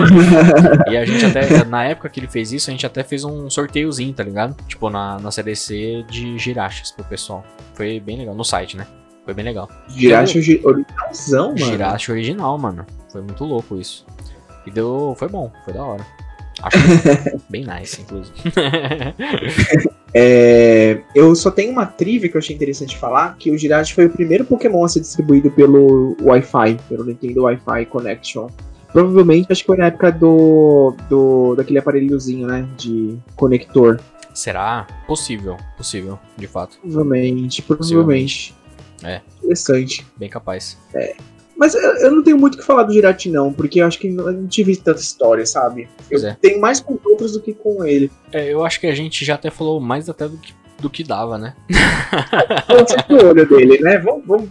E 0.90 0.98
a 0.98 1.06
gente 1.06 1.26
até, 1.26 1.64
na 1.66 1.84
época 1.84 2.10
que 2.10 2.20
ele 2.20 2.28
fez 2.28 2.52
isso, 2.52 2.70
a 2.70 2.72
gente 2.72 2.86
até 2.86 3.04
fez 3.04 3.24
um 3.24 3.50
sorteiozinho, 3.50 4.14
tá 4.14 4.24
ligado? 4.24 4.56
Tipo, 4.68 4.90
na, 4.90 5.20
na 5.20 5.32
CDC 5.32 6.06
de 6.10 6.38
Jirachis 6.38 6.92
pro 6.92 7.04
pessoal. 7.06 7.44
Foi 7.74 8.00
bem 8.00 8.18
legal, 8.18 8.34
no 8.36 8.44
site, 8.44 8.76
né? 8.78 8.88
Foi 9.24 9.34
bem 9.34 9.46
legal. 9.46 9.70
Girache 9.90 10.40
ori- 10.40 10.62
originalzão, 10.64 11.46
mano. 11.50 11.58
Jirachi 11.58 12.12
original, 12.12 12.58
mano. 12.58 12.86
Foi 13.12 13.22
muito 13.22 13.44
louco 13.46 13.78
isso. 13.80 14.06
E 14.66 14.72
deu. 14.72 15.16
Foi 15.18 15.28
bom, 15.28 15.52
foi 15.64 15.74
da 15.74 15.84
hora. 15.84 16.06
Acho 16.62 16.78
bem 17.50 17.66
nice, 17.66 18.02
inclusive. 18.02 18.34
É, 20.14 21.02
eu 21.16 21.34
só 21.36 21.50
tenho 21.50 21.72
uma 21.72 21.86
trivia 21.86 22.28
que 22.28 22.36
eu 22.36 22.40
achei 22.40 22.54
interessante 22.54 22.98
falar, 22.98 23.38
que 23.38 23.50
o 23.50 23.58
Jirachi 23.58 23.94
foi 23.94 24.08
o 24.08 24.10
primeiro 24.10 24.44
Pokémon 24.44 24.84
a 24.84 24.90
ser 24.90 25.00
distribuído 25.00 25.50
pelo 25.52 26.18
Wi-Fi, 26.22 26.78
pelo 26.90 27.06
Nintendo 27.06 27.44
Wi-Fi 27.44 27.86
Connection. 27.86 28.50
Provavelmente, 28.92 29.48
acho 29.50 29.62
que 29.62 29.68
foi 29.68 29.78
na 29.78 29.86
época 29.86 30.12
do, 30.12 30.94
do 31.10 31.56
daquele 31.56 31.80
aparelhozinho, 31.80 32.46
né, 32.46 32.68
de 32.78 33.18
conector. 33.38 34.02
Será? 34.34 34.86
Possível, 35.08 35.56
possível, 35.78 36.20
de 36.38 36.48
fato. 36.48 36.78
Provavelmente, 36.82 37.62
provavelmente. 37.62 38.54
É. 39.04 39.22
Interessante. 39.42 40.06
Bem 40.18 40.30
capaz. 40.30 40.78
Mas 41.62 41.76
eu, 41.76 41.82
eu 41.98 42.10
não 42.10 42.24
tenho 42.24 42.40
muito 42.40 42.56
o 42.56 42.58
que 42.58 42.66
falar 42.66 42.82
do 42.82 42.92
Jirachi, 42.92 43.30
não, 43.30 43.54
porque 43.54 43.82
eu 43.82 43.86
acho 43.86 44.00
que 44.00 44.10
não- 44.10 44.26
eu 44.26 44.34
não 44.34 44.48
tive 44.48 44.76
tanta 44.76 45.00
história, 45.00 45.46
sabe? 45.46 45.88
Pois 46.10 46.24
eu 46.24 46.32
é. 46.32 46.38
tenho 46.42 46.60
mais 46.60 46.80
com 46.80 46.98
outros 47.06 47.34
do 47.34 47.40
que 47.40 47.54
com 47.54 47.86
ele. 47.86 48.10
É, 48.32 48.52
eu 48.52 48.66
acho 48.66 48.80
que 48.80 48.88
a 48.88 48.96
gente 48.96 49.24
já 49.24 49.36
até 49.36 49.52
falou 49.52 49.80
mais 49.80 50.10
até 50.10 50.28
do 50.28 50.40
que, 50.40 50.56
do 50.80 50.90
que 50.90 51.04
dava, 51.04 51.38
né? 51.38 51.56
Vamos 52.68 52.90
ser 52.90 53.06
o 53.14 53.28
olho 53.28 53.48
dele, 53.48 53.78
né? 53.80 54.00
Vamos, 54.00 54.26
vamos, 54.26 54.50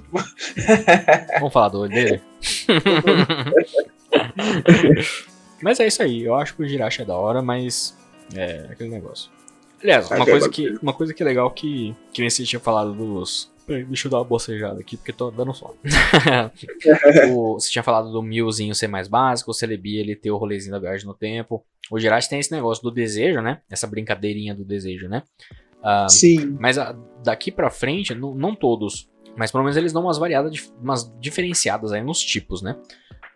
Vamos 1.40 1.52
falar 1.52 1.70
do 1.70 1.80
olho 1.80 1.90
dele? 1.90 2.20
mas 5.60 5.80
é 5.80 5.88
isso 5.88 6.04
aí. 6.04 6.22
Eu 6.22 6.36
acho 6.36 6.54
que 6.54 6.62
o 6.62 6.68
Jirachi 6.68 7.02
é 7.02 7.04
da 7.04 7.16
hora, 7.16 7.42
mas 7.42 7.92
é 8.36 8.66
aquele 8.70 8.90
negócio. 8.90 9.32
Aliás, 9.82 10.08
uma 10.08 10.20
Ok, 10.20 10.32
coisa, 10.32 10.48
que, 10.48 10.78
uma 10.80 10.92
coisa 10.92 11.12
que 11.12 11.24
é 11.24 11.26
legal 11.26 11.50
que, 11.50 11.92
que 12.12 12.20
nem 12.20 12.30
você 12.30 12.44
tinha 12.44 12.60
falado 12.60 12.92
dos. 12.92 13.49
Peraí, 13.70 13.84
Deixa 13.84 14.08
eu 14.08 14.10
dar 14.10 14.18
uma 14.18 14.24
bocejada 14.24 14.80
aqui, 14.80 14.96
porque 14.96 15.12
tô 15.12 15.30
dando 15.30 15.52
o, 17.30 17.54
você 17.54 17.70
tinha 17.70 17.84
falado 17.84 18.10
do 18.10 18.20
Milzinho 18.20 18.74
ser 18.74 18.88
mais 18.88 19.06
básico, 19.06 19.52
o 19.52 19.54
Celebi 19.54 19.96
ele 19.96 20.16
ter 20.16 20.32
o 20.32 20.36
rolezinho 20.36 20.72
da 20.72 20.80
viagem 20.80 21.06
no 21.06 21.14
tempo. 21.14 21.64
O 21.88 21.96
Jirachi 21.98 22.28
tem 22.28 22.40
esse 22.40 22.50
negócio 22.50 22.82
do 22.82 22.90
desejo, 22.90 23.40
né? 23.40 23.60
Essa 23.70 23.86
brincadeirinha 23.86 24.56
do 24.56 24.64
desejo, 24.64 25.08
né? 25.08 25.22
Ah, 25.82 26.08
Sim. 26.08 26.56
mas 26.58 26.78
a- 26.78 26.96
daqui 27.22 27.52
pra 27.52 27.70
frente, 27.70 28.12
não, 28.12 28.34
não 28.34 28.56
todos, 28.56 29.08
mas 29.36 29.52
pelo 29.52 29.62
menos 29.62 29.76
eles 29.76 29.92
dão 29.92 30.02
umas 30.02 30.18
variadas, 30.18 30.72
umas 30.82 31.08
diferenciadas 31.20 31.92
aí 31.92 32.02
nos 32.02 32.18
tipos, 32.18 32.62
né? 32.62 32.76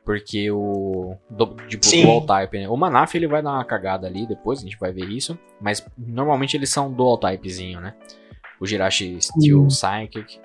Porque 0.04 0.50
o. 0.50 1.16
Do, 1.30 1.54
tipo, 1.68 1.86
Sim. 1.86 2.02
dual 2.02 2.26
type, 2.26 2.58
né? 2.58 2.68
O 2.68 2.76
Manaf 2.76 3.14
ele 3.14 3.26
vai 3.28 3.40
dar 3.40 3.52
uma 3.52 3.64
cagada 3.64 4.06
ali 4.06 4.26
depois, 4.26 4.58
a 4.58 4.62
gente 4.62 4.76
vai 4.78 4.92
ver 4.92 5.08
isso. 5.08 5.38
Mas 5.60 5.86
normalmente 5.96 6.56
eles 6.56 6.68
são 6.70 6.92
dual 6.92 7.16
typezinho, 7.16 7.80
né? 7.80 7.94
O 8.64 8.66
Jirachi 8.66 9.18
Steel 9.20 9.60
Hum. 9.60 9.68
Psychic. 9.68 10.40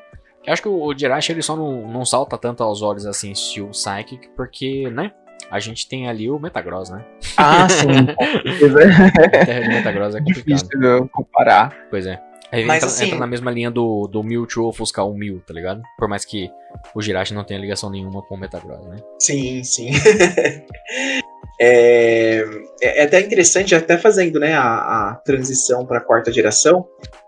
Eu 0.46 0.52
acho 0.52 0.62
que 0.62 0.68
o, 0.68 0.84
o 0.84 0.98
Jirachi 0.98 1.32
ele 1.32 1.42
só 1.42 1.56
não, 1.56 1.88
não 1.90 2.04
salta 2.04 2.38
tanto 2.38 2.62
aos 2.62 2.82
olhos 2.82 3.06
assim, 3.06 3.34
Steel 3.34 3.70
Psychic, 3.70 4.28
porque, 4.36 4.90
né? 4.90 5.14
A 5.50 5.58
gente 5.60 5.88
tem 5.88 6.10
ali 6.10 6.30
o 6.30 6.38
Metagross, 6.38 6.90
né? 6.90 7.04
Ah, 7.38 7.68
sim. 7.70 7.88
Terra 9.46 9.62
de 9.62 9.68
Metagross 9.70 10.16
é 10.16 10.20
complicado. 10.20 10.46
Difícil 10.46 10.80
de 10.80 11.10
comparar. 11.10 11.74
Pois 11.90 12.06
é. 12.06 12.22
Aí 12.52 12.66
Mas, 12.66 12.78
entra, 12.78 12.88
assim- 12.90 13.06
entra 13.06 13.20
na 13.20 13.28
mesma 13.28 13.52
linha 13.52 13.70
do, 13.70 14.08
do 14.08 14.24
Mewtwo 14.24 14.68
ofuscar 14.68 15.08
o 15.08 15.14
Mew, 15.14 15.40
tá 15.46 15.54
ligado? 15.54 15.82
Por 15.98 16.08
mais 16.08 16.26
que 16.26 16.50
o 16.96 17.02
Jirachi 17.02 17.34
não 17.34 17.44
tenha 17.44 17.60
ligação 17.60 17.90
nenhuma 17.90 18.22
com 18.24 18.36
o 18.36 18.38
Metagross, 18.40 18.86
né? 18.88 18.98
Sim, 19.20 19.64
sim. 19.64 19.90
é, 21.62 22.44
é 22.82 23.04
até 23.04 23.20
interessante, 23.22 23.76
até 23.76 23.98
fazendo 23.98 24.40
né, 24.40 24.54
a, 24.54 25.10
a 25.12 25.16
transição 25.26 25.86
para 25.86 26.00
a 26.00 26.02
quarta 26.02 26.32
geração. 26.32 26.86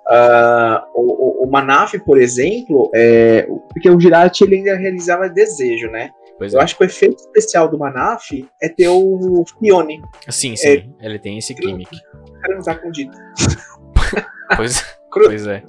ah, 0.10 0.84
o, 0.96 1.44
o, 1.44 1.48
o 1.48 1.52
Manaf, 1.52 1.94
por 2.06 2.20
exemplo, 2.20 2.90
é, 2.96 3.46
o- 3.50 3.60
porque 3.60 3.90
o 3.90 4.00
Jirachi 4.00 4.44
ele 4.44 4.56
ainda 4.58 4.76
realizava 4.76 5.30
desejo, 5.30 5.88
né? 5.92 6.10
Pois 6.38 6.54
Eu 6.54 6.60
é. 6.60 6.64
acho 6.64 6.76
que 6.76 6.84
o 6.84 6.86
efeito 6.86 7.18
especial 7.18 7.68
do 7.70 7.78
Manaf 7.78 8.32
é 8.62 8.68
ter 8.70 8.88
o 8.88 9.44
Fione 9.60 10.02
Sim, 10.30 10.56
sim. 10.56 10.92
Ele 11.00 11.20
tem 11.20 11.38
esse 11.38 11.54
gimmick. 11.54 11.96
transar 12.44 12.82
com 12.82 12.90
o 12.90 12.92
Dito. 12.92 13.16
Pois, 14.58 14.84
Cru- 15.12 15.26
pois 15.26 15.46
é. 15.48 15.64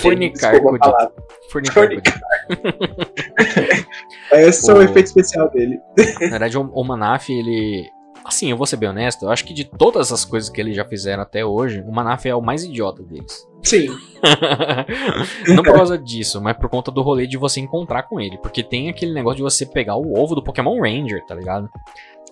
Fornicar 0.00 0.52
desculpa 0.52 0.56
a 0.56 0.60
com 0.60 0.76
o 0.76 0.78
palavra. 0.78 1.12
Fornicar. 1.50 1.74
Fornicar. 1.84 2.20
Esse 4.32 4.70
é 4.70 4.74
o 4.74 4.82
efeito 4.82 5.06
especial 5.06 5.50
dele. 5.50 5.80
Na 6.20 6.28
verdade, 6.30 6.56
o, 6.58 6.84
Manaf, 6.84 7.28
ele. 7.30 7.88
Assim, 8.24 8.50
eu 8.50 8.56
vou 8.56 8.66
ser 8.66 8.76
bem 8.76 8.88
honesto, 8.90 9.24
eu 9.24 9.30
acho 9.30 9.44
que 9.46 9.54
de 9.54 9.64
todas 9.64 10.12
as 10.12 10.26
coisas 10.26 10.50
que 10.50 10.60
eles 10.60 10.76
já 10.76 10.84
fizeram 10.84 11.22
até 11.22 11.42
hoje, 11.44 11.80
o 11.80 11.90
Manaf 11.90 12.26
é 12.26 12.34
o 12.34 12.42
mais 12.42 12.62
idiota 12.62 13.02
deles. 13.02 13.46
Sim, 13.62 13.86
não 15.48 15.62
por 15.62 15.72
causa 15.74 15.96
disso, 15.98 16.40
mas 16.40 16.56
por 16.56 16.68
conta 16.68 16.90
do 16.90 17.00
rolê 17.02 17.26
de 17.26 17.38
você 17.38 17.60
encontrar 17.60 18.02
com 18.04 18.20
ele. 18.20 18.36
Porque 18.38 18.62
tem 18.62 18.90
aquele 18.90 19.14
negócio 19.14 19.38
de 19.38 19.42
você 19.42 19.64
pegar 19.64 19.96
o 19.96 20.18
ovo 20.18 20.34
do 20.34 20.44
Pokémon 20.44 20.78
Ranger, 20.80 21.24
tá 21.26 21.34
ligado? 21.34 21.68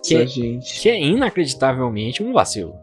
Que- 0.05 0.15
Essa 0.15 0.27
gente. 0.27 0.79
Que 0.79 0.89
é 0.89 1.01
inacreditavelmente 1.01 2.21
um 2.23 2.31
vacilo. 2.33 2.75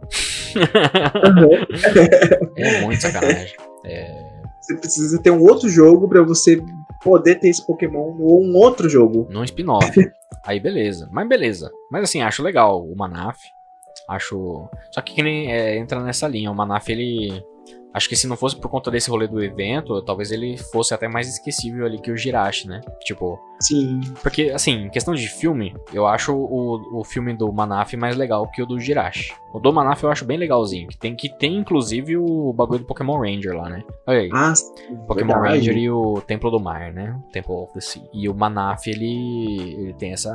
É 2.56 2.80
muito 2.80 3.00
sacanagem. 3.00 3.54
É, 3.84 4.24
Você 4.60 4.76
precisa 4.76 5.22
ter 5.22 5.30
um 5.30 5.42
outro 5.42 5.68
jogo 5.68 6.08
pra 6.08 6.22
você 6.22 6.62
poder 7.02 7.36
ter 7.36 7.48
esse 7.48 7.64
Pokémon 7.64 8.16
ou 8.18 8.42
um 8.42 8.56
outro 8.56 8.88
jogo. 8.88 9.26
num 9.30 9.44
spin-off. 9.44 9.92
Aí 10.44 10.60
beleza. 10.60 11.08
Mas 11.12 11.28
beleza. 11.28 11.70
Mas 11.90 12.04
assim, 12.04 12.22
acho 12.22 12.42
legal 12.42 12.84
o 12.84 12.96
Manaf. 12.96 13.38
Acho. 14.08 14.68
Só 14.92 15.00
que, 15.00 15.14
que 15.14 15.22
nem 15.22 15.52
é, 15.52 15.76
entra 15.76 16.02
nessa 16.02 16.28
linha. 16.28 16.50
O 16.50 16.54
Manaf, 16.54 16.88
ele. 16.88 17.42
Acho 17.92 18.08
que 18.08 18.16
se 18.16 18.26
não 18.26 18.36
fosse 18.36 18.56
por 18.56 18.68
conta 18.68 18.90
desse 18.90 19.08
rolê 19.08 19.26
do 19.26 19.42
evento, 19.42 20.02
talvez 20.02 20.30
ele 20.30 20.58
fosse 20.58 20.92
até 20.92 21.08
mais 21.08 21.28
esquecível 21.28 21.86
ali 21.86 21.98
que 21.98 22.10
o 22.10 22.16
Jirachi, 22.16 22.68
né? 22.68 22.80
Tipo. 23.00 23.38
Sim. 23.60 24.00
Porque, 24.22 24.50
assim, 24.50 24.84
em 24.84 24.90
questão 24.90 25.14
de 25.14 25.26
filme, 25.28 25.74
eu 25.92 26.06
acho 26.06 26.34
o, 26.34 27.00
o 27.00 27.04
filme 27.04 27.32
do 27.32 27.50
Manaf 27.52 27.94
mais 27.96 28.16
legal 28.16 28.48
que 28.50 28.62
o 28.62 28.66
do 28.66 28.78
Jirachi. 28.78 29.32
O 29.52 29.58
do 29.58 29.72
Manaf 29.72 30.02
eu 30.02 30.10
acho 30.10 30.24
bem 30.24 30.36
legalzinho. 30.36 30.88
Que 30.88 30.98
tem, 30.98 31.14
que 31.14 31.28
tem 31.28 31.56
inclusive 31.56 32.16
o 32.16 32.52
bagulho 32.52 32.80
do 32.80 32.86
Pokémon 32.86 33.18
Ranger 33.18 33.56
lá, 33.56 33.68
né? 33.68 33.82
Olha 34.06 34.20
aí. 34.20 34.30
Ah, 34.32 34.52
Pokémon 35.06 35.34
verdade. 35.34 35.58
Ranger 35.58 35.76
e 35.78 35.90
o 35.90 36.20
Templo 36.20 36.50
do 36.50 36.60
Mar, 36.60 36.92
né? 36.92 37.18
Temple 37.32 37.54
of 37.54 37.72
the 37.72 37.80
Sea. 37.80 38.02
E 38.12 38.28
o 38.28 38.34
Manaf, 38.34 38.86
ele, 38.86 39.74
ele 39.78 39.94
tem 39.94 40.12
essa 40.12 40.34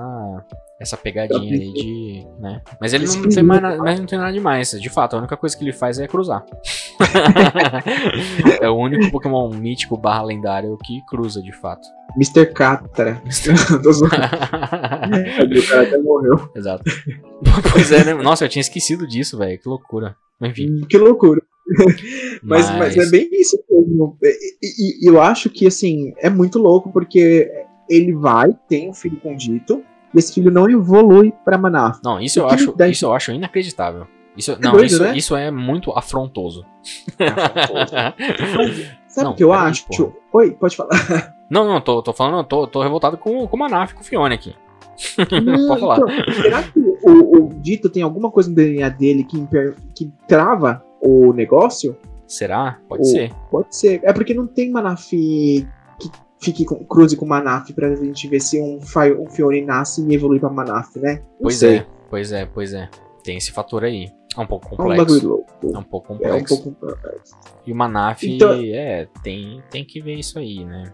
essa 0.82 0.98
pegadinha 0.98 1.40
aí 1.40 1.72
de, 1.72 2.28
né? 2.40 2.60
Mas 2.80 2.92
ele 2.92 3.06
não 3.06 3.30
tem 3.30 3.44
mais 3.44 3.62
nada, 3.62 3.78
mas 3.78 4.00
não 4.00 4.08
tem 4.08 4.18
nada 4.18 4.34
demais. 4.34 4.72
De 4.72 4.90
fato, 4.90 5.16
a 5.16 5.20
única 5.20 5.38
coisa 5.38 5.56
que 5.56 5.64
ele 5.64 5.72
faz 5.72 6.00
é 6.00 6.08
cruzar. 6.08 6.43
é 8.60 8.68
o 8.68 8.76
único 8.76 9.12
Pokémon 9.12 9.48
mítico 9.50 9.96
barra 9.96 10.24
lendário 10.24 10.76
que 10.84 11.00
cruza, 11.06 11.39
de 11.39 11.52
fato. 11.52 11.88
Mr. 12.16 12.46
Catra. 12.54 13.21
O 15.51 15.67
cara 15.67 15.82
até 15.88 15.97
morreu. 15.97 16.50
Exato. 16.55 16.83
pois 17.71 17.92
é, 17.92 18.04
né? 18.04 18.13
Nossa, 18.13 18.46
eu 18.46 18.50
tinha 18.50 18.62
esquecido 18.62 19.08
disso, 19.08 19.38
velho. 19.38 19.59
Que 19.59 19.67
loucura. 19.67 20.16
Enfim. 20.42 20.70
Hum, 20.70 20.82
Que 20.88 20.97
loucura. 20.97 21.42
Mas, 22.43 22.70
mas... 22.71 22.97
é 22.97 23.05
bem 23.09 23.29
isso 23.32 23.58
mesmo. 23.70 24.17
E, 24.21 25.05
e- 25.05 25.09
eu 25.09 25.21
acho 25.21 25.50
que, 25.50 25.66
assim, 25.67 26.13
é 26.17 26.29
muito 26.29 26.59
louco 26.59 26.92
porque 26.92 27.50
ele 27.89 28.13
vai, 28.13 28.50
tem 28.67 28.89
um 28.89 28.93
filho 28.93 29.17
com 29.21 29.36
Dito, 29.36 29.83
e 30.13 30.17
esse 30.17 30.33
filho 30.33 30.51
não 30.51 30.70
evolui 30.70 31.33
pra 31.46 31.58
Manaf. 31.58 32.00
Não, 32.04 32.20
isso 32.20 32.39
eu 32.39 32.47
acho, 32.50 32.75
isso 32.89 33.05
eu 33.05 33.13
acho 33.13 33.32
inacreditável. 33.32 34.08
Isso, 34.36 34.58
não, 34.62 34.71
doido, 34.71 34.86
isso, 34.86 35.04
né? 35.04 35.17
isso 35.17 35.36
é 35.36 35.51
muito 35.51 35.92
afrontoso. 35.92 36.66
Sabe 39.08 39.24
Não, 39.25 39.32
o 39.32 39.36
que 39.36 39.43
eu 39.43 39.51
acho? 39.54 39.86
porra. 39.88 40.13
Oi, 40.33 40.51
pode 40.51 40.75
falar. 40.75 41.33
Não, 41.52 41.66
não, 41.66 41.82
tô, 41.82 42.02
tô 42.02 42.14
falando, 42.14 42.46
tô, 42.46 42.66
tô 42.66 42.82
revoltado 42.82 43.18
com, 43.18 43.46
com 43.46 43.56
o 43.56 43.60
Manaf, 43.60 43.94
com 43.94 44.02
o 44.02 44.04
Fione 44.04 44.34
aqui. 44.34 44.56
Não, 45.44 45.68
Pode 45.68 45.80
falar. 45.82 45.98
então, 45.98 46.34
será 46.42 46.64
que 46.64 46.80
o, 46.80 47.38
o 47.46 47.50
Dito 47.62 47.90
tem 47.90 48.02
alguma 48.04 48.32
coisa 48.32 48.50
no 48.50 48.56
DNA 48.56 48.88
dele 48.90 49.24
que, 49.24 49.38
imper- 49.38 49.76
que 49.96 50.12
trava 50.28 50.84
o 51.02 51.34
negócio? 51.34 51.96
Será? 52.28 52.80
Pode 52.88 53.02
O- 53.04 53.06
ser. 53.06 53.34
Pode 53.52 53.76
ser. 53.76 54.00
É 54.04 54.14
porque 54.14 54.34
não 54.34 54.48
tem 54.48 54.72
Manaf 54.72 55.10
que 55.10 56.10
fique 56.40 56.64
com, 56.64 56.76
cruze 56.86 57.18
com 57.18 57.26
Manaf 57.26 57.72
pra 57.74 57.94
gente 57.96 58.28
ver 58.28 58.40
se 58.40 58.60
um, 58.62 58.78
um 59.20 59.30
Fiore 59.30 59.62
nasce 59.66 60.02
e 60.08 60.14
evolui 60.16 60.40
pra 60.40 60.50
Manaf, 60.50 60.96
né? 60.98 61.16
Não 61.34 61.44
Pois 61.44 61.58
sei. 61.58 61.78
é, 61.80 61.86
pois 62.10 62.32
é, 62.32 62.46
pois 62.46 62.74
é. 62.74 62.90
Tem 63.24 63.38
esse 63.38 63.52
fator 63.52 63.84
aí. 63.84 64.10
É 64.38 64.40
um 64.40 64.48
pouco 64.48 64.68
É 64.70 64.74
um 64.74 64.78
complexo. 64.78 65.44
É 65.74 65.78
um 65.78 65.84
pouco 65.84 66.14
É 66.14 66.16
um 66.16 66.18
complexo. 66.20 66.64
pouco 66.64 66.80
complexo. 66.80 67.36
E 67.68 67.72
o 67.74 67.76
Manaf, 67.76 68.24
Então- 68.24 68.54
é, 68.64 69.08
tem, 69.22 69.62
tem 69.70 69.84
que 69.84 70.00
ver 70.02 70.14
isso 70.16 70.40
aí, 70.40 70.64
né? 70.64 70.86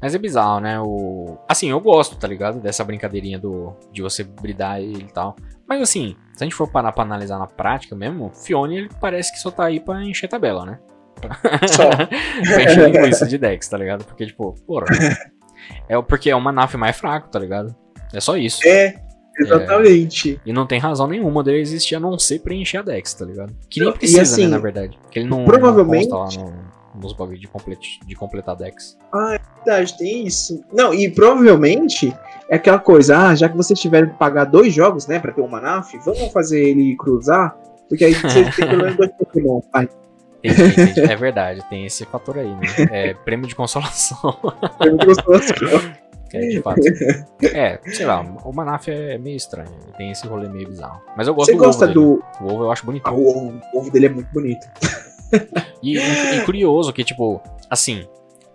Mas 0.00 0.14
é 0.14 0.18
bizarro, 0.18 0.60
né? 0.60 0.80
O... 0.80 1.38
Assim, 1.48 1.70
eu 1.70 1.80
gosto, 1.80 2.16
tá 2.16 2.26
ligado? 2.28 2.60
Dessa 2.60 2.84
brincadeirinha 2.84 3.38
do... 3.38 3.74
de 3.92 4.02
você 4.02 4.24
bridar 4.24 4.80
ele 4.80 5.02
e 5.02 5.12
tal. 5.12 5.36
Mas 5.66 5.80
assim, 5.80 6.16
se 6.34 6.42
a 6.42 6.46
gente 6.46 6.54
for 6.54 6.70
parar 6.70 6.92
pra 6.92 7.04
analisar 7.04 7.38
na 7.38 7.46
prática 7.46 7.96
mesmo, 7.96 8.30
Fione 8.34 8.78
ele 8.78 8.90
parece 9.00 9.32
que 9.32 9.38
só 9.38 9.50
tá 9.50 9.64
aí 9.64 9.80
pra 9.80 10.02
encher 10.02 10.28
tabela, 10.28 10.66
né? 10.66 10.78
Só. 11.68 11.88
pra 11.88 12.62
encher 12.62 12.90
linguiça 12.90 13.26
de 13.26 13.38
decks, 13.38 13.68
tá 13.68 13.78
ligado? 13.78 14.04
Porque, 14.04 14.26
tipo, 14.26 14.54
porra. 14.66 14.86
é 15.88 16.00
porque 16.02 16.30
é 16.30 16.36
o 16.36 16.40
Manaf 16.40 16.74
mais 16.76 16.96
fraco, 16.96 17.28
tá 17.30 17.38
ligado? 17.38 17.74
É 18.12 18.20
só 18.20 18.36
isso. 18.36 18.60
É, 18.66 18.94
exatamente. 19.38 20.40
E 20.44 20.52
não 20.52 20.66
tem 20.66 20.78
razão 20.78 21.06
nenhuma 21.06 21.42
dele 21.42 21.60
existir 21.60 21.94
a 21.94 22.00
não 22.00 22.18
ser 22.18 22.40
preencher 22.40 22.78
a 22.78 22.82
Dex, 22.82 23.14
tá 23.14 23.24
ligado? 23.24 23.54
Que 23.70 23.80
nem 23.80 23.92
precisa, 23.92 24.22
assim, 24.22 24.44
né, 24.44 24.50
na 24.50 24.58
verdade. 24.58 24.98
Que 25.10 25.20
ele 25.20 25.28
não, 25.28 25.44
provavelmente- 25.44 26.08
não 26.08 26.18
consta 26.18 26.40
lá 26.40 26.50
no, 26.50 26.63
nos 27.04 27.12
bagulho 27.12 27.38
de, 27.38 27.46
complete, 27.46 28.00
de 28.04 28.14
completar 28.14 28.56
Dex. 28.56 28.96
verdade, 29.64 29.96
tem 29.96 30.26
isso. 30.26 30.64
Não, 30.72 30.92
e 30.92 31.10
provavelmente 31.10 32.12
é 32.48 32.56
aquela 32.56 32.78
coisa, 32.78 33.28
ah, 33.28 33.34
já 33.34 33.48
que 33.48 33.56
vocês 33.56 33.78
tiveram 33.78 34.08
que 34.08 34.14
pagar 34.16 34.44
dois 34.44 34.72
jogos, 34.72 35.06
né, 35.06 35.18
pra 35.18 35.32
ter 35.32 35.40
um 35.40 35.48
Manaf, 35.48 35.92
vamos 36.04 36.32
fazer 36.32 36.62
ele 36.62 36.96
cruzar, 36.96 37.56
porque 37.88 38.04
aí 38.04 38.14
você 38.14 38.44
tem 38.44 38.68
pelo 38.68 38.78
menos 38.82 38.96
dois 38.96 39.10
Pokémon. 39.12 39.60
Ai, 39.72 39.88
Entendi, 40.44 40.80
entendi. 40.82 41.00
É 41.00 41.16
verdade, 41.16 41.64
tem 41.70 41.86
esse 41.86 42.04
fator 42.04 42.38
aí, 42.38 42.54
né? 42.54 42.66
É 42.90 43.14
prêmio 43.14 43.46
de 43.48 43.54
consolação. 43.54 44.18
não 44.80 44.96
gostou 44.98 45.34
assim. 45.34 45.54
é, 46.34 46.40
de. 46.48 46.62
É, 47.46 47.80
sei 47.86 48.04
lá, 48.04 48.20
o 48.20 48.52
Manaf 48.52 48.88
é 48.88 49.16
meio 49.16 49.36
estranho. 49.36 49.70
Ele 49.82 49.96
tem 49.96 50.10
esse 50.10 50.26
rolê 50.26 50.46
meio 50.48 50.68
bizarro. 50.68 51.00
Mas 51.16 51.26
eu 51.28 51.34
gosto 51.34 51.50
Você 51.50 51.56
do 51.56 51.64
gosta 51.64 51.84
ovo 51.86 51.94
dele. 51.94 52.06
do. 52.40 52.44
O 52.44 52.52
ovo 52.52 52.64
eu 52.64 52.70
acho 52.72 52.84
bonito. 52.84 53.02
Ah, 53.06 53.12
o, 53.12 53.26
ovo, 53.26 53.60
o 53.72 53.78
ovo 53.78 53.90
dele 53.90 54.06
é 54.06 54.08
muito 54.10 54.30
bonito. 54.32 54.66
E, 55.82 55.96
e- 55.98 56.36
e 56.36 56.44
curioso 56.44 56.92
que, 56.92 57.04
tipo, 57.04 57.40
assim, 57.70 58.06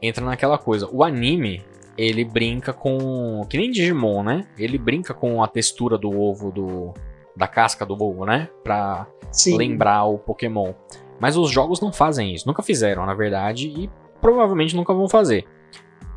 entra 0.02 0.24
naquela 0.26 0.58
coisa. 0.58 0.88
O 0.92 1.04
anime, 1.04 1.62
ele 1.98 2.24
brinca 2.24 2.74
com. 2.74 3.46
Que 3.50 3.58
nem 3.58 3.70
Digimon, 3.72 4.24
né? 4.24 4.48
Ele 4.58 4.78
brinca 4.78 5.14
com 5.14 5.44
a 5.44 5.48
textura 5.48 5.98
do 5.98 6.10
ovo, 6.20 6.52
do. 6.52 6.94
Da 7.36 7.48
casca 7.48 7.86
do 7.86 7.94
ovo, 8.02 8.26
né? 8.26 8.50
Pra 8.64 9.08
Sim. 9.32 9.56
lembrar 9.58 10.06
o 10.06 10.18
Pokémon. 10.18 10.74
Mas 11.20 11.38
os 11.38 11.50
jogos 11.52 11.80
não 11.82 11.92
fazem 11.94 12.34
isso. 12.34 12.48
Nunca 12.48 12.62
fizeram, 12.64 13.06
na 13.06 13.14
verdade. 13.14 13.68
E 13.68 13.90
provavelmente 14.22 14.76
nunca 14.76 14.94
vão 14.94 15.08
fazer. 15.08 15.46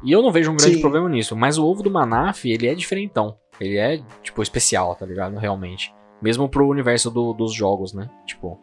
E 0.05 0.11
eu 0.11 0.21
não 0.23 0.33
vejo 0.33 0.51
um 0.51 0.57
grande 0.57 0.77
Sim. 0.77 0.81
problema 0.81 1.09
nisso. 1.09 1.37
Mas 1.37 1.59
o 1.59 1.67
ovo 1.67 1.83
do 1.83 1.91
Manaf, 1.91 2.45
ele 2.45 2.67
é 2.67 2.75
diferentão. 2.75 3.37
Ele 3.61 3.77
é, 3.77 4.01
tipo, 4.23 4.43
especial, 4.43 4.95
tá 4.97 5.07
ligado? 5.07 5.37
Realmente. 5.37 5.95
Mesmo 6.21 6.49
pro 6.49 6.67
universo 6.69 7.11
do- 7.11 7.33
dos 7.33 7.53
jogos, 7.55 7.93
né? 7.93 8.09
Tipo 8.27 8.59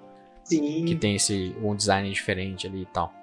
Sim. 0.50 0.86
que 0.86 0.96
tem 0.96 1.16
esse 1.16 1.56
um 1.62 1.76
design 1.76 2.10
diferente 2.12 2.68
ali 2.68 2.82
e 2.82 2.86
tal. 2.86 3.14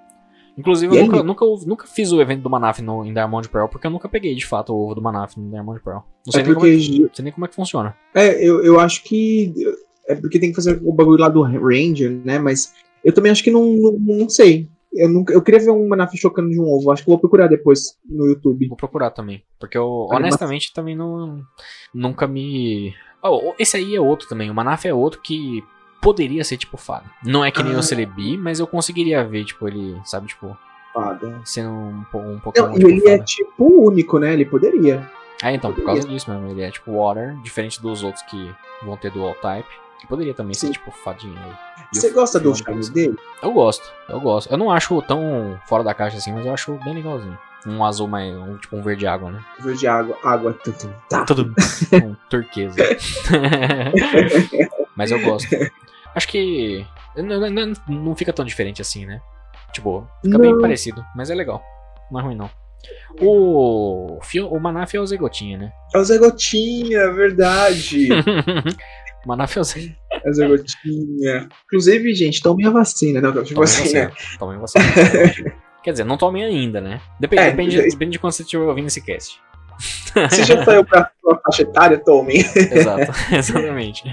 Inclusive, 0.57 0.95
E 0.95 0.97
eu 0.97 1.05
nunca, 1.05 1.21
nunca, 1.23 1.45
nunca 1.67 1.87
fiz 1.87 2.11
o 2.11 2.19
evento 2.19 2.41
do 2.41 2.49
Manaf 2.49 2.79
no, 2.81 3.05
em 3.05 3.13
Diamond 3.13 3.47
Pearl, 3.47 3.67
porque 3.67 3.85
eu 3.85 3.91
nunca 3.91 4.09
peguei 4.09 4.33
de 4.33 4.43
fato 4.45 4.73
o 4.73 4.85
ovo 4.85 4.95
do 4.95 5.01
Manaf 5.03 5.37
no 5.37 5.51
Diamond 5.51 5.79
Pearl. 5.83 5.99
Não 6.25 6.31
sei, 6.31 6.41
É 6.41 6.43
nem, 6.45 6.53
como 6.55 6.65
é, 6.65 6.69
porque, 6.71 6.85
que- 6.87 6.99
não 7.01 7.09
sei 7.13 7.23
nem 7.23 7.31
como 7.33 7.45
é 7.45 7.49
que 7.49 7.55
funciona. 7.55 7.95
é, 8.15 8.43
eu, 8.43 8.63
eu 8.63 8.79
acho 8.79 9.03
que. 9.03 9.53
É 10.07 10.15
porque 10.15 10.39
tem 10.39 10.49
que 10.49 10.55
fazer 10.55 10.81
o 10.83 10.91
bagulho 10.93 11.19
lá 11.21 11.29
do 11.29 11.43
Ranger, 11.43 12.09
né? 12.25 12.39
Mas 12.39 12.73
eu 13.03 13.13
também 13.13 13.31
acho 13.31 13.43
que 13.43 13.51
não, 13.51 13.65
não, 13.71 13.91
não 13.99 14.29
sei. 14.29 14.67
Eu, 14.93 15.09
nunca, 15.09 15.31
eu 15.31 15.41
queria 15.43 15.59
ver 15.59 15.69
um 15.69 15.87
Manaf 15.87 16.15
chocando 16.17 16.49
de 16.49 16.59
um 16.59 16.63
ovo. 16.63 16.89
Acho 16.89 17.03
que 17.03 17.09
eu 17.09 17.11
vou 17.11 17.19
procurar 17.19 17.47
depois 17.47 17.95
no 18.09 18.25
YouTube. 18.25 18.67
Vou 18.67 18.77
procurar 18.77 19.11
também. 19.11 19.43
Porque 19.59 19.77
eu, 19.77 20.07
honestamente, 20.09 20.73
também 20.73 20.95
não. 20.95 21.39
Nunca 21.93 22.25
me. 22.25 22.95
Oh, 23.21 23.53
esse 23.59 23.77
aí 23.77 23.95
é 23.95 24.01
outro 24.01 24.27
também. 24.27 24.49
O 24.49 24.55
Manaf 24.55 24.85
é 24.87 24.93
outro 24.93 25.21
que 25.21 25.61
poderia 26.07 26.41
ser 26.43 26.55
tipo 26.57 26.77
fado. 26.77 27.03
Não 27.23 27.43
é 27.43 27.51
que 27.51 27.61
nem 27.61 27.75
Ah. 27.75 27.79
o 27.79 27.83
Celebi, 27.83 28.37
mas 28.37 28.59
eu 28.61 28.67
conseguiria 28.67 29.23
ver, 29.25 29.43
tipo, 29.43 29.67
ele, 29.67 29.99
sabe, 30.05 30.27
tipo, 30.27 30.57
Fada. 30.93 31.41
sendo 31.43 31.69
um, 31.69 32.05
um 32.13 32.39
Pokémon. 32.39 32.67
Não, 32.67 32.73
e 32.75 32.77
tipo, 32.77 32.89
ele 32.89 33.07
é 33.07 33.11
fada. 33.11 33.23
tipo 33.25 33.85
único, 33.87 34.17
né? 34.19 34.31
Ele 34.33 34.45
poderia. 34.45 35.05
Ah, 35.43 35.51
então, 35.51 35.73
por 35.73 35.83
causa 35.83 36.07
disso 36.07 36.31
mesmo. 36.31 36.47
Ele 36.49 36.61
é 36.61 36.71
tipo 36.71 36.91
Water, 36.93 37.35
diferente 37.43 37.81
dos 37.81 38.03
outros 38.03 38.23
que 38.23 38.49
vão 38.83 38.95
ter 38.95 39.11
Dual 39.11 39.33
Type. 39.35 39.67
Que 39.99 40.07
poderia 40.07 40.33
também 40.33 40.53
ser 40.53 40.67
Sim. 40.67 40.73
tipo 40.73 40.91
fadinha 40.91 41.37
aí. 41.43 41.51
Você 41.91 42.09
gosta 42.11 42.39
do 42.39 42.53
Fiona 42.53 42.57
charme 42.57 42.73
parece- 42.75 42.93
dele? 42.93 43.17
Eu 43.41 43.51
gosto, 43.51 43.91
eu 44.07 44.19
gosto. 44.21 44.49
Eu 44.51 44.57
não 44.57 44.71
acho 44.71 45.01
tão 45.01 45.59
fora 45.65 45.83
da 45.83 45.93
caixa 45.93 46.17
assim, 46.17 46.31
mas 46.31 46.45
eu 46.45 46.53
acho 46.53 46.71
bem 46.85 46.93
legalzinho. 46.93 47.37
Um 47.65 47.83
azul 47.83 48.07
mais. 48.07 48.33
Um, 48.35 48.55
tipo 48.57 48.77
um 48.77 48.81
verde 48.83 49.07
água, 49.07 49.31
né? 49.31 49.43
Verde 49.59 49.87
água, 49.87 50.15
água. 50.23 50.53
tum, 50.53 50.71
Tá. 51.09 51.25
Tudo 51.25 51.51
um 52.03 52.15
turquesa. 52.29 52.75
mas 54.95 55.11
eu 55.11 55.19
gosto. 55.21 55.49
Acho 56.17 56.27
que. 56.27 56.83
Não, 57.15 57.49
não- 57.49 57.73
não 57.87 58.15
fica 58.15 58.33
tão 58.33 58.43
diferente 58.43 58.81
assim, 58.81 59.05
né? 59.05 59.21
Tipo, 59.71 60.07
fica 60.23 60.37
bem 60.39 60.51
Não. 60.53 60.59
parecido, 60.61 61.05
mas 61.15 61.29
é 61.29 61.35
legal. 61.35 61.61
Não 62.11 62.19
é 62.19 62.23
ruim, 62.23 62.35
não. 62.35 62.49
O. 63.21 64.17
O 64.49 64.59
Manaf 64.59 64.95
é 64.95 64.99
o 64.99 65.05
Zegotinha, 65.05 65.57
né? 65.57 65.71
É 65.93 65.97
o 65.99 66.03
Zé 66.03 66.17
Gotinha, 66.17 67.11
verdade. 67.13 68.07
o 69.25 69.27
Manaf 69.27 69.57
é 69.57 69.61
o 69.61 69.63
Zé. 69.63 69.95
É 70.11 70.29
o 70.29 70.33
Zé 70.33 70.47
Gotinha. 70.47 71.49
Inclusive, 71.65 72.13
gente, 72.15 72.41
tomem 72.41 72.65
a 72.65 72.69
vacina. 72.71 73.19
Não, 73.21 73.31
tipo 73.43 73.55
Tomem 73.63 73.93
né? 73.93 74.07
vacina. 74.07 74.11
Tomem 74.39 74.59
vacina. 74.59 74.85
Quer 75.83 75.91
dizer, 75.91 76.03
não 76.03 76.17
tomem 76.17 76.43
ainda, 76.43 76.81
né? 76.81 76.99
Depende, 77.19 77.41
É, 77.43 77.49
depende, 77.51 77.81
depende 77.81 78.11
de 78.13 78.19
quando 78.19 78.33
você 78.33 78.43
estiver 78.43 78.63
ouvindo 78.63 78.87
esse 78.87 79.01
cast. 79.01 79.39
Se 80.31 80.43
já 80.43 80.63
saiu 80.65 80.83
pra 80.83 81.09
sua 81.21 81.39
faixa 81.39 81.61
etária, 81.61 81.97
tomem. 81.99 82.37
Exato, 82.39 83.11
exatamente. 83.31 84.03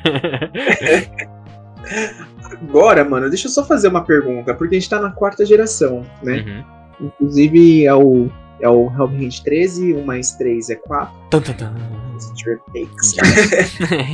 Agora, 2.45 3.05
mano, 3.05 3.29
deixa 3.29 3.47
eu 3.47 3.51
só 3.51 3.65
fazer 3.65 3.89
uma 3.89 4.05
pergunta, 4.05 4.55
porque 4.55 4.77
a 4.77 4.79
gente 4.79 4.91
tá 4.91 5.01
na 5.01 5.11
quarta 5.11 5.45
geração, 5.45 6.03
né? 6.23 6.65
Uhum. 7.01 7.07
Inclusive, 7.07 7.85
é 7.87 7.95
o, 7.95 8.29
é 8.61 8.69
o 8.69 8.91
Hellblade 8.91 9.43
13, 9.43 9.95
1 9.95 10.05
mais 10.05 10.33
3 10.33 10.71
é 10.71 10.77
4. 10.77 11.15
Tum, 11.31 11.41
tum, 11.41 11.53
tum. 11.55 11.75
Takes. 12.73 13.15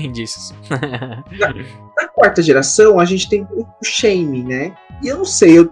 Indícios. 0.03 0.55
Na 0.71 2.09
quarta 2.09 2.43
geração, 2.43 2.99
a 2.99 3.05
gente 3.05 3.29
tem 3.29 3.47
o 3.53 3.67
Shame, 3.85 4.43
né? 4.43 4.75
E 5.03 5.09
eu 5.09 5.19
não 5.19 5.25
sei, 5.25 5.59
eu- 5.59 5.71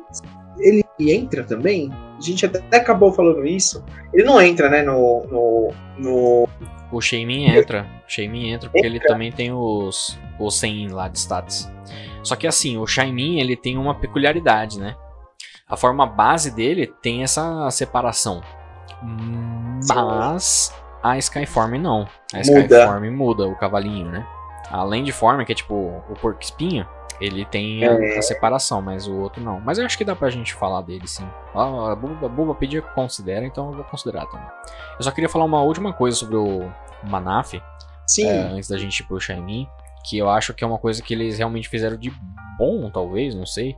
ele 0.58 0.84
entra 0.98 1.44
também? 1.44 1.90
A 1.92 2.20
gente 2.20 2.44
até 2.44 2.76
acabou 2.76 3.12
falando 3.12 3.46
isso. 3.46 3.84
Ele 4.12 4.24
não 4.24 4.40
entra, 4.40 4.68
né, 4.68 4.82
no. 4.82 5.24
no, 5.30 5.72
no 5.98 6.48
o 6.90 7.00
Shaymin 7.00 7.46
entra. 7.46 7.86
O 8.06 8.10
Shaymin 8.10 8.50
entra 8.50 8.70
porque 8.70 8.86
ele 8.86 9.00
também 9.00 9.30
tem 9.30 9.52
os, 9.52 10.18
os 10.38 10.58
100 10.58 10.88
lá 10.88 11.08
de 11.08 11.18
stats. 11.18 11.70
Só 12.22 12.36
que 12.36 12.46
assim, 12.46 12.78
o 12.78 12.86
Shaymin 12.86 13.40
ele 13.40 13.56
tem 13.56 13.76
uma 13.76 13.94
peculiaridade, 13.94 14.78
né? 14.78 14.96
A 15.68 15.76
forma 15.76 16.06
base 16.06 16.50
dele 16.50 16.86
tem 17.02 17.22
essa 17.22 17.70
separação. 17.70 18.40
Mas 19.86 20.74
a 21.02 21.18
Skyform 21.18 21.78
não. 21.78 22.08
A 22.32 22.38
Muda. 22.38 22.82
Skyform 22.82 23.10
muda 23.10 23.46
o 23.46 23.54
cavalinho, 23.54 24.10
né? 24.10 24.26
Além 24.70 25.04
de 25.04 25.12
forma, 25.12 25.44
que 25.44 25.52
é 25.52 25.54
tipo 25.54 25.74
o 25.74 26.14
porco 26.20 26.42
espinho, 26.42 26.86
ele 27.20 27.44
tem 27.44 27.84
a, 27.84 27.92
É. 27.92 28.18
a 28.18 28.22
separação, 28.22 28.80
mas 28.80 29.06
o 29.06 29.16
outro 29.18 29.42
não. 29.42 29.60
Mas 29.60 29.78
eu 29.78 29.84
acho 29.86 29.96
que 29.98 30.04
dá 30.04 30.14
pra 30.14 30.30
gente 30.30 30.54
falar 30.54 30.82
dele 30.82 31.06
sim. 31.06 31.28
A, 31.54 31.94
Buba, 31.94 32.26
a 32.26 32.28
Buba 32.28 32.54
pediu 32.54 32.82
que 32.82 32.94
considera, 32.94 33.44
então 33.44 33.68
eu 33.68 33.74
vou 33.74 33.84
considerar 33.84 34.26
também. 34.26 34.46
Eu 34.98 35.02
só 35.02 35.10
queria 35.10 35.28
falar 35.28 35.44
uma 35.44 35.62
última 35.62 35.92
coisa 35.92 36.16
sobre 36.16 36.36
o 36.36 36.70
Manaf, 37.04 37.54
sim, 38.06 38.26
é, 38.26 38.38
antes 38.38 38.68
da 38.68 38.78
gente 38.78 39.00
ir 39.00 39.04
pro 39.04 39.20
Shaimin, 39.20 39.66
que 40.04 40.16
eu 40.18 40.28
acho 40.30 40.54
que 40.54 40.62
é 40.64 40.66
uma 40.66 40.78
coisa 40.78 41.02
que 41.02 41.12
eles 41.14 41.38
realmente 41.38 41.68
fizeram 41.68 41.96
de 41.96 42.12
bom, 42.58 42.90
talvez, 42.90 43.34
não 43.34 43.46
sei. 43.46 43.76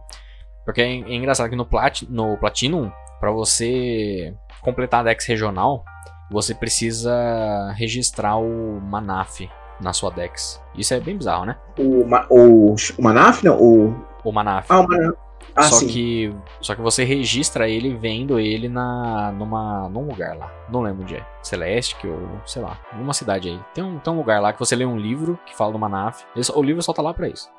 Porque 0.64 0.80
é, 0.80 0.86
é 0.86 1.14
engraçado 1.14 1.48
que 1.50 1.56
no, 1.56 1.64
Plat, 1.66 2.02
no 2.08 2.36
Platinum, 2.36 2.90
pra 3.18 3.30
você 3.30 4.34
completar 4.60 5.00
a 5.00 5.04
Dex 5.04 5.26
regional, 5.26 5.84
você 6.30 6.54
precisa 6.54 7.72
registrar 7.76 8.36
o 8.36 8.80
Manaf 8.80 9.40
na 9.80 9.92
sua 9.92 10.10
Dex. 10.10 10.62
Isso 10.76 10.92
é 10.94 11.00
bem 11.00 11.16
bizarro, 11.16 11.46
né? 11.46 11.56
o, 11.78 12.04
Ma- 12.06 12.26
o, 12.30 12.74
o 12.74 13.02
Manaf, 13.02 13.42
não? 13.44 13.56
O, 13.60 13.94
O 14.24 14.32
Manaf. 14.32 14.66
ah, 14.70 14.80
o 14.80 14.88
Manaf. 14.88 15.14
Ah, 15.56 15.62
só 15.64 15.76
sim. 15.76 15.88
que 15.88 16.34
só 16.60 16.76
que 16.76 16.80
você 16.80 17.02
registra 17.02 17.68
ele 17.68 17.92
vendo 17.92 18.38
ele 18.38 18.68
na 18.68 19.32
numa 19.32 19.88
num 19.88 20.06
lugar 20.06 20.36
lá. 20.36 20.48
Não 20.70 20.80
lembro 20.80 21.02
onde 21.02 21.16
é. 21.16 21.26
Celeste 21.42 22.06
ou 22.06 22.20
sei 22.46 22.62
lá, 22.62 22.78
numa 22.96 23.12
cidade 23.12 23.48
aí. 23.48 23.58
Tem 23.74 23.82
um, 23.82 23.98
tem 23.98 24.12
um 24.12 24.16
lugar 24.16 24.40
lá 24.40 24.52
que 24.52 24.60
você 24.60 24.76
lê 24.76 24.84
um 24.84 24.96
livro 24.96 25.36
que 25.44 25.56
fala 25.56 25.72
do 25.72 25.78
Manaf. 25.78 26.22
Só- 26.40 26.56
o 26.56 26.62
livro 26.62 26.80
só 26.82 26.92
tá 26.92 27.02
lá 27.02 27.12
pra 27.12 27.26
isso. 27.28 27.50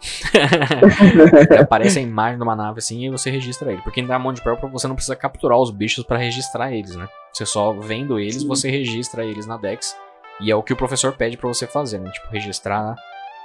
Aparece 1.59 1.99
a 1.99 2.01
imagem 2.01 2.39
do 2.39 2.45
Manaf 2.45 2.77
assim 2.77 3.05
e 3.05 3.09
você 3.09 3.29
registra 3.29 3.71
ele. 3.71 3.81
Porque 3.81 3.99
em 4.01 4.05
Diamond 4.05 4.41
Pearl 4.41 4.57
você 4.71 4.87
não 4.87 4.95
precisa 4.95 5.15
capturar 5.15 5.57
os 5.59 5.69
bichos 5.71 6.03
pra 6.05 6.17
registrar 6.17 6.71
eles, 6.71 6.95
né? 6.95 7.07
Você 7.33 7.45
só 7.45 7.73
vendo 7.73 8.19
eles, 8.19 8.41
Sim. 8.41 8.47
você 8.47 8.69
registra 8.69 9.23
eles 9.25 9.45
na 9.45 9.57
Dex. 9.57 9.95
E 10.41 10.51
é 10.51 10.55
o 10.55 10.63
que 10.63 10.73
o 10.73 10.75
professor 10.75 11.13
pede 11.13 11.37
pra 11.37 11.47
você 11.47 11.67
fazer, 11.67 11.99
né? 11.99 12.09
Tipo, 12.11 12.27
registrar 12.29 12.95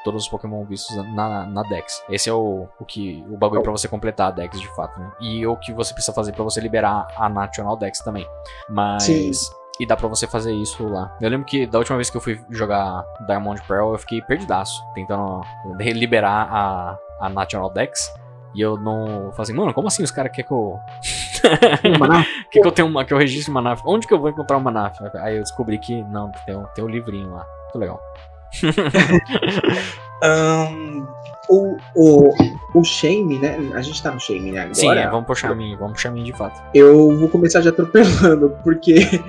todos 0.07 0.23
os 0.23 0.29
Pokémon 0.29 0.65
vistos 0.65 0.97
na, 1.15 1.45
na 1.47 1.63
Dex. 1.65 2.05
Esse 2.09 2.31
é 2.31 2.33
o, 2.33 2.69
o 2.79 2.85
que 2.85 3.25
o 3.29 3.37
bagulho 3.37 3.63
pra 3.63 3.73
você 3.73 3.89
completar 3.89 4.29
a 4.29 4.31
Dex 4.31 4.61
de 4.61 4.69
fato, 4.77 4.99
né? 5.01 5.11
E 5.21 5.45
o 5.45 5.57
que 5.57 5.73
você 5.73 5.93
precisa 5.93 6.15
fazer 6.15 6.33
pra 6.33 6.45
você 6.45 6.61
liberar 6.61 7.09
a 7.17 7.29
National 7.29 7.77
Dex 7.77 7.99
também. 7.99 8.27
Mas. 8.69 9.03
Sim. 9.03 9.31
E 9.79 9.87
dá 9.87 9.95
pra 9.95 10.09
você 10.09 10.27
fazer 10.27 10.55
isso 10.55 10.89
lá. 10.89 11.15
Eu 11.21 11.29
lembro 11.29 11.45
que 11.45 11.67
da 11.67 11.79
última 11.79 11.97
vez 11.97 12.09
que 12.09 12.17
eu 12.17 12.21
fui 12.21 12.41
jogar 12.49 13.05
Diamond 13.27 13.61
Pearl, 13.67 13.93
eu 13.93 13.99
fiquei 13.99 14.23
perdidaço, 14.23 14.81
tentando 14.95 15.43
liberar 15.79 16.49
a, 16.51 16.99
a 17.21 17.29
National 17.29 17.71
Dex. 17.71 18.11
E 18.55 18.61
eu 18.61 18.79
não. 18.79 19.33
Falei 19.33 19.43
assim, 19.43 19.53
mano, 19.53 19.75
como 19.75 19.89
assim 19.89 20.03
os 20.03 20.11
caras 20.11 20.33
querem 20.33 20.49
que 20.49 20.55
eu. 20.55 20.79
Maná? 21.99 22.25
que, 22.51 22.61
que 22.61 22.67
eu 22.67 22.73
tenho 22.73 22.89
uma. 22.89 23.05
Que 23.05 23.13
eu 23.13 23.19
registre 23.19 23.51
uma 23.51 23.63
NAF? 23.63 23.83
Onde 23.87 24.07
que 24.07 24.15
eu 24.15 24.19
vou 24.19 24.31
encontrar 24.31 24.57
uma 24.57 24.71
NAF? 24.71 24.99
Aí 25.17 25.37
eu 25.37 25.43
descobri 25.43 25.79
que 25.79 26.03
não, 26.05 26.31
tem 26.45 26.57
um, 26.57 26.65
tem 26.75 26.85
um 26.85 26.89
livrinho 26.89 27.31
lá. 27.31 27.47
Muito 27.65 27.79
legal. 27.79 28.01
Ahn, 30.23 31.07
o, 31.49 31.77
o, 31.95 32.35
o 32.75 32.85
Shame, 32.85 33.39
né? 33.39 33.57
A 33.75 33.83
gente 33.83 34.03
tá 34.03 34.11
no 34.11 34.21
Shame, 34.21 34.53
né? 34.53 34.61
Agora, 34.61 34.75
Sim, 34.75 34.91
é, 34.91 35.09
vamos 35.09 35.27
pro 35.27 35.35
Charmin, 35.35 35.77
vamos 35.77 35.93
pro 35.93 36.03
Charmin 36.03 36.25
de 36.25 36.33
fato. 36.33 36.61
Eu 36.75 37.17
vou 37.17 37.29
começar 37.29 37.61
já 37.61 37.71
atropelando, 37.71 38.57
porque 38.65 39.21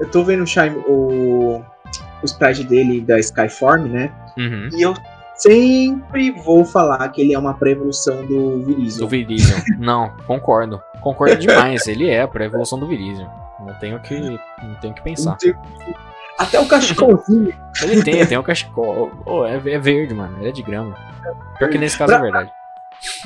eu 0.00 0.08
tô 0.10 0.22
vendo 0.22 0.44
o 0.44 0.46
Shime, 0.46 0.76
o, 0.86 1.62
o 2.22 2.24
sprite 2.24 2.64
dele 2.64 3.00
da 3.00 3.18
Skyform, 3.18 3.88
né? 3.88 4.12
Uhum. 4.36 4.68
E 4.72 4.82
eu 4.82 4.94
sempre 5.34 6.30
vou 6.30 6.64
falar 6.64 7.08
que 7.08 7.20
ele 7.20 7.34
é 7.34 7.38
uma 7.38 7.54
pré-evolução 7.54 8.24
do 8.26 8.62
Virizion. 8.64 9.00
Do 9.00 9.08
Virizion. 9.08 9.58
não, 9.78 10.10
concordo. 10.26 10.80
Concordo 11.08 11.36
demais. 11.36 11.86
Ele 11.86 12.10
é 12.10 12.20
a 12.20 12.28
pré-evolução 12.28 12.78
do 12.78 12.86
Virizion. 12.86 13.26
Não 13.60 13.72
tenho 13.78 13.98
que. 13.98 14.20
Não 14.62 14.74
tenho 14.78 14.92
que 14.92 15.00
pensar. 15.00 15.38
Até 16.38 16.60
o 16.60 16.68
cachecolzinho. 16.68 17.54
Ele 17.82 18.02
tem, 18.02 18.26
tem 18.26 18.38
um 18.38 18.42
cachecol. 18.42 19.10
Oh, 19.24 19.44
é, 19.46 19.54
é 19.54 19.78
verde, 19.78 20.12
mano. 20.12 20.36
Ele 20.38 20.50
é 20.50 20.52
de 20.52 20.62
grama. 20.62 20.94
Pior 21.58 21.70
que 21.70 21.78
nesse 21.78 21.96
caso 21.96 22.12
é 22.12 22.20
verdade. 22.20 22.52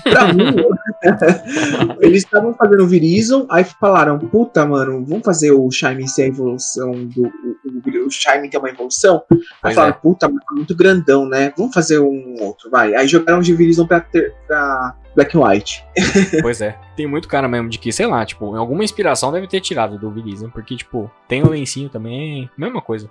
Pra 0.03 0.32
mim, 0.32 0.55
eles 2.01 2.24
estavam 2.24 2.55
fazendo 2.55 2.82
o 2.82 2.86
Verizon, 2.86 3.47
aí 3.51 3.65
falaram, 3.65 4.19
puta, 4.19 4.65
mano, 4.66 5.05
vamos 5.05 5.24
fazer 5.24 5.53
o 5.53 5.70
Shime 5.70 6.09
ser 6.09 6.23
a 6.23 6.27
evolução 6.27 6.93
do. 6.93 7.23
O, 7.24 8.07
o 8.07 8.11
Shime 8.11 8.49
ter 8.49 8.59
uma 8.59 8.69
evolução. 8.70 9.23
Aí 9.31 9.39
Pois 9.62 9.74
falaram, 9.74 9.94
é. 9.94 9.99
puta, 9.99 10.28
mas 10.28 10.44
tá 10.44 10.55
muito 10.55 10.77
grandão, 10.77 11.27
né? 11.27 11.53
Vamos 11.57 11.74
fazer 11.74 11.99
um 11.99 12.36
outro, 12.40 12.70
vai. 12.70 12.94
Aí 12.94 13.07
jogaram 13.09 13.40
de 13.40 13.55
Verizon 13.55 13.86
pra, 13.86 14.01
ter, 14.01 14.35
pra 14.47 14.94
Black 15.15 15.36
and 15.36 15.40
White. 15.40 15.85
Pois 16.43 16.61
é. 16.61 16.77
Tem 16.97 17.07
muito 17.07 17.28
cara 17.28 17.49
mesmo 17.49 17.69
de 17.69 17.78
que, 17.78 17.93
sei 17.93 18.07
lá, 18.07 18.24
tipo, 18.24 18.55
alguma 18.57 18.85
inspiração 18.85 19.32
deve 19.32 19.47
ter 19.47 19.61
tirado 19.61 19.99
do 19.99 20.11
Virizion. 20.11 20.51
Porque, 20.51 20.77
tipo, 20.77 21.11
tem 21.28 21.43
o 21.43 21.49
lencinho 21.49 21.89
também. 21.89 22.51
Mesma 22.57 22.81
coisa. 22.82 23.09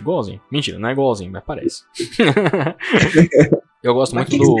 Igualzinho. 0.00 0.40
Mentira, 0.50 0.78
não 0.78 0.88
é 0.88 0.92
igualzinho, 0.92 1.30
mas 1.32 1.44
parece. 1.44 1.84
eu 3.82 3.94
gosto 3.94 4.14
Mas 4.14 4.28
muito 4.28 4.44
do. 4.44 4.56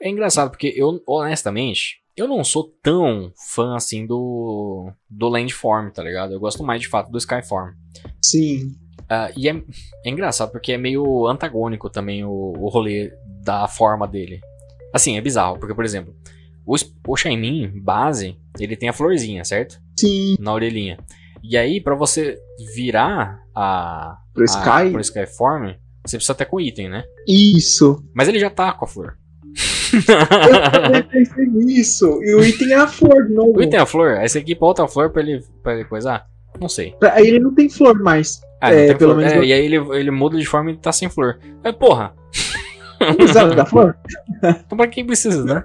É 0.00 0.08
engraçado, 0.08 0.50
porque 0.50 0.72
eu, 0.76 1.02
honestamente, 1.06 2.00
eu 2.16 2.26
não 2.26 2.42
sou 2.44 2.72
tão 2.82 3.32
fã 3.52 3.76
assim 3.76 4.06
do. 4.06 4.92
do 5.08 5.28
Landform, 5.28 5.90
tá 5.90 6.02
ligado? 6.02 6.32
Eu 6.32 6.40
gosto 6.40 6.62
mais 6.62 6.80
de 6.80 6.88
fato 6.88 7.10
do 7.10 7.18
Skyform. 7.18 7.74
Sim. 8.22 8.74
Ah, 9.08 9.30
e 9.36 9.48
é, 9.48 9.62
é 10.04 10.10
engraçado, 10.10 10.52
porque 10.52 10.72
é 10.72 10.78
meio 10.78 11.26
antagônico 11.26 11.90
também 11.90 12.24
o, 12.24 12.52
o 12.56 12.68
rolê 12.68 13.12
da 13.42 13.66
forma 13.66 14.06
dele. 14.06 14.40
Assim, 14.92 15.16
é 15.16 15.20
bizarro, 15.20 15.58
porque, 15.58 15.74
por 15.74 15.84
exemplo, 15.84 16.14
o, 16.64 16.76
o 17.08 17.16
Shaimin 17.16 17.68
base, 17.82 18.36
ele 18.58 18.76
tem 18.76 18.88
a 18.88 18.92
florzinha, 18.92 19.44
certo? 19.44 19.80
Sim. 19.98 20.36
Na 20.38 20.52
orelhinha. 20.52 20.98
E 21.42 21.56
aí, 21.56 21.80
pra 21.80 21.94
você 21.94 22.38
virar 22.74 23.38
a. 23.54 24.16
Pro 24.34 24.42
a- 24.42 24.46
Sky? 24.46 24.90
pro 24.92 25.00
Skyform, 25.00 25.72
você 26.06 26.16
precisa 26.16 26.32
até 26.32 26.44
com 26.44 26.60
item, 26.60 26.88
né? 26.88 27.04
Isso. 27.26 28.02
Mas 28.14 28.28
ele 28.28 28.38
já 28.38 28.50
tá 28.50 28.72
com 28.72 28.84
a 28.84 28.88
flor. 28.88 29.16
Eu 29.92 30.70
também 30.82 31.02
pensei 31.02 31.46
nisso. 31.46 32.20
E 32.22 32.34
o 32.34 32.44
item 32.44 32.72
é 32.72 32.76
a 32.76 32.86
flor 32.86 33.28
novo. 33.28 33.58
O 33.58 33.62
item 33.62 33.78
é 33.78 33.82
a 33.82 33.86
flor, 33.86 34.18
aí 34.18 34.28
você 34.28 34.38
equipa 34.38 34.64
outra 34.64 34.86
flor 34.86 35.10
pra 35.10 35.20
ele, 35.22 35.42
pra 35.62 35.74
ele 35.74 35.84
coisar? 35.84 36.24
Não 36.60 36.68
sei. 36.68 36.94
Aí 37.12 37.26
ele 37.26 37.40
não 37.40 37.52
tem 37.54 37.68
flor 37.68 37.98
mais. 38.00 38.40
Ah, 38.60 38.70
não 38.70 38.78
É, 38.78 38.94
pelo 38.94 39.12
flor. 39.12 39.16
menos 39.16 39.32
É, 39.32 39.38
eu- 39.38 39.44
e 39.44 39.52
aí 39.52 39.64
ele, 39.64 39.76
ele 39.76 40.10
muda 40.10 40.36
de 40.38 40.44
forma 40.46 40.70
e 40.70 40.76
tá 40.76 40.92
sem 40.92 41.08
flor. 41.08 41.38
É, 41.64 41.72
porra, 41.72 42.14
Não 43.00 43.14
precisava 43.14 43.54
da 43.54 43.64
flor? 43.66 43.96
então 44.44 44.76
pra 44.78 44.86
quem 44.86 45.04
precisa, 45.06 45.42
né? 45.44 45.64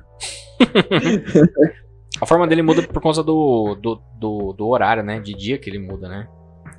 a 2.21 2.25
forma 2.25 2.47
dele 2.47 2.61
muda 2.61 2.83
por 2.87 3.01
conta 3.01 3.21
do, 3.23 3.75
do, 3.75 4.01
do, 4.19 4.53
do 4.53 4.67
horário, 4.67 5.03
né? 5.03 5.19
De 5.19 5.33
dia 5.33 5.57
que 5.57 5.69
ele 5.69 5.79
muda, 5.79 6.07
né? 6.07 6.27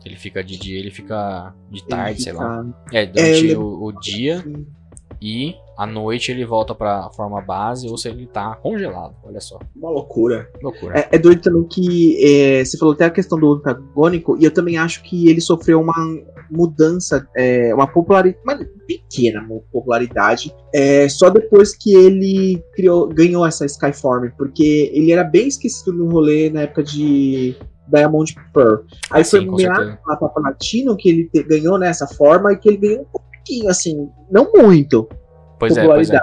Ele 0.05 0.17
fica 0.17 0.43
de 0.43 0.57
dia, 0.59 0.79
ele 0.79 0.91
fica 0.91 1.53
de 1.71 1.85
tarde, 1.87 2.13
Ele 2.13 2.21
sei 2.23 2.33
fica- 2.33 2.45
lá. 2.45 2.67
É, 2.93 3.07
durante 3.07 3.47
eu 3.49 3.61
o, 3.61 3.87
o 3.87 3.93
dia 4.01 4.45
e 5.21 5.55
à 5.77 5.87
noite 5.87 6.31
ele 6.31 6.45
volta 6.45 6.75
pra 6.75 7.11
forma 7.15 7.41
base 7.41 7.89
ou 7.89 7.97
se 7.99 8.09
ele 8.09 8.27
tá 8.27 8.55
congelado. 8.57 9.15
Olha 9.25 9.41
só, 9.41 9.59
Uma 9.75 9.91
loucura. 9.91 10.49
loucura. 10.63 10.99
É, 10.99 11.09
é 11.13 11.19
doido 11.19 11.43
também 11.43 11.65
que 11.69 12.17
é, 12.25 12.65
você 12.65 12.79
falou 12.79 12.95
até 12.95 13.05
a 13.05 13.11
questão 13.11 13.39
do 13.39 13.53
antagônico, 13.55 14.37
e 14.41 14.45
eu 14.45 14.51
também 14.51 14.79
acho 14.79 15.03
que 15.03 15.29
ele 15.29 15.41
sofreu 15.41 15.81
uma 15.81 15.95
mudança, 16.51 17.27
é, 17.37 17.75
uma 17.75 17.87
popularidade, 17.87 18.43
uma 18.45 18.59
pequena 18.87 19.45
popularidade, 19.73 20.55
é, 20.75 21.09
só 21.09 21.29
depois 21.29 21.77
que 21.77 21.93
ele 21.95 22.63
criou, 22.75 23.09
ganhou 23.09 23.45
essa 23.45 23.67
Skyform, 23.67 24.31
porque 24.39 24.91
ele 24.95 25.13
era 25.13 25.25
bem 25.25 25.49
esquecido 25.49 25.93
no 25.93 26.09
rolê 26.09 26.49
na 26.51 26.63
época 26.63 26.83
de 26.85 27.57
Diamond 27.89 28.35
Pearl. 28.55 28.83
Aí 29.11 29.23
Ah, 29.23 29.25
foi 29.25 29.41
sim, 29.41 29.57
certeza. 29.59 29.99
lá 30.07 30.17
pra 30.17 30.29
Platino 30.29 30.97
que 30.97 31.09
ele 31.09 31.25
te- 31.33 31.43
ganhou 31.43 31.79
nessa 31.79 32.07
forma 32.07 32.53
e 32.53 32.57
que 32.57 32.69
ele 32.69 32.77
ganhou 32.79 33.03
um 33.03 33.05
pouquinho, 33.07 33.69
assim, 33.69 34.09
não 34.31 34.51
muito 34.55 35.09
Pois 35.59 35.77
é, 35.77 35.85
pois 35.87 36.11
é. 36.11 36.21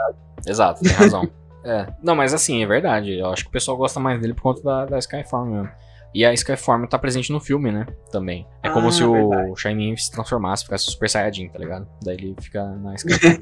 Exato, 0.47 0.81
tem 0.81 0.91
razão. 0.91 1.27
é. 1.63 1.87
Não, 2.03 2.15
mas 2.15 2.33
assim, 2.33 2.63
é 2.63 2.65
verdade. 2.67 3.17
Eu 3.17 3.27
acho 3.27 3.43
que 3.43 3.49
o 3.49 3.51
pessoal 3.53 3.77
gosta 3.77 3.99
mais 3.99 4.19
dele 4.21 4.33
por 4.33 4.41
conta 4.41 4.61
da, 4.63 4.85
da 4.85 4.99
Skyform 4.99 5.49
mesmo. 5.51 5.69
E 6.15 6.23
a 6.23 6.31
Skyform 6.31 6.85
tá 6.85 6.99
presente 6.99 7.31
no 7.31 7.39
filme, 7.39 7.71
né? 7.71 7.87
Também. 8.11 8.45
É 8.61 8.69
como 8.69 8.89
Ah, 8.89 8.91
se 8.91 9.03
o 9.03 9.29
verdade. 9.29 9.53
Shiny 9.59 9.97
se 9.97 10.11
transformasse, 10.11 10.63
ficasse 10.63 10.85
Super 10.85 11.09
Saiyajin, 11.09 11.49
tá 11.49 11.57
ligado? 11.57 11.87
Daí 12.03 12.15
ele 12.15 12.35
fica 12.39 12.63
na 12.63 12.93
Skyform. 12.95 13.39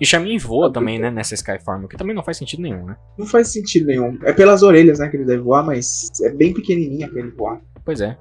e 0.00 0.06
Shiny 0.06 0.38
voa 0.38 0.72
também, 0.72 0.98
né? 0.98 1.10
Nessa 1.10 1.34
Skyform, 1.34 1.84
o 1.84 1.88
que 1.88 1.96
também 1.98 2.16
não 2.16 2.22
faz 2.22 2.38
sentido 2.38 2.62
nenhum, 2.62 2.86
né? 2.86 2.96
Não 3.18 3.26
faz 3.26 3.52
sentido 3.52 3.86
nenhum. 3.86 4.18
É 4.24 4.32
pelas 4.32 4.62
orelhas, 4.62 4.98
né, 4.98 5.08
que 5.08 5.16
ele 5.18 5.26
deve 5.26 5.42
voar, 5.42 5.62
mas 5.62 6.10
é 6.22 6.30
bem 6.30 6.54
pequenininha 6.54 7.06
pra 7.08 7.20
ele 7.20 7.30
voar. 7.32 7.60
Pois 7.84 8.00
é. 8.00 8.16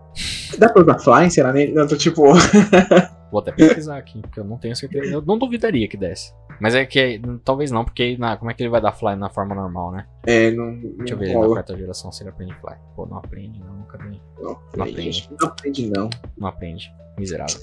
Dá 0.57 0.67
pra 0.67 0.81
usar 0.81 0.99
flying, 0.99 1.29
será? 1.29 1.53
Não, 1.53 1.87
tô 1.87 1.95
tipo. 1.95 2.23
Vou 3.31 3.39
até 3.41 3.51
pesquisar 3.55 3.97
aqui, 3.97 4.21
porque 4.21 4.39
eu 4.39 4.43
não 4.43 4.57
tenho 4.57 4.75
certeza. 4.75 5.11
Eu 5.13 5.21
não 5.21 5.37
duvidaria 5.37 5.87
que 5.87 5.97
desse. 5.97 6.33
Mas 6.59 6.75
é 6.75 6.85
que 6.85 7.21
talvez 7.45 7.71
não, 7.71 7.85
porque 7.85 8.17
na, 8.17 8.35
como 8.35 8.51
é 8.51 8.53
que 8.53 8.61
ele 8.61 8.69
vai 8.69 8.81
dar 8.81 8.91
fly 8.91 9.15
na 9.15 9.29
forma 9.29 9.55
normal, 9.55 9.91
né? 9.91 10.05
É, 10.27 10.51
não. 10.51 10.75
Deixa 10.97 11.13
eu 11.13 11.17
ver 11.17 11.33
na 11.33 11.47
quarta 11.47 11.77
geração 11.77 12.11
se 12.11 12.21
ele 12.21 12.29
aprende 12.31 12.53
fly. 12.55 12.75
Pô, 12.95 13.05
não 13.05 13.17
aprende, 13.17 13.59
não, 13.59 13.73
nunca 13.75 13.97
vi. 13.97 14.21
Não, 14.41 14.59
Não 14.75 14.85
aprende. 14.85 15.29
Não 15.39 15.47
aprende, 15.47 15.89
não. 15.89 16.09
Não 16.37 16.47
aprende. 16.49 16.93
Miserável. 17.17 17.57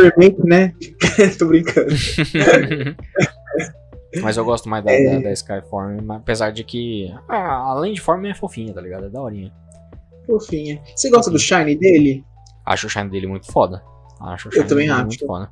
Remake, 0.00 0.42
né? 0.44 0.74
tô 1.38 1.46
brincando. 1.46 1.90
Mas 4.22 4.36
eu 4.36 4.44
gosto 4.44 4.68
mais 4.68 4.84
da, 4.84 4.92
É. 4.92 5.14
da, 5.16 5.20
da 5.20 5.32
Skyform, 5.32 5.98
apesar 6.10 6.50
de 6.52 6.62
que. 6.62 7.12
ah, 7.28 7.70
além 7.70 7.94
de 7.94 8.00
forma 8.00 8.28
é 8.28 8.34
fofinha, 8.34 8.72
tá 8.72 8.80
ligado? 8.80 9.06
É 9.06 9.08
daorinha. 9.08 9.52
Fofinha. 10.26 10.80
Você 10.94 11.10
gosta 11.10 11.30
do 11.30 11.38
Shine 11.38 11.76
dele? 11.76 12.24
Acho 12.64 12.86
o 12.86 12.90
shine 12.90 13.10
dele 13.10 13.26
muito 13.26 13.50
foda. 13.52 13.82
Acho 14.24 14.48
o 14.48 14.54
Eu 14.54 14.66
também 14.66 14.88
acho. 14.88 15.06
muito 15.06 15.26
foda. 15.26 15.50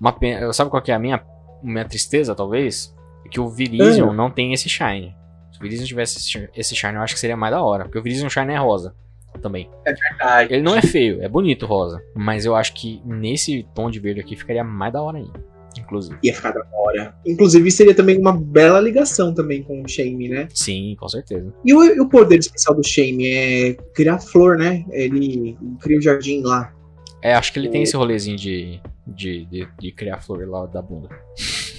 Uma 0.00 0.12
pena, 0.12 0.52
sabe 0.52 0.70
qual 0.70 0.82
que 0.82 0.90
é 0.90 0.94
a 0.94 0.98
minha, 0.98 1.22
minha 1.62 1.84
tristeza, 1.84 2.34
talvez? 2.34 2.94
É 3.24 3.28
que 3.28 3.38
o 3.40 3.48
Virizion 3.48 4.10
Ah. 4.10 4.12
não 4.14 4.30
tem 4.30 4.52
esse 4.52 4.68
shine. 4.68 5.14
Se 5.52 5.58
o 5.58 5.62
Virizion 5.62 5.86
tivesse 5.86 6.18
esse 6.18 6.30
shi- 6.30 6.48
esse 6.56 6.74
shine, 6.74 6.94
eu 6.94 7.02
acho 7.02 7.14
que 7.14 7.20
seria 7.20 7.36
mais 7.36 7.52
da 7.52 7.62
hora. 7.62 7.84
Porque 7.84 7.98
o 7.98 8.02
Virizion 8.02 8.28
shine 8.28 8.52
é 8.52 8.56
rosa 8.58 8.94
também. 9.42 9.70
Verdade. 9.84 10.52
Ele 10.54 10.62
não 10.62 10.74
é 10.74 10.82
feio, 10.82 11.22
é 11.22 11.28
bonito 11.28 11.66
rosa. 11.66 12.02
Mas 12.14 12.44
eu 12.46 12.54
acho 12.56 12.72
que 12.74 13.00
nesse 13.04 13.66
tom 13.74 13.90
de 13.90 14.00
verde 14.00 14.20
aqui 14.20 14.34
ficaria 14.36 14.64
mais 14.64 14.92
da 14.92 15.02
hora 15.02 15.18
ainda. 15.18 15.50
Inclusive. 15.78 16.18
Ia 16.24 16.34
ficar 16.34 16.50
da 16.50 16.66
hora. 16.72 17.14
Inclusive, 17.24 17.70
seria 17.70 17.94
também 17.94 18.18
uma 18.18 18.36
bela 18.36 18.80
ligação 18.80 19.32
também 19.32 19.62
com 19.62 19.80
o 19.82 19.88
Shame, 19.88 20.28
né? 20.28 20.48
Sim, 20.52 20.96
com 20.98 21.08
certeza. 21.08 21.54
E 21.64 21.72
o, 21.72 22.02
o 22.02 22.08
poder 22.08 22.38
especial 22.40 22.74
do 22.74 22.82
Shame 22.84 23.26
é 23.32 23.74
criar 23.94 24.18
flor, 24.18 24.58
né? 24.58 24.84
Ele 24.90 25.56
cria 25.80 25.98
o 25.98 26.02
jardim 26.02 26.42
lá. 26.42 26.72
É, 27.22 27.34
acho 27.34 27.52
que 27.52 27.58
ele 27.58 27.68
tem 27.68 27.82
esse 27.82 27.96
rolezinho 27.96 28.36
de, 28.36 28.80
de, 29.06 29.44
de, 29.46 29.68
de 29.78 29.92
criar 29.92 30.20
flor 30.20 30.46
lá 30.48 30.66
da 30.66 30.80
bunda. 30.80 31.08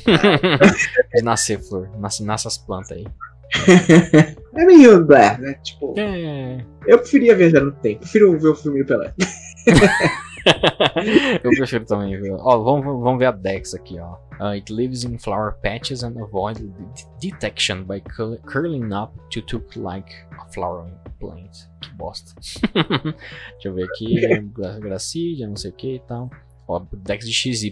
de 1.16 1.24
nascer 1.24 1.60
flor. 1.60 1.90
Nasce, 1.98 2.24
nasce 2.24 2.48
as 2.48 2.58
plantas 2.58 2.92
aí. 2.98 3.06
É 4.54 4.66
meio 4.66 5.06
blé, 5.06 5.38
né? 5.38 5.54
Tipo, 5.64 5.94
É. 5.98 6.64
eu 6.86 7.00
preferia 7.00 7.36
viajar 7.36 7.62
no 7.62 7.72
tempo. 7.72 8.02
Prefiro 8.02 8.38
ver 8.38 8.50
o 8.50 8.56
filme 8.56 8.84
do 8.84 8.86
Pelé. 8.86 9.14
Eu 11.44 11.52
prefiro 11.52 11.86
também, 11.86 12.20
viu? 12.22 12.36
Ó, 12.40 12.58
vamos, 12.60 12.86
vamos 12.86 13.20
ver 13.20 13.26
a 13.28 13.32
Dex 13.32 13.74
aqui, 13.74 14.00
ó. 14.00 14.16
Uh, 14.40 14.54
it 14.54 14.72
lives 14.74 15.04
in 15.04 15.18
flower 15.18 15.54
patches 15.62 16.04
and 16.04 16.18
avoid 16.20 16.58
de- 16.58 17.30
detection 17.30 17.84
by 17.84 18.02
cur- 18.02 18.40
curling 18.46 18.92
up 18.94 19.14
to 19.30 19.42
look 19.56 19.76
like 19.76 20.12
a 20.40 20.46
flowering 20.52 20.96
plant. 21.20 21.52
Que 21.82 21.94
bosta. 21.94 22.34
Deixa 22.74 23.68
eu 23.68 23.74
ver 23.76 23.84
aqui. 23.86 24.16
Gra- 24.54 24.80
Gracídia, 24.80 25.48
não 25.48 25.56
sei 25.56 25.72
o 25.72 25.74
que 25.74 25.96
e 25.96 26.00
tal. 26.00 26.30
Ó, 26.68 26.80
Dex 26.92 27.26
de 27.26 27.34
XY. 27.34 27.72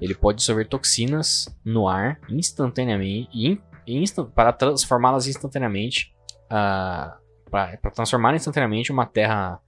Ele 0.00 0.14
pode 0.14 0.38
dissolver 0.38 0.68
toxinas 0.68 1.46
no 1.64 1.88
ar 1.88 2.20
instantaneamente 2.28 3.28
in, 3.32 3.60
instant, 3.86 4.30
para 4.30 4.52
transformá-las 4.52 5.26
instantaneamente. 5.26 6.14
Uh, 6.46 7.12
para 7.50 7.76
transformar 7.94 8.34
instantaneamente 8.34 8.90
uma 8.92 9.04
terra 9.06 9.60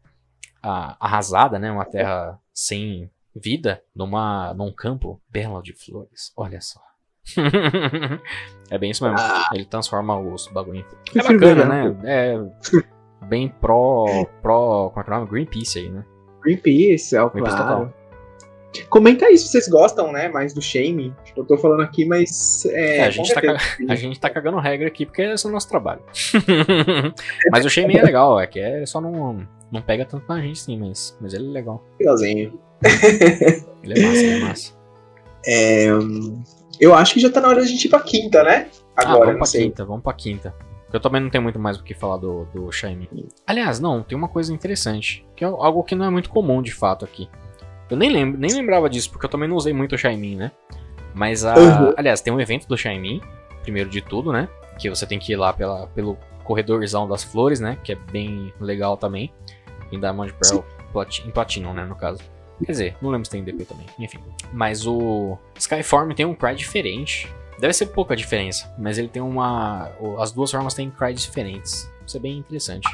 arrasada, 0.64 1.58
né? 1.58 1.70
Uma 1.70 1.84
terra 1.84 2.38
sem 2.52 3.10
vida 3.34 3.82
numa, 3.94 4.54
num 4.54 4.72
campo 4.72 5.20
belo 5.28 5.62
de 5.62 5.72
flores. 5.72 6.32
Olha 6.36 6.60
só. 6.60 6.80
é 8.70 8.78
bem 8.78 8.90
isso 8.90 9.02
mesmo. 9.02 9.18
Ah. 9.18 9.48
Ele 9.52 9.64
transforma 9.64 10.18
os 10.18 10.46
bagulho. 10.48 10.84
É 11.14 11.22
bacana, 11.22 11.64
né? 11.64 11.96
É 12.04 12.38
bem 13.26 13.48
pró. 13.48 14.06
pró. 14.42 14.90
Como 14.90 15.00
é 15.00 15.04
que 15.04 15.10
é 15.10 15.14
o 15.14 15.18
nome? 15.18 15.30
Greenpeace 15.30 15.78
aí, 15.78 15.90
né? 15.90 16.04
Greenpeace, 16.42 17.16
é 17.16 17.22
o 17.22 17.30
Greenpeace 17.30 17.56
claro. 17.56 17.86
Total. 17.86 18.03
Comenta 18.88 19.26
aí 19.26 19.38
se 19.38 19.48
vocês 19.48 19.68
gostam, 19.68 20.12
né, 20.12 20.28
mais 20.28 20.52
do 20.52 20.60
Shame. 20.60 21.14
Eu 21.36 21.44
tô 21.44 21.56
falando 21.56 21.82
aqui, 21.82 22.04
mas. 22.04 22.64
É, 22.66 22.98
é 22.98 23.04
a, 23.04 23.10
gente 23.10 23.32
tá 23.32 23.40
a, 23.88 23.94
gente 23.94 24.20
tá 24.20 24.30
cagando 24.30 24.58
regra 24.58 24.88
aqui 24.88 25.06
porque 25.06 25.22
esse 25.22 25.46
é 25.46 25.48
o 25.48 25.52
nosso 25.52 25.68
trabalho. 25.68 26.02
mas 27.50 27.64
o 27.64 27.70
Shame 27.70 27.96
é 27.96 28.02
legal, 28.02 28.40
é 28.40 28.46
que 28.46 28.58
é 28.58 28.84
só 28.86 29.00
não, 29.00 29.46
não 29.70 29.82
pega 29.82 30.04
tanto 30.04 30.24
na 30.28 30.40
gente, 30.40 30.58
sim, 30.58 30.78
mas, 30.78 31.16
mas 31.20 31.34
ele 31.34 31.48
é 31.48 31.50
legal. 31.50 31.84
Legalzinho. 31.98 32.58
ele 33.82 33.98
é 33.98 34.02
massa, 34.02 34.20
ele 34.20 34.30
é 34.30 34.40
massa. 34.40 34.72
É, 35.46 35.86
eu 36.80 36.94
acho 36.94 37.14
que 37.14 37.20
já 37.20 37.30
tá 37.30 37.40
na 37.40 37.48
hora 37.48 37.60
da 37.60 37.66
gente 37.66 37.84
ir 37.84 37.88
pra 37.88 38.00
quinta, 38.00 38.42
né? 38.42 38.68
Agora, 38.96 39.16
ah, 39.16 39.24
vamos 39.26 39.36
pra 39.36 39.46
sei. 39.46 39.64
quinta, 39.64 39.84
vamos 39.84 40.02
pra 40.02 40.12
quinta. 40.12 40.54
Eu 40.92 41.00
também 41.00 41.20
não 41.20 41.28
tenho 41.28 41.42
muito 41.42 41.58
mais 41.58 41.76
o 41.76 41.82
que 41.82 41.92
falar 41.92 42.18
do, 42.18 42.44
do 42.54 42.70
Shime. 42.70 43.08
Aliás, 43.44 43.80
não, 43.80 44.00
tem 44.00 44.16
uma 44.16 44.28
coisa 44.28 44.54
interessante. 44.54 45.26
Que 45.34 45.44
é 45.44 45.48
algo 45.48 45.82
que 45.82 45.94
não 45.94 46.04
é 46.04 46.10
muito 46.10 46.30
comum 46.30 46.62
de 46.62 46.72
fato 46.72 47.04
aqui. 47.04 47.28
Eu 47.94 47.98
nem, 47.98 48.10
lembro, 48.10 48.40
nem 48.40 48.52
lembrava 48.52 48.90
disso, 48.90 49.08
porque 49.08 49.24
eu 49.24 49.30
também 49.30 49.48
não 49.48 49.54
usei 49.56 49.72
muito 49.72 49.94
o 49.94 49.98
Shaimin, 49.98 50.34
né? 50.34 50.50
Mas 51.14 51.44
a. 51.44 51.54
Uhum. 51.54 51.94
Aliás, 51.96 52.20
tem 52.20 52.32
um 52.32 52.40
evento 52.40 52.66
do 52.66 52.76
Shaimin, 52.76 53.20
primeiro 53.62 53.88
de 53.88 54.00
tudo, 54.00 54.32
né? 54.32 54.48
Que 54.80 54.90
você 54.90 55.06
tem 55.06 55.16
que 55.16 55.32
ir 55.32 55.36
lá 55.36 55.52
pela, 55.52 55.86
pelo 55.86 56.18
corredorzão 56.42 57.08
das 57.08 57.22
flores, 57.22 57.60
né? 57.60 57.78
Que 57.84 57.92
é 57.92 57.94
bem 57.94 58.52
legal 58.60 58.96
também. 58.96 59.32
Em 59.92 60.00
Diamond 60.00 60.34
Pearl, 60.34 60.64
em 61.24 61.30
Platinum, 61.30 61.72
né? 61.72 61.84
No 61.84 61.94
caso. 61.94 62.20
Quer 62.66 62.72
dizer, 62.72 62.96
não 63.00 63.10
lembro 63.10 63.26
se 63.26 63.30
tem 63.30 63.44
DP 63.44 63.64
também. 63.64 63.86
Enfim. 63.96 64.18
Mas 64.52 64.86
o 64.86 65.38
Skyform 65.56 66.10
tem 66.14 66.26
um 66.26 66.34
cry 66.34 66.56
diferente. 66.56 67.32
Deve 67.60 67.72
ser 67.74 67.86
pouca 67.86 68.16
diferença, 68.16 68.74
mas 68.76 68.98
ele 68.98 69.06
tem 69.06 69.22
uma. 69.22 69.92
As 70.18 70.32
duas 70.32 70.50
formas 70.50 70.74
têm 70.74 70.90
cry 70.90 71.14
diferentes. 71.14 71.88
Isso 72.04 72.16
é 72.16 72.20
bem 72.20 72.38
interessante. 72.38 72.88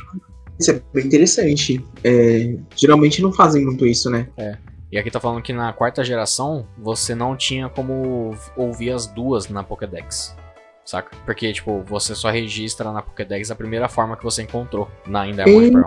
Isso 0.59 0.71
é 0.73 0.83
bem 0.93 1.07
interessante. 1.07 1.83
É, 2.05 2.55
geralmente 2.77 3.23
não 3.23 3.33
fazem 3.33 3.65
muito 3.65 3.87
isso, 3.87 4.11
né? 4.11 4.29
É. 4.37 4.59
E 4.93 4.99
aqui 4.99 5.11
tá 5.11 5.21
falando 5.21 5.43
que 5.43 5.53
na 5.53 5.73
quarta 5.73 6.03
geração 6.03 6.67
você 6.77 7.15
não 7.15 7.37
tinha 7.37 7.69
como 7.69 8.35
ouvir 8.57 8.91
as 8.91 9.07
duas 9.07 9.49
na 9.49 9.63
Pokédex. 9.63 10.37
Saca? 10.85 11.17
Porque, 11.25 11.53
tipo, 11.53 11.83
você 11.83 12.15
só 12.15 12.31
registra 12.31 12.91
na 12.91 13.01
Pokédex 13.01 13.51
a 13.51 13.55
primeira 13.55 13.89
forma 13.89 14.17
que 14.17 14.25
você 14.25 14.43
encontrou 14.43 14.91
na 15.07 15.29
India 15.29 15.45
Pearl. 15.45 15.85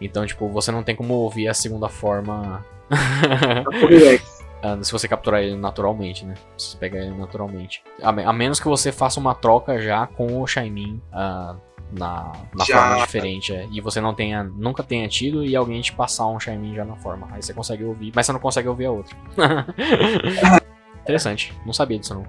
Então, 0.00 0.26
tipo, 0.26 0.48
você 0.48 0.70
não 0.70 0.82
tem 0.82 0.94
como 0.94 1.14
ouvir 1.14 1.48
a 1.48 1.54
segunda 1.54 1.88
forma. 1.88 2.64
Ah, 4.62 4.78
se 4.82 4.90
você 4.90 5.06
capturar 5.06 5.42
ele 5.42 5.54
naturalmente, 5.54 6.24
né? 6.24 6.34
Se 6.56 6.70
você 6.70 6.78
pegar 6.78 7.00
ele 7.00 7.14
naturalmente. 7.14 7.84
A, 8.02 8.08
a, 8.08 8.32
menos 8.32 8.58
que 8.58 8.66
você 8.66 8.90
faça 8.90 9.20
uma 9.20 9.34
troca 9.34 9.78
já 9.78 10.06
com 10.06 10.40
o 10.40 10.46
Shaimin 10.46 11.00
uh, 11.12 11.60
na, 11.92 12.32
na 12.54 12.64
forma 12.64 12.96
diferente. 12.98 13.54
É. 13.54 13.66
E 13.70 13.80
você 13.80 14.00
não 14.00 14.14
tenha, 14.14 14.42
nunca 14.44 14.82
tenha 14.82 15.08
tido 15.08 15.44
e 15.44 15.54
alguém 15.54 15.80
te 15.80 15.92
passar 15.92 16.26
um 16.28 16.38
Shaimin 16.38 16.74
já 16.74 16.84
na 16.84 16.96
forma. 16.96 17.28
Aí 17.30 17.42
você 17.42 17.52
consegue 17.52 17.84
ouvir, 17.84 18.12
mas 18.14 18.26
você 18.26 18.32
não 18.32 18.40
consegue 18.40 18.68
ouvir 18.68 18.86
a 18.86 18.90
outra. 18.90 19.16
Interessante. 21.02 21.54
Não 21.64 21.72
sabia 21.72 21.98
disso, 21.98 22.14
não. 22.14 22.26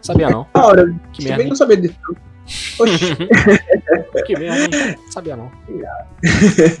Sabia 0.00 0.30
não. 0.30 0.46
Da 0.54 0.66
hora. 0.66 0.94
Que 1.12 1.24
merda. 1.24 1.44
não 1.44 1.56
sabia 1.56 1.76
disso. 1.76 1.98
que 4.26 4.38
merda, 4.38 4.76
hein? 4.76 4.96
Não 4.96 5.12
sabia 5.12 5.36
não. 5.36 5.52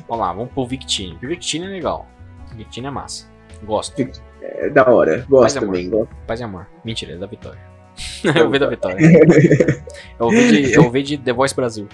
vamos 0.08 0.26
lá, 0.26 0.32
vamos 0.32 0.50
pro 0.52 0.66
Victini. 0.66 1.18
Victini 1.20 1.66
é 1.66 1.68
legal. 1.68 2.06
Victini 2.54 2.86
é 2.86 2.90
massa. 2.90 3.30
Gosto. 3.64 4.00
É 4.40 4.70
da 4.70 4.88
hora. 4.88 5.26
Gosto 5.28 5.60
também. 5.60 5.90
Gosto. 5.90 6.14
Paz 6.26 6.40
e 6.40 6.44
amor. 6.44 6.66
Mentira, 6.82 7.12
é 7.12 7.18
da 7.18 7.26
Vitória. 7.26 7.67
eu 8.34 8.46
ouvi 8.46 8.58
da 8.58 8.66
Vitória. 8.66 8.98
eu, 10.18 10.26
ouvi 10.26 10.48
de, 10.48 10.72
eu 10.72 10.84
ouvi 10.84 11.02
de 11.02 11.18
The 11.18 11.32
Voice 11.32 11.54
Brasil. 11.54 11.86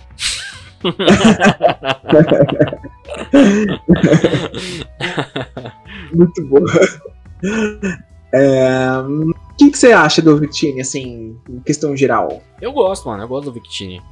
Muito 6.12 6.44
boa. 6.46 6.64
É, 8.32 8.98
o 8.98 9.32
que, 9.56 9.70
que, 9.70 9.78
você 9.78 9.92
acha 9.92 10.20
do 10.20 10.36
Victini, 10.36 10.80
assim, 10.80 11.38
em 11.48 11.60
questão 11.60 11.96
geral? 11.96 12.42
Eu 12.60 12.72
gosto, 12.72 13.08
mano, 13.08 13.22
eu 13.22 13.28
gosto 13.28 13.44
do 13.46 13.52
Victini. 13.52 14.02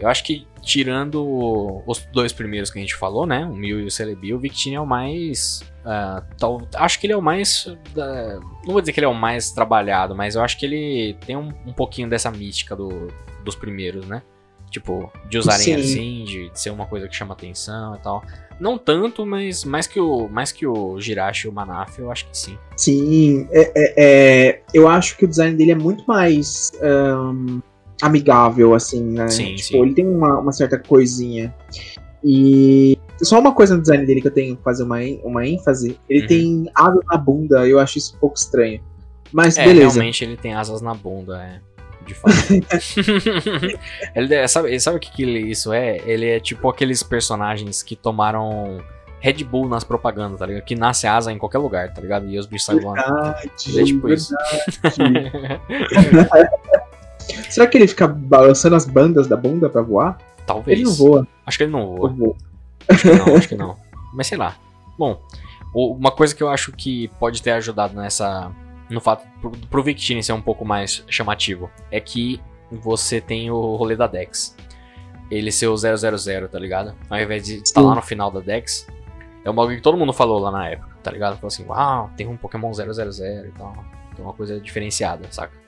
Eu 0.00 0.08
acho 0.08 0.24
que, 0.24 0.46
tirando 0.62 1.82
os 1.86 1.98
dois 2.12 2.32
primeiros 2.32 2.70
que 2.70 2.78
a 2.78 2.82
gente 2.82 2.96
falou, 2.96 3.26
né, 3.26 3.44
o 3.44 3.54
Mil 3.54 3.80
e 3.80 3.84
o 3.84 3.90
Celebi, 3.90 4.32
o 4.32 4.38
Victini 4.38 4.76
é 4.76 4.80
o 4.80 4.86
mais 4.86 5.62
Uh, 5.80 6.22
tal, 6.36 6.60
acho 6.74 7.00
que 7.00 7.06
ele 7.06 7.14
é 7.14 7.16
o 7.16 7.22
mais. 7.22 7.66
Uh, 7.66 8.40
não 8.64 8.72
vou 8.72 8.80
dizer 8.80 8.92
que 8.92 9.00
ele 9.00 9.06
é 9.06 9.08
o 9.08 9.14
mais 9.14 9.50
trabalhado, 9.50 10.14
mas 10.14 10.34
eu 10.34 10.42
acho 10.42 10.58
que 10.58 10.66
ele 10.66 11.16
tem 11.24 11.36
um, 11.36 11.52
um 11.66 11.72
pouquinho 11.72 12.08
dessa 12.08 12.30
mística 12.30 12.76
do, 12.76 13.08
dos 13.42 13.54
primeiros, 13.54 14.06
né? 14.06 14.22
Tipo, 14.70 15.10
de 15.28 15.38
usarem 15.38 15.64
sim. 15.64 15.74
assim, 15.74 16.24
de, 16.24 16.50
de, 16.50 16.60
ser 16.60 16.70
uma 16.70 16.86
coisa 16.86 17.08
que 17.08 17.16
chama 17.16 17.32
atenção 17.32 17.96
e 17.96 17.98
tal. 17.98 18.22
Não 18.60 18.76
tanto, 18.76 19.24
mas 19.24 19.64
mais 19.64 19.86
que 19.86 19.98
o, 19.98 20.28
mais 20.28 20.52
que 20.52 20.66
o 20.66 21.00
Jirachi 21.00 21.46
e 21.46 21.50
o 21.50 21.52
Manaf, 21.52 21.98
eu 21.98 22.12
acho 22.12 22.26
que 22.26 22.36
sim. 22.36 22.58
Sim, 22.76 23.48
é, 23.50 23.72
é, 23.74 23.94
é, 23.96 24.62
eu 24.72 24.86
acho 24.86 25.16
que 25.16 25.24
o 25.24 25.28
design 25.28 25.56
dele 25.56 25.72
é 25.72 25.74
muito 25.74 26.04
mais 26.06 26.70
um, 26.82 27.60
amigável, 28.00 28.74
assim, 28.74 29.02
né? 29.02 29.28
Sim, 29.28 29.54
tipo, 29.54 29.68
sim. 29.68 29.82
ele 29.82 29.94
tem 29.94 30.06
uma, 30.06 30.38
uma 30.38 30.52
certa 30.52 30.78
coisinha. 30.78 31.54
E 32.22 32.98
só 33.22 33.38
uma 33.38 33.54
coisa 33.54 33.74
no 33.74 33.80
design 33.80 34.04
dele 34.04 34.20
que 34.20 34.28
eu 34.28 34.32
tenho 34.32 34.56
que 34.56 34.62
fazer 34.62 34.82
uma, 34.82 34.98
uma 35.24 35.46
ênfase: 35.46 35.98
ele 36.08 36.22
uhum. 36.22 36.26
tem 36.26 36.70
asas 36.74 37.00
na 37.10 37.16
bunda, 37.16 37.66
eu 37.66 37.78
acho 37.78 37.98
isso 37.98 38.16
um 38.16 38.18
pouco 38.18 38.36
estranho. 38.36 38.80
Mas 39.32 39.56
é, 39.56 39.64
beleza. 39.64 39.94
Realmente 39.94 40.24
ele 40.24 40.36
tem 40.36 40.54
asas 40.54 40.80
na 40.80 40.94
bunda, 40.94 41.42
é. 41.42 41.60
De 42.06 42.14
fato. 42.14 42.34
ele, 44.16 44.48
sabe, 44.48 44.80
sabe 44.80 44.96
o 44.96 45.00
que, 45.00 45.12
que 45.12 45.24
isso 45.24 45.72
é? 45.72 45.98
Ele 46.04 46.26
é 46.26 46.40
tipo 46.40 46.68
aqueles 46.68 47.02
personagens 47.02 47.82
que 47.82 47.94
tomaram 47.94 48.82
Red 49.20 49.44
Bull 49.44 49.68
nas 49.68 49.84
propagandas, 49.84 50.38
tá 50.38 50.46
ligado? 50.46 50.64
Que 50.64 50.74
nasce 50.74 51.06
asa 51.06 51.30
em 51.30 51.38
qualquer 51.38 51.58
lugar, 51.58 51.92
tá 51.92 52.00
ligado? 52.00 52.28
E 52.28 52.38
os 52.38 52.46
bichos 52.46 52.66
saem 52.66 52.80
voando. 52.80 53.00
É 53.00 53.84
tipo 53.84 54.08
verdade. 54.08 54.14
isso. 54.14 54.34
Será 57.48 57.66
que 57.66 57.76
ele 57.76 57.86
fica 57.86 58.06
balançando 58.06 58.76
as 58.76 58.86
bandas 58.86 59.26
da 59.26 59.36
bunda 59.36 59.68
pra 59.68 59.82
voar? 59.82 60.18
Talvez. 60.46 60.78
Ele 60.78 60.88
não 60.88 60.94
voa. 60.94 61.26
Acho 61.46 61.58
que 61.58 61.64
ele 61.64 61.72
não 61.72 61.96
voa. 61.96 62.36
Acho 62.88 63.02
que 63.02 63.14
não, 63.16 63.36
acho 63.36 63.48
que 63.48 63.54
não. 63.54 63.76
Mas 64.12 64.26
sei 64.26 64.38
lá. 64.38 64.56
Bom, 64.98 65.20
uma 65.74 66.10
coisa 66.10 66.34
que 66.34 66.42
eu 66.42 66.48
acho 66.48 66.72
que 66.72 67.08
pode 67.18 67.42
ter 67.42 67.52
ajudado 67.52 67.94
nessa. 67.94 68.50
No 68.88 69.00
fato 69.00 69.24
pro, 69.40 69.50
pro 69.50 69.82
Victini 69.82 70.22
ser 70.22 70.32
um 70.32 70.40
pouco 70.40 70.64
mais 70.64 71.04
chamativo 71.08 71.70
é 71.92 72.00
que 72.00 72.40
você 72.70 73.20
tem 73.20 73.50
o 73.50 73.76
rolê 73.76 73.96
da 73.96 74.06
Dex. 74.06 74.56
Ele 75.30 75.52
ser 75.52 75.68
o 75.68 75.76
000, 75.76 76.48
tá 76.48 76.58
ligado? 76.58 76.94
Ao 77.08 77.20
invés 77.20 77.44
de 77.44 77.56
estar 77.62 77.80
lá 77.80 77.94
no 77.94 78.02
final 78.02 78.32
da 78.32 78.40
Dex, 78.40 78.86
é 79.44 79.50
um 79.50 79.54
bagulho 79.54 79.76
que 79.76 79.82
todo 79.82 79.96
mundo 79.96 80.12
falou 80.12 80.40
lá 80.40 80.50
na 80.50 80.68
época, 80.68 80.90
tá 81.04 81.10
ligado? 81.10 81.36
Falou 81.36 81.48
assim: 81.48 81.64
uau, 81.66 82.10
tem 82.16 82.26
um 82.26 82.36
Pokémon 82.36 82.72
000 82.72 82.90
e 82.90 83.52
tal. 83.56 83.84
Tem 84.16 84.24
uma 84.24 84.34
coisa 84.34 84.60
diferenciada, 84.60 85.26
saca? 85.30 85.59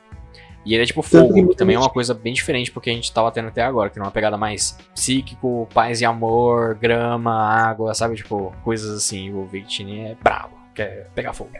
E 0.64 0.74
ele 0.74 0.82
é 0.84 0.86
tipo 0.86 1.02
fogo, 1.02 1.48
que 1.48 1.56
também 1.56 1.74
é 1.76 1.78
uma 1.78 1.90
coisa 1.90 2.14
bem 2.14 2.32
diferente 2.32 2.70
porque 2.70 2.89
a 2.90 2.93
gente 2.93 3.12
tava 3.12 3.32
tendo 3.32 3.48
até 3.48 3.62
agora, 3.62 3.90
que 3.90 3.98
é 3.98 4.02
uma 4.02 4.10
pegada 4.10 4.36
mais 4.36 4.78
psíquico, 4.94 5.68
paz 5.74 6.01
e 6.01 6.05
amor, 6.05 6.76
grama, 6.76 7.32
água, 7.32 7.94
sabe? 7.94 8.14
Tipo, 8.16 8.55
coisas 8.62 8.97
assim. 8.97 9.32
O 9.32 9.44
Victini 9.44 10.01
é 10.01 10.16
bravo, 10.22 10.52
quer 10.74 11.09
pegar 11.14 11.32
fogo, 11.32 11.51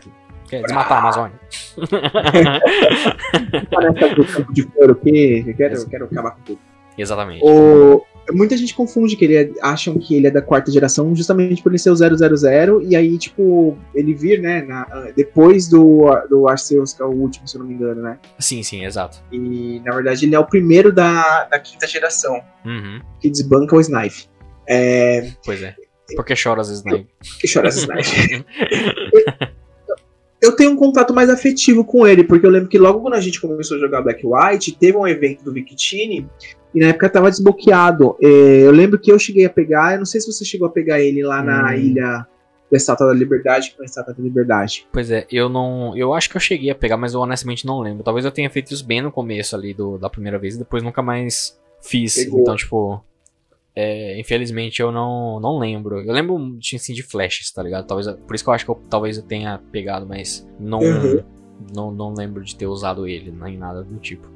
quer 0.49 0.63
desmatar 0.63 0.99
a 0.99 1.01
Amazônia. 1.01 1.41
Parece 3.71 4.21
o 4.21 4.27
campo 4.27 4.53
de 4.53 4.67
couro 4.67 4.95
que 4.95 5.55
quero, 5.57 5.89
quero 5.89 6.05
acabar 6.05 6.31
com 6.33 6.43
tudo. 6.43 6.61
Exatamente. 6.97 7.43
O, 7.45 8.05
muita 8.33 8.57
gente 8.57 8.75
confunde 8.75 9.17
que 9.17 9.25
ele 9.25 9.37
é, 9.37 9.51
acham 9.61 9.99
que 9.99 10.15
ele 10.15 10.27
é 10.27 10.31
da 10.31 10.43
quarta 10.43 10.71
geração 10.71 11.15
justamente 11.15 11.63
por 11.63 11.71
ele 11.71 11.79
ser 11.79 11.91
o 11.91 11.97
000 11.97 12.83
e 12.83 12.97
aí, 12.97 13.19
tipo, 13.19 13.77
ele 13.95 14.15
vir, 14.15 14.41
né, 14.41 14.63
na, 14.63 14.85
depois 15.17 15.69
do, 15.69 16.07
do 16.29 16.49
Arceus, 16.49 16.93
que 16.93 17.03
é 17.03 17.05
o 17.05 17.11
último, 17.11 17.47
se 17.47 17.57
eu 17.57 17.61
não 17.61 17.67
me 17.67 17.75
engano, 17.75 18.03
né? 18.03 18.19
Sim, 18.39 18.63
sim, 18.63 18.85
exato. 18.85 19.23
E, 19.31 19.81
na 19.85 19.95
verdade, 19.95 20.27
ele 20.27 20.35
é 20.35 20.39
o 20.39 20.47
primeiro 20.47 20.93
da, 20.93 21.45
da 21.45 21.59
quinta 21.59 21.87
geração, 21.87 22.41
uhum. 22.65 23.01
que 23.21 23.31
desbanca 23.31 23.77
o 23.77 23.81
Snipe. 23.81 24.29
É... 24.69 25.33
Pois 25.45 25.63
é. 25.63 25.75
Porque 26.17 26.35
chora 26.41 26.61
as 26.61 26.69
Snipe. 26.69 27.09
Porque 27.19 27.53
chora 27.53 27.69
as 27.69 27.77
Snipe. 27.77 28.45
eu 30.43 30.57
tenho 30.57 30.73
um 30.73 30.77
contato 30.77 31.15
mais 31.15 31.31
afetivo 31.31 31.85
com 31.85 32.07
ele, 32.07 32.25
porque 32.25 32.45
eu 32.45 32.51
lembro 32.51 32.69
que 32.69 32.77
logo 32.77 33.01
quando 33.01 33.15
a 33.15 33.21
gente 33.21 33.41
começou 33.41 33.77
a 33.77 33.81
jogar 33.81 34.03
Black 34.03 34.23
White, 34.25 34.77
teve 34.77 34.97
um 34.97 35.07
evento 35.07 35.45
do 35.45 35.53
Victini 35.53 36.29
e 36.75 36.81
na 36.81 36.89
época 36.89 37.09
tava 37.09 37.31
desbloqueado. 37.31 38.17
É, 38.23 38.27
eu 38.27 38.71
lembro 38.71 38.99
que 38.99 39.13
eu 39.13 39.19
cheguei 39.19 39.45
a 39.45 39.51
pegar, 39.51 39.93
eu 39.93 39.99
não 39.99 40.07
sei 40.07 40.21
se 40.21 40.33
você 40.33 40.45
chegou 40.45 40.67
a 40.67 40.71
pegar 40.71 41.01
ele 41.01 41.23
lá 41.23 41.43
na 41.43 41.71
hum. 41.71 41.75
ilha 41.75 42.27
da 42.71 42.77
Estátua 42.77 43.09
da 43.09 43.13
Liberdade 43.13 43.75
com 43.77 43.83
a 43.83 43.85
Estátua 43.85 44.15
da 44.15 44.23
Liberdade. 44.23 44.87
Pois 44.91 45.11
é, 45.11 45.27
eu 45.31 45.49
não. 45.49 45.95
Eu 45.97 46.15
acho 46.15 46.31
que 46.31 46.37
eu 46.37 46.41
cheguei 46.41 46.71
a 46.71 46.75
pegar, 46.75 46.97
mas 46.97 47.13
eu 47.13 47.21
honestamente 47.21 47.67
não 47.67 47.81
lembro. 47.81 48.03
Talvez 48.03 48.25
eu 48.25 48.31
tenha 48.31 48.49
feito 48.49 48.73
isso 48.73 48.85
bem 48.87 49.03
no 49.03 49.13
começo 49.13 49.55
ali 49.55 49.75
do, 49.75 49.99
da 49.99 50.09
primeira 50.09 50.39
vez 50.39 50.55
e 50.55 50.59
depois 50.59 50.83
nunca 50.83 51.03
mais 51.03 51.61
fiz. 51.83 52.15
Pegou. 52.15 52.41
Então, 52.41 52.57
tipo. 52.57 53.05
é, 53.77 54.19
infelizmente 54.19 54.81
eu 54.81 54.91
não, 54.91 55.39
não 55.39 55.59
lembro. 55.59 56.01
Eu 56.01 56.13
lembro 56.15 56.57
de, 56.59 56.77
assim, 56.77 56.95
de 56.95 57.03
flashes, 57.03 57.51
tá 57.51 57.63
ligado? 57.63 57.87
Talvez, 57.87 58.09
por 58.27 58.35
isso 58.35 58.43
que 58.43 58.49
eu 58.49 58.55
acho 58.55 58.65
que 58.65 58.71
eu, 58.71 58.81
talvez 58.89 59.19
eu 59.19 59.23
tenha 59.23 59.61
pegado, 59.71 60.07
mas 60.07 60.49
não, 60.59 60.79
Uhum. 60.79 61.23
não, 61.75 61.91
não 61.91 62.15
lembro 62.15 62.43
de 62.43 62.57
ter 62.57 62.67
usado 62.67 63.07
ele, 63.07 63.31
nem 63.31 63.59
nada 63.59 63.83
do 63.83 63.99
tipo. 63.99 64.27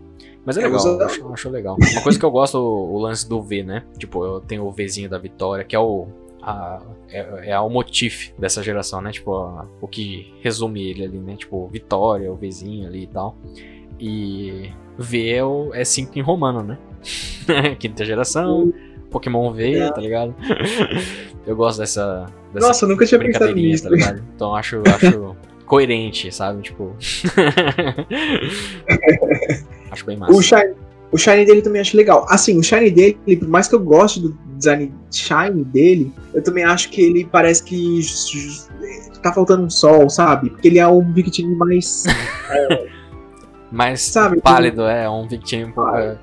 Mas 0.46 0.56
é 0.56 0.62
É, 0.62 0.66
legal, 0.68 0.86
eu 0.86 1.04
acho, 1.04 1.32
acho 1.32 1.50
legal. 1.50 1.76
Uma 1.92 2.02
coisa 2.02 2.18
que 2.18 2.24
eu 2.24 2.30
gosto 2.30 2.56
o, 2.56 2.94
o 2.94 2.98
lance 3.00 3.28
do 3.28 3.42
V, 3.42 3.62
né? 3.64 3.82
Tipo, 3.98 4.24
eu 4.24 4.40
tenho 4.40 4.64
o 4.64 4.70
Vzinho 4.70 5.10
da 5.10 5.18
Vitória, 5.18 5.64
que 5.64 5.74
é 5.76 5.78
o. 5.78 6.06
A, 6.40 6.80
é, 7.10 7.50
é 7.50 7.58
o 7.60 7.68
motif 7.68 8.30
dessa 8.38 8.62
geração, 8.62 9.00
né? 9.00 9.10
Tipo, 9.10 9.34
a- 9.34 9.66
o 9.80 9.88
que 9.88 10.32
resume 10.40 10.80
ele 10.88 11.04
ali, 11.04 11.18
né? 11.18 11.34
Tipo, 11.36 11.66
Vitória, 11.66 12.30
o 12.32 12.36
Vzinho 12.36 12.86
ali 12.86 13.02
e 13.02 13.06
tal. 13.08 13.36
E 13.98 14.70
V 14.96 15.28
é, 15.30 15.44
o, 15.44 15.70
é 15.74 15.84
5 15.84 16.16
em 16.18 16.22
romano, 16.22 16.62
né? 16.62 16.78
Quinta 17.80 18.04
geração, 18.04 18.72
Pokémon 19.10 19.52
V, 19.52 19.90
tá 19.92 20.00
ligado? 20.00 20.34
Eu 21.46 21.54
gosto 21.56 21.78
dessa, 21.78 22.26
dessa 22.52 22.66
Nossa, 22.66 22.84
eu 22.84 22.88
nunca 22.88 23.06
tinha 23.06 23.20
pensado 23.20 23.44
brincadeirinha, 23.44 23.68
nisso. 23.70 23.84
tá 23.84 23.90
ligado? 23.90 24.22
Então 24.34 24.52
acho, 24.56 24.82
acho 24.96 25.36
coerente, 25.66 26.32
sabe? 26.32 26.62
Tipo. 26.62 26.94
acho 29.90 30.06
bem 30.06 30.16
massa. 30.16 30.32
O 30.32 30.40
Shine, 30.42 30.74
o 31.12 31.18
Shine 31.18 31.44
dele 31.44 31.62
também 31.62 31.80
acho 31.80 31.96
legal. 31.96 32.26
Assim, 32.28 32.58
o 32.58 32.62
Shine 32.62 32.90
dele, 32.90 33.18
por 33.38 33.48
mais 33.48 33.68
que 33.68 33.74
eu 33.74 33.80
goste 33.80 34.20
do 34.20 34.36
design 34.56 34.92
Shine 35.10 35.64
dele, 35.64 36.12
eu 36.32 36.42
também 36.42 36.64
acho 36.64 36.90
que 36.90 37.02
ele 37.02 37.28
parece 37.30 37.62
que 37.62 38.00
tá 39.22 39.32
faltando 39.32 39.64
um 39.64 39.70
sol, 39.70 40.08
sabe? 40.08 40.50
Porque 40.50 40.68
ele 40.68 40.78
é 40.78 40.86
um 40.86 41.12
Victini 41.12 41.54
mais. 41.56 42.04
Mas 43.70 44.00
Sabe, 44.00 44.40
pálido, 44.40 44.82
é, 44.82 45.10
um 45.10 45.26
Victini 45.26 45.64
um 45.64 45.72
pouco. 45.72 45.96
É, 45.96 46.16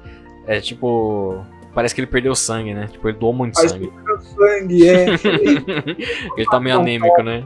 é 0.48 0.62
tipo. 0.62 1.44
Parece 1.74 1.94
que 1.94 2.02
ele 2.02 2.08
perdeu 2.08 2.36
sangue, 2.36 2.74
né? 2.74 2.88
Tipo, 2.88 3.10
ele 3.10 3.18
doou 3.18 3.34
muito 3.34 3.56
Parece 3.56 3.74
sangue. 3.74 3.92
Sangue, 4.22 4.88
é. 4.88 5.06
ele 6.38 6.46
tá 6.50 6.60
meio 6.60 6.80
anêmico, 6.80 7.22
né? 7.24 7.44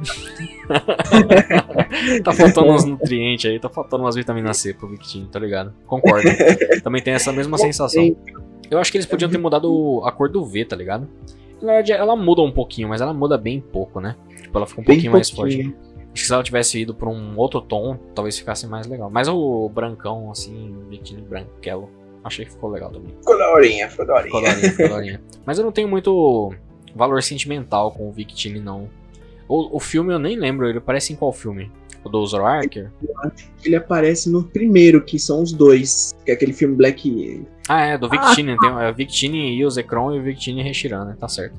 tá 2.23 2.33
faltando 2.33 2.71
uns 2.71 2.85
nutrientes 2.85 3.49
aí, 3.49 3.59
tá 3.59 3.69
faltando 3.69 4.03
umas 4.03 4.15
vitaminas 4.15 4.57
C 4.57 4.73
pro 4.73 4.87
Victini, 4.87 5.27
tá 5.27 5.39
ligado? 5.39 5.73
Concordo. 5.85 6.27
Também 6.83 7.01
tem 7.01 7.13
essa 7.13 7.31
mesma 7.31 7.57
sensação. 7.57 8.15
Eu 8.69 8.79
acho 8.79 8.91
que 8.91 8.97
eles 8.97 9.07
podiam 9.07 9.29
ter 9.29 9.37
mudado 9.37 10.01
a 10.05 10.11
cor 10.11 10.29
do 10.29 10.45
V, 10.45 10.65
tá 10.65 10.75
ligado? 10.75 11.07
Na 11.61 11.73
verdade, 11.73 11.93
ela 11.93 12.15
muda 12.15 12.41
um 12.41 12.51
pouquinho, 12.51 12.89
mas 12.89 13.01
ela 13.01 13.13
muda 13.13 13.37
bem 13.37 13.59
pouco, 13.59 13.99
né? 13.99 14.15
Tipo, 14.41 14.57
ela 14.57 14.67
fica 14.67 14.81
um 14.81 14.83
Bem 14.83 14.95
pouquinho 14.95 15.11
mais 15.13 15.31
pouquinho. 15.31 15.73
forte. 15.73 15.87
Acho 16.13 16.23
que 16.23 16.27
se 16.27 16.33
ela 16.33 16.43
tivesse 16.43 16.79
ido 16.79 16.93
pra 16.93 17.09
um 17.09 17.37
outro 17.37 17.61
tom, 17.61 17.97
talvez 18.13 18.37
ficasse 18.37 18.65
mais 18.67 18.87
legal. 18.87 19.09
Mas 19.09 19.27
o 19.27 19.69
brancão, 19.69 20.31
assim, 20.31 20.75
biquíni 20.89 21.21
branquelo, 21.21 21.89
achei 22.27 22.45
que 22.45 22.51
ficou 22.51 22.69
legal 22.69 22.91
também. 22.91 23.13
Ficou 23.19 23.37
da 23.37 23.49
horinha, 23.51 23.89
ficou 23.89 24.05
da 24.05 24.21
Ficou 24.21 24.41
daorinha, 24.41 24.69
ficou 24.71 24.89
daorinha. 24.89 25.21
Mas 25.45 25.57
eu 25.57 25.65
não 25.65 25.71
tenho 25.71 25.87
muito 25.87 26.53
valor 26.95 27.21
sentimental 27.23 27.91
com 27.91 28.09
o 28.09 28.11
Victini, 28.11 28.59
não. 28.59 28.89
O, 29.47 29.77
o 29.77 29.79
filme 29.79 30.13
eu 30.13 30.19
nem 30.19 30.37
lembro, 30.37 30.67
ele 30.67 30.79
parece 30.79 31.13
em 31.13 31.15
qual 31.15 31.31
filme? 31.31 31.71
O 32.03 32.09
do 32.09 32.25
Zoroarker? 32.25 32.91
Ele 33.63 33.75
aparece 33.75 34.29
no 34.29 34.43
primeiro, 34.43 35.03
que 35.03 35.17
são 35.17 35.41
os 35.41 35.51
dois. 35.51 36.13
Que 36.25 36.31
é 36.31 36.33
aquele 36.35 36.53
filme 36.53 36.75
Black. 36.75 37.45
Ah, 37.67 37.81
é, 37.81 37.97
do 37.97 38.09
Victini. 38.09 38.57
Tem 38.59 38.69
é, 38.69 38.89
o 38.89 38.93
Victini 38.93 39.57
e 39.57 39.65
o 39.65 39.69
Zekron 39.69 40.13
e 40.13 40.19
o 40.19 40.23
Victini 40.23 40.61
Reshiram, 40.61 41.05
né? 41.05 41.17
Tá 41.19 41.27
certo. 41.27 41.57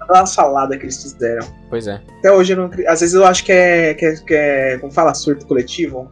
Aquela 0.00 0.26
salada 0.26 0.76
que 0.76 0.84
eles 0.84 1.02
fizeram. 1.02 1.46
Pois 1.68 1.86
é. 1.86 2.00
Até 2.18 2.32
hoje 2.32 2.54
eu 2.54 2.56
não. 2.56 2.70
Às 2.88 3.00
vezes 3.00 3.14
eu 3.14 3.24
acho 3.24 3.44
que 3.44 3.52
é. 3.52 3.94
Que 3.94 4.06
é, 4.06 4.14
que 4.16 4.34
é 4.34 4.78
como 4.78 4.92
fala? 4.92 5.14
Surto 5.14 5.46
coletivo. 5.46 6.10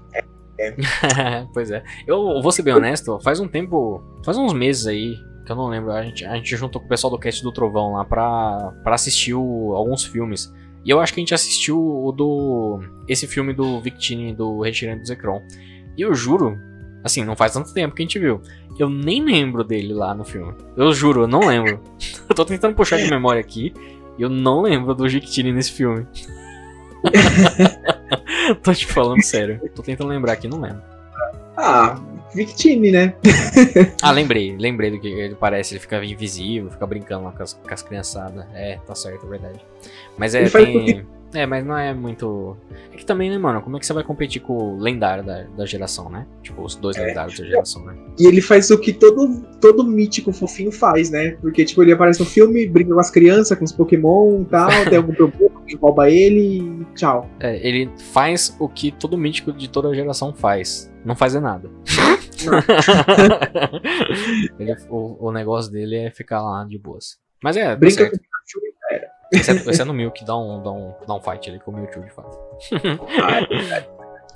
pois 1.52 1.70
é. 1.70 1.82
Eu 2.06 2.40
vou 2.42 2.50
ser 2.52 2.62
bem 2.62 2.74
honesto, 2.74 3.18
faz 3.20 3.40
um 3.40 3.48
tempo. 3.48 4.02
Faz 4.24 4.36
uns 4.36 4.52
meses 4.52 4.86
aí. 4.86 5.14
Que 5.44 5.52
eu 5.52 5.56
não 5.56 5.68
lembro. 5.68 5.92
A 5.92 6.02
gente, 6.02 6.24
a 6.24 6.34
gente 6.34 6.56
juntou 6.56 6.80
com 6.80 6.86
o 6.86 6.90
pessoal 6.90 7.10
do 7.10 7.18
cast 7.18 7.42
do 7.42 7.52
Trovão 7.52 7.92
lá 7.92 8.04
pra, 8.04 8.72
pra 8.82 8.94
assistir 8.94 9.34
o- 9.34 9.72
alguns 9.74 10.04
filmes. 10.04 10.52
E 10.84 10.90
eu 10.90 11.00
acho 11.00 11.12
que 11.14 11.20
a 11.20 11.22
gente 11.22 11.34
assistiu 11.34 11.78
o 11.78 12.10
do. 12.12 12.80
Esse 13.08 13.26
filme 13.26 13.52
do 13.52 13.80
Victini, 13.80 14.34
do 14.34 14.60
Retirando 14.60 15.02
do 15.02 15.06
Zekron. 15.06 15.42
E 15.96 16.02
eu 16.02 16.14
juro, 16.14 16.56
assim, 17.04 17.24
não 17.24 17.36
faz 17.36 17.52
tanto 17.52 17.72
tempo 17.72 17.94
que 17.94 18.02
a 18.02 18.04
gente 18.04 18.18
viu. 18.18 18.40
Eu 18.78 18.88
nem 18.90 19.22
lembro 19.24 19.62
dele 19.64 19.92
lá 19.94 20.14
no 20.14 20.24
filme. 20.24 20.52
Eu 20.76 20.92
juro, 20.92 21.22
eu 21.22 21.28
não 21.28 21.40
lembro. 21.40 21.80
eu 22.28 22.34
tô 22.34 22.44
tentando 22.44 22.74
puxar 22.74 22.98
de 22.98 23.08
memória 23.08 23.40
aqui. 23.40 23.72
E 24.18 24.22
eu 24.22 24.28
não 24.28 24.62
lembro 24.62 24.94
do 24.94 25.08
Victini 25.08 25.52
nesse 25.52 25.72
filme. 25.72 26.06
tô 28.62 28.72
te 28.72 28.86
falando 28.86 29.22
sério. 29.22 29.60
Tô 29.74 29.82
tentando 29.82 30.08
lembrar 30.08 30.32
aqui, 30.32 30.48
não 30.48 30.60
lembro. 30.60 30.82
Ah, 31.56 31.98
Victini, 32.34 32.90
né? 32.90 33.14
Ah, 34.02 34.10
lembrei, 34.10 34.56
lembrei 34.58 34.90
do 34.90 35.00
que 35.00 35.08
ele 35.08 35.34
parece, 35.34 35.72
ele 35.74 35.80
fica 35.80 36.04
invisível, 36.04 36.70
fica 36.70 36.86
brincando 36.86 37.24
lá 37.24 37.32
com 37.32 37.42
as, 37.42 37.54
com 37.54 37.72
as 37.74 37.82
criançadas. 37.82 38.44
É, 38.54 38.78
tá 38.86 38.94
certo, 38.94 39.26
é 39.26 39.28
verdade. 39.28 39.60
Mas 40.18 40.34
é, 40.34 40.48
tem. 40.48 41.06
É, 41.34 41.44
mas 41.44 41.64
não 41.64 41.76
é 41.76 41.92
muito. 41.92 42.56
É 42.92 42.96
que 42.96 43.04
também, 43.04 43.28
né, 43.30 43.36
mano? 43.36 43.60
Como 43.60 43.76
é 43.76 43.80
que 43.80 43.86
você 43.86 43.92
vai 43.92 44.04
competir 44.04 44.40
com 44.40 44.52
o 44.52 44.78
lendário 44.78 45.24
da, 45.24 45.42
da 45.56 45.66
geração, 45.66 46.08
né? 46.08 46.26
Tipo, 46.42 46.62
os 46.62 46.76
dois 46.76 46.96
É. 46.96 47.06
lendários 47.06 47.38
da 47.38 47.44
geração, 47.44 47.84
né? 47.84 47.94
E 48.18 48.26
ele 48.26 48.40
faz 48.40 48.70
o 48.70 48.78
que 48.78 48.92
todo, 48.92 49.42
todo 49.60 49.84
mítico 49.84 50.32
fofinho 50.32 50.70
faz, 50.70 51.10
né? 51.10 51.36
Porque, 51.40 51.64
tipo, 51.64 51.82
ele 51.82 51.92
aparece 51.92 52.20
no 52.20 52.26
filme, 52.26 52.66
brinca 52.66 52.94
com 52.94 53.00
as 53.00 53.10
crianças, 53.10 53.58
com 53.58 53.64
os 53.64 53.72
Pokémon 53.72 54.42
e 54.42 54.44
tal, 54.44 54.70
tem 54.88 54.96
algum 54.98 55.12
problema, 55.14 55.55
rouba 55.74 56.08
ele 56.08 56.60
e 56.60 56.84
tchau. 56.94 57.28
É, 57.40 57.56
ele 57.66 57.90
faz 57.98 58.56
o 58.60 58.68
que 58.68 58.92
todo 58.92 59.18
mítico 59.18 59.52
de 59.52 59.68
toda 59.68 59.92
geração 59.94 60.32
faz. 60.32 60.92
Não 61.04 61.16
fazer 61.16 61.40
nada. 61.40 61.68
Ele- 64.58 64.76
o, 64.88 65.26
o 65.28 65.32
negócio 65.32 65.70
dele 65.72 65.96
é 65.96 66.10
ficar 66.10 66.42
lá 66.42 66.64
de 66.64 66.78
boas. 66.78 67.18
Mas 67.42 67.56
é, 67.56 67.70
tá 67.70 67.76
Brinca 67.76 67.96
certo. 67.96 68.10
com 68.12 68.16
o 68.16 68.20
Pikachu 68.20 68.58
e 68.62 68.74
era. 68.94 69.06
Exceto, 69.32 69.70
exceto 69.70 69.88
no 69.88 69.94
Milk, 69.94 70.24
dá 70.24 70.36
um, 70.36 70.62
dá, 70.62 70.70
um, 70.70 70.94
dá 71.06 71.14
um 71.14 71.20
fight 71.20 71.50
ali 71.50 71.58
com 71.60 71.70
o 71.72 71.76
Mewtwo, 71.76 72.02
de 72.02 72.10
fato. 72.12 72.36
Ah, 73.22 73.40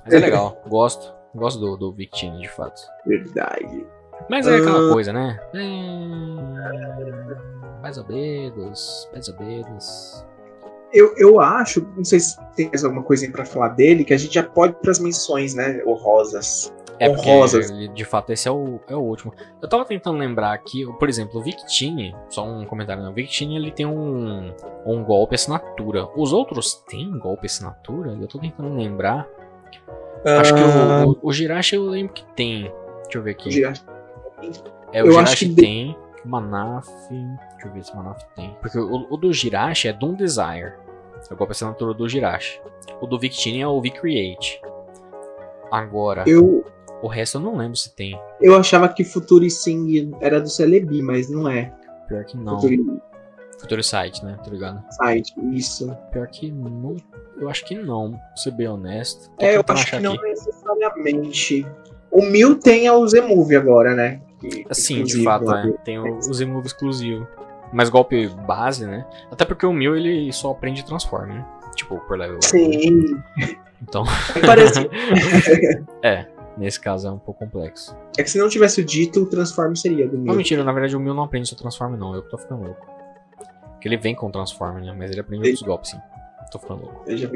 Mas 0.05 0.15
é 0.15 0.19
legal, 0.19 0.61
gosto. 0.69 1.15
Gosto 1.35 1.61
do, 1.61 1.77
do 1.77 1.93
Victini, 1.93 2.40
de 2.40 2.48
fato. 2.48 2.81
verdade. 3.07 3.86
Mas 4.28 4.47
é 4.47 4.57
aquela 4.57 4.90
Ah. 4.90 4.93
coisa, 4.93 5.12
né? 5.12 5.39
É... 5.55 5.61
Mais 7.81 7.97
ou 7.97 8.05
menos, 8.07 9.09
mais 9.12 9.28
ou 9.28 9.39
menos. 9.39 10.27
Eu, 10.93 11.15
eu 11.17 11.41
acho, 11.41 11.87
não 11.97 12.05
sei 12.05 12.19
se 12.21 12.37
tem 12.57 12.69
mais 12.69 12.85
alguma 12.85 13.03
coisinha 13.03 13.31
pra 13.31 13.45
falar 13.45 13.69
dele, 13.69 14.05
que 14.05 14.12
a 14.12 14.17
gente 14.19 14.35
já 14.35 14.43
pode 14.43 14.73
ir 14.73 14.77
pras 14.77 14.99
menções, 14.99 15.55
né? 15.55 15.83
Honrosas. 15.87 16.73
É 16.99 17.09
Honrosas. 17.09 17.71
ele, 17.71 17.89
de 17.89 18.05
fato, 18.05 18.31
esse 18.31 18.47
é 18.47 18.51
o, 18.51 18.79
é 18.87 18.95
o 18.95 18.99
último. 19.01 19.33
Eu 19.62 19.69
tava 19.69 19.85
tentando 19.87 20.19
lembrar 20.19 20.53
aqui, 20.53 20.85
por 20.99 21.09
exemplo, 21.09 21.41
o 21.41 21.43
Victini, 21.43 22.15
só 22.29 22.45
um 22.47 22.67
comentário, 22.67 23.03
né? 23.03 23.09
O 23.09 23.12
Victini, 23.15 23.57
ele 23.57 23.71
tem 23.71 23.87
um, 23.87 24.53
um 24.85 25.03
golpe 25.03 25.35
assinatura. 25.35 26.07
Os 26.15 26.33
outros 26.33 26.75
têm 26.89 27.11
golpe 27.19 27.47
assinatura? 27.47 28.17
Eu 28.21 28.27
tô 28.27 28.39
tentando 28.39 28.75
lembrar. 28.77 29.27
Acho 30.27 30.55
que 30.55 30.61
Ah, 30.61 31.05
o, 31.07 31.12
o, 31.12 31.19
o 31.23 31.33
Jirachi 31.33 31.77
eu 31.77 31.85
lembro 31.85 32.12
que 32.12 32.25
tem. 32.35 32.71
Deixa 33.05 33.17
eu 33.19 33.23
ver 33.23 33.31
aqui. 33.31 33.51
Jirachi. 33.51 33.83
É, 34.93 35.03
o 35.03 35.07
Eu 35.07 35.12
Jirachi 35.12 35.33
acho 35.33 35.37
que 35.39 35.45
de- 35.47 35.55
tem. 35.62 35.97
O 35.97 36.10
Manaf. 36.25 36.87
Deixa 37.09 37.67
eu 37.67 37.73
ver 37.73 37.85
se 37.85 37.95
Manaf 37.97 38.23
tem. 38.37 38.57
Porque 38.61 38.79
o, 38.79 39.07
o 39.11 39.17
do 39.17 39.33
Jirachi 39.33 39.89
é 39.89 39.93
Doom 39.93 40.15
Desire. 40.15 40.75
É 41.31 41.35
o 41.35 41.37
golpe 41.37 41.53
assinatura 41.53 41.93
do 41.95 42.09
Jirachi. 42.09 42.61
O 43.01 43.07
do 43.07 43.19
Victini 43.19 43.61
é 43.61 43.67
o 43.69 43.81
V-Create. 43.81 44.61
Agora, 45.71 46.25
Eu, 46.27 46.65
o 47.03 47.07
resto 47.09 47.39
eu 47.39 47.43
não 47.43 47.57
lembro 47.57 47.77
se 47.77 47.95
tem. 47.95 48.19
eu 48.41 48.57
achava 48.57 48.89
que 48.89 49.05
Futuri 49.05 49.51
Sing 49.51 50.11
era 50.21 50.41
do 50.41 50.49
Celebi, 50.49 51.01
mas 51.03 51.31
não 51.31 51.49
é. 51.49 51.73
Pior 52.09 52.25
que 52.25 52.37
não. 52.37 52.57
Futuri 52.61 53.01
Futuro 53.59 53.83
Site, 53.85 54.25
né? 54.25 54.39
Tá 54.43 54.51
ligado? 54.51 54.83
Site, 54.91 55.35
isso. 55.53 55.95
Pior 56.11 56.27
que 56.29 56.51
não. 56.51 56.97
Eu 57.39 57.49
acho 57.49 57.65
que 57.65 57.75
não, 57.75 58.13
pra 58.13 58.37
ser 58.37 58.51
bem 58.53 58.67
honesto. 58.69 59.31
Tô 59.39 59.45
É, 59.45 59.57
eu 59.57 59.65
acho 59.69 59.87
que 59.91 59.99
não 60.01 60.15
aqui. 60.15 60.23
necessariamente. 60.25 61.67
O 62.11 62.23
Mil 62.23 62.59
tem 62.59 62.89
a 62.89 63.07
Z-Move 63.07 63.55
agora, 63.57 63.95
né? 63.95 64.21
Sim, 64.73 65.03
de 65.05 65.23
fato, 65.25 65.53
é. 65.55 65.71
Tem 65.85 65.99
o, 65.99 66.17
o 66.19 66.33
Z-Move 66.35 66.67
exclusivo. 66.67 67.27
Mas 67.73 67.89
golpe 67.89 68.27
base, 68.29 68.85
né? 68.87 69.07
Até 69.31 69.45
porque 69.45 69.65
o 69.65 69.73
Mil 69.73 69.97
ele 69.97 70.33
só 70.33 70.51
aprende 70.51 70.85
Transform, 70.85 71.29
né? 71.29 71.47
Tipo, 71.77 71.99
por 72.01 72.19
level. 72.19 72.39
Sim. 72.43 73.23
Então, 73.83 74.05
Parece. 74.45 74.89
é. 76.03 76.27
Nesse 76.59 76.81
caso 76.81 77.07
é 77.07 77.11
um 77.11 77.19
pouco 77.19 77.39
complexo. 77.45 77.97
é 78.19 78.23
que 78.23 78.29
se 78.29 78.37
não 78.39 78.49
tivesse 78.49 78.81
o 78.81 78.85
dito, 78.85 79.23
o 79.23 79.27
Transform 79.27 79.75
seria 79.75 80.07
do 80.07 80.17
Não, 80.19 80.25
Mil. 80.25 80.35
mentira, 80.35 80.65
na 80.65 80.73
verdade 80.73 80.95
o 80.97 81.01
Mil 81.01 81.15
não 81.15 81.23
aprende 81.23 81.49
seu 81.49 81.57
Transform, 81.57 81.97
não. 81.97 82.15
Eu 82.15 82.23
que 82.23 82.31
tô 82.31 82.37
ficando 82.37 82.65
louco. 82.65 82.87
Porque 83.73 83.89
ele 83.89 83.97
vem 83.97 84.15
com 84.15 84.27
o 84.27 84.33
Transform, 84.33 84.81
né? 84.81 84.95
Mas 84.99 85.11
ele 85.12 85.21
aprende 85.21 85.45
Ele- 85.45 85.51
outros 85.53 85.67
golpes, 85.67 85.91
sim. 85.93 85.99
Tô 86.51 86.59
ficando 86.59 86.83
louco. 86.83 87.05
Já. 87.17 87.31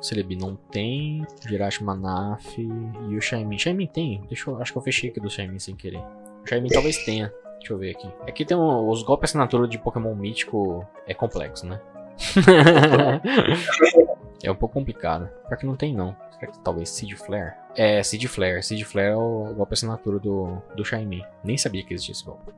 Celebi 0.00 0.36
não 0.36 0.56
tem. 0.56 1.24
Jirachi 1.46 1.84
Manaf 1.84 2.58
e 2.58 3.16
o 3.16 3.20
Shaimin. 3.20 3.58
Shaimin 3.58 3.86
tem? 3.86 4.22
Deixa 4.28 4.50
eu, 4.50 4.60
acho 4.60 4.72
que 4.72 4.78
eu 4.78 4.82
fechei 4.82 5.10
aqui 5.10 5.20
do 5.20 5.30
Shaimin 5.30 5.58
sem 5.58 5.76
querer. 5.76 6.02
O 6.42 6.46
Shaimin 6.48 6.68
talvez 6.68 7.04
tenha. 7.04 7.32
Deixa 7.58 7.72
eu 7.74 7.78
ver 7.78 7.90
aqui. 7.90 8.08
Aqui 8.26 8.44
tem 8.44 8.56
um- 8.56 8.88
os 8.88 9.02
golpes 9.02 9.30
assinatura 9.30 9.68
de 9.68 9.78
Pokémon 9.78 10.14
mítico 10.14 10.84
é 11.06 11.14
complexo, 11.14 11.66
né? 11.66 11.80
é 14.42 14.50
um 14.50 14.54
pouco 14.54 14.74
complicado. 14.74 15.28
Pior 15.48 15.56
que 15.56 15.66
não 15.66 15.76
tem, 15.76 15.94
não. 15.94 16.16
Será 16.38 16.50
que 16.50 16.58
talvez 16.60 16.88
Seed 16.90 17.12
Flare? 17.14 17.52
É, 17.76 18.02
Seed 18.02 18.24
Flare. 18.26 18.62
Seed 18.62 18.82
Flare 18.82 19.08
é 19.10 19.16
o 19.16 19.54
golpe 19.54 19.74
assinatura 19.74 20.18
do, 20.18 20.56
do 20.74 20.84
Shiny. 20.84 21.24
Nem 21.44 21.56
sabia 21.56 21.84
que 21.84 21.94
existia 21.94 22.12
esse 22.12 22.24
golpe. 22.24 22.52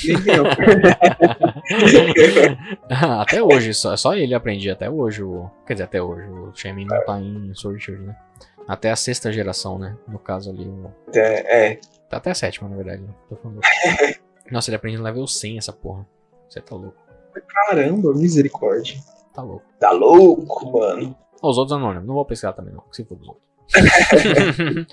até 3.20 3.42
hoje, 3.42 3.74
só, 3.74 3.96
só 3.96 4.14
ele 4.14 4.34
aprendia 4.34 4.72
até 4.72 4.90
hoje. 4.90 5.22
O, 5.22 5.48
quer 5.66 5.74
dizer, 5.74 5.84
até 5.84 6.02
hoje. 6.02 6.28
O 6.28 6.52
Shiny 6.54 6.84
não 6.84 7.04
tá 7.04 7.20
em 7.20 7.52
Sword 7.54 7.82
Shield, 7.82 8.06
né? 8.06 8.16
Até 8.66 8.90
a 8.90 8.96
sexta 8.96 9.32
geração, 9.32 9.78
né? 9.78 9.96
No 10.06 10.18
caso 10.18 10.50
ali. 10.50 10.68
O... 10.68 10.92
É, 11.14 11.72
é. 11.72 11.80
Tá 12.08 12.18
até 12.18 12.30
a 12.30 12.34
sétima, 12.34 12.68
na 12.68 12.76
verdade. 12.76 13.02
Né? 13.02 13.14
Nossa, 14.50 14.70
ele 14.70 14.76
aprende 14.76 14.98
no 14.98 15.04
level 15.04 15.26
100 15.26 15.58
essa 15.58 15.72
porra. 15.72 16.06
Você 16.48 16.60
tá 16.60 16.74
louco. 16.74 16.96
Caramba, 17.46 18.12
misericórdia. 18.14 18.98
Tá 19.32 19.42
louco. 19.42 19.64
Tá 19.78 19.92
louco, 19.92 20.72
mano. 20.72 21.16
Os 21.42 21.56
outros 21.56 21.76
anônimos. 21.76 22.06
Não 22.06 22.14
vou 22.14 22.24
pesquisar 22.24 22.52
também, 22.52 22.74
não. 22.74 22.82
Se 22.90 23.04
for 23.04 23.16
dos 23.16 23.28
outros. 23.28 23.44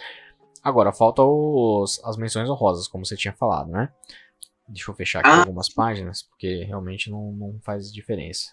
Agora, 0.63 0.91
falta 0.91 1.23
os, 1.23 2.01
as 2.03 2.17
menções 2.17 2.49
honrosas, 2.49 2.87
como 2.87 3.05
você 3.05 3.15
tinha 3.15 3.33
falado, 3.33 3.71
né? 3.71 3.89
Deixa 4.67 4.91
eu 4.91 4.95
fechar 4.95 5.19
aqui 5.19 5.29
ah. 5.29 5.39
algumas 5.39 5.69
páginas, 5.69 6.23
porque 6.23 6.63
realmente 6.63 7.09
não, 7.09 7.31
não 7.31 7.59
faz 7.63 7.91
diferença. 7.91 8.51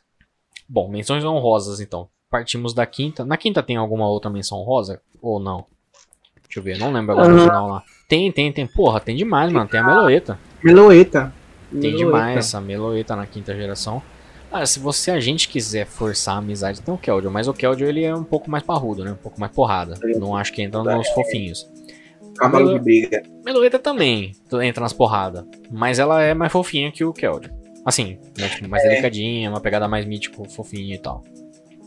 Bom, 0.68 0.88
menções 0.88 1.24
honrosas, 1.24 1.80
então. 1.80 2.08
Partimos 2.30 2.74
da 2.74 2.86
quinta. 2.86 3.24
Na 3.24 3.36
quinta 3.36 3.62
tem 3.62 3.76
alguma 3.76 4.08
outra 4.08 4.30
menção 4.30 4.58
honrosa? 4.58 5.00
Ou 5.20 5.38
não? 5.38 5.66
Deixa 6.42 6.58
eu 6.58 6.62
ver, 6.62 6.78
não 6.78 6.92
lembro 6.92 7.12
agora 7.12 7.28
no 7.28 7.42
final 7.42 7.68
lá. 7.68 7.82
Tem, 8.08 8.30
tem, 8.30 8.52
tem. 8.52 8.66
Porra, 8.66 9.00
tem 9.00 9.16
demais, 9.16 9.52
mano. 9.52 9.68
Tem 9.68 9.80
a 9.80 9.84
Meloeta. 9.84 10.38
Meloeta. 10.62 11.32
Tem 11.70 11.80
Meloeta. 11.80 11.98
demais 11.98 12.38
essa 12.38 12.60
Meloeta 12.60 13.16
na 13.16 13.26
quinta 13.26 13.54
geração. 13.54 14.02
Ah, 14.52 14.64
se 14.64 14.78
você 14.78 15.10
a 15.10 15.18
gente 15.18 15.48
quiser 15.48 15.84
forçar 15.84 16.36
a 16.36 16.38
amizade, 16.38 16.80
tem 16.80 16.94
o 16.94 16.98
Keldeo, 16.98 17.28
mas 17.28 17.48
o 17.48 17.52
Keldeo 17.52 17.88
ele 17.88 18.04
é 18.04 18.14
um 18.14 18.22
pouco 18.22 18.48
mais 18.48 18.62
parrudo, 18.62 19.04
né? 19.04 19.10
Um 19.10 19.16
pouco 19.16 19.40
mais 19.40 19.52
porrada. 19.52 19.98
Não 20.16 20.36
acho 20.36 20.52
que 20.52 20.62
entra 20.62 20.80
nos 20.80 21.08
fofinhos. 21.08 21.68
Cavalo 22.36 22.74
de 22.74 22.80
briga. 22.80 23.22
Meloeta 23.44 23.78
também 23.78 24.32
entra 24.62 24.82
nas 24.82 24.92
porradas, 24.92 25.44
mas 25.70 25.98
ela 25.98 26.22
é 26.22 26.34
mais 26.34 26.50
fofinha 26.50 26.90
que 26.90 27.04
o 27.04 27.12
Keldeo. 27.12 27.50
Assim, 27.84 28.18
né, 28.38 28.48
tipo, 28.48 28.68
mais 28.68 28.82
é. 28.84 28.88
delicadinha, 28.88 29.50
uma 29.50 29.60
pegada 29.60 29.86
mais 29.86 30.06
mítico, 30.06 30.48
fofinha 30.48 30.94
e 30.94 30.98
tal. 30.98 31.22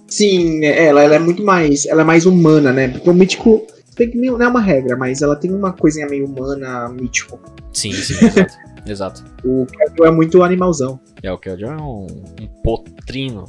Sim, 0.08 0.64
é, 0.64 0.86
ela, 0.86 1.04
ela 1.04 1.16
é 1.16 1.20
muito 1.20 1.44
mais. 1.44 1.86
Ela 1.86 2.02
é 2.02 2.06
mais 2.06 2.26
humana, 2.26 2.72
né? 2.72 2.88
Porque 2.88 3.10
o 3.10 3.14
mítico 3.14 3.66
tem 3.96 4.10
que 4.10 4.18
não 4.18 4.42
é 4.42 4.48
uma 4.48 4.62
regra, 4.62 4.96
mas 4.96 5.22
ela 5.22 5.36
tem 5.36 5.52
uma 5.52 5.74
coisinha 5.74 6.08
meio 6.08 6.26
humana, 6.26 6.88
mítico. 6.90 7.40
Sim, 7.74 7.92
sim, 7.92 8.14
exato. 8.26 8.58
exato. 8.86 9.24
O 9.44 9.66
Keldeo 9.66 10.06
é 10.06 10.12
muito 10.12 10.44
animalzão. 10.44 11.00
É, 11.22 11.32
o 11.32 11.38
Keldeo 11.38 11.70
é 11.70 11.82
um, 11.82 12.06
um 12.06 12.48
potrino. 12.64 13.46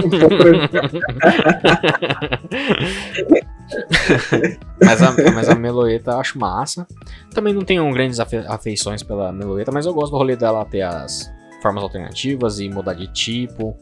mas, 4.82 5.02
a, 5.02 5.12
mas 5.32 5.48
a 5.48 5.54
Meloeta 5.54 6.10
eu 6.12 6.20
acho 6.20 6.38
massa. 6.38 6.86
Também 7.32 7.54
não 7.54 7.62
tenho 7.62 7.90
grandes 7.92 8.20
afe, 8.20 8.36
afeições 8.36 9.02
pela 9.02 9.32
Meloeta, 9.32 9.72
mas 9.72 9.86
eu 9.86 9.94
gosto 9.94 10.12
do 10.12 10.18
rolê 10.18 10.36
dela 10.36 10.64
ter 10.64 10.82
as 10.82 11.30
formas 11.62 11.82
alternativas 11.82 12.60
e 12.60 12.68
mudar 12.68 12.94
de 12.94 13.06
tipo. 13.12 13.76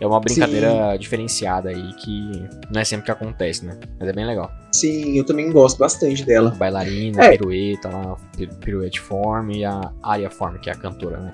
É 0.00 0.06
uma 0.06 0.18
brincadeira 0.18 0.92
Sim. 0.92 0.98
diferenciada 0.98 1.68
aí 1.68 1.92
que 1.94 2.48
não 2.72 2.80
é 2.80 2.84
sempre 2.84 3.04
que 3.04 3.12
acontece, 3.12 3.64
né? 3.64 3.78
Mas 4.00 4.08
é 4.08 4.12
bem 4.12 4.26
legal. 4.26 4.50
Sim, 4.72 5.16
eu 5.16 5.24
também 5.24 5.52
gosto 5.52 5.78
bastante 5.78 6.24
dela. 6.24 6.50
Bailarina, 6.50 7.24
é. 7.24 7.36
pirueta, 7.36 8.16
piruete 8.58 9.00
form 9.00 9.52
e 9.52 9.64
a 9.64 9.92
Aria 10.02 10.28
form, 10.28 10.56
que 10.56 10.68
é 10.68 10.72
a 10.72 10.76
cantora, 10.76 11.20
né? 11.20 11.32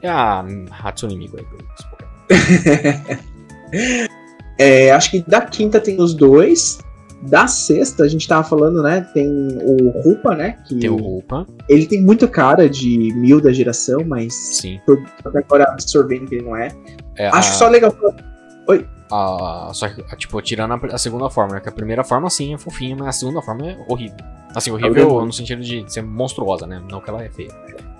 É 0.00 0.08
a 0.08 0.44
Hatsune 0.70 1.16
Miku 1.16 1.38
aí, 1.38 1.46
é, 4.58 4.92
acho 4.92 5.10
que 5.10 5.28
da 5.28 5.40
quinta 5.40 5.80
tem 5.80 6.00
os 6.00 6.14
dois. 6.14 6.78
Da 7.20 7.48
sexta, 7.48 8.04
a 8.04 8.08
gente 8.08 8.28
tava 8.28 8.48
falando, 8.48 8.80
né? 8.80 9.00
Tem 9.12 9.28
o 9.28 9.90
Rupa, 10.02 10.36
né? 10.36 10.56
Que 10.68 10.76
tem 10.76 10.88
o 10.88 10.96
Rupa. 10.96 11.44
Ele 11.68 11.84
tem 11.84 12.00
muita 12.00 12.28
cara 12.28 12.70
de 12.70 13.12
mil 13.16 13.40
da 13.40 13.52
geração, 13.52 14.04
mas. 14.06 14.32
Sim. 14.34 14.78
Agora 15.24 15.64
absorvendo 15.64 16.28
que 16.28 16.36
ele 16.36 16.44
não 16.44 16.56
é. 16.56 16.68
é 17.16 17.26
acho 17.26 17.50
a... 17.50 17.54
só 17.54 17.68
legal. 17.68 17.92
Oi. 18.68 18.86
A, 19.10 19.70
só 19.72 19.88
que, 19.88 20.16
tipo, 20.16 20.40
tirando 20.42 20.74
a, 20.74 20.94
a, 20.94 20.98
segunda 20.98 21.28
forma, 21.28 21.54
né? 21.54 21.60
Que 21.60 21.68
a 21.68 21.72
primeira 21.72 22.04
forma, 22.04 22.30
sim, 22.30 22.54
é 22.54 22.58
fofinha, 22.58 22.94
mas 22.94 23.08
a 23.08 23.12
segunda 23.12 23.42
forma 23.42 23.68
é 23.68 23.76
horrível. 23.88 24.18
Assim, 24.54 24.70
horrível 24.70 25.20
é 25.20 25.24
no 25.24 25.32
sentido 25.32 25.62
de 25.62 25.84
ser 25.92 26.02
monstruosa, 26.02 26.66
né? 26.66 26.80
Não 26.88 27.00
que 27.00 27.10
ela 27.10 27.24
é 27.24 27.28
feia. 27.28 27.50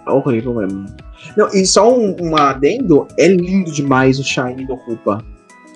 É 0.09 0.13
horrível 0.13 0.55
mesmo. 0.55 0.87
Não, 1.37 1.49
e 1.49 1.67
só 1.67 1.93
um, 1.93 2.17
um 2.21 2.37
adendo, 2.37 3.07
é 3.19 3.29
lindo 3.29 3.71
demais 3.71 4.19
o 4.19 4.25
Shine 4.25 4.67
do 4.67 4.75
Rupa. 4.75 5.25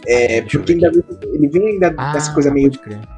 É, 0.07 0.43
porque 0.43 0.73
ainda, 0.73 0.91
ele 1.33 1.49
vem 1.49 1.69
ainda 1.69 1.95
ah, 1.97 2.13
dessa 2.13 2.33
coisa 2.35 2.51
meio, 2.51 2.73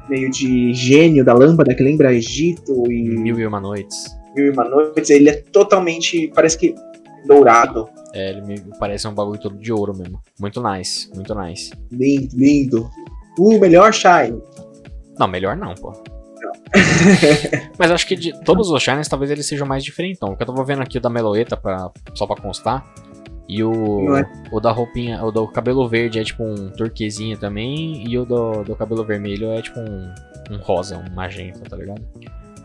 meio 0.07 0.29
de 0.29 0.71
gênio 0.73 1.25
da 1.25 1.33
lâmpada, 1.33 1.73
que 1.73 1.81
lembra 1.81 2.13
Egito 2.13 2.91
e. 2.91 3.09
Mil 3.17 3.39
e 3.39 3.45
uma 3.47 3.59
noites. 3.59 4.15
Mil 4.35 4.47
e 4.47 4.49
uma 4.51 4.65
noites, 4.65 5.09
ele 5.09 5.29
é 5.29 5.33
totalmente. 5.51 6.31
parece 6.35 6.57
que 6.57 6.75
dourado. 7.25 7.89
É, 8.13 8.31
ele 8.31 8.41
me 8.41 8.61
parece 8.79 9.07
um 9.07 9.13
bagulho 9.13 9.39
todo 9.39 9.57
de 9.57 9.73
ouro 9.73 9.95
mesmo. 9.95 10.21
Muito 10.39 10.61
nice, 10.61 11.09
muito 11.13 11.33
nice. 11.33 11.71
Lindo, 11.91 12.35
lindo. 12.35 12.89
O 13.37 13.57
melhor 13.59 13.93
Shine. 13.93 14.41
Não, 15.19 15.27
melhor 15.27 15.57
não, 15.57 15.73
pô. 15.75 15.91
Mas 17.77 17.91
acho 17.91 18.07
que 18.07 18.15
de 18.15 18.43
todos 18.43 18.69
os 18.69 18.81
Shines, 18.81 19.07
talvez 19.07 19.31
eles 19.31 19.45
sejam 19.45 19.67
mais 19.67 19.83
diferentão. 19.83 20.29
Porque 20.29 20.43
eu 20.43 20.47
tava 20.47 20.63
vendo 20.63 20.81
aqui 20.81 20.97
o 20.97 21.01
da 21.01 21.09
Meloeta, 21.09 21.55
pra, 21.57 21.89
só 22.13 22.25
pra 22.25 22.41
constar. 22.41 22.85
E 23.47 23.63
o, 23.63 24.17
é. 24.17 24.25
o 24.51 24.59
da 24.59 24.71
roupinha, 24.71 25.23
o 25.23 25.31
do 25.31 25.47
cabelo 25.47 25.87
verde 25.87 26.19
é 26.19 26.23
tipo 26.23 26.43
um 26.43 26.69
turquesinho 26.69 27.37
também. 27.37 28.03
E 28.07 28.17
o 28.17 28.25
do, 28.25 28.63
do 28.63 28.75
cabelo 28.75 29.03
vermelho 29.03 29.51
é 29.51 29.61
tipo 29.61 29.79
um, 29.79 30.13
um 30.51 30.57
rosa, 30.57 30.97
um 30.97 31.13
magenta, 31.13 31.59
tá 31.69 31.77
ligado? 31.77 32.01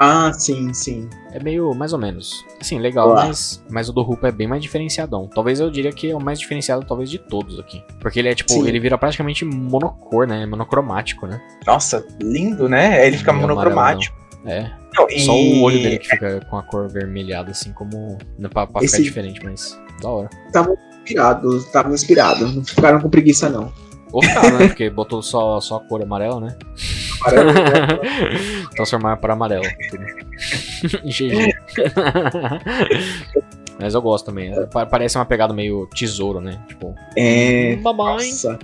Ah, 0.02 0.32
sim, 0.32 0.72
sim. 0.72 1.10
É 1.30 1.38
meio 1.38 1.74
mais 1.74 1.92
ou 1.92 1.98
menos. 1.98 2.42
Assim, 2.58 2.78
legal, 2.78 3.12
mas, 3.14 3.62
mas 3.68 3.90
o 3.90 3.92
do 3.92 4.00
Rupa 4.00 4.28
é 4.28 4.32
bem 4.32 4.48
mais 4.48 4.62
diferenciadão. 4.62 5.28
Talvez 5.28 5.60
eu 5.60 5.70
diria 5.70 5.92
que 5.92 6.10
é 6.10 6.16
o 6.16 6.20
mais 6.20 6.40
diferenciado, 6.40 6.86
talvez, 6.86 7.10
de 7.10 7.18
todos 7.18 7.60
aqui. 7.60 7.84
Porque 8.00 8.18
ele 8.18 8.30
é 8.30 8.34
tipo, 8.34 8.50
sim. 8.50 8.66
ele 8.66 8.80
vira 8.80 8.96
praticamente 8.96 9.44
monocor, 9.44 10.26
né? 10.26 10.46
Monocromático, 10.46 11.26
né? 11.26 11.38
Nossa, 11.66 12.02
lindo, 12.18 12.66
né? 12.66 13.06
Ele 13.06 13.18
fica 13.18 13.30
monocromático. 13.30 14.16
Amarelo, 14.42 14.66
é. 14.66 14.72
Não, 14.96 15.06
e... 15.10 15.20
Só 15.20 15.34
o 15.34 15.60
olho 15.60 15.82
dele 15.82 15.98
que 15.98 16.08
fica 16.08 16.40
com 16.48 16.56
a 16.56 16.62
cor 16.62 16.88
vermelhada, 16.88 17.50
assim, 17.50 17.70
como. 17.74 18.16
Pra, 18.50 18.66
pra 18.66 18.82
Esse... 18.82 18.96
ficar 18.96 19.04
diferente, 19.04 19.44
mas. 19.44 19.78
Da 20.00 20.08
hora. 20.08 20.30
Tava 20.50 20.74
inspirado, 21.02 21.56
estavam 21.58 21.92
inspirados. 21.92 22.54
Não 22.54 22.64
ficaram 22.64 23.00
com 23.00 23.10
preguiça, 23.10 23.50
não. 23.50 23.70
Ou 24.12 24.22
ficaram, 24.22 24.58
né? 24.58 24.68
Porque 24.68 24.88
botou 24.90 25.22
só, 25.22 25.60
só 25.60 25.76
a 25.76 25.80
cor 25.80 26.02
amarela, 26.02 26.40
né? 26.40 26.56
Amarelo. 27.20 27.52
Transformar 28.74 29.18
para 29.18 29.34
amarelo. 29.34 29.62
GG. 31.04 31.54
Mas 33.80 33.94
eu 33.94 34.02
gosto 34.02 34.26
também. 34.26 34.52
Parece 34.90 35.16
uma 35.16 35.24
pegada 35.24 35.54
meio 35.54 35.88
tesouro, 35.94 36.40
né? 36.40 36.60
Tipo. 36.68 36.94
É. 37.16 37.76
Nossa. 37.76 38.58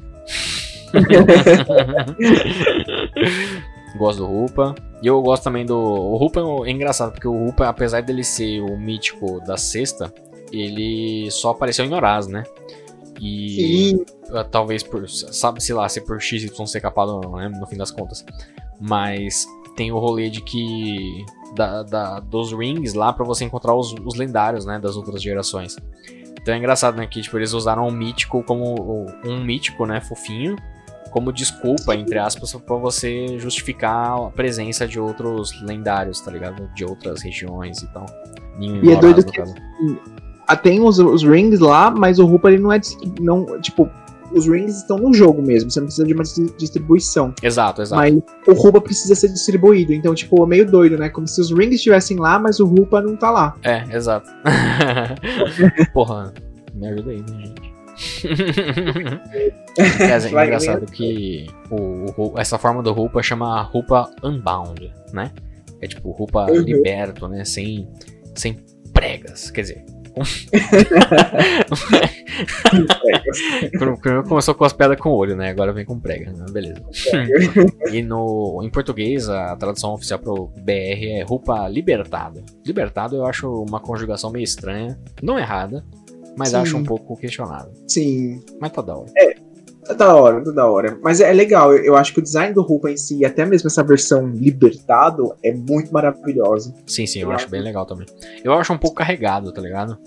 gosto 3.99 4.19
do 4.19 4.27
Rupa. 4.27 4.75
E 5.03 5.07
eu 5.07 5.21
gosto 5.23 5.45
também 5.45 5.65
do. 5.65 5.77
O 5.77 6.17
Rupa 6.17 6.41
é 6.67 6.71
engraçado, 6.71 7.13
porque 7.13 7.29
o 7.29 7.47
Rupa, 7.47 7.69
apesar 7.69 8.03
dele 8.03 8.25
ser 8.25 8.61
o 8.61 8.77
mítico 8.77 9.41
da 9.47 9.57
sexta, 9.57 10.13
ele 10.53 11.31
só 11.31 11.51
apareceu 11.51 11.85
em 11.85 11.95
Horaz, 11.95 12.27
né? 12.27 12.43
E 13.21 13.93
Sim. 13.95 14.05
Uh, 14.31 14.45
talvez 14.51 14.83
por, 14.83 15.09
sabe, 15.09 15.63
sei 15.63 15.75
lá, 15.75 15.89
se 15.89 16.01
por 16.01 16.21
XY 16.21 16.51
ser 16.67 16.81
capado 16.81 17.13
ou 17.13 17.21
não, 17.21 17.33
né, 17.37 17.49
no 17.49 17.67
fim 17.67 17.77
das 17.77 17.91
contas. 17.91 18.25
Mas 18.81 19.47
tem 19.77 19.93
o 19.93 19.99
rolê 19.99 20.29
de 20.29 20.41
que 20.41 21.25
da, 21.55 21.83
da 21.83 22.21
dos 22.21 22.53
rings 22.53 22.95
lá 22.95 23.13
para 23.13 23.25
você 23.25 23.45
encontrar 23.45 23.75
os, 23.75 23.95
os, 24.05 24.15
lendários, 24.17 24.65
né, 24.65 24.79
das 24.79 24.97
outras 24.97 25.23
gerações. 25.23 25.77
Então 26.41 26.55
é 26.55 26.59
engraçado, 26.59 26.97
né, 26.97 27.07
que 27.07 27.21
tipo, 27.21 27.37
eles 27.39 27.53
usaram 27.53 27.87
o 27.87 27.91
mítico 27.91 28.43
como 28.43 29.07
um 29.25 29.43
mítico, 29.43 29.87
né, 29.87 30.01
fofinho, 30.01 30.57
como 31.11 31.33
desculpa, 31.33 31.95
entre 31.95 32.19
aspas, 32.19 32.53
para 32.55 32.77
você 32.77 33.39
justificar 33.39 34.19
a 34.19 34.31
presença 34.31 34.87
de 34.87 35.01
outros 35.01 35.63
lendários, 35.63 36.21
tá 36.21 36.31
ligado? 36.31 36.69
De 36.75 36.85
outras 36.85 37.23
regiões 37.23 37.81
e 37.83 37.87
tal. 37.93 38.05
E 38.61 38.91
é 38.91 38.97
doido 38.97 39.25
que, 39.25 39.41
ah, 39.41 39.47
tem 40.55 40.81
os, 40.81 40.99
os 40.99 41.25
rings 41.25 41.59
lá, 41.59 41.91
mas 41.91 42.19
o 42.19 42.27
Rupa 42.27 42.53
ele 42.53 42.63
não 42.63 42.73
é. 42.73 42.81
Não, 43.21 43.59
tipo, 43.61 43.91
os 44.33 44.47
rings 44.47 44.77
estão 44.77 44.99
no 44.99 45.13
jogo 45.13 45.43
mesmo, 45.43 45.71
você 45.71 45.81
não 45.81 45.87
precisa 45.87 46.07
de 46.07 46.13
uma 46.15 46.23
distribuição. 46.59 47.35
Exato, 47.43 47.83
exato. 47.83 48.01
Mas 48.01 48.15
o 48.47 48.53
Rupa 48.53 48.81
precisa 48.81 49.15
ser 49.15 49.29
distribuído, 49.29 49.93
então, 49.93 50.15
tipo, 50.15 50.43
é 50.43 50.47
meio 50.47 50.71
doido, 50.71 50.99
né? 50.99 51.09
Como 51.09 51.27
se 51.27 51.41
os 51.41 51.51
rings 51.51 51.77
estivessem 51.77 52.19
lá, 52.19 52.39
mas 52.39 52.61
o 52.61 52.67
Rupa 52.67 53.01
não 53.01 53.17
tá 53.17 53.31
lá. 53.31 53.57
É, 53.63 53.85
exato. 53.95 54.31
Porra, 55.93 56.33
me 56.75 56.89
ajuda 56.89 57.11
aí, 57.11 57.21
né, 57.21 57.47
gente? 57.47 57.77
é, 59.79 60.11
é 60.11 60.45
engraçado 60.45 60.85
que 60.85 61.47
o, 61.71 62.05
o, 62.17 62.39
essa 62.39 62.59
forma 62.59 62.83
do 62.83 62.93
Rupa 62.93 63.23
chama 63.23 63.63
Rupa 63.63 64.11
Unbound, 64.23 64.93
né? 65.13 65.33
É 65.81 65.87
tipo 65.87 66.11
Rupa 66.11 66.47
uhum. 66.51 66.61
liberto, 66.61 67.27
né? 67.27 67.45
Sem, 67.45 67.89
sem 68.35 68.59
pregas. 68.93 69.51
Quer 69.51 69.61
dizer, 69.63 69.85
começou 74.29 74.55
com 74.55 74.65
as 74.65 74.73
pedras 74.73 74.99
com 74.99 75.11
olho, 75.11 75.37
né? 75.37 75.51
Agora 75.51 75.73
vem 75.73 75.85
com 75.85 76.01
prega, 76.01 76.33
né? 76.33 76.47
Beleza. 76.51 76.83
e 77.93 78.03
no, 78.03 78.63
em 78.63 78.71
português, 78.71 79.29
a 79.29 79.55
tradução 79.57 79.93
oficial 79.93 80.19
pro 80.19 80.47
BR 80.59 81.19
é 81.19 81.23
roupa 81.23 81.69
libertada. 81.69 82.43
Libertado 82.65 83.17
eu 83.17 83.27
acho 83.27 83.49
uma 83.51 83.81
conjugação 83.81 84.31
meio 84.31 84.45
estranha, 84.45 84.99
não 85.23 85.39
errada, 85.39 85.85
mas 86.37 86.51
Sim. 86.51 86.57
acho 86.57 86.77
um 86.77 86.85
pouco 86.85 87.17
questionável. 87.17 87.73
Sim, 87.89 88.43
Mas 88.61 88.73
tá 88.73 88.83
da 88.83 88.97
hora. 88.97 89.11
Tá 89.89 89.95
da 89.95 90.15
hora, 90.17 90.43
tá 90.45 90.51
da 90.51 90.67
hora. 90.67 90.99
Mas 91.03 91.21
é 91.21 91.33
legal, 91.33 91.73
eu, 91.73 91.85
eu 91.85 91.97
acho 91.97 92.13
que 92.13 92.21
o 92.21 92.23
design 92.23 92.55
do 92.55 92.63
roupa 92.63 92.91
em 92.91 92.97
si, 92.97 93.25
até 93.25 93.45
mesmo 93.45 93.67
essa 93.69 93.83
versão 93.83 94.27
libertado, 94.29 95.35
é 95.43 95.53
muito 95.53 95.93
maravilhosa. 95.93 96.75
Sim, 96.87 97.07
sim, 97.07 97.21
eu 97.21 97.29
Eu 97.29 97.33
acho 97.35 97.45
acho- 97.45 97.51
bem 97.51 97.63
legal 97.63 97.87
também. 97.87 98.07
Eu 98.45 98.53
acho 98.53 98.73
um 98.73 98.79
pouco 98.79 98.97
carregado, 98.97 99.53
tá 99.53 99.61
ligado? 99.61 99.99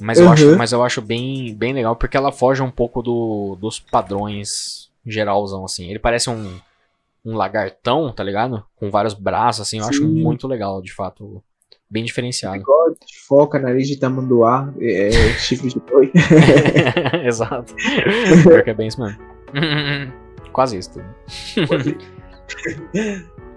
Mas 0.00 0.18
eu 0.18 0.26
Uhum. 0.26 0.32
acho, 0.32 0.56
mas 0.58 0.72
eu 0.72 0.82
acho 0.82 1.00
bem, 1.00 1.54
bem 1.54 1.72
legal 1.72 1.96
porque 1.96 2.16
ela 2.16 2.30
foge 2.32 2.62
um 2.62 2.70
pouco 2.70 3.00
do, 3.02 3.56
dos 3.60 3.78
padrões 3.80 4.90
geralzão, 5.06 5.64
assim. 5.64 5.88
Ele 5.88 5.98
parece 5.98 6.28
um, 6.28 6.58
um 7.24 7.34
lagartão, 7.36 8.12
tá 8.12 8.22
ligado? 8.22 8.62
Com 8.76 8.90
vários 8.90 9.14
braços, 9.14 9.62
assim. 9.62 9.78
Eu 9.78 9.86
acho 9.86 10.00
Sim. 10.00 10.22
muito 10.22 10.46
legal, 10.46 10.82
de 10.82 10.92
fato. 10.92 11.42
Bem 11.88 12.04
diferenciado. 12.04 12.58
Bigode, 12.58 12.96
foca, 13.28 13.58
nariz 13.58 13.86
de 13.86 13.96
tamanduá, 13.98 14.72
é, 14.80 15.10
chifre 15.38 15.68
de 15.68 15.78
boi. 15.80 16.10
Exato. 17.24 17.74
Pior 18.42 18.62
que 18.64 18.70
é 18.70 18.74
bem 18.74 18.88
isso 18.88 19.00
mesmo. 19.00 19.18
Quase 20.52 20.78
isso 20.78 20.90
tudo. 20.92 21.04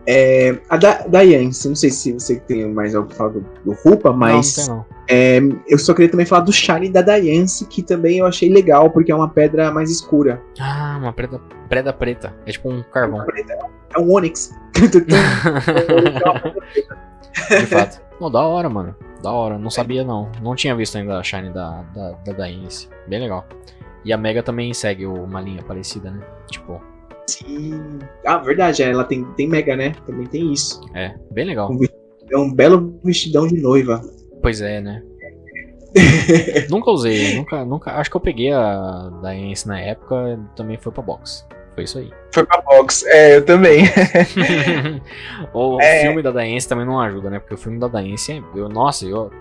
É, 0.07 0.57
a 0.69 0.77
da, 0.77 1.06
da 1.07 1.22
Yance, 1.22 1.68
não 1.68 1.76
sei 1.76 1.89
se 1.91 2.14
você 2.14 2.39
tem 2.39 2.72
mais 2.72 2.95
algo 2.95 3.07
pra 3.10 3.18
falar 3.18 3.30
do, 3.31 3.41
do 3.64 3.72
Rupa, 3.84 4.11
mas 4.11 4.57
Não, 4.68 4.76
não 4.77 4.84
tem 4.84 4.85
não. 4.85 4.85
é, 5.07 5.39
eu 5.68 5.77
só 5.77 5.93
queria 5.93 6.10
também 6.10 6.26
falar 6.26 6.41
do 6.41 6.51
Shine 6.51 6.89
da 6.89 7.01
Dayance, 7.01 7.65
que 7.68 7.84
também 7.84 8.18
eu 8.19 8.26
achei 8.26 8.49
legal, 8.49 8.89
porque 8.89 9.11
é 9.11 9.15
uma 9.15 9.30
pedra 9.30 9.72
mais 9.72 9.91
escura. 9.91 10.41
Ah, 10.60 10.97
uma 10.99 11.14
preda, 11.14 11.39
preda 11.68 11.93
preta. 11.93 12.34
É 12.45 12.51
tipo 12.51 12.69
um 12.72 12.81
carvão, 12.84 13.23
É 13.95 13.99
um 13.99 14.11
Onyx. 14.11 14.51
de 17.49 17.65
fato. 17.68 18.01
Não, 18.19 18.29
da 18.29 18.41
hora, 18.41 18.69
mano. 18.69 18.95
Da 19.21 19.31
hora. 19.31 19.57
Não 19.57 19.69
sabia, 19.69 20.03
não. 20.03 20.31
Não 20.41 20.55
tinha 20.55 20.75
visto 20.75 20.97
ainda 20.97 21.17
a 21.19 21.23
Shine 21.23 21.51
da, 21.51 21.81
da, 21.93 22.11
da 22.11 22.33
Dainese. 22.33 22.89
Bem 23.07 23.19
legal. 23.19 23.45
E 24.03 24.13
a 24.13 24.17
Mega 24.17 24.41
também 24.41 24.73
segue 24.73 25.05
uma 25.05 25.41
linha 25.41 25.63
parecida, 25.63 26.11
né? 26.11 26.25
Tipo, 26.49 26.81
Sim. 27.27 27.99
Ah, 28.25 28.37
verdade, 28.37 28.81
ela 28.81 29.03
tem, 29.03 29.23
tem 29.33 29.47
Mega, 29.47 29.75
né? 29.75 29.93
Também 30.05 30.25
tem 30.25 30.51
isso. 30.51 30.81
é, 30.95 31.15
bem 31.31 31.45
legal. 31.45 31.69
É 32.31 32.37
um 32.37 32.53
belo 32.53 32.99
vestidão 33.03 33.47
de 33.47 33.59
noiva. 33.61 34.01
Pois 34.41 34.61
é, 34.61 34.81
né? 34.81 35.03
nunca 36.69 36.91
usei, 36.91 37.35
nunca, 37.35 37.65
nunca. 37.65 37.91
Acho 37.91 38.09
que 38.09 38.17
eu 38.17 38.21
peguei 38.21 38.51
a 38.51 39.09
Dainese 39.21 39.67
na 39.67 39.79
época 39.79 40.39
também 40.55 40.77
foi 40.77 40.91
pra 40.91 41.01
box. 41.01 41.45
Foi 41.80 41.84
isso 41.85 41.97
aí. 41.97 42.11
Foi 42.34 42.45
pra 42.45 42.60
box. 42.61 43.06
É, 43.07 43.38
eu 43.38 43.45
também. 43.45 43.85
o 45.53 45.80
É. 45.81 46.01
filme 46.01 46.22
da 46.22 46.30
Daense 46.30 46.68
também 46.68 46.85
não 46.85 46.99
ajuda, 46.99 47.30
né? 47.30 47.39
Porque 47.39 47.53
o 47.53 47.57
filme 47.57 47.80
da 47.80 47.88
Daense, 47.88 48.43
eu, 48.53 48.68
nossa, 48.68 49.06
eu 49.06 49.31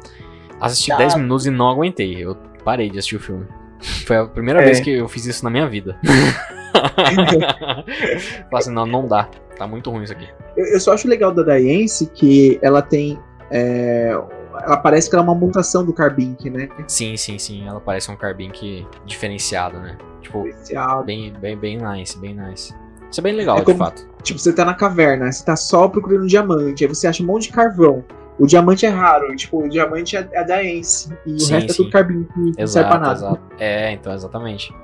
assisti 0.61 0.93
Ah. 0.93 0.97
10 0.99 1.17
minutos 1.17 1.47
e 1.47 1.51
não 1.51 1.69
aguentei. 1.69 2.15
Eu 2.25 2.37
parei 2.65 2.89
de 2.91 2.97
assistir 2.99 3.17
o 3.17 3.21
filme. 3.21 3.45
Foi 4.07 4.17
a 4.19 4.25
primeira 4.27 4.63
É. 4.63 4.67
vez 4.67 4.79
que 4.79 4.93
eu 4.93 5.09
fiz 5.09 5.27
isso 5.27 5.43
na 5.43 5.51
minha 5.51 5.67
vida. 5.69 5.99
Falei 6.75 7.85
assim, 8.53 8.71
não, 8.73 8.87
não 8.87 9.07
dá. 9.07 9.29
Tá 9.57 9.67
muito 9.67 9.91
ruim 9.91 10.05
isso 10.05 10.13
aqui. 10.13 10.29
Eu, 10.57 10.65
eu 10.67 10.79
só 10.81 10.93
acho 10.95 11.09
legal 11.09 11.33
da 11.35 11.43
Dayance 11.43 12.07
que 12.07 12.59
ela 12.63 12.83
tem. 12.83 13.19
é, 13.51 14.13
ela 14.63 14.77
parece 14.77 15.09
que 15.11 15.17
ela 15.17 15.25
é 15.25 15.29
uma 15.29 15.35
mutação 15.35 15.85
do 15.85 15.93
Carbink, 15.93 16.49
né? 16.51 16.69
Sim, 16.87 17.17
sim, 17.17 17.37
sim. 17.39 17.67
Ela 17.67 17.81
parece 17.81 18.11
um 18.13 18.17
Carbink 18.17 18.87
diferenciado, 19.05 19.79
né? 19.81 19.97
Tipo, 20.21 20.47
Especial. 20.47 21.05
bem, 21.05 21.33
bem, 21.41 21.57
bem 21.57 21.79
nice, 21.79 22.19
bem 22.19 22.35
nice. 22.35 22.75
Isso 23.11 23.21
é 23.21 23.23
bem 23.23 23.33
legal, 23.35 23.57
É 23.57 23.61
de 23.61 23.67
como- 23.67 23.79
fato. 23.79 24.07
Tipo, 24.23 24.39
você 24.39 24.53
tá 24.53 24.65
na 24.65 24.75
caverna, 24.75 25.31
você 25.33 25.45
tá 25.45 25.57
só 25.57 25.89
procurando 25.89 26.25
um 26.25 26.27
diamante, 26.27 26.85
aí 26.85 26.89
você 26.89 27.07
acha 27.07 27.23
um 27.23 27.27
monte 27.27 27.45
de 27.45 27.53
carvão. 27.53 28.05
O 28.39 28.47
diamante 28.47 28.85
é 28.87 28.89
raro, 28.89 29.35
tipo, 29.35 29.65
o 29.65 29.69
diamante 29.69 30.17
é, 30.17 30.29
é 30.33 30.45
da 30.45 30.63
Ence. 30.63 31.09
E 31.27 31.41
Sim, 31.41 31.47
o 31.47 31.57
resto 31.57 31.73
sim. 31.73 31.83
é 31.83 31.85
tudo 31.85 31.91
Carbink, 31.91 32.33
que 32.33 32.39
não 32.61 32.67
serve 32.67 32.89
pra 32.89 32.99
Exato, 32.99 33.01
nada. 33.01 33.13
exato. 33.15 33.41
É, 33.59 33.93
então, 33.93 34.13
exatamente. 34.13 34.75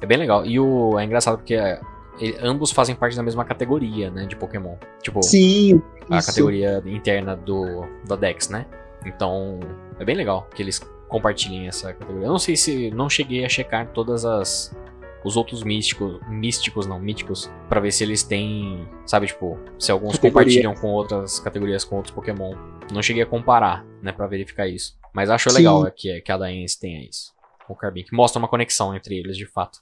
É 0.00 0.06
bem 0.06 0.18
legal. 0.18 0.44
E 0.46 0.60
o, 0.60 0.98
é 0.98 1.04
engraçado 1.04 1.38
porque 1.38 1.54
é, 1.54 1.80
ele- 2.20 2.36
ambos 2.42 2.70
fazem 2.70 2.94
parte 2.94 3.16
da 3.16 3.22
mesma 3.22 3.44
categoria, 3.44 4.10
né, 4.10 4.26
de 4.26 4.36
Pokémon. 4.36 4.74
Tipo, 5.02 5.22
Sim, 5.22 5.80
a 6.10 6.18
isso. 6.18 6.28
categoria 6.28 6.82
interna 6.86 7.34
do 7.34 7.84
da 8.06 8.14
Dex, 8.16 8.48
né? 8.48 8.66
Então, 9.06 9.58
é 9.98 10.04
bem 10.04 10.14
legal 10.16 10.46
que 10.54 10.62
eles 10.62 10.80
compartilhem 11.10 11.66
essa 11.66 11.92
categoria. 11.92 12.26
Eu 12.26 12.32
não 12.32 12.38
sei 12.38 12.56
se 12.56 12.90
não 12.92 13.10
cheguei 13.10 13.44
a 13.44 13.48
checar 13.48 13.92
todas 13.92 14.24
as 14.24 14.74
os 15.22 15.36
outros 15.36 15.62
místicos, 15.62 16.18
místicos 16.28 16.86
não, 16.86 16.98
míticos, 16.98 17.50
pra 17.68 17.78
ver 17.78 17.92
se 17.92 18.02
eles 18.02 18.22
têm, 18.22 18.88
sabe, 19.04 19.26
tipo, 19.26 19.58
se 19.78 19.92
alguns 19.92 20.12
Categoria. 20.12 20.32
compartilham 20.32 20.74
com 20.74 20.88
outras 20.88 21.38
categorias 21.38 21.84
com 21.84 21.96
outros 21.96 22.14
Pokémon. 22.14 22.54
Não 22.90 23.02
cheguei 23.02 23.22
a 23.22 23.26
comparar, 23.26 23.84
né, 24.02 24.12
Pra 24.12 24.26
verificar 24.26 24.66
isso. 24.66 24.98
Mas 25.14 25.28
acho 25.28 25.50
Sim. 25.50 25.56
legal 25.58 25.90
que, 25.94 26.22
que 26.22 26.32
a 26.32 26.38
Daense 26.38 26.80
tenha 26.80 27.04
isso. 27.06 27.32
O 27.68 27.74
Carbink. 27.74 28.14
Mostra 28.14 28.38
uma 28.38 28.48
conexão 28.48 28.94
entre 28.94 29.18
eles, 29.18 29.36
de 29.36 29.44
fato. 29.44 29.80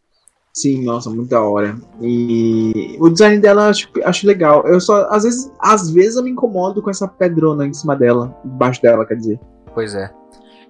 Sim, 0.53 0.85
nossa, 0.85 1.09
muito 1.09 1.29
da 1.29 1.41
hora. 1.41 1.79
E 2.01 2.97
o 2.99 3.09
design 3.09 3.39
dela 3.39 3.63
eu 3.63 3.69
acho, 3.69 3.91
acho 4.03 4.27
legal. 4.27 4.67
Eu 4.67 4.81
só, 4.81 5.07
às 5.09 5.23
vezes, 5.23 5.53
às 5.61 5.91
vezes 5.91 6.17
eu 6.17 6.25
me 6.25 6.31
incomodo 6.31 6.83
com 6.83 6.91
essa 6.91 7.07
pedrona 7.07 7.65
em 7.65 7.73
cima 7.73 7.95
dela, 7.95 8.37
embaixo 8.45 8.83
dela, 8.83 9.07
quer 9.07 9.15
dizer. 9.15 9.39
Pois 9.73 9.95
é. 9.95 10.11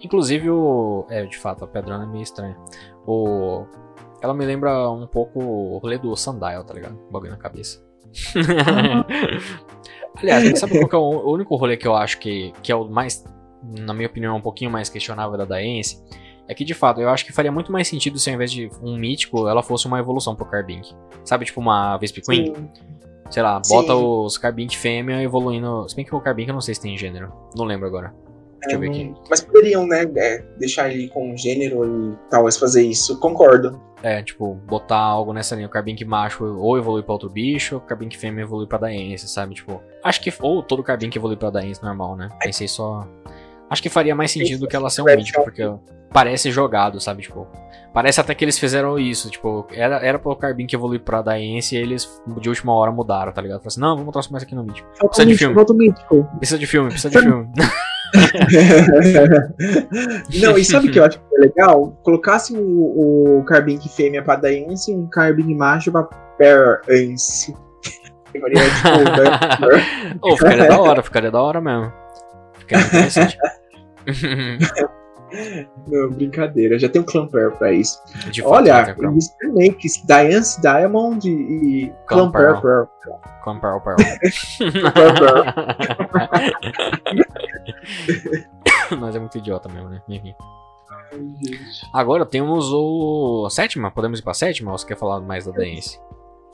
Inclusive 0.00 0.50
o. 0.50 1.06
É, 1.08 1.24
de 1.24 1.38
fato, 1.38 1.64
a 1.64 1.66
pedrona 1.68 2.04
é 2.04 2.06
meio 2.06 2.22
estranha. 2.22 2.56
O. 3.06 3.64
Ela 4.20 4.34
me 4.34 4.44
lembra 4.44 4.90
um 4.90 5.06
pouco 5.06 5.40
o 5.40 5.78
rolê 5.78 5.98
do 5.98 6.14
Sundial, 6.16 6.64
tá 6.64 6.74
ligado? 6.74 6.98
Bagulho 7.10 7.30
na 7.30 7.36
cabeça. 7.36 7.82
Aliás, 10.16 10.58
sabe 10.58 10.78
qual 10.78 10.88
que 10.88 10.96
é 10.96 10.98
o 10.98 11.32
único 11.32 11.54
rolê 11.56 11.76
que 11.76 11.86
eu 11.86 11.94
acho 11.94 12.18
que, 12.18 12.52
que 12.62 12.72
é 12.72 12.74
o 12.74 12.88
mais, 12.88 13.24
na 13.62 13.94
minha 13.94 14.08
opinião, 14.08 14.36
um 14.36 14.40
pouquinho 14.40 14.70
mais 14.70 14.88
questionável 14.88 15.38
da 15.38 15.44
Daense? 15.44 16.02
É 16.48 16.54
que, 16.54 16.64
de 16.64 16.74
fato, 16.74 17.00
eu 17.00 17.08
acho 17.10 17.24
que 17.26 17.32
faria 17.32 17.52
muito 17.52 17.70
mais 17.70 17.86
sentido 17.86 18.18
se 18.18 18.30
ao 18.30 18.34
invés 18.34 18.50
de 18.50 18.70
um 18.82 18.96
mítico, 18.96 19.46
ela 19.46 19.62
fosse 19.62 19.86
uma 19.86 19.98
evolução 19.98 20.34
pro 20.34 20.46
Carbink. 20.46 20.96
Sabe, 21.22 21.44
tipo 21.44 21.60
uma 21.60 21.96
Vesp 21.98 22.20
Queen? 22.22 22.54
Sei 23.30 23.42
lá, 23.42 23.60
bota 23.68 23.94
Sim. 23.94 24.02
os 24.02 24.38
Carbink 24.38 24.76
fêmea 24.76 25.22
evoluindo. 25.22 25.86
Se 25.88 25.94
bem 25.94 26.04
que 26.04 26.14
o 26.14 26.20
Carbink 26.20 26.48
eu 26.48 26.54
não 26.54 26.62
sei 26.62 26.74
se 26.74 26.80
tem 26.80 26.96
gênero. 26.96 27.30
Não 27.54 27.66
lembro 27.66 27.86
agora. 27.86 28.14
Deixa 28.60 28.76
eu 28.76 28.80
ver 28.80 28.88
aqui. 28.88 29.14
Mas 29.30 29.40
poderiam, 29.40 29.86
né, 29.86 30.02
é, 30.16 30.38
deixar 30.58 30.90
ele 30.90 31.08
com 31.08 31.36
gênero 31.36 31.84
e 31.84 32.30
talvez 32.30 32.56
fazer 32.56 32.82
isso. 32.82 33.18
Concordo. 33.20 33.80
É, 34.02 34.22
tipo, 34.22 34.54
botar 34.66 34.98
algo 34.98 35.32
nessa 35.32 35.54
linha. 35.54 35.66
O 35.66 35.70
Carbink 35.70 36.04
macho 36.04 36.44
ou 36.44 36.78
evolui 36.78 37.02
pra 37.02 37.12
outro 37.12 37.28
bicho, 37.28 37.76
o 37.76 37.80
Carbink 37.80 38.16
fêmea 38.16 38.42
evolui 38.42 38.66
pra 38.66 38.78
Daense, 38.78 39.28
sabe? 39.28 39.54
Tipo, 39.54 39.82
acho 40.04 40.20
que. 40.20 40.32
Ou 40.40 40.62
todo 40.62 40.82
Carbink 40.82 41.16
evolui 41.16 41.36
pra 41.36 41.50
Daense 41.50 41.82
normal, 41.82 42.16
né? 42.16 42.28
Pensei 42.40 42.68
só. 42.68 43.06
Acho 43.70 43.82
que 43.82 43.88
faria 43.88 44.14
mais 44.14 44.30
sentido 44.30 44.60
do 44.60 44.68
que 44.68 44.74
ela 44.74 44.88
ser 44.88 45.02
um 45.02 45.04
mítico, 45.04 45.42
porque 45.42 45.62
parece 46.10 46.50
jogado, 46.50 47.00
sabe? 47.00 47.22
Tipo, 47.22 47.46
parece 47.92 48.20
até 48.20 48.34
que 48.34 48.44
eles 48.44 48.58
fizeram 48.58 48.98
isso. 48.98 49.28
Tipo, 49.30 49.66
era, 49.72 49.96
era 49.96 50.18
pro 50.18 50.34
Carbink 50.36 50.74
evoluir 50.74 51.00
pra 51.00 51.20
Daense 51.20 51.76
e 51.76 51.78
eles 51.78 52.08
de 52.40 52.48
última 52.48 52.72
hora 52.74 52.90
mudaram, 52.90 53.32
tá 53.32 53.42
ligado? 53.42 53.58
Falaram 53.58 53.68
assim, 53.68 53.80
não, 53.80 53.96
vamos 53.96 54.12
transformar 54.12 54.38
isso 54.38 54.46
aqui 54.46 54.54
no 54.54 54.64
mítico. 54.64 54.88
Precisa 54.98 55.26
de 55.26 55.36
filme. 55.36 55.54
Precisa 56.38 56.58
de 56.58 56.66
filme, 56.66 56.88
precisa 56.88 57.10
de 57.10 57.18
filme. 57.20 57.52
Não, 60.40 60.56
e 60.56 60.64
sabe 60.64 60.88
o 60.88 60.92
que 60.92 60.98
eu 60.98 61.04
acho 61.04 61.18
que 61.18 61.24
é 61.36 61.40
legal? 61.40 61.98
Colocasse 62.02 62.56
o, 62.56 63.40
o 63.40 63.44
Carbink 63.44 63.86
fêmea 63.88 64.22
pra 64.22 64.36
Daense 64.36 64.92
e 64.92 64.94
um 64.94 65.06
Carbink 65.08 65.54
macho 65.54 65.92
pra 65.92 66.04
Parence. 66.38 67.54
Ficaria, 68.32 68.60
tipo? 68.60 70.16
Ô, 70.26 70.36
ficaria 70.36 70.68
da 70.68 70.80
hora, 70.80 71.02
ficaria 71.02 71.30
da 71.30 71.42
hora 71.42 71.60
mesmo. 71.60 71.92
Ficaria 72.58 72.86
interessante. 72.86 73.36
Não, 75.86 76.10
brincadeira. 76.10 76.78
Já 76.78 76.88
tem 76.88 77.00
um 77.02 77.04
Clamper 77.04 77.52
pra 77.52 77.72
isso. 77.72 78.00
De 78.30 78.42
Olha, 78.42 78.84
tem 78.84 78.94
pra- 78.94 79.08
Mr. 79.10 79.48
Makes, 79.52 80.02
Diance 80.06 80.60
Diamond 80.60 81.28
e 81.28 81.92
Clamper. 82.06 82.60
Clamper. 82.60 82.88
Mas 88.98 89.14
é 89.16 89.18
muito 89.18 89.38
idiota 89.38 89.68
mesmo, 89.68 89.88
né? 89.90 90.02
Agora 91.92 92.26
temos 92.26 92.70
o. 92.72 93.44
a 93.46 93.50
sétima? 93.50 93.90
Podemos 93.90 94.20
ir 94.20 94.22
pra 94.22 94.34
sétima 94.34 94.72
ou 94.72 94.78
você 94.78 94.86
quer 94.86 94.96
falar 94.96 95.20
mais 95.20 95.46
da 95.46 95.52
Dance? 95.52 95.98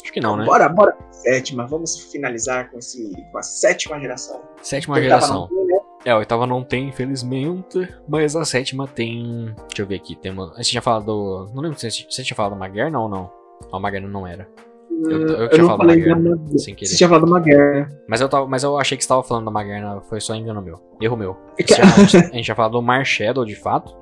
Acho 0.03 0.13
que 0.13 0.21
não, 0.21 0.37
né? 0.37 0.45
Bora, 0.45 0.69
bora. 0.69 0.97
Sétima, 1.11 1.67
vamos 1.67 1.99
finalizar 2.13 2.71
com, 2.71 2.79
esse, 2.79 3.11
com 3.33 3.39
a 3.39 3.43
sétima 3.43 3.99
geração. 3.99 4.43
Sétima 4.63 4.97
Oitava 4.97 5.21
geração. 5.21 5.49
né? 5.51 5.79
É, 6.05 6.11
a 6.11 6.19
oitava 6.19 6.47
não 6.47 6.63
tem, 6.63 6.89
infelizmente. 6.89 7.89
Mas 8.09 8.37
a 8.37 8.45
sétima 8.45 8.87
tem. 8.87 9.55
Deixa 9.69 9.83
eu 9.83 9.87
ver 9.87 9.97
aqui. 9.97 10.15
Tem 10.17 10.31
uma... 10.33 10.53
A 10.53 10.57
gente 10.59 10.71
tinha 10.71 10.83
falado 10.83 11.07
do. 11.07 11.51
Não 11.55 11.63
lembro 11.63 11.79
se 11.79 11.89
você 12.09 12.23
tinha 12.23 12.37
falado 12.37 12.53
do 12.53 12.59
Maguerna 12.59 12.99
ou 13.01 13.09
não. 13.09 13.31
O 13.73 13.79
Maguerna 13.81 14.09
não 14.09 14.27
era. 14.27 14.47
Eu- 14.91 15.11
eu 15.11 15.29
Eu, 15.45 15.49
tinha 15.49 15.63
falado 15.65 15.79
falei 15.79 16.01
da 16.03 16.09
da 16.15 16.17
Maguerna, 16.21 16.59
sem 16.59 16.75
querer. 16.75 16.89
Você 16.91 16.97
tinha 16.97 17.09
falado 17.09 17.25
da 17.25 17.31
Maguerna. 17.31 17.89
Mas 18.09 18.21
eu, 18.21 18.29
tava, 18.29 18.47
mas 18.47 18.63
eu 18.63 18.79
achei 18.79 18.97
que 18.99 19.03
você 19.05 19.09
tava 19.09 19.23
falando 19.23 19.47
da 19.47 19.51
Maguerna. 19.51 20.01
Foi 20.03 20.21
só 20.21 20.35
engano 20.35 20.61
meu. 20.63 20.79
Erro 21.01 21.17
meu. 21.17 21.37
É 21.59 21.63
que- 21.63 21.73
A 21.81 21.87
gente 21.87 22.43
tinha 22.45 22.55
falado 22.55 22.73
do 22.73 22.83
Marshadow 22.83 23.45
de 23.45 23.55
fato. 23.57 23.97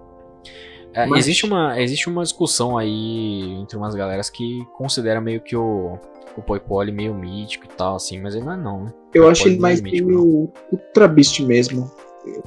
É, 0.94 1.06
Mas- 1.06 1.20
existe, 1.20 1.46
uma, 1.46 1.80
existe 1.80 2.08
uma 2.10 2.22
discussão 2.22 2.76
aí 2.76 3.50
entre 3.60 3.76
umas 3.78 3.94
galeras 3.94 4.28
que 4.28 4.62
considera 4.76 5.20
meio 5.22 5.40
que 5.40 5.56
o, 5.56 5.98
o 6.36 6.42
Poi 6.42 6.60
Poli 6.60 6.92
meio 6.92 7.14
mítico 7.14 7.64
e 7.64 7.68
tal, 7.68 7.94
assim, 7.96 8.20
mas 8.20 8.34
ele 8.34 8.44
não 8.44 8.52
é 8.52 8.56
não, 8.58 8.84
né? 8.84 8.92
Eu 9.14 9.28
acho 9.28 9.48
ele 9.48 9.58
mais 9.58 9.80
meio 9.80 10.50
Ultra 10.70 11.06
Beast 11.08 11.40
mesmo. 11.40 11.90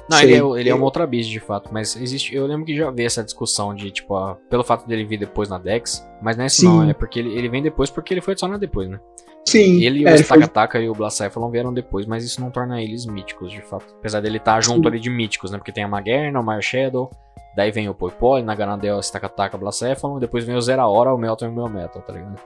Não, 0.09 0.17
Sei. 0.17 0.31
ele 0.31 0.35
é, 0.35 0.59
ele 0.61 0.69
é 0.69 0.73
uma 0.75 0.85
outra 0.85 1.05
beast 1.05 1.29
de 1.29 1.39
fato, 1.41 1.69
mas 1.73 1.97
existe. 1.97 2.33
Eu 2.33 2.47
lembro 2.47 2.65
que 2.65 2.73
já 2.73 2.89
vi 2.91 3.03
essa 3.03 3.21
discussão 3.21 3.75
de, 3.75 3.91
tipo, 3.91 4.15
pelo 4.49 4.63
fato 4.63 4.87
dele 4.87 5.03
vir 5.03 5.17
depois 5.17 5.49
na 5.49 5.57
Dex, 5.57 6.01
mas 6.21 6.37
não 6.37 6.43
é 6.43 6.47
isso 6.47 6.61
Sim. 6.61 6.67
não, 6.67 6.89
é 6.89 6.93
porque 6.93 7.19
ele, 7.19 7.37
ele 7.37 7.49
vem 7.49 7.61
depois 7.61 7.89
porque 7.89 8.13
ele 8.13 8.21
foi 8.21 8.31
adicionado 8.31 8.59
depois, 8.61 8.87
né? 8.89 8.97
Sim, 9.45 9.83
Ele 9.83 9.99
e 9.99 10.05
o 10.05 10.07
é, 10.07 10.13
ele 10.13 10.23
foi- 10.23 10.37
Stakataka 10.37 10.79
e 10.79 10.87
o 10.89 10.93
Blacephalon 10.93 11.51
vieram 11.51 11.73
depois, 11.73 12.05
mas 12.05 12.23
isso 12.23 12.39
não 12.41 12.49
torna 12.49 12.81
eles 12.81 13.05
míticos, 13.05 13.51
de 13.51 13.61
fato. 13.61 13.85
Apesar 13.99 14.21
dele 14.21 14.37
estar 14.37 14.59
junto 14.63 14.83
Sim. 14.83 14.87
ali 14.87 14.99
de 14.99 15.09
míticos, 15.09 15.51
né? 15.51 15.57
Porque 15.57 15.73
tem 15.73 15.83
a 15.83 15.87
Magerna, 15.89 16.39
o 16.39 16.43
Marshadow, 16.43 17.11
daí 17.55 17.69
vem 17.69 17.89
o 17.89 17.93
Poipoi, 17.93 18.41
Naganadel, 18.41 18.99
Stakataka, 19.03 19.57
Blacephalon, 19.57 20.19
depois 20.19 20.45
vem 20.45 20.55
o 20.55 20.61
Zeraora, 20.61 21.13
o 21.13 21.17
Melton 21.17 21.45
e 21.45 21.49
o 21.49 21.51
Melmetal, 21.53 22.01
tá 22.01 22.13
ligado? 22.13 22.39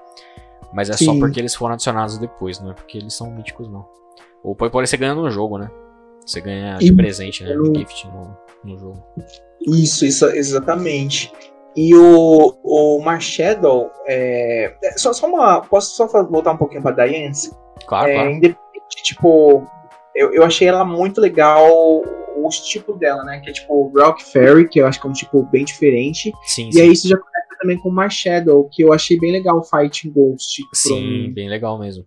Mas 0.73 0.89
é 0.89 0.93
só 0.93 1.13
Sim. 1.13 1.19
porque 1.19 1.39
eles 1.39 1.53
foram 1.55 1.75
adicionados 1.75 2.17
depois, 2.17 2.59
não 2.59 2.71
é 2.71 2.73
porque 2.73 2.97
eles 2.97 3.13
são 3.13 3.29
míticos, 3.31 3.69
não. 3.71 3.85
O 4.43 4.55
Poipoi 4.55 4.85
você 4.85 4.97
ganha 4.97 5.13
no 5.15 5.29
jogo, 5.29 5.57
né? 5.57 5.69
Você 6.25 6.41
ganha 6.41 6.77
de 6.77 6.87
E- 6.87 6.95
presente, 6.95 7.43
né? 7.43 7.53
no- 7.53 7.73
Gift 7.75 8.07
no, 8.07 8.37
no 8.63 8.77
jogo. 8.77 9.03
Isso, 9.61 10.05
isso, 10.05 10.25
exatamente. 10.27 11.31
E 11.75 11.93
o, 11.95 12.55
o 12.63 12.99
Marshadow, 13.01 13.91
é, 14.07 14.75
é, 14.83 14.97
só, 14.97 15.13
só 15.13 15.27
uma. 15.27 15.61
Posso 15.61 15.95
só 15.95 16.07
voltar 16.23 16.51
um 16.51 16.57
pouquinho 16.57 16.81
pra 16.81 16.91
Diane? 16.91 17.31
Claro, 17.87 18.09
é, 18.09 18.13
claro. 18.15 18.29
independente, 18.31 19.03
tipo, 19.03 19.63
eu, 20.15 20.33
eu 20.33 20.43
achei 20.43 20.67
ela 20.67 20.83
muito 20.83 21.21
legal 21.21 21.67
o 21.71 22.49
tipo 22.49 22.93
dela, 22.93 23.23
né? 23.23 23.39
Que 23.41 23.49
é 23.49 23.53
tipo 23.53 23.91
Rock 23.95 24.23
Fairy, 24.25 24.67
que 24.67 24.79
eu 24.79 24.87
acho 24.87 24.99
que 24.99 25.05
é 25.07 25.09
um 25.09 25.13
tipo 25.13 25.43
bem 25.43 25.63
diferente. 25.65 26.31
Sim, 26.45 26.69
E 26.69 26.73
sim. 26.73 26.81
aí 26.81 26.91
isso 26.91 27.07
já 27.07 27.17
conecta 27.17 27.57
também 27.61 27.77
com 27.77 27.89
o 27.89 27.93
Marshadow, 27.93 28.67
que 28.71 28.81
eu 28.81 28.91
achei 28.93 29.19
bem 29.19 29.31
legal 29.31 29.59
o 29.59 29.63
Fighting 29.63 30.11
Ghost. 30.11 30.55
tipo, 30.55 30.69
Sim, 30.75 31.27
um- 31.29 31.33
bem 31.33 31.47
legal 31.49 31.77
mesmo. 31.77 32.05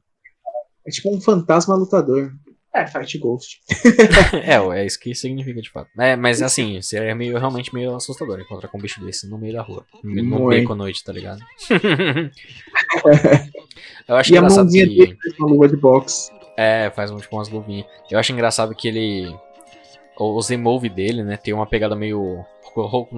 É 0.87 0.91
tipo 0.91 1.15
um 1.15 1.21
fantasma 1.21 1.75
lutador. 1.75 2.33
É, 2.75 2.87
Fight 2.87 3.19
Ghost. 3.19 3.61
é, 4.43 4.55
é 4.79 4.87
isso 4.87 4.99
que 4.99 5.15
significa 5.15 5.61
de 5.61 5.71
fato. 5.71 5.91
É, 5.99 6.17
mas 6.17 6.41
assim, 6.41 6.81
seria 6.81 7.15
meio, 7.15 7.39
realmente 7.39 7.75
meio 7.75 7.95
assustador 7.95 8.41
encontrar 8.41 8.69
com 8.69 8.79
um 8.79 8.81
bicho 8.81 9.05
desse 9.05 9.29
no 9.29 9.37
meio 9.37 9.53
da 9.53 9.61
rua. 9.61 9.85
No 10.03 10.23
no 10.23 10.39
Muito. 10.39 10.49
beco 10.49 10.73
à 10.73 10.77
noite, 10.77 11.05
tá 11.05 11.13
ligado? 11.13 11.41
Eu 14.09 14.17
acho 14.17 14.33
E 14.33 14.37
a 14.37 14.39
engraçado 14.39 14.65
mãozinha 14.65 14.89
que. 14.89 14.97
dele 14.97 15.19
com 15.37 15.45
a 15.45 15.49
luva 15.49 15.69
de 15.69 15.77
boxe. 15.77 16.33
É, 16.57 16.91
faz 16.95 17.11
um, 17.11 17.19
tipo 17.19 17.37
umas 17.37 17.51
luvinhas. 17.51 17.87
Eu 18.11 18.19
acho 18.19 18.33
engraçado 18.33 18.75
que 18.75 18.89
ele. 18.89 19.37
Os 20.19 20.49
remove 20.49 20.89
dele, 20.89 21.23
né? 21.23 21.37
Tem 21.37 21.53
uma 21.53 21.67
pegada 21.67 21.95
meio. 21.95 22.43
Hoku 22.75 23.15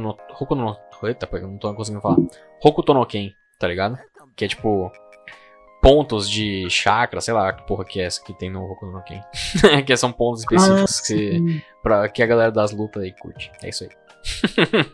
no. 0.57 0.77
Eita, 1.05 1.27
pega, 1.27 1.47
não 1.47 1.59
tô 1.59 1.73
conseguindo 1.75 2.01
falar. 2.01 2.17
Hokuto 2.63 2.95
no 2.95 3.07
Ken, 3.07 3.31
tá 3.59 3.69
ligado? 3.69 3.99
Que 4.35 4.47
é 4.47 4.49
tipo. 4.49 4.91
Pontos 5.85 6.29
de 6.31 6.69
chakra, 6.71 7.21
sei 7.21 7.35
lá 7.35 7.53
que 7.53 7.67
porra 7.67 7.85
que 7.85 8.01
é 8.01 8.05
essa 8.05 8.23
que 8.23 8.33
tem 8.33 8.51
no 8.51 8.65
Hokuto 8.65 8.91
no 8.91 9.03
Ken. 9.05 9.21
que 9.85 9.97
são 9.97 10.11
pontos 10.11 10.41
específicos 10.41 11.01
que, 11.01 11.15
sim. 11.33 11.63
pra, 11.83 12.09
que 12.09 12.23
a 12.23 12.27
galera 12.27 12.51
das 12.51 12.73
lutas 12.73 13.03
aí 13.03 13.13
curte. 13.13 13.53
É 13.63 13.69
isso 13.69 13.85
aí. 13.85 13.91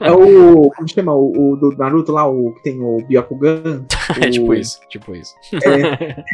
É 0.00 0.10
o. 0.10 0.68
Como 0.70 0.88
chama? 0.88 1.14
O, 1.14 1.52
o 1.52 1.56
do 1.56 1.70
Naruto 1.76 2.10
lá, 2.10 2.26
o 2.26 2.52
que 2.54 2.64
tem 2.64 2.80
o 2.80 2.96
Byakugan. 3.06 3.86
É 4.20 4.26
O- 4.26 4.30
tipo 4.32 4.52
isso, 4.54 4.80
tipo 4.88 5.14
isso. 5.14 5.32
É, 5.62 6.24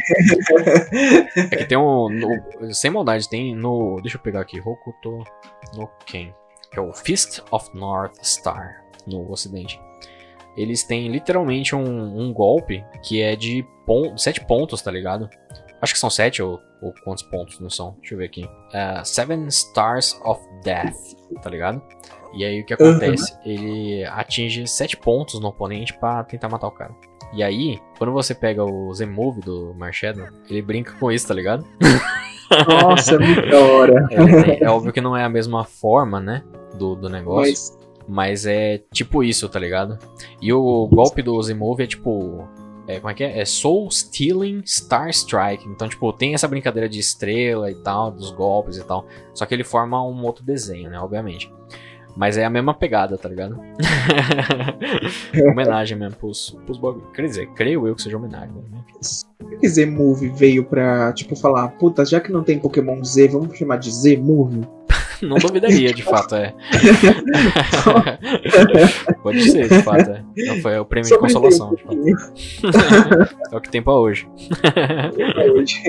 É 1.53 1.57
que 1.57 1.65
tem 1.65 1.77
um. 1.77 2.09
no- 2.09 2.73
sem 2.73 2.89
maldade, 2.89 3.29
tem 3.29 3.55
no. 3.55 3.99
Deixa 4.01 4.17
eu 4.17 4.21
pegar 4.21 4.41
aqui. 4.41 4.59
Hokuto 4.59 5.23
no 5.75 5.87
Ken. 6.07 6.33
Que 6.71 6.79
é 6.79 6.81
o 6.81 6.91
Fist 6.91 7.39
of 7.51 7.69
North 7.77 8.15
Star 8.23 8.83
no 9.05 9.31
ocidente. 9.31 9.79
Eles 10.57 10.83
têm 10.83 11.07
literalmente 11.09 11.75
um, 11.75 12.19
um 12.19 12.33
golpe 12.33 12.83
que 13.03 13.21
é 13.21 13.35
de 13.35 13.63
pon 13.85 14.17
7 14.17 14.45
pontos, 14.45 14.81
tá 14.81 14.89
ligado? 14.91 15.29
Acho 15.81 15.93
que 15.93 15.99
são 15.99 16.09
7 16.09 16.41
ou, 16.41 16.59
ou 16.81 16.91
quantos 17.03 17.23
pontos 17.23 17.59
não 17.59 17.69
são? 17.69 17.95
Deixa 17.99 18.15
eu 18.15 18.17
ver 18.17 18.25
aqui. 18.25 18.49
É, 18.73 19.03
seven 19.03 19.45
Stars 19.47 20.19
of 20.25 20.41
Death, 20.63 20.95
tá 21.43 21.49
ligado? 21.49 21.81
E 22.33 22.43
aí 22.43 22.61
o 22.61 22.65
que 22.65 22.73
acontece? 22.73 23.37
Ele 23.45 24.03
atinge 24.05 24.65
7 24.67 24.97
pontos 24.97 25.39
no 25.39 25.47
oponente 25.49 25.93
pra 25.99 26.23
tentar 26.23 26.49
matar 26.49 26.67
o 26.67 26.71
cara. 26.71 26.91
E 27.33 27.43
aí, 27.43 27.77
quando 27.97 28.11
você 28.13 28.33
pega 28.33 28.63
o 28.63 28.93
Z-Move 28.93 29.41
do 29.41 29.73
Marshadow, 29.75 30.27
ele 30.49 30.61
brinca 30.61 30.93
com 30.99 31.11
isso, 31.11 31.27
tá 31.27 31.33
ligado? 31.33 31.65
Nossa, 32.81 33.15
é 33.15 33.19
muito 33.19 33.49
da 33.49 33.59
hora. 33.59 34.07
Ele 34.11 34.43
tem- 34.43 34.63
é 34.63 34.69
óbvio 34.69 34.93
que 34.93 35.01
não 35.01 35.15
é 35.15 35.23
a 35.23 35.29
mesma 35.29 35.63
forma, 35.65 36.19
né? 36.19 36.43
Do, 36.77 36.95
do 36.95 37.09
negócio. 37.09 37.51
Mas, 37.51 37.77
Mas 38.07 38.45
é 38.45 38.81
tipo 38.91 39.23
isso, 39.23 39.49
tá 39.49 39.59
ligado? 39.59 39.99
E 40.41 40.53
o 40.53 40.87
golpe 40.87 41.21
do 41.21 41.41
Z-Move 41.41 41.83
é 41.83 41.87
tipo. 41.87 42.47
É, 42.87 42.99
como 42.99 43.11
é 43.11 43.13
que 43.13 43.23
é? 43.23 43.39
É 43.39 43.43
Soul 43.43 43.91
Stealing 43.91 44.61
Star 44.65 45.09
Strike. 45.09 45.67
Então, 45.67 45.89
tipo, 45.89 46.13
tem 46.13 46.33
essa 46.33 46.47
brincadeira 46.47 46.87
de 46.87 46.99
estrela 46.99 47.69
e 47.69 47.75
tal, 47.75 48.11
dos 48.11 48.31
golpes 48.31 48.77
e 48.77 48.83
tal. 48.83 49.05
Só 49.33 49.45
que 49.45 49.53
ele 49.53 49.65
forma 49.65 50.01
um 50.01 50.23
outro 50.23 50.43
desenho, 50.43 50.89
né? 50.89 50.97
Obviamente. 50.97 51.51
Mas 52.15 52.35
é 52.35 52.45
a 52.45 52.49
mesma 52.49 52.73
pegada, 52.73 53.15
tá 53.15 53.29
ligado? 53.29 53.59
homenagem 55.51 55.95
mesmo 55.95 56.15
pros, 56.15 56.57
pros 56.65 56.79
bagulhos. 56.79 57.11
Quer 57.13 57.21
dizer, 57.23 57.47
creio 57.53 57.87
eu 57.87 57.93
que 57.93 58.01
seja 58.01 58.17
homenagem. 58.17 58.55
Né? 58.71 59.67
Z-Move 59.67 60.29
veio 60.29 60.63
pra, 60.63 61.13
tipo, 61.13 61.35
falar, 61.35 61.67
puta, 61.67 62.03
já 62.03 62.19
que 62.19 62.31
não 62.31 62.43
tem 62.43 62.57
Pokémon 62.57 63.03
Z, 63.03 63.27
vamos 63.27 63.55
chamar 63.55 63.77
de 63.77 63.91
Z-Move? 63.91 64.61
Não 65.21 65.37
duvidaria, 65.37 65.93
de 65.93 66.03
fato, 66.03 66.35
é. 66.35 66.53
Pode 69.23 69.51
ser, 69.51 69.67
de 69.69 69.81
fato, 69.81 70.11
é. 70.11 70.23
Não 70.45 70.61
foi 70.61 70.77
o 70.77 70.85
prêmio 70.85 71.09
de 71.09 71.17
consolação, 71.17 71.73
de 71.73 71.81
fato. 71.81 71.95
pouquinho 71.95 72.17
É 73.51 73.55
o 73.55 73.61
que 73.61 73.69
tem 73.69 73.81
pra 73.81 73.93
hoje. 73.93 74.27
hoje. 75.55 75.81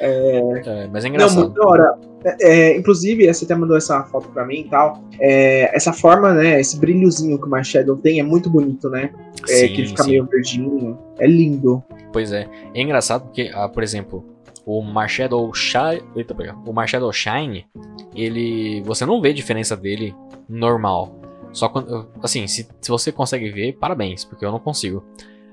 É, 0.00 0.88
mas 0.92 1.04
é 1.04 1.08
Não, 1.08 1.14
engraçado. 1.14 1.40
muito 1.40 1.54
da 1.54 1.66
hora. 1.66 1.94
É, 2.24 2.50
é, 2.50 2.76
inclusive, 2.76 3.32
você 3.32 3.44
até 3.44 3.54
mandou 3.54 3.76
essa 3.76 4.02
foto 4.04 4.28
pra 4.28 4.44
mim 4.46 4.60
e 4.60 4.64
tal. 4.68 5.02
É, 5.20 5.74
essa 5.74 5.92
forma, 5.92 6.32
né? 6.34 6.60
Esse 6.60 6.78
brilhozinho 6.78 7.38
que 7.38 7.46
o 7.46 7.50
Marshadow 7.50 7.96
tem 7.96 8.20
é 8.20 8.22
muito 8.22 8.50
bonito, 8.50 8.88
né? 8.90 9.10
É, 9.48 9.52
Sim, 9.52 9.68
que 9.68 9.80
ele 9.80 9.88
fica 9.88 10.02
sim. 10.02 10.10
meio 10.10 10.26
verdinho. 10.26 10.98
É 11.18 11.26
lindo. 11.26 11.82
Pois 12.12 12.32
é. 12.32 12.46
É 12.74 12.82
engraçado 12.82 13.22
porque, 13.24 13.50
ah, 13.54 13.68
por 13.68 13.82
exemplo, 13.82 14.24
o 14.70 14.82
Marshadow 14.82 15.52
Shine. 15.52 16.02
Eita. 16.14 16.36
O 16.64 16.72
Marshadow 16.72 17.12
Shine, 17.12 17.66
ele. 18.14 18.82
Você 18.84 19.04
não 19.04 19.20
vê 19.20 19.32
diferença 19.32 19.76
dele 19.76 20.14
normal. 20.48 21.20
Só 21.52 21.68
quando. 21.68 22.08
Assim, 22.22 22.46
se, 22.46 22.68
se 22.80 22.88
você 22.88 23.10
consegue 23.10 23.50
ver, 23.50 23.72
parabéns, 23.72 24.24
porque 24.24 24.44
eu 24.44 24.52
não 24.52 24.60
consigo. 24.60 25.04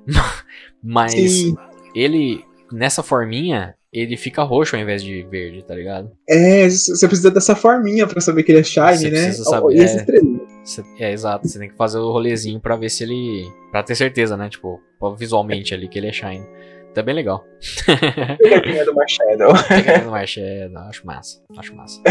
Mas 0.83 1.13
Sim. 1.13 1.57
ele, 1.95 2.45
nessa 2.71 3.01
forminha, 3.01 3.73
ele 3.91 4.15
fica 4.15 4.43
roxo 4.43 4.75
ao 4.75 4.81
invés 4.81 5.03
de 5.03 5.23
verde, 5.23 5.63
tá 5.63 5.73
ligado? 5.73 6.11
É, 6.29 6.69
você 6.69 7.07
precisa 7.07 7.31
dessa 7.31 7.55
forminha 7.55 8.05
pra 8.05 8.21
saber 8.21 8.43
que 8.43 8.51
ele 8.51 8.59
é 8.59 8.63
shiny, 8.63 8.97
Você 8.97 9.09
né? 9.09 9.23
precisa 9.23 9.43
saber, 9.45 9.79
é. 9.79 11.05
é, 11.05 11.11
exato. 11.11 11.47
Você 11.47 11.57
tem 11.57 11.69
que 11.69 11.75
fazer 11.75 11.97
o 11.97 12.11
rolezinho 12.11 12.59
pra 12.59 12.75
ver 12.75 12.89
se 12.89 13.03
ele. 13.03 13.51
Pra 13.71 13.81
ter 13.81 13.95
certeza, 13.95 14.37
né? 14.37 14.47
Tipo, 14.47 14.79
visualmente 15.17 15.73
ali 15.73 15.87
que 15.87 15.97
ele 15.97 16.07
é 16.07 16.13
shine. 16.13 16.45
É 16.97 17.03
bem 17.03 17.13
legal. 17.15 17.45
Pegadinha 18.39 18.83
do 18.85 18.93
Marshadow. 18.95 19.53
Pegando 19.67 20.09
mais, 20.11 20.35
é, 20.37 20.67
não, 20.73 20.81
acho 20.89 21.05
massa. 21.05 21.41
Acho 21.57 21.75
massa. 21.75 22.01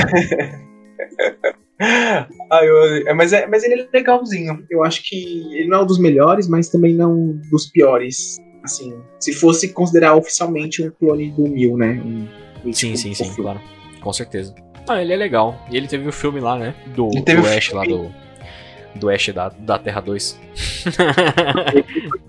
Ah, 1.81 2.65
eu- 2.65 3.07
é, 3.09 3.13
mas, 3.15 3.33
é, 3.33 3.47
mas 3.47 3.63
ele 3.65 3.83
é 3.83 3.89
legalzinho. 3.93 4.65
Eu 4.71 4.83
acho 4.85 5.03
que 5.03 5.17
ele 5.55 5.69
não 5.69 5.79
é 5.81 5.83
um 5.83 5.87
dos 5.87 5.99
melhores, 5.99 6.49
mas 6.49 6.69
também 6.69 6.95
não 6.95 7.33
dos 7.51 7.67
piores. 7.71 8.39
Assim, 8.65 8.99
se 9.21 9.33
fosse 9.33 9.73
considerar 9.73 10.15
oficialmente 10.17 10.83
um 10.83 10.91
clone 10.91 11.31
do 11.33 11.43
Mil, 11.49 11.77
né? 11.77 12.01
Um, 12.05 12.27
um 12.69 12.73
Sim, 12.73 12.93
tipo, 12.93 12.97
sim, 12.99 13.15
sim, 13.15 13.25
fofo. 13.27 13.43
claro. 13.43 13.61
Com 14.01 14.13
certeza. 14.13 14.55
Ah, 14.89 15.03
ele 15.03 15.13
é 15.13 15.17
legal. 15.17 15.61
E 15.71 15.77
ele 15.77 15.87
teve 15.87 16.09
o 16.09 16.13
filme 16.13 16.41
lá, 16.41 16.57
né? 16.59 16.75
Do, 16.95 17.09
Ele 17.13 17.23
teve 17.23 17.43
do 17.43 17.49
Ash 17.49 17.73
lá, 17.73 17.85
filme. 17.85 18.09
do. 18.09 18.27
Do 19.01 19.11
Ash 19.11 19.29
da, 19.29 19.51
da 19.51 19.79
Terra 19.79 20.01
2. 20.01 20.41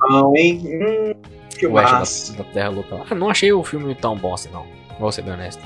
Não, 0.09 0.33
hein? 0.35 0.61
Hum, 0.65 1.13
que 1.57 1.67
o 1.67 1.77
Ash 1.77 1.91
massa. 1.91 2.31
da, 2.33 2.43
da 2.43 2.49
Terra 2.51 2.69
Local. 2.69 3.05
Ah, 3.09 3.15
não 3.15 3.29
achei 3.29 3.51
o 3.51 3.63
filme 3.63 3.93
tão 3.95 4.15
bom 4.17 4.33
assim, 4.33 4.49
não. 4.49 4.65
Vou 4.99 5.11
ser 5.11 5.21
bem 5.21 5.33
honesto. 5.33 5.63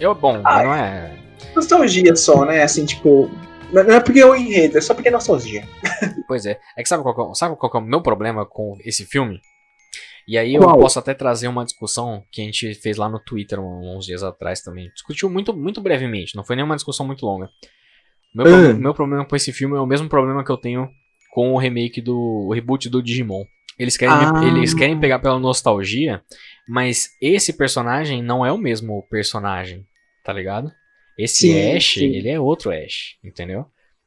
Eu, 0.00 0.14
bom, 0.14 0.40
Ah, 0.44 0.62
não 0.62 0.74
é. 0.74 1.12
Nostalgia 1.54 2.14
só, 2.16 2.44
né? 2.44 2.62
Assim, 2.62 2.84
tipo. 2.84 3.30
Não 3.72 3.80
é 3.82 4.00
porque 4.00 4.20
é 4.20 4.26
o 4.26 4.34
enredo, 4.36 4.78
é 4.78 4.80
só 4.80 4.94
porque 4.94 5.08
é 5.08 5.12
nostalgia. 5.12 5.66
Pois 6.28 6.44
é. 6.46 6.58
É 6.76 6.82
que 6.82 6.88
sabe 6.88 7.02
qual, 7.02 7.14
que 7.14 7.20
é 7.20 7.34
sabe 7.34 7.56
qual 7.56 7.70
é 7.74 7.78
o 7.78 7.80
meu 7.80 8.00
problema 8.00 8.44
com 8.46 8.76
esse 8.84 9.04
filme? 9.04 9.40
E 10.28 10.36
aí 10.36 10.54
eu 10.56 10.62
Qual? 10.62 10.76
posso 10.80 10.98
até 10.98 11.14
trazer 11.14 11.46
uma 11.46 11.64
discussão 11.64 12.24
que 12.32 12.40
a 12.40 12.44
gente 12.44 12.74
fez 12.74 12.96
lá 12.96 13.08
no 13.08 13.20
Twitter 13.20 13.60
uns 13.60 14.04
dias 14.06 14.24
atrás 14.24 14.60
também. 14.60 14.90
Discutiu 14.92 15.30
muito, 15.30 15.54
muito 15.56 15.80
brevemente, 15.80 16.34
não 16.34 16.42
foi 16.44 16.56
nenhuma 16.56 16.74
discussão 16.74 17.06
muito 17.06 17.24
longa. 17.24 17.48
Meu, 18.34 18.44
Ah. 18.46 18.50
pro- 18.70 18.76
meu 18.76 18.94
problema 18.94 19.24
com 19.24 19.36
esse 19.36 19.52
filme 19.52 19.76
é 19.76 19.80
o 19.80 19.86
mesmo 19.86 20.08
problema 20.08 20.44
que 20.44 20.50
eu 20.50 20.56
tenho 20.56 20.88
com 21.36 21.52
o 21.52 21.58
remake 21.58 22.00
do 22.00 22.16
o 22.48 22.54
reboot 22.54 22.88
do 22.88 23.02
Digimon. 23.02 23.44
Eles 23.78 23.94
querem, 23.94 24.14
Ah. 24.14 24.42
eles 24.42 24.72
querem 24.72 24.98
pegar 24.98 25.18
pela 25.18 25.38
nostalgia, 25.38 26.22
mas 26.66 27.10
esse 27.20 27.52
personagem 27.52 28.22
não 28.22 28.44
é 28.44 28.50
o 28.50 28.56
mesmo 28.56 29.02
personagem, 29.10 29.84
tá 30.24 30.32
ligado? 30.32 30.72
Esse 31.18 31.48
Sim, 31.52 31.76
Ash, 31.76 31.92
sim. 31.92 32.06
ele 32.06 32.30
é 32.30 32.40
outro 32.40 32.70
Ash, 32.70 33.18
entendeu? 33.22 33.66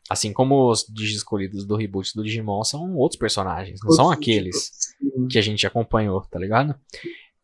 Assim 0.09 0.33
como 0.33 0.71
os 0.71 0.87
escolhidos 0.97 1.67
do 1.67 1.75
reboot 1.75 2.15
do 2.15 2.23
Digimon 2.23 2.63
são 2.63 2.95
outros 2.95 3.19
personagens, 3.19 3.79
não 3.83 3.91
são 3.91 4.09
aqueles 4.09 4.71
Sim. 4.73 5.27
que 5.29 5.37
a 5.37 5.41
gente 5.43 5.67
acompanhou, 5.67 6.21
tá 6.21 6.39
ligado? 6.39 6.73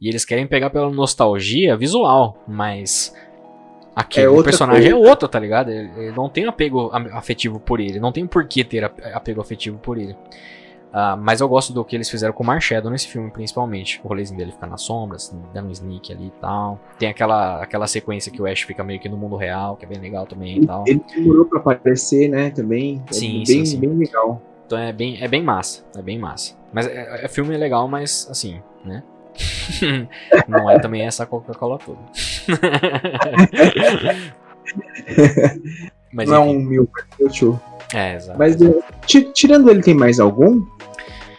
E 0.01 0.09
eles 0.09 0.25
querem 0.25 0.47
pegar 0.47 0.71
pela 0.71 0.89
nostalgia 0.89 1.77
visual, 1.77 2.43
mas 2.47 3.13
aquele 3.95 4.25
É 4.25 4.29
outra 4.29 4.43
personagem 4.51 4.91
coisa. 4.91 5.05
é 5.07 5.09
outro, 5.09 5.27
tá 5.27 5.39
ligado? 5.39 5.69
Ele, 5.71 5.89
ele 5.97 6.11
não 6.11 6.29
tem 6.29 6.45
apego 6.45 6.91
afetivo 7.13 7.59
por 7.59 7.79
ele, 7.79 7.99
não 7.99 8.11
tem 8.11 8.27
por 8.27 8.45
que 8.47 8.63
ter 8.63 8.83
ap- 8.83 8.99
apego 9.13 9.41
afetivo 9.41 9.77
por 9.77 9.97
ele. 9.97 10.15
Ah, 10.97 11.17
mas 11.17 11.41
eu 11.41 11.49
gosto 11.49 11.73
do 11.73 11.83
que 11.83 11.93
eles 11.93 12.09
fizeram 12.09 12.33
com 12.33 12.41
o 12.41 12.45
Marshadow 12.45 12.89
nesse 12.89 13.07
filme, 13.09 13.29
principalmente. 13.29 13.99
O 14.01 14.07
rolezinho 14.07 14.37
dele 14.37 14.51
ficar 14.53 14.67
nas 14.67 14.81
sombras, 14.81 15.35
dando 15.53 15.67
um 15.67 15.71
sneak 15.71 16.13
ali 16.13 16.27
e 16.27 16.31
tal. 16.39 16.79
Tem 16.97 17.09
aquela, 17.09 17.61
aquela 17.61 17.85
sequência 17.85 18.31
que 18.31 18.41
o 18.41 18.45
Ash 18.45 18.61
fica 18.61 18.81
meio 18.81 18.97
que 18.99 19.09
no 19.09 19.17
mundo 19.17 19.35
real, 19.35 19.75
que 19.75 19.83
é 19.83 19.87
bem 19.89 19.99
legal 19.99 20.25
também 20.25 20.59
e 20.59 20.65
tal. 20.65 20.85
Ele 20.87 21.01
demorou 21.13 21.45
pra 21.45 21.59
aparecer, 21.59 22.29
né, 22.29 22.49
também. 22.49 23.01
É 23.09 23.13
Sim, 23.13 23.33
bem, 23.33 23.45
sim, 23.45 23.65
sim. 23.65 23.79
bem 23.79 23.89
legal. 23.89 24.41
Então 24.65 24.77
é 24.77 24.93
bem, 24.93 25.21
é 25.21 25.27
bem 25.27 25.43
massa, 25.43 25.83
é 25.97 26.01
bem 26.01 26.17
massa. 26.17 26.53
Mas 26.71 26.87
é, 26.87 27.25
é 27.25 27.27
filme 27.27 27.53
é 27.53 27.57
legal, 27.57 27.89
mas 27.89 28.27
assim, 28.31 28.61
né? 28.85 29.03
não 30.47 30.69
é 30.69 30.79
também 30.79 31.01
essa 31.01 31.25
Coca-Cola 31.25 31.77
toda. 31.77 31.99
mas 36.13 36.29
não 36.29 36.35
é 36.35 36.39
um 36.39 36.59
mil 36.59 36.89
perfil. 37.17 37.59
é, 37.93 38.15
exato. 38.15 38.37
Mas 38.39 38.61
eh, 38.61 38.73
ti- 39.05 39.31
tirando 39.33 39.69
ele, 39.69 39.81
tem 39.81 39.93
mais 39.93 40.19
algum? 40.19 40.65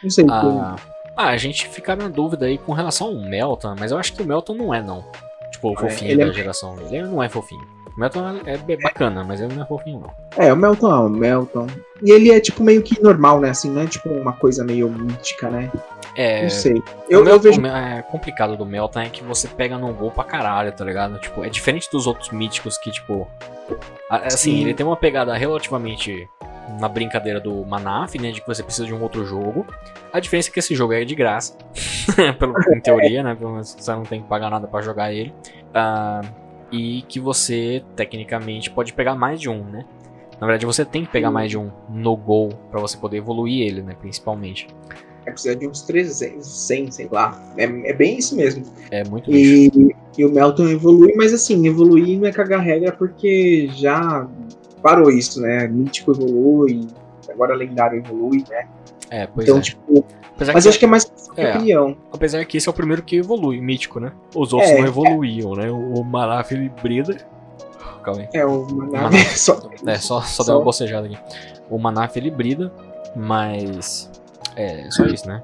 Não 0.03 0.11
sei. 0.11 0.27
Ah, 0.31 0.77
ah, 1.17 1.29
a 1.29 1.37
gente 1.37 1.67
fica 1.69 1.97
na 1.97 2.09
dúvida 2.09 2.47
aí 2.47 2.59
com 2.59 2.73
relação 2.73 3.09
ao 3.09 3.15
Melton, 3.15 3.75
mas 3.79 3.91
eu 3.91 3.99
acho 3.99 4.13
que 4.13 4.23
o 4.23 4.27
Melton 4.27 4.55
não 4.55 4.75
é, 4.75 4.83
não. 4.83 5.05
Tipo, 5.53 5.71
o 5.71 5.73
É, 5.75 5.77
fofinho 5.77 6.11
ele 6.11 6.23
é- 6.23 6.27
da 6.27 6.33
geração 6.33 6.75
dele. 6.77 6.97
Ele 6.99 7.09
não 7.09 7.23
é 7.23 7.29
fofinho. 7.29 7.65
O 7.97 8.01
Melton 8.01 8.21
é, 8.45 8.53
é 8.73 8.77
bacana, 8.77 9.25
mas 9.25 9.41
ele 9.41 9.55
não 9.55 9.63
é 9.63 9.67
fofinho, 9.67 10.01
não. 10.01 10.11
É, 10.37 10.53
o 10.53 10.57
Melton 10.57 10.95
é 10.95 10.99
o 10.99 11.09
Melton. 11.09 11.67
E 12.03 12.11
ele 12.11 12.31
é 12.31 12.39
tipo 12.39 12.63
meio 12.63 12.83
que 12.83 13.03
normal, 13.03 13.41
né? 13.41 13.49
Assim, 13.51 13.71
não 13.71 13.81
é 13.81 13.87
tipo 13.87 14.11
uma 14.11 14.35
coisa 14.35 14.63
meio 14.63 14.91
mítica, 14.91 15.49
né? 15.49 15.73
É. 16.17 16.43
Não 16.43 16.51
sei. 16.51 16.75
o 16.75 16.85
Eu, 17.11 17.19
eu 17.21 17.25
Melton- 17.25 17.43
vejo. 17.43 17.67
é 17.67 18.03
complicado 18.03 18.57
do 18.57 18.65
Melton 18.65 19.01
é 19.01 19.09
que 19.11 19.23
você 19.23 19.47
pega 19.49 19.77
num 19.77 19.93
gol 19.93 20.11
pra 20.11 20.25
caralho, 20.25 20.73
tá 20.73 20.85
ligado? 20.85 21.19
Tipo, 21.19 21.45
é 21.45 21.49
diferente 21.51 21.91
dos 21.91 22.07
outros 22.07 22.31
míticos 22.31 22.79
que, 22.79 22.91
tipo. 22.91 23.29
a- 24.11 24.27
Assim, 24.27 24.53
Sim. 24.57 24.61
ele 24.63 24.75
tem 24.75 24.87
uma 24.87 24.97
pegada 24.97 25.35
relativamente 25.37 26.29
na 26.81 26.89
brincadeira 26.89 27.39
do 27.41 27.65
Manaf, 27.67 28.15
né? 28.19 28.31
De 28.33 28.41
que 28.41 28.47
você 28.47 28.63
precisa 28.63 28.87
de 28.87 28.95
um 28.95 29.03
outro 29.03 29.25
jogo. 29.27 29.67
A 30.13 30.19
diferença 30.19 30.49
é 30.49 30.53
que 30.53 30.59
esse 30.59 30.75
jogo 30.75 30.93
é 30.95 31.05
de 31.05 31.15
graça. 31.15 31.57
pelo, 32.39 32.55
em 32.75 32.81
teoria, 32.81 33.23
né? 33.23 33.35
Pelo 33.35 33.53
menos 33.53 33.77
você 33.79 33.93
não 33.93 34.03
tem 34.05 34.23
que 34.23 34.29
pagar 34.29 34.51
nada 34.51 34.67
pra 34.67 34.81
jogar 34.81 35.13
ele. 35.13 35.35
Ah, 35.75 36.23
e 36.73 37.03
que 37.03 37.21
você, 37.21 37.85
tecnicamente, 37.95 38.71
pode 38.71 38.93
pegar 38.93 39.15
mais 39.15 39.41
de 39.41 39.49
um, 39.49 39.63
né? 39.63 39.85
Na 40.41 40.47
verdade, 40.47 40.67
você 40.67 40.85
tem 40.85 41.05
que 41.05 41.11
pegar 41.11 41.31
mais 41.31 41.51
de 41.51 41.57
um 41.57 41.71
no 41.89 42.17
gol 42.17 42.49
pra 42.71 42.81
você 42.81 42.97
poder 42.97 43.19
evoluir 43.19 43.67
ele, 43.67 43.83
né? 43.83 43.95
Principalmente. 44.01 44.67
É 45.27 45.31
precisar 45.33 45.55
de 45.55 45.67
uns 45.67 45.83
300, 45.83 46.47
100, 46.47 46.91
sei 46.93 47.09
lá. 47.11 47.37
É, 47.57 47.65
é 47.65 47.93
bem 47.93 48.17
isso 48.19 48.37
mesmo. 48.37 48.65
É 48.91 49.03
muito. 49.05 49.31
E, 49.31 49.95
e 50.17 50.25
o 50.25 50.31
Melton 50.31 50.69
evolui, 50.69 51.15
mas 51.17 51.35
assim, 51.35 51.67
evoluir 51.67 52.19
não 52.21 52.29
é 52.29 52.33
cagar 52.33 52.61
regra 52.61 52.93
porque 52.93 53.69
já 53.75 54.27
parou 54.83 55.11
isso, 55.11 55.41
né? 55.41 55.67
Mítico 55.67 56.13
evolui, 56.13 56.87
agora 57.29 57.55
lendário 57.57 57.99
evolui, 57.99 58.45
né? 58.49 58.67
É, 59.11 59.27
pois 59.27 59.47
então, 59.49 59.59
é. 59.59 59.63
tipo. 59.63 60.05
Apesar 60.37 60.53
Mas 60.53 60.65
que, 60.65 60.69
eu 60.69 60.71
acho 60.71 60.79
que 60.79 60.85
é 60.85 60.89
mais 60.89 61.13
É. 61.37 61.51
opinião. 61.57 61.97
apesar 62.13 62.45
que 62.45 62.59
esse 62.59 62.69
é 62.69 62.71
o 62.71 62.75
primeiro 62.75 63.03
que 63.03 63.17
evolui, 63.17 63.59
mítico, 63.61 63.99
né? 63.99 64.13
Os 64.35 64.53
outros 64.53 64.71
É, 64.71 64.79
não 64.79 64.87
evoluíam, 64.87 65.55
né? 65.55 65.71
O 65.71 66.05
Maraf 66.05 66.53
ele 66.53 66.71
brida. 66.83 67.17
Calma 68.05 68.21
aí. 68.21 68.29
É 68.35 68.45
uma 68.45 68.87
nave 68.87 69.17
Manaf. 69.17 69.39
só. 69.39 69.71
É, 69.87 69.95
só, 69.97 70.21
só, 70.21 70.43
Só- 70.43 70.45
deu 70.45 70.57
uma 70.59 70.65
bocejada 70.65 71.07
aqui. 71.07 71.19
O 71.71 71.79
Manaf 71.79 72.17
ele 72.17 72.31
brida, 72.31 72.71
mas. 73.17 74.11
É 74.57 74.91
só 74.91 75.05
isso, 75.05 75.29
né? 75.29 75.43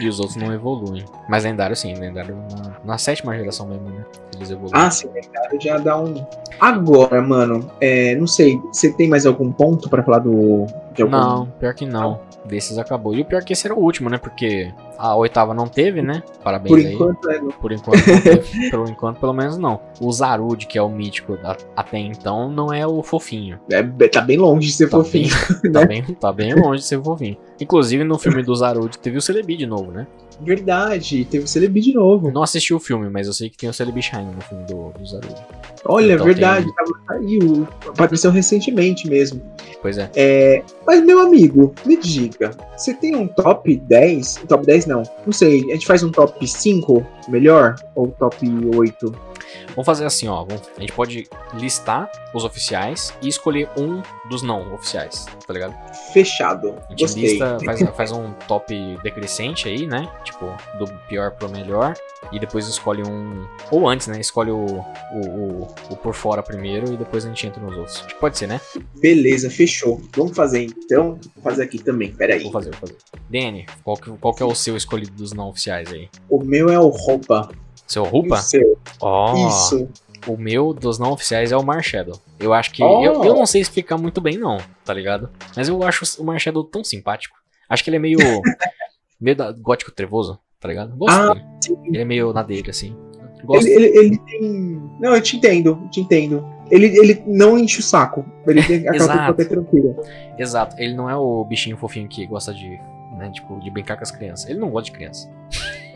e 0.00 0.08
os 0.08 0.18
outros 0.20 0.36
não 0.36 0.52
evoluem. 0.52 1.04
Mas 1.28 1.44
lendário 1.44 1.74
sim, 1.76 1.94
lendário 1.94 2.36
na, 2.36 2.72
na 2.84 2.98
sétima 2.98 3.36
geração 3.36 3.66
mesmo, 3.66 3.88
né? 3.88 4.04
Eles 4.34 4.50
evoluem. 4.50 4.72
Ah, 4.74 4.90
sim, 4.90 5.08
lendário 5.08 5.60
já 5.60 5.78
dá 5.78 5.98
um. 5.98 6.26
Agora, 6.60 7.22
mano, 7.22 7.70
é, 7.80 8.14
não 8.16 8.26
sei, 8.26 8.58
você 8.72 8.92
tem 8.92 9.08
mais 9.08 9.26
algum 9.26 9.50
ponto 9.50 9.88
pra 9.88 10.02
falar 10.02 10.18
do. 10.20 10.66
De 10.94 11.02
algum... 11.02 11.12
Não, 11.12 11.46
pior 11.58 11.74
que 11.74 11.86
não. 11.86 12.20
Desses 12.44 12.76
acabou. 12.76 13.14
E 13.14 13.20
o 13.20 13.24
pior 13.24 13.40
é 13.40 13.44
que 13.44 13.52
esse 13.52 13.66
era 13.66 13.74
o 13.74 13.78
último, 13.78 14.10
né? 14.10 14.18
Porque 14.18 14.72
a 14.98 15.14
oitava 15.14 15.54
não 15.54 15.66
teve, 15.68 16.02
né? 16.02 16.22
Parabéns 16.42 16.70
Por 16.74 16.78
aí. 16.86 16.94
enquanto, 16.94 17.30
é. 17.30 17.38
Por 17.38 17.72
enquanto, 17.72 18.06
não 18.06 18.20
teve. 18.20 18.70
Por 18.70 18.88
enquanto, 18.88 19.20
pelo 19.20 19.32
menos 19.32 19.56
não. 19.56 19.80
O 20.00 20.10
Zarud, 20.12 20.66
que 20.66 20.76
é 20.76 20.82
o 20.82 20.88
mítico 20.88 21.38
a- 21.44 21.56
até 21.76 21.98
então, 21.98 22.50
não 22.50 22.72
é 22.72 22.84
o 22.86 23.02
fofinho. 23.02 23.60
É, 23.70 23.82
tá 24.08 24.20
bem 24.20 24.36
longe 24.38 24.66
de 24.68 24.72
ser 24.74 24.88
Tá 24.90 24.96
fofinho. 24.98 25.28
bem, 25.62 25.70
tá, 25.72 25.80
né? 25.80 25.86
bem, 25.86 26.02
tá 26.02 26.32
bem 26.32 26.54
longe 26.54 26.80
de 26.80 26.86
ser 26.86 27.00
fofinho. 27.02 27.36
Inclusive, 27.60 28.02
no 28.02 28.18
filme 28.18 28.42
do 28.42 28.54
Zarud 28.56 28.98
teve 28.98 29.16
o 29.18 29.22
Celebi 29.22 29.56
de 29.56 29.66
novo, 29.66 29.92
né? 29.92 30.06
Verdade, 30.44 31.24
teve 31.24 31.44
o 31.44 31.48
Celebi 31.48 31.80
de 31.80 31.94
novo. 31.94 32.28
Eu 32.28 32.32
não 32.32 32.42
assisti 32.42 32.74
o 32.74 32.80
filme, 32.80 33.08
mas 33.08 33.26
eu 33.26 33.32
sei 33.32 33.48
que 33.50 33.56
tem 33.56 33.68
o 33.68 33.72
Celebi 33.72 34.02
Shine 34.02 34.24
no 34.34 34.40
filme 34.42 34.64
do, 34.64 34.90
do 34.98 35.06
Zarud. 35.06 35.34
Olha, 35.84 36.14
Então 36.14 36.26
verdade, 36.26 36.66
tem- 36.66 36.74
tava 36.74 37.18
aí, 37.20 37.38
o- 37.38 37.68
apareceu 37.88 38.30
recentemente 38.30 39.08
mesmo. 39.08 39.40
Pois 39.80 39.98
é. 39.98 40.10
É, 40.14 40.62
mas, 40.86 41.02
meu 41.04 41.20
amigo, 41.20 41.74
me 41.84 41.96
diga, 41.96 42.50
você 42.76 42.94
tem 42.94 43.16
um 43.16 43.26
top 43.26 43.76
10? 43.76 44.42
Top 44.48 44.64
10 44.64 44.86
não, 44.86 45.02
não 45.26 45.32
sei, 45.32 45.64
a 45.70 45.74
gente 45.74 45.86
faz 45.86 46.02
um 46.02 46.10
top 46.10 46.46
5 46.46 47.04
melhor? 47.28 47.74
Ou 47.94 48.08
top 48.08 48.36
8? 48.76 49.14
Vamos 49.68 49.86
fazer 49.86 50.04
assim, 50.04 50.28
ó. 50.28 50.46
a 50.76 50.80
gente 50.80 50.92
pode 50.92 51.28
listar 51.54 52.10
os 52.34 52.44
oficiais 52.44 53.12
e 53.20 53.28
escolher 53.28 53.68
um 53.76 54.02
dos 54.28 54.42
não 54.42 54.72
oficiais, 54.74 55.26
tá 55.46 55.52
ligado? 55.52 55.74
Fechado, 56.12 56.74
A 56.86 56.90
gente 56.90 57.00
gostei. 57.02 57.22
lista, 57.22 57.58
faz, 57.64 57.80
faz 57.96 58.12
um 58.12 58.32
top 58.46 58.98
decrescente 59.02 59.68
aí, 59.68 59.86
né? 59.86 60.08
Tipo, 60.24 60.46
do 60.78 60.86
pior 61.08 61.32
pro 61.32 61.48
melhor. 61.48 61.94
E 62.30 62.38
depois 62.38 62.66
escolhe 62.66 63.02
um. 63.02 63.46
Ou 63.70 63.88
antes, 63.88 64.06
né? 64.06 64.18
Escolhe 64.20 64.50
o, 64.50 64.64
o, 64.64 65.28
o, 65.28 65.74
o 65.90 65.96
por 65.96 66.14
fora 66.14 66.42
primeiro 66.42 66.92
e 66.92 66.96
depois 66.96 67.24
a 67.26 67.28
gente 67.28 67.46
entra 67.46 67.60
nos 67.62 67.76
outros. 67.76 67.96
Acho 67.98 68.08
que 68.08 68.14
pode 68.14 68.38
ser, 68.38 68.46
né? 68.46 68.60
Beleza, 69.00 69.50
fechou. 69.50 70.00
Vamos 70.16 70.34
fazer 70.34 70.62
então, 70.62 71.18
vou 71.34 71.42
fazer 71.42 71.64
aqui 71.64 71.78
também, 71.78 72.12
peraí. 72.12 72.42
Vou 72.42 72.52
fazer, 72.52 72.70
vou 72.70 72.80
fazer. 72.80 72.96
Danny, 73.28 73.66
qual 73.84 73.96
que, 73.96 74.10
qual 74.12 74.34
que 74.34 74.42
é 74.42 74.46
o 74.46 74.54
seu 74.54 74.76
escolhido 74.76 75.12
dos 75.12 75.32
não 75.32 75.48
oficiais 75.48 75.92
aí? 75.92 76.08
O 76.28 76.42
meu 76.42 76.70
é 76.70 76.78
o 76.78 76.88
roupa. 76.88 77.50
Seu 77.86 78.04
Rupa? 78.04 78.36
seu? 78.38 78.78
Ó, 79.00 79.34
Isso. 79.48 79.88
o 80.26 80.36
meu 80.36 80.72
dos 80.72 80.98
não 80.98 81.12
oficiais 81.12 81.52
é 81.52 81.56
o 81.56 81.62
Marshadow. 81.62 82.18
Eu 82.40 82.52
acho 82.54 82.70
que. 82.72 82.82
Oh. 82.82 83.02
Eu, 83.04 83.24
eu 83.24 83.34
não 83.34 83.46
sei 83.46 83.60
explicar 83.60 83.98
muito 83.98 84.20
bem, 84.20 84.38
não, 84.38 84.58
tá 84.84 84.94
ligado? 84.94 85.28
Mas 85.56 85.68
eu 85.68 85.82
acho 85.82 86.04
o 86.20 86.24
Marshadow 86.24 86.64
tão 86.64 86.82
simpático. 86.82 87.36
Acho 87.68 87.82
que 87.84 87.90
ele 87.90 87.96
é 87.96 88.00
meio. 88.00 88.18
meio 89.20 89.36
da, 89.36 89.52
gótico 89.52 89.90
trevoso, 89.92 90.38
tá 90.60 90.68
ligado? 90.68 90.96
Gosto 90.96 91.14
Ah, 91.14 91.34
dele. 91.34 91.46
sim. 91.62 91.76
Ele 91.86 91.98
é 92.00 92.04
meio 92.04 92.32
na 92.32 92.42
dele, 92.42 92.70
assim. 92.70 92.96
Gosto. 93.44 93.66
Ele, 93.66 93.84
ele, 93.86 93.98
ele 93.98 94.18
tem. 94.18 94.40
Não, 95.00 95.14
eu 95.14 95.20
te 95.20 95.36
entendo, 95.36 95.78
eu 95.82 95.90
te 95.90 96.00
entendo. 96.00 96.46
Ele, 96.70 96.86
ele 96.98 97.22
não 97.26 97.58
enche 97.58 97.80
o 97.80 97.82
saco. 97.82 98.24
Ele 98.46 98.62
tem 98.62 98.76
aquela 98.88 98.96
Exato. 98.96 99.34
pessoa 99.34 99.44
é 99.46 99.62
tranquila. 99.62 99.96
Exato. 100.38 100.76
Ele 100.78 100.94
não 100.94 101.10
é 101.10 101.16
o 101.16 101.44
bichinho 101.44 101.76
fofinho 101.76 102.08
que 102.08 102.24
gosta 102.26 102.54
de. 102.54 102.78
Né, 103.18 103.30
tipo, 103.30 103.60
de 103.60 103.70
brincar 103.70 103.96
com 103.96 104.02
as 104.02 104.10
crianças. 104.10 104.48
Ele 104.48 104.58
não 104.58 104.70
gosta 104.70 104.86
de 104.90 104.96
criança. 104.96 105.28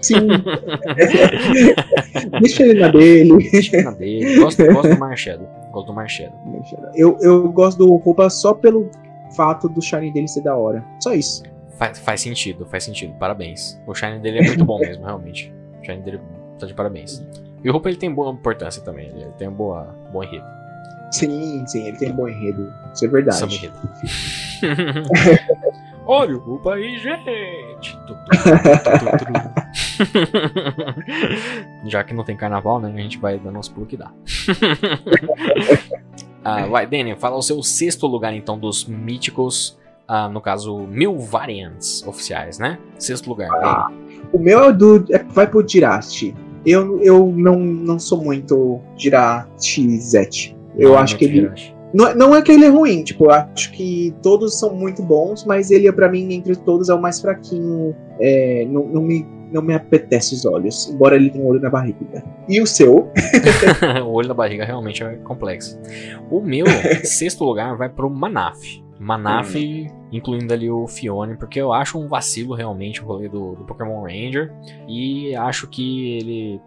Sim. 0.03 0.27
Deixa 2.41 2.65
ele 2.65 2.81
na 2.81 2.89
dele. 2.89 3.51
Deixa 3.51 3.83
na 3.83 3.91
dele. 3.93 4.41
Gosto, 4.41 4.65
gosto 4.67 4.91
do 4.91 4.99
Marshadow. 4.99 5.49
Gosto 5.73 5.87
do 5.87 5.95
Marshadow. 5.95 6.39
Eu, 6.95 7.17
eu 7.21 7.49
gosto 7.51 7.79
do 7.79 7.95
roupa 7.97 8.29
só 8.31 8.55
pelo 8.55 8.91
fato 9.37 9.69
do 9.69 9.83
shine 9.83 10.13
dele 10.13 10.29
ser 10.29 10.43
da 10.43 10.57
hora. 10.57 10.85
Só 11.01 11.15
isso. 11.15 11.43
Faz, 11.79 11.99
faz 11.99 12.21
sentido, 12.21 12.67
faz 12.67 12.85
sentido. 12.85 13.15
Parabéns. 13.19 13.81
O 13.87 13.95
shine 13.95 14.19
dele 14.19 14.39
é 14.39 14.43
muito 14.43 14.65
bom 14.65 14.79
mesmo, 14.79 15.05
realmente. 15.05 15.53
O 15.81 15.85
shine 15.85 16.03
dele 16.03 16.21
tá 16.59 16.67
de 16.67 16.75
parabéns. 16.75 17.25
E 17.63 17.69
o 17.69 17.73
Roupa 17.73 17.89
ele 17.89 17.99
tem 17.99 18.13
boa 18.13 18.33
importância 18.33 18.83
também. 18.83 19.09
Ele 19.09 19.33
tem 19.39 19.49
um 19.49 19.53
boa, 19.53 19.95
bom 20.13 20.23
enredo. 20.23 20.45
Sim, 21.11 21.65
sim, 21.67 21.87
ele 21.87 21.97
tem 21.97 22.13
um 22.13 22.17
bom 22.17 22.29
enredo. 22.29 22.73
Isso 22.95 23.05
é 23.05 23.09
verdade. 23.09 23.39
Samba 23.39 23.55
enredo. 23.55 23.75
Olha 26.07 26.37
o 26.37 26.39
Roupa 26.39 26.75
aí, 26.75 26.99
gente! 26.99 27.99
Já 31.87 32.05
que 32.05 32.15
não 32.15 32.25
tem 32.25 32.37
carnaval, 32.37 32.81
né? 32.81 32.93
A 32.95 33.01
gente 33.01 33.19
vai 33.19 33.39
dando 33.39 33.59
uns 33.59 33.69
pulos 33.69 33.89
que 33.89 33.97
dá. 33.97 34.11
ah, 36.45 36.67
vai, 36.67 36.87
Daniel, 36.87 37.17
fala 37.17 37.37
o 37.37 37.43
seu 37.43 37.63
sexto 37.63 38.07
lugar 38.07 38.35
então 38.35 38.59
dos 38.59 38.85
míticos. 38.87 39.79
ah, 40.09 40.29
no 40.29 40.41
caso, 40.41 40.79
mil 40.87 41.19
variants 41.19 42.07
oficiais, 42.07 42.59
né? 42.59 42.79
Sexto 42.99 43.29
lugar. 43.29 43.51
Ah, 43.53 43.89
o 44.33 44.39
meu 44.39 44.65
é 44.65 44.73
do. 44.73 45.05
é- 45.11 45.23
vai 45.25 45.47
pro 45.47 45.67
Jirachi. 45.67 46.35
Eu, 46.65 47.01
eu 47.01 47.33
não, 47.37 47.59
não 47.61 47.99
sou 47.99 48.23
muito 48.23 48.81
Jirachi 48.97 49.99
Zet. 50.01 50.57
Eu 50.77 50.91
Não, 50.91 50.99
acho 50.99 51.15
não 51.15 51.19
que 51.19 51.25
ele. 51.25 51.51
Não, 51.95 52.07
é- 52.09 52.15
não 52.15 52.35
é 52.35 52.43
que 52.43 52.53
ele 52.53 52.65
é 52.67 52.69
ruim, 52.69 53.03
tipo, 53.05 53.27
eu 53.27 53.31
acho 53.31 53.71
que 53.73 54.13
todos 54.23 54.59
são 54.59 54.75
muito 54.75 55.03
bons, 55.03 55.45
mas 55.45 55.71
ele, 55.71 55.91
pra 55.93 56.11
mim, 56.11 56.33
entre 56.35 56.55
todos, 56.57 56.89
é 56.89 56.95
o 56.95 57.01
mais 57.01 57.21
fraquinho. 57.21 57.95
É, 58.21 58.67
não, 58.69 58.85
não 58.89 59.03
me 59.03 59.25
não 59.53 59.63
me 59.63 59.75
apetece 59.75 60.35
os 60.35 60.45
olhos, 60.45 60.89
embora 60.89 61.17
ele 61.17 61.31
tenha 61.31 61.45
um 61.45 61.49
olho 61.49 61.61
na 61.61 61.71
barriga. 61.71 62.25
E 62.49 62.61
o 62.61 62.67
seu? 62.67 63.11
o 64.05 64.13
olho 64.13 64.29
na 64.29 64.35
barriga 64.35 64.65
realmente 64.65 65.03
é 65.03 65.17
complexo. 65.17 65.79
O 66.31 66.41
meu 66.41 66.67
sexto 67.05 67.45
lugar 67.45 67.77
vai 67.77 67.89
pro 67.89 68.11
Manaf. 68.11 68.85
Manaf, 68.99 69.55
hum. 69.57 69.87
incluindo 70.11 70.53
ali 70.53 70.71
o 70.71 70.87
Fione, 70.87 71.37
porque 71.37 71.61
eu 71.61 71.73
acho 71.73 71.99
um 71.99 72.09
vacilo 72.09 72.55
realmente 72.55 73.03
o 73.03 73.07
rolê 73.07 73.29
do, 73.29 73.55
do, 73.55 73.65
Pokémon 73.65 74.03
Ranger. 74.03 74.53
E 74.89 75.35
acho 75.37 75.69
que 75.69 76.17
ele, 76.17 76.61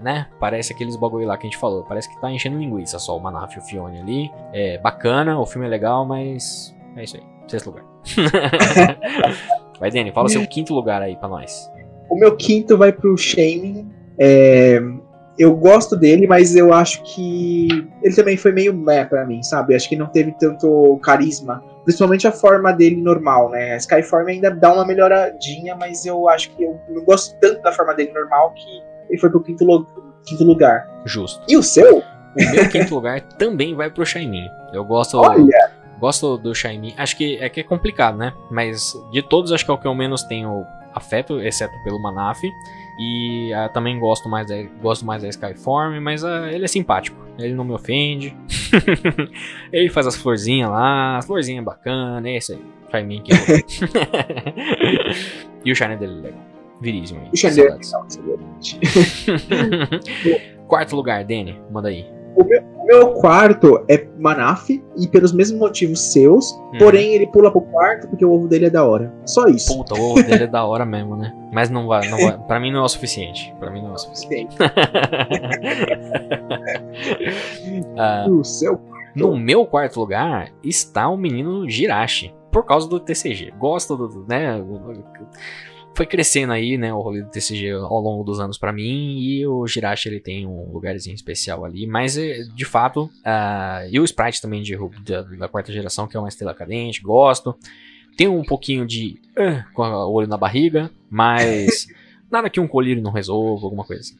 né, 0.00 0.28
parece 0.40 0.72
aqueles 0.72 0.96
bagulho 0.96 1.26
lá 1.26 1.36
que 1.36 1.46
a 1.46 1.50
gente 1.50 1.58
falou. 1.58 1.84
Parece 1.84 2.08
que 2.08 2.20
tá 2.20 2.30
enchendo 2.30 2.58
linguiça 2.58 2.98
só 2.98 3.16
o 3.16 3.20
Manaf 3.20 3.54
e 3.54 3.58
o 3.58 3.62
Fione 3.62 4.00
ali. 4.00 4.30
É 4.52 4.78
bacana, 4.78 5.38
o 5.38 5.46
filme 5.46 5.66
é 5.66 5.70
legal, 5.70 6.04
mas 6.04 6.74
é 6.96 7.04
isso 7.04 7.16
aí. 7.16 7.22
Sexto 7.46 7.66
lugar. 7.66 7.84
vai, 9.78 9.90
Danny, 9.90 10.10
fala 10.12 10.28
seu 10.28 10.46
quinto 10.46 10.74
lugar 10.74 11.02
aí 11.02 11.16
pra 11.16 11.28
nós. 11.28 11.70
O 12.12 12.16
meu 12.18 12.36
quinto 12.36 12.76
vai 12.76 12.92
pro 12.92 13.16
Shaming. 13.16 13.90
É, 14.18 14.78
eu 15.38 15.56
gosto 15.56 15.96
dele, 15.96 16.26
mas 16.26 16.54
eu 16.54 16.74
acho 16.74 17.02
que 17.02 17.66
ele 18.02 18.14
também 18.14 18.36
foi 18.36 18.52
meio 18.52 18.74
meh 18.74 19.06
pra 19.06 19.24
mim, 19.24 19.42
sabe? 19.42 19.74
Acho 19.74 19.88
que 19.88 19.96
não 19.96 20.06
teve 20.06 20.30
tanto 20.38 21.00
carisma. 21.02 21.64
Principalmente 21.84 22.28
a 22.28 22.32
forma 22.32 22.70
dele 22.70 23.00
normal, 23.00 23.48
né? 23.48 23.72
A 23.72 23.76
Skyform 23.78 24.28
ainda 24.28 24.50
dá 24.50 24.74
uma 24.74 24.84
melhoradinha, 24.84 25.74
mas 25.74 26.04
eu 26.04 26.28
acho 26.28 26.50
que 26.50 26.62
eu 26.62 26.78
não 26.90 27.02
gosto 27.02 27.34
tanto 27.40 27.62
da 27.62 27.72
forma 27.72 27.94
dele 27.94 28.12
normal 28.12 28.52
que 28.52 28.82
ele 29.08 29.18
foi 29.18 29.30
pro 29.30 29.42
quinto, 29.42 29.86
quinto 30.26 30.44
lugar. 30.44 30.86
Justo. 31.06 31.42
E 31.48 31.56
o 31.56 31.62
seu? 31.62 31.98
O 31.98 32.54
meu 32.54 32.68
quinto 32.68 32.94
lugar 32.94 33.22
também 33.38 33.74
vai 33.74 33.90
pro 33.90 34.04
Shaimin. 34.04 34.48
Eu 34.70 34.84
gosto. 34.84 35.16
Olha! 35.16 35.72
Gosto 35.98 36.36
do 36.36 36.54
Shaimin. 36.54 36.92
Acho 36.98 37.16
que 37.16 37.38
é 37.38 37.48
que 37.48 37.60
é 37.60 37.62
complicado, 37.62 38.18
né? 38.18 38.34
Mas 38.50 38.92
de 39.10 39.22
todos, 39.22 39.50
acho 39.50 39.64
que 39.64 39.70
é 39.70 39.74
o 39.74 39.78
que 39.78 39.86
eu 39.86 39.94
menos 39.94 40.22
tenho 40.24 40.66
afeto, 40.94 41.40
exceto 41.40 41.76
pelo 41.82 42.00
Manaf. 42.00 42.40
E 42.98 43.50
uh, 43.54 43.72
também 43.72 43.98
gosto 43.98 44.28
mais 44.28 44.46
da, 44.46 44.62
gosto 44.80 45.04
mais 45.04 45.22
da 45.22 45.28
Skyform, 45.28 45.98
mas 46.00 46.22
uh, 46.22 46.46
ele 46.50 46.64
é 46.64 46.68
simpático. 46.68 47.16
Ele 47.38 47.54
não 47.54 47.64
me 47.64 47.72
ofende. 47.72 48.36
ele 49.72 49.88
faz 49.88 50.06
as 50.06 50.14
florzinhas 50.16 50.70
lá, 50.70 51.18
as 51.18 51.26
florzinhas 51.26 51.64
bacanas, 51.64 52.24
é 52.24 52.36
isso 52.36 52.52
aí. 52.52 52.64
Faz 52.90 53.04
mim 53.06 53.22
que 53.22 53.32
E 55.64 55.72
o 55.72 55.74
Shine 55.74 55.96
dele 55.96 56.12
é 56.12 56.16
legal. 56.22 56.40
Viríssimo 56.80 57.20
aí. 57.20 57.30
O 57.32 57.36
Shine 57.36 57.54
dele 57.54 57.70
é 57.70 57.78
Quarto 60.68 60.96
lugar, 60.96 61.24
Danny, 61.24 61.58
manda 61.70 61.88
aí. 61.88 62.06
O 62.36 62.44
meu, 62.44 62.62
meu 62.84 63.12
quarto 63.14 63.84
é 63.88 64.06
Manaf, 64.18 64.70
e 64.70 65.08
pelos 65.08 65.32
mesmos 65.32 65.58
motivos 65.58 66.00
seus, 66.12 66.52
hum. 66.52 66.78
porém 66.78 67.14
ele 67.14 67.26
pula 67.26 67.50
pro 67.50 67.60
quarto 67.60 68.08
porque 68.08 68.24
o 68.24 68.32
ovo 68.32 68.48
dele 68.48 68.66
é 68.66 68.70
da 68.70 68.84
hora. 68.84 69.12
Só 69.24 69.46
isso. 69.46 69.76
Puta, 69.76 69.94
o 69.94 70.12
ovo 70.12 70.22
dele 70.22 70.44
é 70.44 70.46
da 70.46 70.64
hora 70.64 70.84
mesmo, 70.84 71.16
né? 71.16 71.34
Mas 71.52 71.70
não 71.70 71.86
vai, 71.86 72.08
não 72.08 72.18
vai. 72.18 72.38
Pra 72.46 72.58
mim 72.60 72.70
não 72.72 72.80
é 72.80 72.84
o 72.84 72.88
suficiente. 72.88 73.54
Pra 73.58 73.70
mim 73.70 73.82
não 73.82 73.90
é 73.90 73.94
o 73.94 73.98
suficiente. 73.98 74.56
uh, 77.92 78.28
no 78.30 78.44
seu 78.44 78.80
No 79.14 79.36
meu 79.36 79.66
quarto 79.66 80.00
lugar 80.00 80.50
está 80.62 81.08
o 81.08 81.16
menino 81.16 81.68
Jirachi. 81.68 82.34
Por 82.50 82.64
causa 82.64 82.88
do 82.88 83.00
TCG. 83.00 83.52
Gosto 83.58 83.96
do, 83.96 84.26
né? 84.28 84.62
Foi 85.94 86.06
crescendo 86.06 86.52
aí, 86.52 86.78
né, 86.78 86.92
o 86.92 87.00
rolê 87.00 87.22
do 87.22 87.30
TCG 87.30 87.70
ao 87.70 88.00
longo 88.00 88.24
dos 88.24 88.40
anos 88.40 88.56
para 88.56 88.72
mim, 88.72 89.18
e 89.18 89.46
o 89.46 89.66
Jirachi 89.66 90.08
ele 90.08 90.20
tem 90.20 90.46
um 90.46 90.72
lugarzinho 90.72 91.14
especial 91.14 91.64
ali, 91.64 91.86
mas 91.86 92.16
eh, 92.16 92.44
de 92.54 92.64
fato, 92.64 93.04
uh, 93.04 93.88
e 93.90 94.00
o 94.00 94.04
Sprite 94.04 94.40
também 94.40 94.62
de, 94.62 94.76
da, 95.04 95.22
da, 95.22 95.48
quarta 95.48 95.72
geração, 95.72 96.06
que 96.06 96.16
é 96.16 96.20
uma 96.20 96.28
estrela 96.28 96.54
cadente, 96.54 97.02
gosto. 97.02 97.56
Tem 98.16 98.28
um 98.28 98.42
pouquinho 98.42 98.86
de 98.86 99.20
uh, 99.38 99.62
com 99.74 99.82
o 99.82 100.12
olho 100.12 100.28
na 100.28 100.36
barriga, 100.36 100.90
mas 101.10 101.86
nada 102.30 102.48
que 102.48 102.60
um 102.60 102.68
colírio 102.68 103.02
não 103.02 103.10
resolva, 103.10 103.66
alguma 103.66 103.84
coisa 103.84 104.02
assim. 104.02 104.16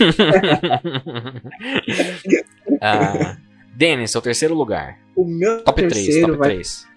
uh, 2.74 3.36
Dennis, 3.74 4.10
seu 4.10 4.22
terceiro 4.22 4.54
lugar. 4.54 4.98
O 5.16 5.24
meu 5.24 5.64
top 5.64 5.82
terceiro 5.82 6.10
3, 6.10 6.26
top 6.26 6.38
vai... 6.38 6.50
3 6.50 6.82
top 6.82 6.89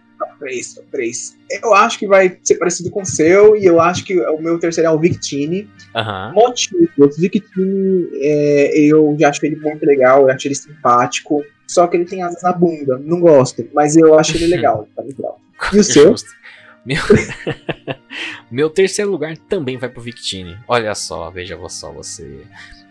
3, 0.43 0.73
top 0.73 0.87
3. 0.91 1.37
Eu 1.63 1.73
acho 1.73 1.97
que 1.97 2.07
vai 2.07 2.37
ser 2.43 2.55
parecido 2.55 2.91
com 2.91 3.01
o 3.01 3.05
seu, 3.05 3.55
e 3.55 3.65
eu 3.65 3.79
acho 3.79 4.03
que 4.03 4.19
o 4.19 4.41
meu 4.41 4.59
terceiro 4.59 4.89
é 4.89 4.91
o 4.91 4.99
Victini. 4.99 5.69
Uhum. 5.95 6.33
Motivo, 6.33 6.89
o 6.97 7.07
Victini, 7.09 8.09
é, 8.15 8.79
eu 8.79 9.15
já 9.19 9.29
acho 9.29 9.45
ele 9.45 9.55
muito 9.55 9.85
legal, 9.85 10.23
eu 10.23 10.33
acho 10.33 10.47
ele 10.47 10.55
simpático, 10.55 11.43
só 11.67 11.87
que 11.87 11.97
ele 11.97 12.05
tem 12.05 12.21
asas 12.21 12.43
na 12.43 12.51
bunda, 12.51 12.99
não 13.03 13.19
gosto, 13.19 13.67
mas 13.73 13.95
eu 13.95 14.17
acho 14.19 14.35
ele 14.35 14.47
legal, 14.47 14.87
tá 14.95 15.01
legal. 15.01 15.39
E 15.73 15.79
o 15.79 15.83
seu? 15.83 16.13
Meu... 16.85 17.01
meu 18.51 18.69
terceiro 18.69 19.09
lugar 19.09 19.37
também 19.37 19.77
vai 19.77 19.87
pro 19.87 20.01
Victini. 20.01 20.57
Olha 20.67 20.93
só, 20.93 21.31
veja 21.31 21.57
só 21.69 21.91
você. 21.91 22.41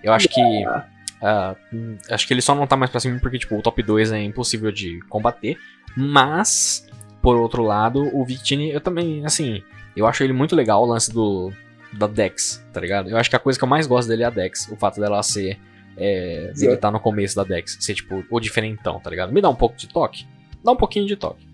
Eu 0.03 0.13
acho 0.13 0.29
que. 0.29 0.41
Uh, 0.41 1.99
acho 2.11 2.27
que 2.27 2.33
ele 2.33 2.41
só 2.41 2.55
não 2.55 2.67
tá 2.67 2.77
mais 2.77 2.91
pra 2.91 2.99
cima 2.99 3.19
porque, 3.21 3.39
tipo, 3.39 3.57
o 3.57 3.63
top 3.63 3.83
2 3.83 4.13
é 4.13 4.23
impossível 4.23 4.73
de 4.73 5.01
combater. 5.03 5.59
Mas 5.97 6.87
por 7.23 7.37
outro 7.37 7.63
lado, 7.63 8.11
o 8.13 8.25
Victini, 8.25 8.71
eu 8.71 8.81
também, 8.81 9.25
assim, 9.25 9.63
eu 9.97 10.07
acho 10.07 10.25
ele 10.25 10.33
muito 10.33 10.57
legal 10.57 10.83
o 10.83 10.87
lance 10.87 11.13
do 11.13 11.53
da 11.93 12.07
Dex, 12.07 12.65
tá 12.73 12.81
ligado? 12.81 13.11
Eu 13.11 13.19
acho 13.19 13.29
que 13.31 13.37
a 13.37 13.39
coisa 13.39 13.59
que 13.59 13.65
eu 13.65 13.69
mais 13.69 13.87
gosto 13.87 14.09
dele 14.09 14.23
é 14.23 14.27
a 14.27 14.31
Dex, 14.31 14.69
o 14.71 14.77
fato 14.77 15.01
dela 15.01 15.23
ser 15.23 15.59
é, 15.97 16.53
ele 16.57 16.77
tá 16.77 16.91
no 16.91 16.99
começo 16.99 17.37
da 17.37 17.45
Dex, 17.45 17.77
ser 17.81 17.95
tipo 17.95 18.25
o 18.31 18.41
diferentão, 18.41 18.99
tá 18.99 19.11
ligado? 19.11 19.33
Me 19.33 19.41
dá 19.41 19.49
um 19.49 19.55
pouco 19.55 19.77
de 19.77 19.87
toque, 19.87 20.27
dá 20.65 20.73
um 20.73 20.77
pouquinho 20.77 21.07
de 21.07 21.17
toque. 21.17 21.47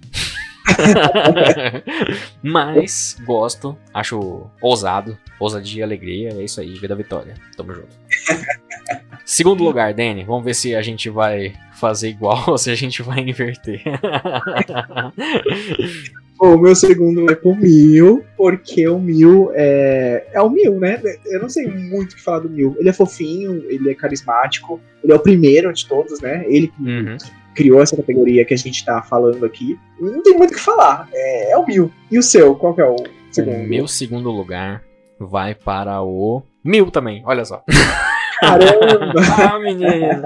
Mas 2.43 3.16
gosto, 3.24 3.77
acho 3.93 4.49
ousado, 4.62 5.19
ousadia, 5.40 5.85
alegria, 5.85 6.31
é 6.31 6.45
isso 6.45 6.61
aí, 6.61 6.74
vida 6.74 6.95
vitória. 6.95 7.35
Tamo 7.57 7.74
junto. 7.74 7.97
Segundo 9.28 9.62
lugar, 9.62 9.92
Danny, 9.92 10.24
vamos 10.24 10.42
ver 10.42 10.55
se 10.55 10.74
a 10.74 10.80
gente 10.80 11.10
vai 11.10 11.52
fazer 11.74 12.09
igual 12.09 12.44
ou 12.48 12.56
se 12.56 12.70
a 12.70 12.74
gente 12.74 13.02
vai 13.02 13.20
inverter. 13.20 13.82
o 16.40 16.56
meu 16.56 16.74
segundo 16.74 17.26
vai 17.26 17.36
pro 17.36 17.55
Mil, 17.55 18.24
porque 18.38 18.88
o 18.88 18.98
Mil 18.98 19.50
é, 19.52 20.26
é 20.32 20.40
o 20.40 20.48
Mil, 20.48 20.80
né? 20.80 20.98
Eu 21.26 21.42
não 21.42 21.48
sei 21.50 21.66
muito 21.66 22.12
o 22.12 22.16
que 22.16 22.22
falar 22.22 22.38
do 22.38 22.48
Mil. 22.48 22.74
Ele 22.78 22.88
é 22.88 22.92
fofinho, 22.92 23.62
ele 23.68 23.90
é 23.90 23.94
carismático, 23.94 24.80
ele 25.05 25.12
é 25.12 25.16
o 25.16 25.20
primeiro 25.20 25.70
de 25.74 25.86
todos, 25.86 26.22
né? 26.22 26.46
Ele 26.48 26.72
uhum. 26.80 27.18
criou 27.55 27.82
essa 27.82 27.96
categoria 27.96 28.46
que 28.46 28.55
a 28.55 28.59
gente 28.59 28.82
tá 28.82 29.02
falando 29.02 29.44
aqui. 29.44 29.78
Não 30.00 30.22
tem 30.22 30.38
muito 30.38 30.52
o 30.52 30.55
que 30.55 30.60
falar, 30.60 31.06
é, 31.12 31.52
é 31.52 31.59
o 31.59 31.66
Mil. 31.66 31.92
E 32.10 32.18
o 32.18 32.22
seu, 32.22 32.55
qual 32.55 32.74
que 32.74 32.80
é 32.80 32.86
o 32.86 32.96
segundo? 33.30 33.59
O 33.59 33.68
meu 33.68 33.86
segundo 33.86 34.30
lugar 34.30 34.82
vai 35.20 35.55
para 35.55 36.00
o 36.00 36.42
Mil 36.64 36.90
também, 36.90 37.22
olha 37.26 37.44
só. 37.44 37.62
Caramba! 38.40 39.20
ah, 39.55 39.59
menino! 39.59 40.23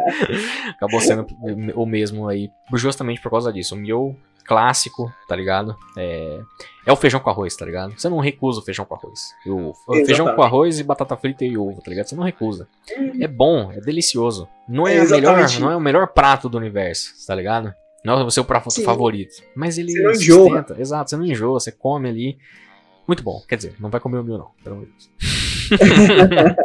Acabou 0.70 1.00
sendo 1.00 1.26
o 1.74 1.86
mesmo 1.86 2.28
aí, 2.28 2.50
justamente 2.74 3.20
por 3.20 3.30
causa 3.30 3.52
disso. 3.52 3.74
O 3.74 3.78
meu 3.78 4.16
clássico, 4.44 5.12
tá 5.28 5.36
ligado? 5.36 5.76
É, 5.96 6.40
é 6.86 6.92
o 6.92 6.96
feijão 6.96 7.20
com 7.20 7.30
arroz, 7.30 7.56
tá 7.56 7.64
ligado? 7.64 7.94
Você 7.96 8.08
não 8.08 8.18
recusa 8.18 8.60
o 8.60 8.62
feijão 8.62 8.84
com 8.84 8.94
arroz. 8.94 9.20
O, 9.46 9.72
feijão 10.04 10.34
com 10.34 10.42
arroz 10.42 10.78
e 10.78 10.84
batata 10.84 11.16
frita 11.16 11.44
e 11.44 11.56
ovo, 11.56 11.80
tá 11.80 11.90
ligado? 11.90 12.06
Você 12.06 12.16
não 12.16 12.24
recusa. 12.24 12.68
É 13.20 13.28
bom, 13.28 13.72
é 13.72 13.80
delicioso. 13.80 14.48
Não 14.68 14.86
é, 14.86 14.96
é 14.96 15.04
melhor, 15.04 15.60
não 15.60 15.70
é 15.70 15.76
o 15.76 15.80
melhor 15.80 16.08
prato 16.08 16.48
do 16.48 16.58
universo, 16.58 17.12
tá 17.26 17.34
ligado? 17.34 17.72
Não 18.04 18.18
é 18.18 18.24
o 18.24 18.30
seu 18.30 18.44
prato 18.44 18.70
Sim. 18.70 18.84
favorito. 18.84 19.42
Mas 19.54 19.78
ele 19.78 19.92
você 19.92 20.02
não 20.02 20.10
enjoa. 20.10 20.66
Exato, 20.76 21.10
você 21.10 21.16
não 21.16 21.24
enjoa, 21.24 21.60
você 21.60 21.70
come 21.70 22.08
ali. 22.08 22.38
Muito 23.06 23.22
bom. 23.22 23.42
Quer 23.48 23.56
dizer, 23.56 23.74
não 23.78 23.90
vai 23.90 24.00
comer 24.00 24.18
o 24.18 24.24
meu, 24.24 24.38
não, 24.38 24.50
pelo 24.62 24.76
amor 24.76 24.86
de 24.86 24.92
Deus. 24.92 25.10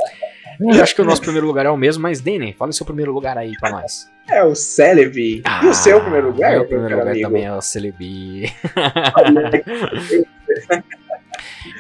Eu 0.78 0.84
acho 0.84 0.96
que 0.96 1.02
o 1.02 1.06
nosso 1.06 1.22
primeiro 1.22 1.48
lugar 1.48 1.66
é 1.66 1.70
o 1.70 1.78
mesmo, 1.78 2.04
mas 2.04 2.22
Danny, 2.22 2.54
fala 2.54 2.70
o 2.70 2.74
seu 2.74 2.86
primeiro 2.86 3.14
lugar 3.14 3.38
aí 3.38 3.54
pra 3.60 3.72
nós. 3.72 4.10
É 4.30 4.44
o 4.44 4.54
Celebi. 4.56 5.42
Ah, 5.46 5.62
e 5.64 5.68
o 5.68 5.74
seu 5.74 6.02
primeiro 6.02 6.28
lugar? 6.28 6.52
Meu 6.52 6.66
primeiro 6.66 6.98
lugar 6.98 7.12
amigo? 7.12 7.28
também 7.28 7.46
é 7.46 7.54
o 7.54 7.62
Celebi. 7.62 8.52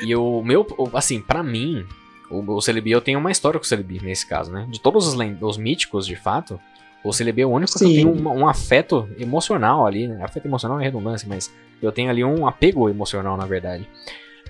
e 0.02 0.16
o 0.16 0.42
meu, 0.44 0.66
assim, 0.94 1.20
pra 1.20 1.44
mim, 1.44 1.86
o, 2.30 2.40
o 2.54 2.62
Celebi, 2.62 2.92
eu 2.92 3.02
tenho 3.02 3.20
uma 3.20 3.32
história 3.32 3.60
com 3.60 3.66
o 3.66 3.68
Celebi 3.68 4.00
nesse 4.02 4.26
caso, 4.26 4.52
né? 4.52 4.68
De 4.70 4.80
todos 4.80 5.08
os, 5.08 5.18
os 5.42 5.58
míticos, 5.58 6.06
de 6.06 6.16
fato, 6.16 6.60
o 7.04 7.14
Celebi 7.14 7.42
é 7.42 7.46
o 7.46 7.50
único 7.50 7.72
Sim. 7.72 7.80
que 7.80 8.02
eu 8.02 8.14
tenho 8.14 8.30
um, 8.30 8.42
um, 8.42 8.48
afeto 8.48 9.10
emocional 9.18 9.86
ali, 9.86 10.08
né? 10.08 10.24
Afeto 10.24 10.46
emocional 10.46 10.80
é 10.80 10.84
redundância, 10.84 11.28
mas 11.28 11.54
eu 11.82 11.92
tenho 11.92 12.10
ali 12.10 12.24
um 12.24 12.48
apego 12.48 12.90
emocional, 12.90 13.38
na 13.38 13.46
verdade. 13.46 13.88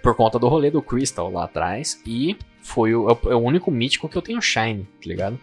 Por 0.07 0.15
conta 0.15 0.39
do 0.39 0.47
rolê 0.47 0.71
do 0.71 0.81
Crystal 0.81 1.29
lá 1.29 1.43
atrás 1.43 2.01
e 2.05 2.37
foi 2.61 2.95
o, 2.95 3.09
é 3.09 3.35
o 3.35 3.39
único 3.39 3.69
mítico 3.69 4.07
que 4.07 4.17
eu 4.17 4.21
tenho 4.21 4.41
Shine, 4.41 4.83
tá 4.85 5.05
ligado? 5.05 5.37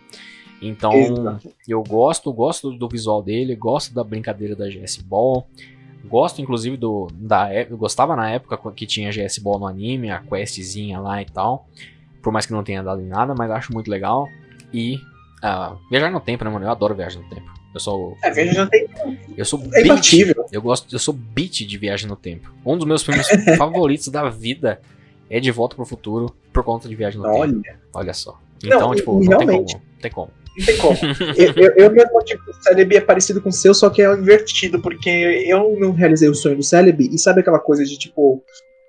Então, 0.63 0.95
Exato. 0.95 1.53
eu 1.69 1.83
gosto, 1.83 2.33
gosto 2.33 2.73
do 2.73 2.89
visual 2.89 3.23
dele, 3.23 3.55
gosto 3.55 3.93
da 3.93 4.03
brincadeira 4.03 4.57
da 4.57 4.67
GS 4.67 5.03
Ball. 5.03 5.47
Gosto, 6.07 6.41
inclusive, 6.41 6.79
do. 6.79 7.09
Da, 7.13 7.55
eu 7.55 7.77
gostava 7.77 8.17
na 8.17 8.31
época 8.31 8.57
que 8.73 8.87
tinha 8.87 9.13
GS 9.13 9.39
Ball 9.39 9.59
no 9.59 9.67
anime, 9.67 10.11
a 10.11 10.21
questzinha 10.21 10.99
lá 10.99 11.21
e 11.21 11.27
tal. 11.27 11.69
Por 12.23 12.33
mais 12.33 12.47
que 12.47 12.53
não 12.55 12.65
tenha 12.65 12.83
dado 12.83 13.03
em 13.03 13.07
nada, 13.07 13.35
mas 13.37 13.51
acho 13.51 13.71
muito 13.71 13.91
legal. 13.91 14.27
E. 14.73 14.97
Uh, 15.45 15.77
viajar 15.91 16.11
no 16.11 16.21
tempo, 16.21 16.43
né, 16.43 16.49
mano? 16.49 16.65
Eu 16.65 16.71
adoro 16.71 16.95
viagem 16.95 17.21
no 17.21 17.29
tempo. 17.29 17.53
Eu 17.75 17.81
sou. 17.81 18.17
É, 18.23 18.31
viagem 18.31 18.55
no 18.57 18.69
tempo. 18.71 18.95
Eu 19.37 19.45
sou 19.45 19.61
é 19.75 19.83
beat, 19.83 20.13
Eu 20.53 20.63
gosto, 20.63 20.95
eu 20.95 20.99
sou 20.99 21.13
beat 21.13 21.67
de 21.67 21.77
viagem 21.77 22.09
no 22.09 22.15
tempo. 22.17 22.55
Um 22.65 22.77
dos 22.79 22.87
meus 22.87 23.03
filmes 23.03 23.27
favoritos 23.59 24.09
da 24.09 24.29
vida 24.31 24.81
é 25.29 25.41
De 25.41 25.51
Volta 25.51 25.75
pro 25.75 25.85
Futuro. 25.85 26.35
por 26.53 26.63
conta 26.63 26.89
de 26.89 26.95
viagem 26.95 27.19
no 27.19 27.25
tempo. 27.25 27.39
Olha, 27.39 27.81
Olha 27.93 28.15
só. 28.15 28.39
Então, 28.65 28.81
Não, 28.81 28.95
tipo, 28.95 29.13
não 29.25 29.39
tem 29.39 29.47
realmente. 29.49 29.73
como. 29.75 29.85
Não 29.95 30.01
tem 30.01 30.11
como. 30.13 30.31
não 30.57 30.67
tem 30.67 30.77
como. 30.79 30.97
eu, 31.37 31.53
eu, 31.57 31.73
eu 31.77 31.91
mesmo, 31.91 32.19
tipo, 32.21 32.49
o 32.49 32.55
Celebi 32.63 32.97
é 32.97 33.01
parecido 33.01 33.43
com 33.43 33.49
o 33.49 33.53
seu, 33.53 33.75
só 33.75 33.91
que 33.91 34.01
é 34.03 34.13
invertido, 34.15 34.81
porque 34.81 35.11
eu 35.11 35.77
não 35.81 35.91
realizei 35.93 36.29
o 36.29 36.35
sonho 36.35 36.57
do 36.57 36.63
Celebi, 36.63 37.11
e 37.13 37.19
sabe 37.19 37.41
aquela 37.41 37.59
coisa 37.59 37.85
de, 37.85 37.99
tipo, 37.99 38.43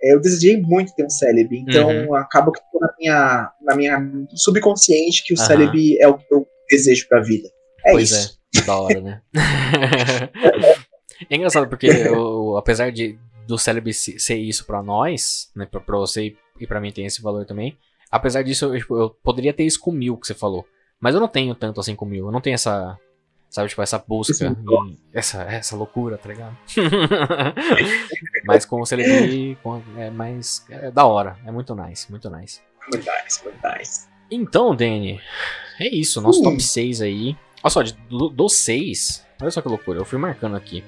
é, 0.03 0.13
eu 0.13 0.21
desejei 0.21 0.61
muito 0.61 0.93
ter 0.95 1.03
um 1.03 1.09
Celebi, 1.09 1.59
então 1.67 1.89
Uhum. 1.89 2.15
acaba 2.15 2.51
que 2.51 2.59
na 2.79 2.93
minha, 2.99 3.51
na 3.63 3.75
minha 3.75 3.99
subconsciente 4.35 5.23
que 5.25 5.33
o 5.33 5.37
Aham. 5.37 5.47
Celebi 5.47 5.97
é 5.99 6.07
o 6.07 6.17
que 6.17 6.25
eu 6.31 6.45
desejo 6.69 7.07
pra 7.09 7.21
vida. 7.21 7.49
É 7.85 7.91
pois 7.91 8.11
isso. 8.11 8.29
é, 8.29 8.44
da 8.63 8.77
hora, 8.77 9.01
né? 9.01 9.21
é 11.29 11.35
engraçado 11.35 11.67
porque 11.67 11.87
eu, 11.87 12.57
apesar 12.57 12.91
de 12.91 13.17
do 13.47 13.57
cérebro 13.57 13.93
se- 13.93 14.19
ser 14.19 14.37
isso 14.37 14.65
pra 14.65 14.81
nós, 14.81 15.51
né, 15.55 15.65
pra, 15.65 15.79
pra 15.79 15.97
você 15.97 16.35
e- 16.59 16.67
pra 16.67 16.79
mim 16.81 16.91
tem 16.91 17.05
esse 17.05 17.21
valor 17.21 17.45
também. 17.45 17.77
Apesar 18.09 18.41
disso, 18.43 18.65
eu, 18.65 18.79
tipo, 18.79 18.97
eu 18.97 19.09
poderia 19.09 19.53
ter 19.53 19.63
isso 19.63 19.79
com 19.79 19.91
mil 19.91 20.17
que 20.17 20.25
você 20.27 20.33
falou, 20.33 20.65
mas 20.99 21.13
eu 21.13 21.21
não 21.21 21.27
tenho 21.27 21.53
tanto 21.53 21.79
assim 21.79 21.95
com 21.95 22.05
mil. 22.05 22.25
Eu 22.27 22.31
não 22.31 22.41
tenho 22.41 22.55
essa, 22.55 22.97
sabe, 23.49 23.69
tipo 23.69 23.81
essa 23.81 23.99
busca, 23.99 24.55
essa 25.13 25.43
essa 25.43 25.75
loucura, 25.75 26.17
tá 26.17 26.29
ligado? 26.29 26.57
mas 28.45 28.65
com 28.65 28.81
o 28.81 28.85
celebrity 28.85 29.57
com- 29.61 29.81
é 29.97 30.09
mais 30.09 30.65
é 30.69 30.89
da 30.91 31.05
hora, 31.05 31.37
é 31.45 31.51
muito 31.51 31.75
nice, 31.75 32.09
muito 32.09 32.29
nice. 32.29 32.61
Muito 32.91 33.05
nice, 33.23 33.43
muito 33.43 33.59
nice. 33.77 34.07
Então, 34.31 34.75
Danny, 34.75 35.19
é 35.79 35.87
isso, 35.87 36.19
nosso 36.21 36.39
Hum. 36.39 36.43
top 36.45 36.61
6 36.63 37.01
aí. 37.01 37.35
Olha 37.65 37.71
só, 37.71 37.81
de- 37.81 37.97
do, 38.07 38.29
dos 38.29 38.53
6, 38.57 39.25
olha 39.41 39.49
só 39.49 39.59
que 39.59 39.67
loucura, 39.67 39.97
eu 39.99 40.05
fui 40.05 40.19
marcando 40.19 40.55
aqui. 40.55 40.83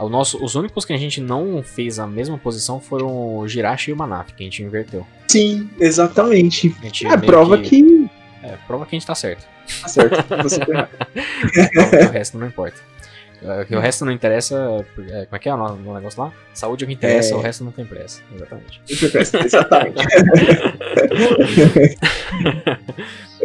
O 0.00 0.08
nosso, 0.08 0.42
os 0.42 0.54
únicos 0.54 0.86
que 0.86 0.94
a 0.94 0.96
gente 0.96 1.20
não 1.20 1.62
fez 1.62 1.98
a 1.98 2.06
mesma 2.06 2.38
posição 2.38 2.80
foram 2.80 3.36
o 3.36 3.46
Jirachi 3.46 3.90
e 3.90 3.92
o 3.92 3.96
Manaf, 3.96 4.32
que 4.32 4.42
a 4.42 4.46
gente 4.46 4.62
inverteu. 4.62 5.06
Sim, 5.28 5.68
exatamente. 5.78 6.74
É, 7.04 7.16
prova 7.18 7.58
que... 7.58 8.08
É, 8.42 8.56
prova 8.66 8.86
que 8.86 8.96
a 8.96 8.98
gente 8.98 9.06
tá 9.06 9.14
certo. 9.14 9.46
Tá 9.82 9.88
certo. 9.88 10.24
Você 10.42 10.60
tá 10.60 10.88
que 11.90 12.04
o 12.06 12.10
resto 12.10 12.38
não 12.38 12.46
importa. 12.46 12.80
É, 13.42 13.64
Que 13.66 13.76
o 13.76 13.80
resto 13.80 14.06
não 14.06 14.12
interessa. 14.12 14.54
é, 15.10 15.26
como 15.26 15.36
é 15.36 15.38
que 15.38 15.48
é 15.50 15.54
o 15.54 15.94
negócio 15.94 16.22
lá? 16.22 16.32
Saúde 16.54 16.84
é 16.84 16.86
o 16.86 16.88
que 16.88 16.94
interessa, 16.94 17.34
É. 17.34 17.36
o 17.36 17.40
resto 17.42 17.62
não 17.64 17.70
tem 17.72 17.84
pressa. 17.84 18.22
Exatamente. 18.34 18.80
Exatamente. 18.88 20.06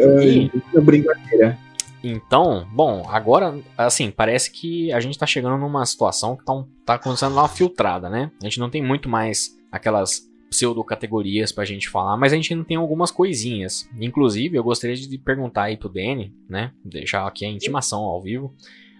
E- 0.00 0.50
Ai, 0.74 0.80
brincadeira. 0.82 1.58
Então, 2.02 2.66
bom, 2.72 3.04
agora, 3.08 3.58
assim, 3.76 4.10
parece 4.10 4.50
que 4.50 4.92
a 4.92 5.00
gente 5.00 5.18
tá 5.18 5.26
chegando 5.26 5.58
numa 5.58 5.84
situação 5.84 6.36
que 6.36 6.44
tá, 6.44 6.52
um- 6.52 6.66
tá 6.84 6.94
acontecendo 6.94 7.32
uma 7.32 7.48
filtrada, 7.48 8.08
né? 8.08 8.30
A 8.40 8.44
gente 8.44 8.58
não 8.58 8.70
tem 8.70 8.82
muito 8.82 9.08
mais 9.08 9.50
aquelas 9.70 10.28
pseudo-categorias 10.48 11.52
pra 11.52 11.64
gente 11.64 11.88
falar, 11.88 12.16
mas 12.16 12.32
a 12.32 12.36
gente 12.36 12.54
não 12.54 12.64
tem 12.64 12.76
algumas 12.76 13.10
coisinhas. 13.10 13.88
Inclusive, 14.00 14.56
eu 14.56 14.64
gostaria 14.64 14.96
de 14.96 15.18
perguntar 15.18 15.64
aí 15.64 15.76
pro 15.76 15.88
Danny, 15.88 16.34
né? 16.48 16.72
Deixar 16.84 17.26
aqui 17.26 17.44
a 17.44 17.48
intimação 17.48 18.00
ao 18.00 18.20
vivo. 18.20 18.54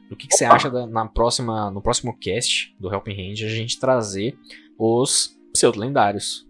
Do 0.09 0.16
que, 0.16 0.27
que 0.27 0.35
você 0.36 0.44
acha 0.44 0.68
da- 0.70 0.86
na 0.86 1.06
próxima, 1.06 1.70
no 1.70 1.81
próximo 1.81 2.16
cast 2.18 2.74
do 2.81 2.93
Helping 2.93 3.12
Hand 3.12 3.44
a 3.44 3.48
gente 3.48 3.78
trazer 3.78 4.36
os 4.78 5.36
pseudo-lendários. 5.52 6.47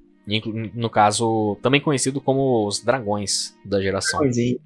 No 0.74 0.88
caso, 0.88 1.56
também 1.62 1.80
conhecido 1.80 2.20
como 2.20 2.66
os 2.66 2.80
dragões 2.82 3.54
da 3.64 3.80
geração. 3.82 4.20
Coisinha. 4.20 4.58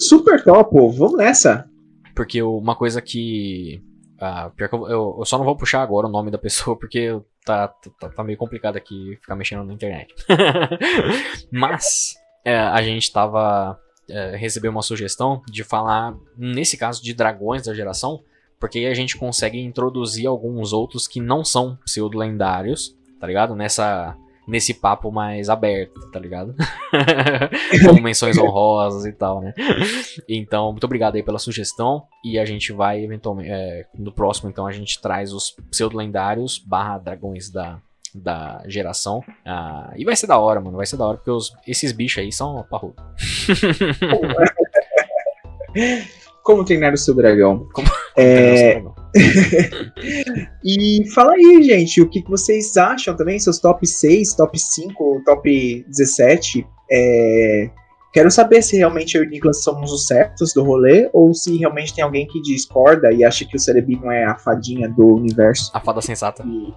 Super 0.00 0.42
top. 0.42 0.74
Vamos 0.96 1.16
nessa. 1.16 1.68
Porque 2.14 2.40
uma 2.42 2.76
coisa 2.76 3.00
que. 3.02 3.82
ah, 4.20 4.50
pior 4.56 4.68
que 4.68 4.74
eu, 4.74 4.88
eu- 4.88 5.16
eu 5.18 5.24
só 5.24 5.36
não 5.38 5.44
vou 5.44 5.56
puxar 5.56 5.82
agora 5.82 6.06
o 6.06 6.10
nome 6.10 6.30
da 6.30 6.38
pessoa, 6.38 6.76
porque 6.78 7.18
tá, 7.44 7.68
tá, 8.00 8.08
tá 8.08 8.24
meio 8.24 8.38
complicado 8.38 8.76
aqui 8.76 9.16
ficar 9.20 9.34
mexendo 9.36 9.64
na 9.64 9.72
internet. 9.74 10.14
Mas 11.50 12.14
é, 12.44 12.56
a 12.58 12.82
gente 12.82 13.12
tava. 13.12 13.78
É, 14.08 14.36
recebeu 14.36 14.70
uma 14.70 14.82
sugestão 14.82 15.40
de 15.50 15.64
falar, 15.64 16.14
nesse 16.36 16.76
caso, 16.76 17.02
de 17.02 17.14
dragões 17.14 17.62
da 17.64 17.72
geração, 17.72 18.22
porque 18.60 18.78
aí 18.80 18.86
a 18.86 18.92
gente 18.94 19.16
consegue 19.16 19.58
introduzir 19.58 20.26
alguns 20.26 20.74
outros 20.74 21.08
que 21.08 21.20
não 21.20 21.42
são 21.42 21.76
pseudo-lendários, 21.86 22.94
tá 23.18 23.26
ligado? 23.26 23.54
Nessa. 23.56 24.14
Nesse 24.46 24.74
papo 24.74 25.10
mais 25.10 25.48
aberto, 25.48 26.10
tá 26.10 26.18
ligado? 26.20 26.54
Com 27.88 28.00
menções 28.00 28.36
honrosas 28.36 29.06
e 29.06 29.12
tal, 29.12 29.40
né? 29.40 29.54
Então, 30.28 30.70
muito 30.70 30.84
obrigado 30.84 31.16
aí 31.16 31.22
pela 31.22 31.38
sugestão. 31.38 32.02
E 32.24 32.38
a 32.38 32.44
gente 32.44 32.70
vai, 32.72 33.02
eventualmente, 33.02 33.50
é, 33.50 33.86
no 33.94 34.12
próximo, 34.12 34.50
então, 34.50 34.66
a 34.66 34.72
gente 34.72 35.00
traz 35.00 35.32
os 35.32 35.50
pseudo-lendários 35.70 36.58
barra 36.58 36.98
dragões 36.98 37.50
da, 37.50 37.78
da 38.14 38.62
geração. 38.66 39.24
Ah, 39.46 39.90
e 39.96 40.04
vai 40.04 40.14
ser 40.14 40.26
da 40.26 40.36
hora, 40.38 40.60
mano. 40.60 40.76
Vai 40.76 40.84
ser 40.86 40.98
da 40.98 41.06
hora, 41.06 41.16
porque 41.16 41.30
os- 41.30 41.50
esses 41.66 41.90
bichos 41.92 42.22
aí 42.22 42.30
são 42.30 42.62
parrudo. 42.70 42.96
Como 46.42 46.64
treinar 46.64 46.92
o 46.92 46.96
seu 46.98 47.14
dragão. 47.14 47.66
Como- 47.72 47.88
É, 48.16 48.82
e 50.64 51.04
fala 51.14 51.34
aí, 51.34 51.62
gente, 51.62 52.02
o 52.02 52.08
que, 52.08 52.22
vocês 52.28 52.76
acham 52.76 53.16
também? 53.16 53.38
Seus 53.38 53.58
top 53.58 53.86
6, 53.86 54.34
top 54.34 54.58
5, 54.58 55.22
top 55.24 55.84
17. 55.88 56.66
É, 56.90 57.70
quero 58.12 58.30
saber 58.30 58.62
se 58.62 58.76
realmente 58.76 59.16
eu 59.16 59.22
e 59.22 59.26
o 59.26 59.30
Nicolas 59.30 59.62
somos 59.62 59.92
os 59.92 60.06
certos 60.06 60.52
do 60.52 60.64
rolê 60.64 61.08
ou 61.12 61.32
se 61.32 61.56
realmente 61.56 61.94
tem 61.94 62.02
alguém 62.02 62.26
que 62.26 62.42
discorda 62.42 63.12
e 63.12 63.24
acha 63.24 63.44
que 63.44 63.56
o 63.56 63.58
Cerebi 63.58 63.98
não 64.00 64.10
é 64.10 64.24
a 64.24 64.34
fadinha 64.34 64.88
do 64.88 65.14
universo. 65.14 65.70
A 65.72 65.80
fada 65.80 66.00
sensata. 66.00 66.44
E... 66.44 66.74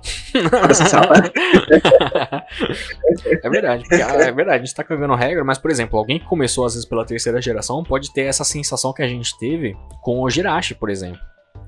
Você 0.68 0.85
sabe? 0.85 1.31
é 3.43 3.49
verdade, 3.49 3.84
ah, 3.91 4.22
é 4.22 4.31
verdade, 4.31 4.61
a 4.61 4.65
gente 4.65 4.76
tá 4.76 4.84
cagando 4.84 5.15
regra, 5.15 5.43
mas, 5.43 5.57
por 5.57 5.72
exemplo, 5.72 5.97
alguém 5.97 6.19
que 6.19 6.26
começou 6.26 6.65
às 6.65 6.76
vezes 6.76 6.88
pela 6.88 7.03
terceira 7.03 7.41
geração 7.41 7.84
pode 7.84 8.14
ter 8.14 8.23
essa 8.23 8.43
sensação 8.43 8.93
que 8.93 9.01
a 9.01 9.07
gente 9.07 9.35
teve 9.39 9.76
com 10.03 10.22
o 10.22 10.30
Jirachi, 10.30 10.76
por 10.76 10.91
exemplo. 10.91 11.19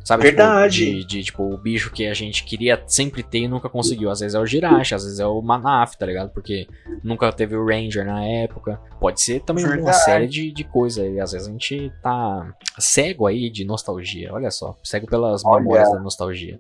Sabe, 0.10 0.24
tipo, 0.24 0.38
Verdade. 0.38 0.86
de, 0.86 1.06
de, 1.06 1.24
tipo, 1.26 1.44
o 1.44 1.56
bicho 1.56 1.92
que 1.92 2.08
a 2.08 2.16
gente 2.16 2.44
queria 2.44 2.82
sempre 2.88 3.22
ter 3.22 3.42
e 3.42 3.48
nunca 3.48 3.70
conseguiu. 3.70 4.10
Às 4.10 4.22
vezes 4.22 4.34
é 4.34 4.40
o 4.40 4.46
Jirachi, 4.46 4.96
às 4.96 5.04
vezes 5.04 5.20
é 5.20 5.26
o 5.28 5.40
Manaf, 5.40 5.96
tá 6.00 6.04
ligado? 6.08 6.32
Porque 6.32 6.68
nunca 7.04 7.32
teve 7.32 7.56
o 7.56 7.64
Ranger 7.64 8.04
na 8.08 8.26
época. 8.26 8.82
Pode 9.00 9.22
ser 9.22 9.42
também 9.42 9.64
uma 9.64 9.76
Verdade. 9.76 10.04
série 10.04 10.28
de, 10.28 10.52
de 10.52 10.64
coisas. 10.64 11.06
E 11.14 11.20
às 11.20 11.32
vezes 11.32 11.48
a 11.48 11.52
gente 11.52 11.92
tá 12.02 12.52
cego 12.80 13.28
aí 13.28 13.52
de 13.52 13.64
nostalgia. 13.64 14.34
Olha 14.34 14.50
só, 14.50 14.76
cego 14.84 15.06
pelas 15.06 15.46
Olha. 15.46 15.62
memórias 15.62 15.92
da 15.92 16.00
nostalgia. 16.00 16.60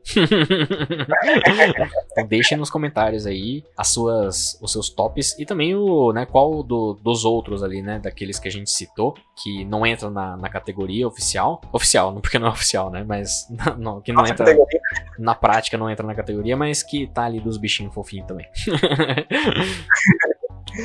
então 2.11 2.25
deixem 2.29 2.55
nos 2.57 2.69
comentários 2.69 3.25
aí 3.25 3.63
as 3.75 3.87
suas, 3.87 4.59
os 4.61 4.71
seus 4.71 4.89
tops 4.89 5.35
e 5.39 5.45
também 5.45 5.73
o, 5.75 6.11
né, 6.13 6.25
qual 6.25 6.61
do- 6.61 6.93
dos 7.03 7.25
outros 7.25 7.63
ali, 7.63 7.81
né, 7.81 7.97
daqueles 7.99 8.37
que 8.39 8.47
a 8.47 8.51
gente 8.51 8.69
citou, 8.69 9.15
que 9.41 9.65
não 9.65 9.85
entra 9.85 10.09
na, 10.09 10.37
na 10.37 10.49
categoria 10.49 11.07
oficial. 11.07 11.61
Oficial, 11.73 12.13
não 12.13 12.21
porque 12.21 12.37
não 12.37 12.47
é 12.47 12.51
oficial, 12.51 12.89
né, 12.91 13.03
mas 13.07 13.38
não, 13.77 14.01
que 14.01 14.11
não 14.11 14.21
Nossa, 14.21 14.33
entra 14.33 14.45
categoria. 14.45 14.79
na 15.17 15.35
prática, 15.35 15.77
não 15.77 15.89
entra 15.89 16.05
na 16.05 16.15
categoria, 16.15 16.55
mas 16.57 16.81
que 16.83 17.07
tá 17.07 17.23
ali 17.25 17.39
dos 17.39 17.57
bichinhos 17.57 17.93
fofinhos 17.93 18.27
também. 18.27 18.47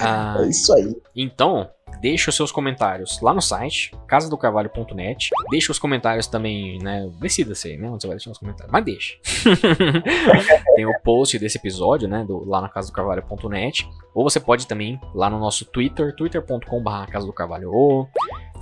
Ah, 0.00 0.36
É 0.40 0.46
isso 0.48 0.72
aí. 0.72 0.96
então, 1.14 1.68
deixe 2.00 2.28
os 2.30 2.34
seus 2.34 2.50
comentários 2.50 3.20
lá 3.20 3.34
no 3.34 3.40
site, 3.42 3.92
casadocarvalho.net. 4.06 5.28
Deixe 5.50 5.70
os 5.70 5.78
comentários 5.78 6.26
também, 6.26 6.78
né? 6.78 7.08
Decida-se 7.20 7.68
aí, 7.68 7.76
né? 7.76 7.90
Onde 7.90 8.00
você 8.02 8.06
vai 8.08 8.16
deixar 8.16 8.30
os 8.30 8.38
comentários. 8.38 8.72
Mas 8.72 8.84
deixe. 8.84 9.20
Tem 10.74 10.86
o 10.86 11.00
post 11.02 11.38
desse 11.38 11.58
episódio, 11.58 12.08
né? 12.08 12.24
Do, 12.24 12.48
lá 12.48 12.62
na 12.62 12.68
casadocarvalho.net. 12.70 13.86
Ou 14.14 14.24
você 14.28 14.40
pode 14.40 14.66
também 14.66 14.98
lá 15.14 15.28
no 15.28 15.38
nosso 15.38 15.64
Twitter, 15.66 16.14
twitter.com.br 16.16 17.10
Casa 17.12 17.26
do 17.26 17.32
Carvalho 17.32 17.70
ou 17.70 18.08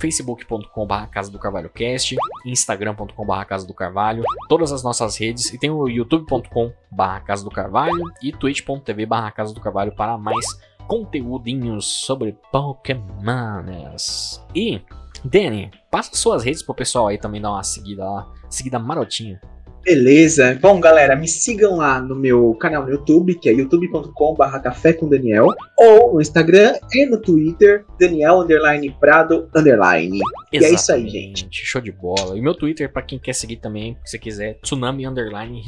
facebook.com.br 0.03 1.07
Casa 1.09 1.31
do 1.31 1.39
Carvalho 1.39 1.69
Cast, 1.69 2.17
instagram.com.br 2.45 3.45
Casa 3.47 3.65
do 3.65 3.73
Carvalho, 3.73 4.21
todas 4.49 4.73
as 4.73 4.83
nossas 4.83 5.15
redes 5.15 5.53
e 5.53 5.57
tem 5.57 5.69
o 5.69 5.87
youtube.com.br 5.87 7.25
Casa 7.25 7.43
do 7.45 7.49
Carvalho 7.49 8.03
e 8.21 8.33
twitch.tv 8.33 9.07
Casa 9.33 9.53
do 9.53 9.61
Carvalho 9.61 9.95
para 9.95 10.17
mais 10.17 10.45
conteúdinhos 10.87 11.85
sobre 11.85 12.37
Pokémonas. 12.51 14.45
E, 14.53 14.81
Danny, 15.23 15.71
passa 15.89 16.13
suas 16.15 16.43
redes 16.43 16.61
pro 16.61 16.75
pessoal 16.75 17.07
aí 17.07 17.17
também 17.17 17.39
dar 17.39 17.51
uma 17.51 17.63
seguida 17.63 18.03
lá, 18.03 18.29
seguida 18.49 18.77
marotinha. 18.77 19.39
Beleza. 19.83 20.57
Bom, 20.61 20.79
galera, 20.79 21.13
me 21.15 21.27
sigam 21.27 21.75
lá 21.75 21.99
no 21.99 22.15
meu 22.15 22.53
canal 22.55 22.83
no 22.83 22.89
YouTube, 22.91 23.35
que 23.35 23.49
é 23.49 23.53
youtube.com.br 23.53 24.59
café 24.63 24.93
com 24.93 25.09
Daniel, 25.09 25.47
ou 25.77 26.13
no 26.13 26.21
Instagram 26.21 26.73
e 26.93 27.05
no 27.05 27.19
Twitter, 27.19 27.85
Daniel 27.99 28.39
underline 28.39 28.89
Prado 28.97 29.49
underline. 29.53 30.19
E 30.53 30.57
é 30.63 30.69
isso 30.71 30.91
aí, 30.93 31.09
gente. 31.09 31.49
Show 31.65 31.81
de 31.81 31.91
bola. 31.91 32.37
E 32.37 32.41
meu 32.41 32.53
Twitter, 32.55 32.91
pra 32.91 33.01
quem 33.01 33.19
quer 33.19 33.33
seguir 33.33 33.57
também, 33.57 33.97
se 34.05 34.17
quiser, 34.17 34.57
Tsunami 34.61 35.05
Underline. 35.05 35.61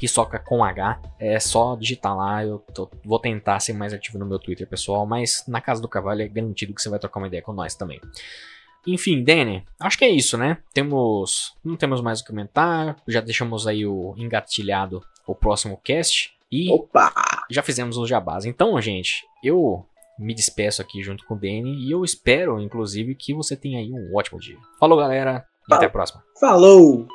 Hisoka 0.00 0.38
com 0.38 0.64
H. 0.64 1.00
É 1.20 1.38
só 1.38 1.76
digitar 1.76 2.16
lá. 2.16 2.42
Eu 2.44 2.58
tô- 2.72 2.88
vou 3.04 3.18
tentar 3.18 3.60
ser 3.60 3.72
mais 3.74 3.92
ativo 3.92 4.18
no 4.18 4.24
meu 4.24 4.38
Twitter, 4.38 4.66
pessoal. 4.66 5.04
Mas 5.06 5.44
na 5.46 5.60
casa 5.60 5.82
do 5.82 5.88
cavalo 5.88 6.22
é 6.22 6.28
garantido 6.28 6.72
que 6.72 6.80
você 6.80 6.88
vai 6.88 6.98
trocar 6.98 7.20
uma 7.20 7.26
ideia 7.26 7.42
com 7.42 7.52
nós 7.52 7.74
também. 7.74 8.00
Enfim, 8.86 9.22
Danny, 9.22 9.64
acho 9.80 9.98
que 9.98 10.04
é 10.04 10.10
isso, 10.10 10.38
né? 10.38 10.58
Temos. 10.72 11.54
Não 11.64 11.76
temos 11.76 12.00
mais 12.00 12.20
o 12.20 12.24
que 12.24 12.30
comentar. 12.30 12.96
Já 13.08 13.20
deixamos 13.20 13.66
aí 13.66 13.84
o 13.86 14.14
engatilhado 14.16 15.02
o 15.26 15.34
próximo 15.34 15.80
cast. 15.82 16.30
E 16.50 16.70
Opa! 16.70 17.12
já 17.50 17.62
fizemos 17.62 17.96
os 17.96 18.08
jabás. 18.08 18.44
Então, 18.44 18.80
gente, 18.80 19.24
eu 19.42 19.84
me 20.18 20.34
despeço 20.34 20.80
aqui 20.80 21.02
junto 21.02 21.24
com 21.26 21.34
o 21.34 21.38
Danny 21.38 21.86
e 21.86 21.90
eu 21.90 22.04
espero, 22.04 22.60
inclusive, 22.60 23.14
que 23.14 23.34
você 23.34 23.56
tenha 23.56 23.80
aí 23.80 23.92
um 23.92 24.16
ótimo 24.16 24.38
dia. 24.38 24.56
Falou, 24.78 24.98
galera, 24.98 25.44
e 25.68 25.74
até 25.74 25.86
a 25.86 25.90
próxima. 25.90 26.22
Falou! 26.40 27.06